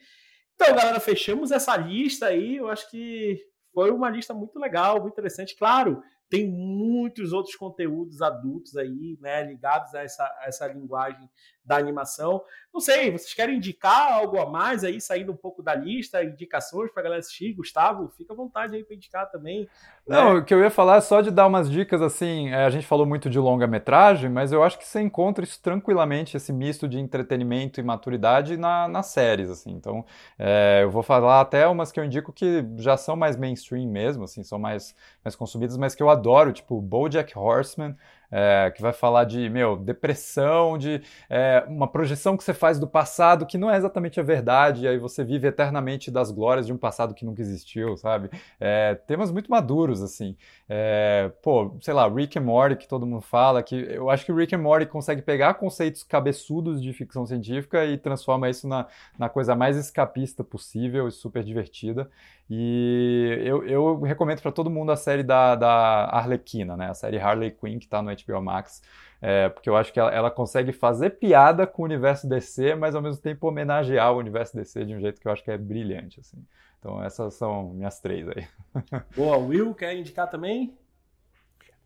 Então, 0.56 0.74
galera, 0.74 1.00
fechamos 1.02 1.52
essa 1.52 1.76
lista 1.76 2.28
aí, 2.28 2.56
eu 2.56 2.70
acho 2.70 2.90
que 2.90 3.38
foi 3.74 3.92
uma 3.92 4.10
lista 4.10 4.34
muito 4.34 4.58
legal, 4.58 5.02
muito 5.02 5.14
interessante. 5.14 5.58
Claro, 5.58 6.02
tem 6.32 6.50
muitos 6.50 7.34
outros 7.34 7.58
conteúdos 7.58 8.22
adultos 8.22 8.78
aí, 8.78 9.18
né, 9.20 9.44
ligados 9.44 9.94
a 9.94 10.02
essa, 10.02 10.24
a 10.24 10.46
essa 10.46 10.66
linguagem 10.66 11.30
da 11.64 11.78
animação. 11.78 12.44
Não 12.74 12.80
sei, 12.80 13.12
vocês 13.12 13.34
querem 13.34 13.58
indicar 13.58 14.14
algo 14.14 14.40
a 14.40 14.50
mais 14.50 14.86
aí, 14.86 15.02
saindo 15.02 15.34
um 15.34 15.36
pouco 15.36 15.62
da 15.62 15.76
lista, 15.76 16.24
indicações 16.24 16.90
para 16.90 17.04
galera 17.04 17.20
assistir? 17.20 17.52
Gustavo, 17.54 18.08
fica 18.18 18.32
à 18.32 18.36
vontade 18.36 18.76
aí 18.76 18.84
para 18.84 18.96
indicar 18.96 19.30
também. 19.30 19.68
Né? 20.08 20.16
Não, 20.16 20.38
o 20.38 20.46
que 20.46 20.54
eu 20.54 20.60
ia 20.62 20.70
falar 20.70 20.98
é 20.98 21.02
só 21.02 21.20
de 21.20 21.30
dar 21.30 21.48
umas 21.48 21.70
dicas 21.70 22.02
assim. 22.02 22.50
É, 22.50 22.64
a 22.64 22.70
gente 22.70 22.88
falou 22.88 23.06
muito 23.06 23.30
de 23.30 23.38
longa-metragem, 23.38 24.30
mas 24.30 24.54
eu 24.54 24.64
acho 24.64 24.78
que 24.80 24.88
você 24.88 25.02
encontra 25.02 25.44
isso 25.44 25.62
tranquilamente, 25.62 26.38
esse 26.38 26.54
misto 26.54 26.88
de 26.88 26.98
entretenimento 26.98 27.82
e 27.82 27.84
maturidade 27.84 28.56
na, 28.56 28.88
nas 28.88 29.08
séries, 29.08 29.50
assim. 29.50 29.72
Então, 29.72 30.06
é, 30.40 30.80
eu 30.84 30.90
vou 30.90 31.04
falar 31.04 31.42
até 31.42 31.68
umas 31.68 31.92
que 31.92 32.00
eu 32.00 32.06
indico 32.06 32.32
que 32.32 32.66
já 32.78 32.96
são 32.96 33.18
mais 33.18 33.36
mainstream 33.36 33.90
mesmo, 33.92 34.24
assim, 34.24 34.44
são 34.44 34.58
mais, 34.58 34.96
mais 35.26 35.36
consumidas, 35.36 35.76
mas 35.76 35.94
que 35.94 36.02
eu 36.02 36.10
adoro, 36.10 36.54
tipo 36.54 36.82
BoJack 36.82 37.38
Horseman 37.38 37.98
é, 38.32 38.72
que 38.74 38.82
vai 38.82 38.94
falar 38.94 39.26
de, 39.26 39.50
meu, 39.50 39.76
depressão, 39.76 40.78
de 40.78 41.02
é, 41.30 41.51
uma 41.68 41.88
projeção 41.88 42.36
que 42.36 42.44
você 42.44 42.54
faz 42.54 42.80
do 42.80 42.88
passado 42.88 43.46
que 43.46 43.58
não 43.58 43.70
é 43.70 43.78
exatamente 43.78 44.20
a 44.20 44.24
verdade, 44.24 44.84
e 44.84 44.88
aí 44.88 44.98
você 44.98 45.24
vive 45.24 45.48
eternamente 45.48 46.10
das 46.12 46.32
glórias 46.32 46.66
de 46.66 46.74
um 46.74 46.78
passado 46.78 47.14
que 47.14 47.26
nunca 47.26 47.42
existiu, 47.42 47.98
sabe? 47.98 48.30
É, 48.60 48.96
temas 49.08 49.32
muito 49.32 49.50
maduros, 49.50 50.02
assim. 50.02 50.36
É, 50.68 51.32
pô, 51.42 51.76
sei 51.82 51.94
lá, 51.94 52.08
Rick 52.08 52.38
and 52.38 52.44
Morty, 52.44 52.76
que 52.76 52.88
todo 52.88 53.06
mundo 53.06 53.22
fala, 53.22 53.62
que 53.64 53.76
eu 53.76 54.10
acho 54.10 54.26
que 54.26 54.32
Rick 54.32 54.56
and 54.56 54.60
Morty 54.60 54.86
consegue 54.86 55.22
pegar 55.22 55.56
conceitos 55.56 56.04
cabeçudos 56.04 56.82
de 56.82 56.94
ficção 56.94 57.26
científica 57.26 57.86
e 57.86 57.98
transforma 57.98 58.50
isso 58.50 58.68
na, 58.68 58.88
na 59.18 59.30
coisa 59.30 59.56
mais 59.56 59.78
escapista 59.78 60.44
possível 60.44 61.08
e 61.08 61.12
super 61.12 61.44
divertida. 61.44 62.10
E 62.54 63.40
eu, 63.46 63.64
eu 63.64 64.02
recomendo 64.02 64.42
para 64.42 64.52
todo 64.52 64.70
mundo 64.70 64.92
a 64.92 64.98
série 64.98 65.24
da, 65.24 65.56
da 65.56 66.10
Arlequina, 66.12 66.76
né? 66.76 66.90
A 66.90 66.94
série 66.94 67.18
Harley 67.18 67.50
Quinn, 67.50 67.80
que 67.80 67.86
está 67.86 68.02
no 68.02 68.12
HBO 68.12 68.42
Max. 68.42 68.82
É, 69.22 69.48
porque 69.48 69.70
eu 69.70 69.78
acho 69.78 69.94
que 69.94 70.00
ela, 70.02 70.12
ela, 70.12 70.30
consegue 70.30 70.74
fazer 70.74 71.12
piada 71.12 71.66
com 71.66 71.84
o 71.84 71.86
universo 71.86 72.28
DC, 72.28 72.76
mas 72.76 72.94
ao 72.94 73.02
mesmo 73.02 73.22
tempo 73.22 73.48
homenagear 73.48 74.12
o 74.12 74.18
universo 74.18 74.54
DC 74.58 74.84
de 74.84 74.94
um 74.94 75.00
jeito 75.00 75.22
que 75.22 75.30
eu 75.30 75.32
acho 75.32 75.42
que 75.42 75.50
é 75.50 75.58
brilhante, 75.58 76.20
assim. 76.20 76.46
Então 76.78 77.02
essas 77.02 77.36
são 77.36 77.70
minhas 77.70 78.02
três 78.02 78.28
aí. 78.28 78.46
Boa, 79.16 79.38
Will, 79.38 79.74
quer 79.74 79.96
indicar 79.96 80.30
também? 80.30 80.78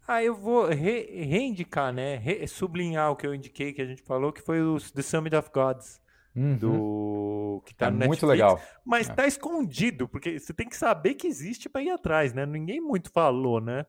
Ah, 0.08 0.24
eu 0.24 0.34
vou 0.34 0.66
re 0.66 1.26
reindicar, 1.26 1.94
né? 1.94 2.16
Re 2.16 2.48
sublinhar 2.48 3.12
o 3.12 3.16
que 3.16 3.28
eu 3.28 3.36
indiquei, 3.36 3.72
que 3.72 3.84
a 3.84 3.86
gente 3.86 4.02
falou, 4.02 4.34
que 4.34 4.42
foi 4.42 4.64
o 4.64 4.78
The 4.80 5.04
Summit 5.04 5.36
of 5.36 5.52
Gods. 5.54 6.02
Uhum. 6.36 6.58
Do 6.58 7.64
que 7.66 7.74
tá 7.74 7.88
é 7.88 7.90
no 7.90 7.98
Netflix, 7.98 8.22
muito 8.22 8.32
legal. 8.32 8.62
Mas 8.84 9.10
é. 9.10 9.14
tá 9.14 9.26
escondido, 9.26 10.08
porque 10.08 10.38
você 10.38 10.54
tem 10.54 10.68
que 10.68 10.76
saber 10.76 11.14
que 11.14 11.28
existe 11.28 11.70
para 11.70 11.82
ir 11.82 11.90
atrás, 11.90 12.34
né? 12.34 12.46
Ninguém 12.46 12.82
muito 12.82 13.10
falou, 13.10 13.62
né? 13.62 13.86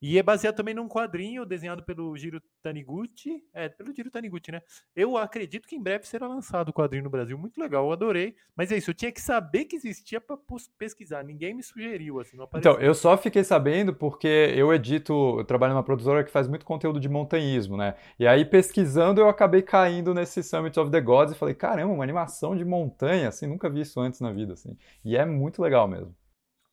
E 0.00 0.18
é 0.18 0.22
baseado 0.22 0.54
também 0.54 0.74
num 0.74 0.88
quadrinho 0.88 1.44
desenhado 1.44 1.82
pelo 1.82 2.16
Giro 2.16 2.40
Taniguchi. 2.62 3.42
É, 3.52 3.68
pelo 3.68 3.94
Giro 3.94 4.10
Taniguchi, 4.10 4.52
né? 4.52 4.62
Eu 4.94 5.16
acredito 5.16 5.66
que 5.66 5.74
em 5.74 5.82
breve 5.82 6.06
será 6.06 6.28
lançado 6.28 6.68
o 6.68 6.72
quadrinho 6.72 7.04
no 7.04 7.10
Brasil. 7.10 7.36
Muito 7.36 7.60
legal, 7.60 7.84
eu 7.84 7.92
adorei. 7.92 8.36
Mas 8.56 8.70
é 8.70 8.76
isso, 8.76 8.90
eu 8.90 8.94
tinha 8.94 9.10
que 9.10 9.20
saber 9.20 9.64
que 9.64 9.76
existia 9.76 10.20
para 10.20 10.38
pesquisar. 10.78 11.24
Ninguém 11.24 11.54
me 11.54 11.62
sugeriu, 11.62 12.20
assim, 12.20 12.36
Então, 12.54 12.74
eu 12.80 12.94
só 12.94 13.16
fiquei 13.16 13.42
sabendo 13.42 13.92
porque 13.92 14.52
eu 14.54 14.72
edito, 14.72 15.12
eu 15.38 15.44
trabalho 15.44 15.74
numa 15.74 15.82
produtora 15.82 16.22
que 16.22 16.30
faz 16.30 16.46
muito 16.46 16.64
conteúdo 16.64 17.00
de 17.00 17.08
montanhismo, 17.08 17.76
né? 17.76 17.96
E 18.18 18.26
aí, 18.26 18.44
pesquisando, 18.44 19.20
eu 19.20 19.28
acabei 19.28 19.62
caindo 19.62 20.14
nesse 20.14 20.42
Summit 20.42 20.78
of 20.78 20.90
the 20.90 21.00
Gods 21.00 21.34
e 21.34 21.38
falei, 21.38 21.54
caramba, 21.54 21.92
uma 21.92 22.04
animação 22.04 22.56
de 22.56 22.64
montanha, 22.64 23.28
assim, 23.28 23.46
nunca 23.46 23.68
vi 23.68 23.80
isso 23.80 24.00
antes 24.00 24.20
na 24.20 24.32
vida, 24.32 24.52
assim. 24.52 24.76
E 25.04 25.16
é 25.16 25.24
muito 25.24 25.60
legal 25.60 25.88
mesmo. 25.88 26.14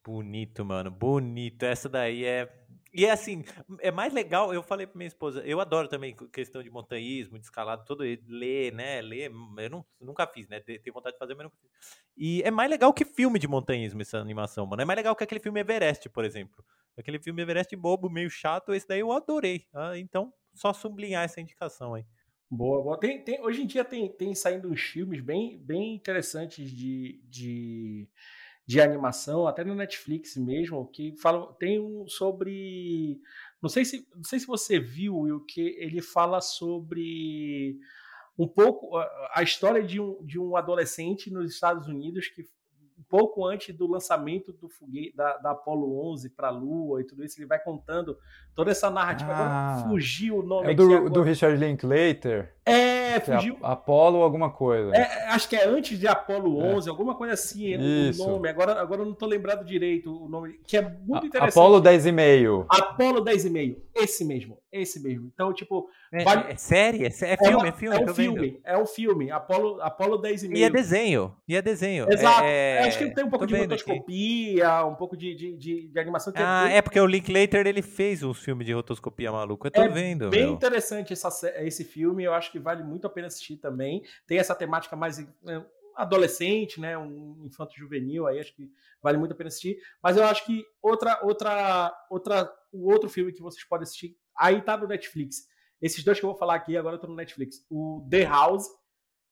Bonito, 0.06 0.64
mano, 0.64 0.92
bonito. 0.92 1.64
Essa 1.64 1.90
daí 1.90 2.24
é 2.24 2.48
e 2.96 3.06
é 3.06 3.12
assim, 3.12 3.44
é 3.82 3.92
mais 3.92 4.14
legal, 4.14 4.54
eu 4.54 4.64
falei 4.64 4.88
pra 4.88 4.98
minha 4.98 5.08
esposa, 5.08 5.42
eu 5.46 5.60
adoro 5.60 5.90
também 5.90 6.16
questão 6.32 6.64
de 6.64 6.70
montanhismo, 6.70 7.38
de 7.38 7.44
escalada, 7.44 7.84
todo 7.84 8.04
ler, 8.28 8.72
né? 8.72 9.02
Ler, 9.02 9.30
eu 9.58 9.70
não, 9.70 9.86
nunca 10.00 10.26
fiz, 10.26 10.48
né? 10.48 10.62
Tenho 10.62 10.94
vontade 10.94 11.16
de 11.16 11.20
fazer, 11.20 11.36
mas 11.36 11.44
nunca 11.44 11.58
fiz. 11.58 11.70
E 12.16 12.42
é 12.44 12.50
mais 12.50 12.70
legal 12.70 12.94
que 12.94 13.04
filme 13.04 13.38
de 13.38 13.50
montanhismo 13.50 14.02
essa 14.02 14.18
animação, 14.18 14.66
mano. 14.66 14.82
É 14.82 14.86
mais 14.86 14.96
legal 14.96 15.14
que 15.14 15.26
aquele 15.26 15.42
filme 15.42 15.60
Everest, 15.60 16.08
por 16.08 16.24
exemplo. 16.24 16.64
Aquele 16.98 17.20
filme 17.20 17.42
Everest 17.42 17.76
bobo, 17.76 18.10
meio 18.10 18.30
chato, 18.30 18.74
esse 18.74 18.88
daí 18.88 19.02
eu 19.02 19.12
adorei. 19.12 19.68
Ah, 19.74 19.98
então, 19.98 20.34
só 20.54 20.72
sublinhar 20.72 21.26
essa 21.26 21.42
indicação 21.42 21.96
aí. 21.96 22.06
Boa, 22.50 22.82
boa. 22.82 23.00
Tem, 23.00 23.22
tem, 23.22 23.42
hoje 23.42 23.64
em 23.64 23.68
dia 23.68 23.84
tem, 23.84 24.08
tem 24.08 24.34
saindo 24.34 24.70
uns 24.70 24.80
filmes 24.80 25.20
bem, 25.20 25.60
bem 25.60 25.96
interessantes 25.96 26.72
de, 26.72 27.22
de 27.26 28.08
de 28.68 28.82
animação, 28.82 29.48
até 29.48 29.64
no 29.64 29.76
Netflix 29.76 30.36
mesmo, 30.38 30.88
que 30.88 31.16
fala, 31.18 31.54
tem 31.60 31.80
um 31.80 32.08
sobre. 32.08 33.20
Não 33.62 33.70
sei 33.70 33.86
se, 33.86 34.08
não 34.16 34.24
sei 34.24 34.40
se 34.40 34.48
você 34.48 34.80
viu, 34.80 35.16
o 35.18 35.40
que 35.42 35.76
ele 35.80 36.02
fala 36.02 36.42
sobre 36.42 37.78
um 38.38 38.48
pouco 38.48 38.98
a 39.34 39.42
história 39.44 39.82
de 39.84 40.00
um, 40.00 40.18
de 40.24 40.40
um 40.40 40.58
adolescente 40.58 41.32
nos 41.32 41.54
Estados 41.54 41.88
Unidos 41.88 42.28
que 42.28 42.44
um 42.98 43.04
pouco 43.10 43.46
antes 43.46 43.76
do 43.76 43.88
lançamento 43.88 44.54
do 44.54 44.70
foguete 44.70 45.16
da, 45.16 45.38
da 45.38 45.52
Apollo 45.52 46.12
11 46.12 46.30
para 46.30 46.48
a 46.48 46.52
Lua 46.52 47.02
e 47.02 47.04
tudo 47.04 47.24
isso, 47.24 47.40
ele 47.40 47.46
vai 47.46 47.60
contando 47.60 48.18
toda 48.54 48.72
essa 48.72 48.90
narrativa. 48.90 49.32
Ah, 49.32 49.74
agora 49.76 49.90
fugiu 49.90 50.40
o 50.40 50.44
nome. 50.44 50.72
É 50.72 50.74
do, 50.74 50.84
agora... 50.84 51.10
do 51.10 51.22
Richard 51.22 51.58
Linklater. 51.58 52.56
É, 52.66 53.05
fugiu. 53.20 53.56
É 53.56 53.58
Apollo 53.62 54.22
alguma 54.22 54.50
coisa. 54.50 54.96
É, 54.96 55.28
acho 55.30 55.50
que 55.50 55.56
é 55.56 55.66
antes 55.68 56.00
de 56.00 56.08
Apollo 56.08 56.58
11, 56.58 56.88
é. 56.88 56.92
alguma 56.92 57.16
coisa 57.16 57.34
assim, 57.34 57.74
Isso. 58.10 58.24
o 58.24 58.32
nome. 58.32 58.50
Agora, 58.50 58.80
agora 58.82 59.02
eu 59.02 59.06
não 59.06 59.14
estou 59.14 59.28
lembrado 59.28 59.66
direito 59.66 60.26
o 60.26 60.30
nome, 60.30 60.60
que 60.66 60.78
é 60.78 60.82
muito 60.82 61.28
interessante. 61.28 61.58
Apollo 61.58 61.82
10,5. 61.82 62.66
Apollo 62.70 63.24
10,5. 63.24 63.78
Esse 63.96 64.26
mesmo, 64.26 64.58
esse 64.72 65.02
mesmo. 65.02 65.32
Então, 65.34 65.54
tipo, 65.54 65.90
é, 66.12 66.24
vale... 66.24 66.52
é 66.52 66.56
série? 66.56 67.04
É, 67.04 67.08
é 67.08 67.38
filme? 67.38 67.70
É, 67.70 67.72
filme? 67.72 67.98
É 67.98 68.02
um 68.02 68.14
filme. 68.14 68.62
É 68.64 68.78
um 68.78 68.86
filme. 68.86 69.32
Apolo, 69.32 69.82
Apolo 69.82 70.18
10 70.18 70.44
e 70.44 70.48
meio. 70.50 70.60
E 70.60 70.64
é 70.64 70.70
desenho. 70.70 71.36
E 71.48 71.56
é 71.56 71.62
desenho. 71.62 72.12
Exato. 72.12 72.44
É... 72.44 72.80
Acho 72.80 72.98
que 72.98 73.10
tem 73.12 73.24
um 73.24 73.30
pouco 73.30 73.46
de 73.46 73.56
rotoscopia, 73.56 74.68
aqui. 74.68 74.86
um 74.88 74.96
pouco 74.96 75.18
de, 75.18 75.36
de, 75.36 75.58
de, 75.58 75.88
de 75.88 76.00
animação. 76.00 76.32
Que 76.32 76.42
ah, 76.42 76.68
é, 76.70 76.78
é 76.78 76.82
porque 76.82 77.00
o 77.00 77.06
Linklater 77.06 77.66
ele 77.68 77.82
fez 77.82 78.24
uns 78.24 78.40
filmes 78.40 78.66
de 78.66 78.74
rotoscopia 78.74 79.32
maluco. 79.32 79.68
Eu 79.68 79.72
tô 79.72 79.82
é 79.82 79.88
vendo. 79.90 80.30
bem 80.30 80.44
meu. 80.44 80.54
interessante 80.54 81.14
essa, 81.14 81.30
esse 81.64 81.84
filme. 81.84 82.24
Eu 82.24 82.34
acho 82.34 82.52
que 82.52 82.60
vale 82.60 82.84
muito 82.84 83.05
a 83.08 83.10
pena 83.10 83.28
assistir 83.28 83.58
também. 83.58 84.04
Tem 84.28 84.38
essa 84.38 84.56
temática 84.56 84.96
mais 84.96 85.18
né, 85.44 85.66
adolescente, 85.96 86.80
né, 86.80 86.98
um 86.98 87.46
infanto 87.46 87.74
juvenil, 87.76 88.28
aí 88.28 88.40
acho 88.40 88.54
que 88.56 88.70
vale 89.02 89.18
muito 89.18 89.32
a 89.32 89.36
pena 89.36 89.48
assistir. 89.48 89.78
Mas 90.04 90.18
eu 90.18 90.24
acho 90.26 90.46
que 90.46 90.64
outra, 90.82 91.20
outra, 91.24 91.94
outra, 92.10 92.54
o 92.72 92.92
outro 92.92 93.10
filme 93.10 93.32
que 93.32 93.42
vocês 93.42 93.64
podem 93.64 93.84
assistir, 93.84 94.18
aí 94.38 94.62
tá 94.62 94.76
no 94.78 94.88
Netflix, 94.88 95.48
esses 95.82 96.04
dois 96.04 96.20
que 96.20 96.26
eu 96.26 96.30
vou 96.30 96.40
falar 96.40 96.56
aqui 96.56 96.78
agora 96.78 96.96
estão 96.96 97.10
no 97.10 97.16
Netflix. 97.16 97.66
O 97.70 98.08
The 98.10 98.24
House, 98.24 98.68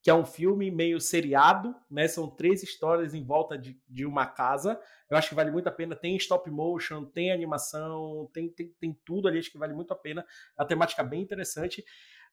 que 0.01 0.09
é 0.09 0.13
um 0.13 0.25
filme 0.25 0.69
meio 0.69 0.99
seriado, 0.99 1.73
né? 1.89 2.07
São 2.07 2.29
três 2.29 2.61
histórias 2.61 3.13
em 3.13 3.23
volta 3.23 3.57
de, 3.57 3.79
de 3.87 4.05
uma 4.05 4.25
casa. 4.25 4.79
Eu 5.09 5.17
acho 5.17 5.29
que 5.29 5.35
vale 5.35 5.49
muito 5.49 5.67
a 5.67 5.71
pena. 5.71 5.95
Tem 5.95 6.15
stop 6.17 6.49
motion, 6.51 7.05
tem 7.05 7.31
animação, 7.31 8.29
tem, 8.33 8.49
tem, 8.49 8.67
tem 8.79 8.93
tudo 9.05 9.27
ali, 9.27 9.39
acho 9.39 9.51
que 9.51 9.57
vale 9.57 9.73
muito 9.73 9.93
a 9.93 9.95
pena. 9.95 10.25
A 10.57 10.65
temática 10.65 11.01
é 11.01 11.05
bem 11.05 11.21
interessante. 11.21 11.83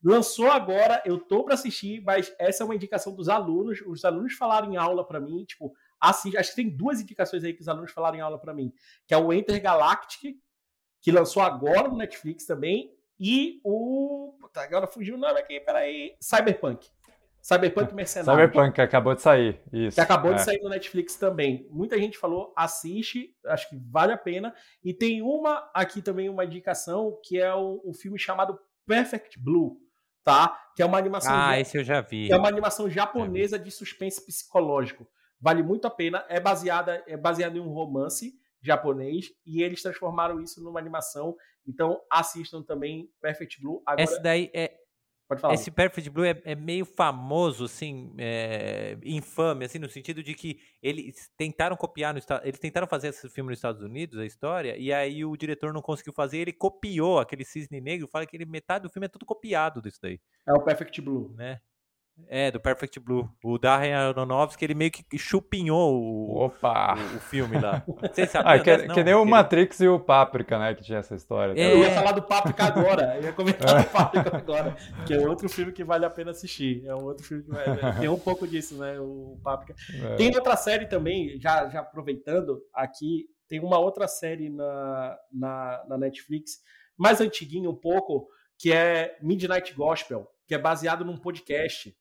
Lançou 0.03 0.51
agora, 0.51 1.03
eu 1.05 1.19
tô 1.19 1.45
para 1.45 1.55
assistir, 1.55 2.03
mas 2.03 2.35
essa 2.39 2.63
é 2.63 2.65
uma 2.65 2.75
indicação 2.75 3.15
dos 3.15 3.29
alunos. 3.29 3.83
Os 3.87 4.05
alunos 4.05 4.33
falaram 4.33 4.73
em 4.73 4.77
aula 4.77 5.07
para 5.07 5.21
mim, 5.21 5.45
tipo, 5.45 5.75
assim, 6.01 6.35
acho 6.37 6.51
que 6.51 6.57
tem 6.57 6.71
duas 6.71 7.01
indicações 7.01 7.45
aí 7.45 7.53
que 7.53 7.61
os 7.61 7.69
alunos 7.69 7.93
falaram 7.93 8.17
em 8.17 8.21
aula 8.21 8.39
para 8.39 8.55
mim, 8.55 8.73
que 9.07 9.13
é 9.13 9.19
o 9.19 9.33
Intergalactic, 9.33 10.37
que 11.03 11.13
lançou 11.13 11.43
agora 11.43 11.89
no 11.89 11.97
Netflix 11.97 12.47
também, 12.47 12.95
e 13.19 13.61
o. 13.63 14.35
Puta, 14.41 14.63
agora 14.63 14.87
fugiu 14.87 15.17
o 15.17 15.19
nome 15.19 15.39
aqui, 15.39 15.61
peraí. 15.61 16.17
Cyberpunk. 16.19 16.89
Cyberpunk 17.43 17.95
Mercenário. 17.95 18.41
Cyberpunk, 18.41 18.75
que 18.75 18.81
acabou 18.81 19.15
de 19.15 19.23
sair. 19.23 19.61
Isso. 19.73 19.95
Que 19.95 20.01
acabou 20.01 20.33
é. 20.33 20.35
de 20.37 20.43
sair 20.43 20.61
no 20.63 20.69
Netflix 20.71 21.17
também. 21.17 21.67
Muita 21.71 21.99
gente 21.99 22.19
falou, 22.19 22.53
assiste, 22.57 23.35
acho 23.47 23.69
que 23.69 23.77
vale 23.91 24.13
a 24.13 24.17
pena. 24.17 24.55
E 24.83 24.93
tem 24.93 25.23
uma 25.23 25.71
aqui 25.75 26.01
também, 26.01 26.29
uma 26.29 26.45
indicação, 26.45 27.19
que 27.25 27.39
é 27.39 27.55
o, 27.55 27.81
o 27.85 27.93
filme 27.93 28.19
chamado 28.19 28.59
Perfect 28.87 29.39
Blue, 29.39 29.79
tá? 30.25 30.59
Que 30.75 30.83
é 30.83 30.87
uma 30.87 30.99
animação. 30.99 31.33
Ah, 31.35 31.59
esse 31.59 31.77
eu 31.77 31.85
já 31.85 32.01
vi. 32.01 32.27
Que 32.27 32.33
é 32.33 32.37
uma 32.37 32.49
animação 32.49 32.89
japonesa 32.89 33.59
de 33.59 33.71
suspense 33.71 34.25
psicológico. 34.25 35.07
Vale 35.41 35.63
muito 35.63 35.87
a 35.87 35.91
pena. 35.91 36.25
É 36.29 36.39
baseada, 36.39 37.03
é 37.07 37.17
baseada 37.17 37.57
em 37.57 37.61
um 37.61 37.69
romance 37.69 38.35
japonês 38.63 39.31
e 39.47 39.63
eles 39.63 39.83
transformaram 39.83 40.41
isso 40.41 40.63
numa 40.63 40.79
animação. 40.79 41.37
Então 41.67 42.01
assistam 42.11 42.63
também 42.63 43.11
Perfect 43.21 43.61
Blue. 43.61 43.83
Agora... 43.87 44.03
Esse 44.03 44.21
daí 44.23 44.51
é 44.55 44.80
Pode 45.31 45.41
falar. 45.43 45.55
Esse 45.55 45.71
Perfect 45.71 46.11
Blue 46.11 46.25
é, 46.25 46.43
é 46.45 46.57
meio 46.57 46.85
famoso, 46.85 47.67
assim, 47.67 48.13
é, 48.19 48.99
infame, 49.05 49.65
assim, 49.65 49.79
no 49.79 49.89
sentido 49.89 50.25
de 50.25 50.35
que 50.35 50.59
eles 50.83 51.31
tentaram 51.37 51.77
copiar 51.77 52.13
no 52.13 52.21
eles 52.43 52.59
tentaram 52.59 52.89
fazer 52.89 53.11
esse 53.11 53.29
filme 53.29 53.51
nos 53.51 53.59
Estados 53.59 53.81
Unidos, 53.81 54.19
a 54.19 54.27
história, 54.27 54.77
e 54.77 54.93
aí 54.93 55.25
o 55.25 55.37
diretor 55.37 55.73
não 55.73 55.81
conseguiu 55.81 56.13
fazer, 56.13 56.39
ele 56.39 56.53
copiou 56.53 57.21
aquele 57.21 57.45
cisne 57.45 57.81
negro, 57.81 58.09
fala 58.09 58.27
que 58.27 58.37
ele, 58.37 58.45
metade 58.45 58.83
do 58.83 58.91
filme 58.91 59.07
é 59.07 59.09
tudo 59.09 59.25
copiado 59.25 59.81
disso 59.81 60.01
daí. 60.03 60.21
É 60.45 60.53
o 60.53 60.65
Perfect 60.65 61.01
Blue, 61.01 61.33
né? 61.37 61.61
É, 62.29 62.51
do 62.51 62.61
Perfect 62.61 62.99
Blue. 63.01 63.29
O 63.43 63.59
Darren 63.59 63.93
Aronofsky, 63.93 64.65
ele 64.65 64.75
meio 64.75 64.91
que 64.91 65.19
chupinhou 65.19 65.95
o, 65.95 66.45
Opa. 66.45 66.95
o, 66.97 67.17
o 67.17 67.21
filme 67.21 67.59
lá. 67.59 67.83
Vocês 67.87 68.31
sabiam? 68.31 68.53
Ah, 68.53 68.59
que, 68.59 68.77
não, 68.77 68.95
que 68.95 69.05
nem 69.05 69.15
o 69.15 69.25
Matrix 69.25 69.81
e 69.81 69.89
o 69.89 69.99
Páprica, 69.99 70.59
né? 70.59 70.75
Que 70.75 70.83
tinha 70.83 70.99
essa 70.99 71.15
história. 71.15 71.61
É. 71.61 71.73
Eu 71.73 71.79
ia 71.79 71.91
falar 71.91 72.13
do 72.13 72.23
Páprica 72.23 72.65
agora. 72.65 73.17
Eu 73.17 73.25
ia 73.25 73.33
comentar 73.33 73.83
do 73.83 73.91
Páprica 73.91 74.37
agora. 74.37 74.77
Que 75.07 75.15
é 75.15 75.19
outro 75.19 75.49
filme 75.49 75.73
que 75.73 75.85
vale 75.85 76.05
a 76.05 76.11
pena 76.11 76.31
assistir. 76.31 76.85
É 76.87 76.95
um 76.95 77.05
outro 77.05 77.25
filme 77.25 77.43
que 77.43 77.51
vale, 77.51 77.81
tem 77.99 78.09
um 78.09 78.19
pouco 78.19 78.47
disso, 78.47 78.77
né? 78.77 78.99
O 79.01 79.39
Páprica. 79.43 79.75
É. 79.95 80.17
Tem 80.17 80.35
outra 80.35 80.57
série 80.57 80.87
também, 80.87 81.41
já, 81.41 81.69
já 81.69 81.81
aproveitando 81.81 82.61
aqui, 82.75 83.27
tem 83.49 83.61
uma 83.61 83.79
outra 83.79 84.07
série 84.07 84.49
na, 84.49 85.19
na, 85.33 85.85
na 85.89 85.99
Netflix, 85.99 86.59
mais 86.97 87.21
antiguinha 87.21 87.69
um 87.69 87.75
pouco, 87.75 88.29
que 88.57 88.73
é 88.73 89.17
Midnight 89.21 89.75
Gospel, 89.75 90.31
que 90.47 90.55
é 90.55 90.59
baseado 90.59 91.05
num 91.05 91.17
podcast 91.17 91.95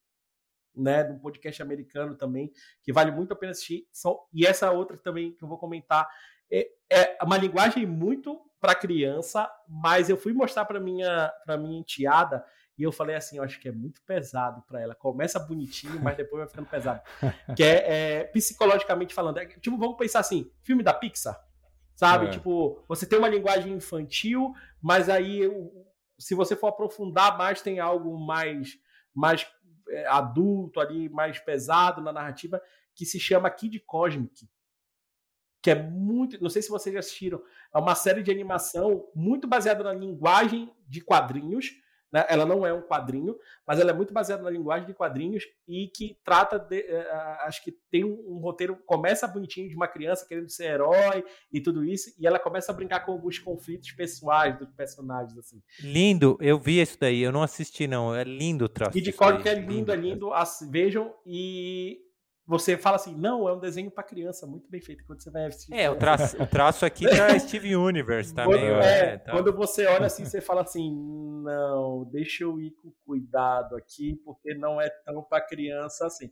né, 0.80 1.04
de 1.04 1.12
um 1.12 1.18
podcast 1.18 1.62
americano 1.62 2.16
também, 2.16 2.50
que 2.82 2.92
vale 2.92 3.10
muito 3.10 3.32
a 3.32 3.36
pena 3.36 3.52
assistir. 3.52 3.86
E 4.32 4.46
essa 4.46 4.70
outra 4.70 4.96
também 4.96 5.32
que 5.32 5.44
eu 5.44 5.48
vou 5.48 5.58
comentar 5.58 6.08
é, 6.50 6.68
é 6.90 7.18
uma 7.22 7.36
linguagem 7.36 7.86
muito 7.86 8.40
para 8.60 8.74
criança, 8.74 9.50
mas 9.68 10.10
eu 10.10 10.16
fui 10.16 10.32
mostrar 10.32 10.64
para 10.64 10.80
minha 10.80 11.32
para 11.44 11.56
minha 11.56 11.78
enteada 11.78 12.44
e 12.76 12.82
eu 12.82 12.92
falei 12.92 13.14
assim, 13.14 13.36
eu 13.36 13.42
acho 13.42 13.60
que 13.60 13.68
é 13.68 13.72
muito 13.72 14.00
pesado 14.02 14.62
para 14.66 14.80
ela. 14.80 14.94
Começa 14.94 15.38
bonitinho, 15.38 16.00
mas 16.02 16.16
depois 16.16 16.40
vai 16.40 16.48
ficando 16.48 16.66
pesado. 16.66 17.02
Que 17.54 17.62
é, 17.62 18.20
é 18.20 18.24
psicologicamente 18.24 19.14
falando, 19.14 19.38
é, 19.38 19.46
tipo, 19.46 19.76
vamos 19.76 19.96
pensar 19.96 20.20
assim, 20.20 20.50
filme 20.62 20.82
da 20.82 20.94
Pixar, 20.94 21.38
sabe? 21.94 22.26
É. 22.26 22.30
Tipo, 22.30 22.82
você 22.88 23.06
tem 23.06 23.18
uma 23.18 23.28
linguagem 23.28 23.74
infantil, 23.74 24.54
mas 24.80 25.10
aí 25.10 25.42
se 26.18 26.34
você 26.34 26.54
for 26.54 26.68
aprofundar 26.68 27.36
mais 27.36 27.62
tem 27.62 27.80
algo 27.80 28.18
mais 28.18 28.78
mais 29.14 29.46
adulto 30.08 30.80
ali, 30.80 31.08
mais 31.08 31.38
pesado 31.38 32.00
na 32.00 32.12
narrativa, 32.12 32.60
que 32.94 33.04
se 33.04 33.18
chama 33.18 33.50
Kid 33.50 33.78
Cosmic. 33.80 34.48
Que 35.62 35.70
é 35.70 35.74
muito. 35.74 36.42
Não 36.42 36.48
sei 36.48 36.62
se 36.62 36.70
vocês 36.70 36.92
já 36.92 37.00
assistiram. 37.00 37.42
É 37.74 37.78
uma 37.78 37.94
série 37.94 38.22
de 38.22 38.30
animação 38.30 39.08
muito 39.14 39.46
baseada 39.46 39.84
na 39.84 39.92
linguagem 39.92 40.72
de 40.88 41.00
quadrinhos, 41.00 41.70
né? 42.12 42.26
Ela 42.28 42.44
não 42.44 42.66
é 42.66 42.72
um 42.72 42.82
quadrinho, 42.82 43.36
mas 43.66 43.78
ela 43.78 43.90
é 43.90 43.94
muito 43.94 44.12
baseada 44.12 44.42
na 44.42 44.50
linguagem 44.50 44.86
de 44.86 44.94
quadrinhos 44.94 45.44
e 45.66 45.88
que 45.88 46.18
trata 46.24 46.58
de. 46.58 46.80
Uh, 46.80 47.46
acho 47.46 47.62
que 47.62 47.72
tem 47.90 48.04
um, 48.04 48.14
um, 48.26 48.38
roteiro. 48.38 48.76
Começa 48.86 49.28
bonitinho 49.28 49.68
de 49.68 49.76
uma 49.76 49.88
criança 49.88 50.26
querendo 50.26 50.50
ser 50.50 50.64
herói 50.64 51.24
e 51.52 51.60
tudo 51.60 51.84
isso, 51.84 52.10
e 52.18 52.26
ela 52.26 52.38
começa 52.38 52.72
a 52.72 52.74
brincar 52.74 53.00
com 53.00 53.12
alguns 53.12 53.38
conflitos 53.38 53.92
pessoais 53.92 54.58
dos 54.58 54.70
personagens. 54.72 55.38
assim. 55.38 55.62
Lindo, 55.80 56.36
eu 56.40 56.58
vi 56.58 56.80
isso 56.80 56.98
daí, 57.00 57.20
eu 57.20 57.32
não 57.32 57.42
assisti, 57.42 57.86
não. 57.86 58.14
É 58.14 58.24
lindo 58.24 58.64
o 58.64 58.68
traço. 58.68 58.96
E 58.96 59.00
de 59.00 59.12
código 59.12 59.48
é 59.48 59.54
lindo, 59.54 59.92
é 59.92 59.96
lindo. 59.96 60.30
Vejam 60.70 61.14
e 61.24 61.98
você 62.50 62.76
fala 62.76 62.96
assim, 62.96 63.14
não, 63.14 63.48
é 63.48 63.52
um 63.52 63.60
desenho 63.60 63.92
para 63.92 64.02
criança, 64.02 64.44
muito 64.44 64.68
bem 64.68 64.80
feito. 64.80 65.04
Quando 65.04 65.22
você 65.22 65.30
vai 65.30 65.46
assistir. 65.46 65.72
É, 65.72 65.88
o 65.88 65.94
traço, 65.94 66.42
o 66.42 66.44
traço 66.44 66.84
aqui 66.84 67.04
tá 67.08 67.38
Steve 67.38 67.76
Universe 67.76 68.34
também. 68.34 68.58
Quando, 68.58 68.82
é, 68.82 69.00
é 69.00 69.18
tá. 69.18 69.30
quando 69.30 69.52
você 69.54 69.86
olha 69.86 70.06
assim, 70.06 70.24
você 70.26 70.40
fala 70.40 70.62
assim, 70.62 70.92
não, 71.44 72.04
deixa 72.10 72.42
eu 72.42 72.60
ir 72.60 72.72
com 72.72 72.92
cuidado 73.06 73.76
aqui, 73.76 74.20
porque 74.24 74.52
não 74.52 74.80
é 74.80 74.90
tão 74.90 75.22
para 75.22 75.46
criança 75.46 76.06
assim. 76.06 76.28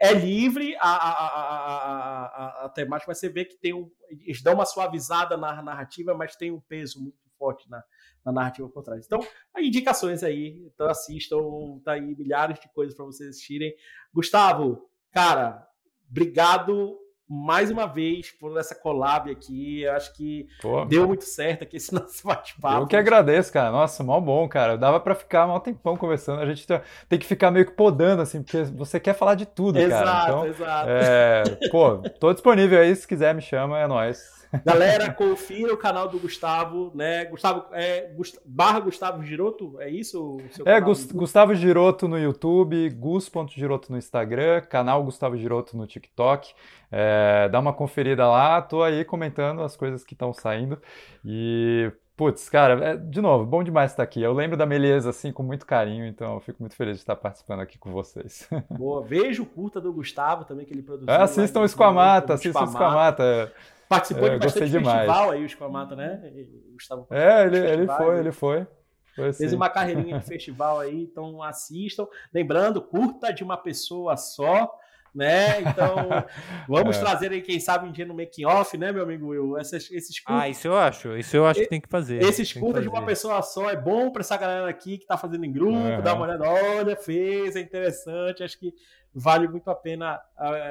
É 0.00 0.14
livre 0.14 0.74
a, 0.80 0.88
a, 0.88 1.26
a, 1.26 2.64
a, 2.64 2.68
temática, 2.70 3.10
mas 3.10 3.18
você 3.18 3.28
vê 3.28 3.44
que 3.44 3.58
tem 3.58 3.74
um, 3.74 3.90
eles 4.08 4.42
dão 4.42 4.54
uma 4.54 4.64
suavizada 4.64 5.36
na 5.36 5.60
narrativa, 5.60 6.14
mas 6.14 6.34
tem 6.34 6.50
um 6.50 6.60
peso 6.62 6.98
muito 6.98 7.18
forte 7.36 7.68
na, 7.68 7.84
na 8.24 8.32
narrativa 8.32 8.66
por 8.70 8.82
trás. 8.82 9.04
Então, 9.04 9.20
indicações 9.58 10.22
aí, 10.22 10.66
então 10.74 10.88
assistam, 10.88 11.36
tá 11.84 11.92
aí 11.92 12.16
milhares 12.16 12.58
de 12.58 12.72
coisas 12.72 12.96
para 12.96 13.04
vocês 13.04 13.28
assistirem. 13.28 13.74
Gustavo, 14.14 14.88
Cara, 15.12 15.66
obrigado 16.10 16.96
mais 17.28 17.70
uma 17.70 17.86
vez 17.86 18.30
por 18.30 18.56
essa 18.58 18.74
collab 18.74 19.30
aqui. 19.30 19.82
Eu 19.82 19.92
acho 19.92 20.14
que 20.14 20.48
Pô, 20.62 20.84
deu 20.86 21.06
muito 21.06 21.24
certo 21.24 21.62
aqui 21.62 21.76
esse 21.76 21.92
nosso 21.94 22.26
bate-papo. 22.26 22.82
Eu 22.82 22.86
que 22.86 22.96
agradeço, 22.96 23.52
cara. 23.52 23.70
Nossa, 23.70 24.02
mal 24.02 24.20
bom, 24.20 24.48
cara. 24.48 24.78
Dava 24.78 24.98
para 24.98 25.14
ficar 25.14 25.46
mal 25.46 25.60
tempão 25.60 25.96
conversando. 25.96 26.40
A 26.40 26.46
gente 26.46 26.66
tem 27.08 27.18
que 27.18 27.26
ficar 27.26 27.50
meio 27.50 27.66
que 27.66 27.72
podando, 27.72 28.22
assim, 28.22 28.42
porque 28.42 28.62
você 28.64 28.98
quer 28.98 29.14
falar 29.14 29.34
de 29.34 29.44
tudo, 29.44 29.78
exato, 29.78 30.04
cara. 30.04 30.28
Então, 30.28 30.46
exato. 30.46 30.88
É, 30.90 31.42
pô, 31.70 31.98
tô 32.18 32.32
disponível 32.32 32.80
aí. 32.80 32.94
Se 32.96 33.06
quiser, 33.06 33.34
me 33.34 33.42
chama, 33.42 33.78
é 33.78 33.86
nóis. 33.86 34.37
Galera, 34.64 35.12
confira 35.12 35.72
o 35.72 35.76
canal 35.76 36.08
do 36.08 36.18
Gustavo, 36.18 36.90
né? 36.94 37.24
Gustavo, 37.26 37.66
é, 37.72 38.10
Gust 38.14 38.36
barra 38.44 38.80
Gustavo 38.80 39.22
Giroto, 39.22 39.80
é 39.80 39.90
isso? 39.90 40.38
é, 40.64 40.80
Gustavo 40.80 41.54
Giroto 41.54 42.08
no 42.08 42.18
YouTube, 42.18 42.88
gus.giroto 42.90 43.92
no 43.92 43.98
Instagram, 43.98 44.62
canal 44.62 45.04
Gustavo 45.04 45.36
Giroto 45.36 45.76
no 45.76 45.86
TikTok. 45.86 46.52
É, 46.90 47.48
dá 47.50 47.60
uma 47.60 47.72
conferida 47.72 48.26
lá, 48.26 48.62
tô 48.62 48.82
aí 48.82 49.04
comentando 49.04 49.62
as 49.62 49.76
coisas 49.76 50.04
que 50.04 50.14
estão 50.14 50.32
saindo. 50.32 50.80
E 51.24 51.92
Putz, 52.18 52.48
cara, 52.48 52.84
é, 52.84 52.96
de 52.96 53.20
novo, 53.20 53.46
bom 53.46 53.62
demais 53.62 53.92
estar 53.92 54.02
aqui. 54.02 54.20
Eu 54.20 54.32
lembro 54.32 54.56
da 54.56 54.66
Meleza, 54.66 55.10
assim, 55.10 55.30
com 55.30 55.44
muito 55.44 55.64
carinho, 55.64 56.04
então 56.04 56.34
eu 56.34 56.40
fico 56.40 56.60
muito 56.60 56.74
feliz 56.74 56.96
de 56.96 57.02
estar 57.02 57.14
participando 57.14 57.60
aqui 57.60 57.78
com 57.78 57.92
vocês. 57.92 58.48
Boa, 58.76 59.04
vejo 59.04 59.44
o 59.44 59.46
curta 59.46 59.80
do 59.80 59.92
Gustavo 59.92 60.44
também, 60.44 60.66
que 60.66 60.74
ele 60.74 60.82
produziu. 60.82 61.14
É, 61.14 61.22
assistam 61.22 61.60
o 61.60 61.64
Esquamata, 61.64 62.34
assistam 62.34 62.62
o 62.62 62.64
Esquamata. 62.64 63.52
Participou 63.88 64.28
é, 64.28 64.30
de 64.32 64.38
bastante 64.38 64.70
demais. 64.70 64.98
festival 64.98 65.30
aí, 65.30 65.42
o 65.42 65.46
Esquamata, 65.46 65.96
né? 65.96 66.32
Gustavo 66.72 67.06
é, 67.10 67.46
ele, 67.46 67.58
ele 67.58 67.86
foi, 67.86 68.18
ele 68.18 68.32
foi. 68.32 68.66
foi 69.14 69.32
Fez 69.32 69.52
uma 69.52 69.70
carreirinha 69.70 70.18
de 70.18 70.24
festival 70.28 70.80
aí, 70.80 71.04
então 71.04 71.42
assistam. 71.42 72.06
Lembrando, 72.32 72.82
curta 72.82 73.32
de 73.32 73.42
uma 73.42 73.56
pessoa 73.56 74.16
só 74.16 74.70
né? 75.14 75.60
Então, 75.62 76.06
vamos 76.68 76.96
é. 76.96 77.00
trazer 77.00 77.32
aí, 77.32 77.42
quem 77.42 77.58
sabe, 77.58 77.88
um 77.88 77.92
dia 77.92 78.06
no 78.06 78.14
making 78.14 78.44
off, 78.44 78.76
né, 78.76 78.92
meu 78.92 79.02
amigo 79.02 79.28
Will? 79.28 79.58
Esses, 79.58 79.90
esses 79.90 80.20
curtas... 80.20 80.42
Ah, 80.42 80.48
isso 80.48 80.68
eu 80.68 80.76
acho. 80.76 81.16
Isso 81.16 81.36
eu 81.36 81.46
acho 81.46 81.60
que 81.60 81.68
tem 81.68 81.80
que 81.80 81.88
fazer. 81.88 82.22
Esses 82.22 82.52
curtas 82.52 82.82
de 82.82 82.88
uma 82.88 83.04
pessoa 83.04 83.42
só 83.42 83.68
é 83.68 83.76
bom 83.76 84.10
para 84.10 84.20
essa 84.20 84.36
galera 84.36 84.68
aqui 84.68 84.98
que 84.98 85.06
tá 85.06 85.16
fazendo 85.16 85.44
em 85.44 85.52
grupo, 85.52 85.76
uhum. 85.76 86.00
dar 86.00 86.14
uma 86.14 86.24
olhada, 86.24 86.48
olha, 86.48 86.96
fez, 86.96 87.56
é 87.56 87.60
interessante, 87.60 88.42
acho 88.42 88.58
que 88.58 88.72
vale 89.14 89.48
muito 89.48 89.70
a 89.70 89.74
pena 89.74 90.20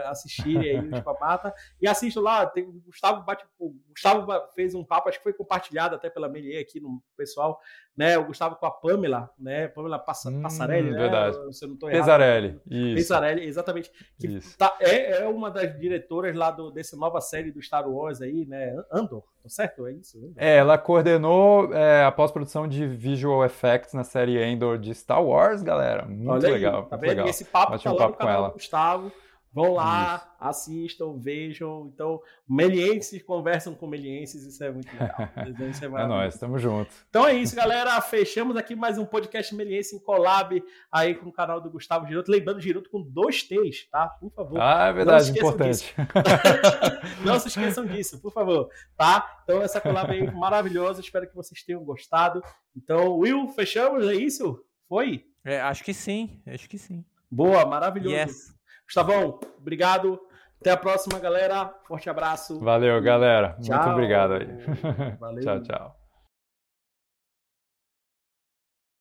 assistir 0.05 0.57
aí 0.57 0.79
o 0.79 0.85
Escapamata. 0.85 1.53
E 1.81 1.87
assisto 1.87 2.21
lá, 2.21 2.45
tem, 2.45 2.63
o 2.63 2.81
Gustavo 2.85 3.23
bate, 3.23 3.45
o 3.59 3.73
Gustavo 3.89 4.27
fez 4.53 4.73
um 4.73 4.83
papo, 4.83 5.09
acho 5.09 5.17
que 5.17 5.23
foi 5.23 5.33
compartilhado 5.33 5.95
até 5.95 6.09
pela 6.09 6.29
Melier 6.29 6.61
aqui 6.61 6.79
no 6.79 7.01
pessoal, 7.15 7.59
né? 7.95 8.17
O 8.17 8.25
Gustavo 8.25 8.55
com 8.55 8.65
a 8.65 8.71
Pamela, 8.71 9.29
né? 9.37 9.67
Pamela 9.67 9.99
Passa, 9.99 10.29
hum, 10.29 10.41
Passarelli, 10.41 10.91
né? 10.91 10.97
Verdade. 10.97 11.55
Se 11.55 11.65
eu 11.65 11.69
não 11.69 11.77
tô 11.77 11.89
errado. 11.89 12.01
Pesarelli, 12.01 12.61
isso. 12.65 12.95
Pesarelli, 12.95 13.45
exatamente. 13.45 13.91
Que 14.19 14.27
isso. 14.27 14.57
Tá, 14.57 14.75
é, 14.79 15.23
é 15.23 15.27
uma 15.27 15.49
das 15.49 15.77
diretoras 15.79 16.35
lá 16.35 16.51
do, 16.51 16.71
dessa 16.71 16.95
nova 16.95 17.19
série 17.21 17.51
do 17.51 17.61
Star 17.61 17.89
Wars 17.89 18.21
aí, 18.21 18.45
né? 18.45 18.75
Andor, 18.91 19.23
tá 19.47 19.55
certo? 19.55 19.87
É 19.87 19.93
isso? 19.93 20.17
Andor. 20.17 20.33
É, 20.37 20.57
ela 20.57 20.77
coordenou 20.77 21.73
é, 21.73 22.03
a 22.03 22.11
pós-produção 22.11 22.67
de 22.67 22.85
visual 22.87 23.45
effects 23.45 23.93
na 23.93 24.03
série 24.03 24.43
Endor 24.43 24.77
de 24.77 24.93
Star 24.93 25.23
Wars, 25.23 25.61
galera. 25.61 26.05
Muito 26.05 26.29
Olha 26.29 26.49
legal. 26.49 26.83
Aí, 26.83 26.89
tá 26.89 26.97
vendo? 26.97 27.09
Legal. 27.09 27.27
Esse 27.27 27.45
papo 27.45 27.77
tá 27.77 27.91
lá 27.91 28.07
no 28.07 28.13
canal 28.13 28.47
do 28.47 28.53
Gustavo. 28.53 29.11
Vão 29.53 29.73
lá, 29.73 30.17
isso. 30.17 30.27
assistam, 30.39 31.17
vejam. 31.17 31.89
Então, 31.93 32.21
melienses 32.47 33.23
conversam 33.23 33.73
com 33.73 33.87
melienses, 33.87 34.43
isso 34.43 34.63
é 34.63 34.71
muito 34.71 34.91
legal. 34.93 35.17
Isso 35.71 35.83
é, 35.83 35.87
é 35.87 36.07
nóis, 36.07 36.37
tamo 36.37 36.59
junto. 36.59 36.93
Então 37.09 37.25
é 37.27 37.33
isso, 37.33 37.55
galera. 37.55 37.99
Fechamos 38.01 38.55
aqui 38.55 38.75
mais 38.75 38.97
um 38.97 39.05
podcast 39.05 39.53
Meliense 39.55 39.95
em 39.95 39.99
collab 39.99 40.63
aí 40.91 41.15
com 41.15 41.29
o 41.29 41.31
canal 41.31 41.59
do 41.59 41.69
Gustavo 41.69 42.05
Giroto. 42.07 42.31
Lembrando, 42.31 42.61
Giroto 42.61 42.89
com 42.89 43.01
dois 43.01 43.43
T's, 43.43 43.89
tá? 43.89 44.07
Por 44.07 44.31
favor. 44.31 44.59
Ah, 44.61 44.87
é 44.87 44.93
verdade, 44.93 45.31
não 45.31 45.37
importante. 45.37 45.95
não 47.25 47.39
se 47.39 47.47
esqueçam 47.47 47.85
disso, 47.87 48.21
por 48.21 48.31
favor, 48.31 48.69
tá? 48.95 49.41
Então 49.43 49.61
essa 49.61 49.81
collab 49.81 50.11
aí 50.11 50.29
maravilhosa, 50.31 51.01
espero 51.01 51.27
que 51.27 51.35
vocês 51.35 51.63
tenham 51.63 51.83
gostado. 51.83 52.41
Então, 52.75 53.17
Will, 53.17 53.47
fechamos, 53.49 54.07
é 54.07 54.13
isso? 54.13 54.63
Foi? 54.87 55.25
É, 55.43 55.59
acho 55.61 55.83
que 55.83 55.93
sim, 55.93 56.41
acho 56.45 56.69
que 56.69 56.77
sim. 56.77 57.03
Boa, 57.29 57.65
maravilhoso. 57.65 58.15
Yes. 58.15 58.56
Gustavão, 58.87 59.39
obrigado. 59.59 60.19
Até 60.59 60.71
a 60.71 60.77
próxima, 60.77 61.19
galera. 61.19 61.71
Forte 61.87 62.09
abraço. 62.09 62.59
Valeu, 62.59 62.99
galera. 63.01 63.55
Tchau. 63.61 63.77
Muito 63.77 63.91
obrigado 63.91 64.33
aí. 64.33 64.47
Valeu. 65.19 65.41
tchau, 65.43 65.61
tchau. 65.61 66.06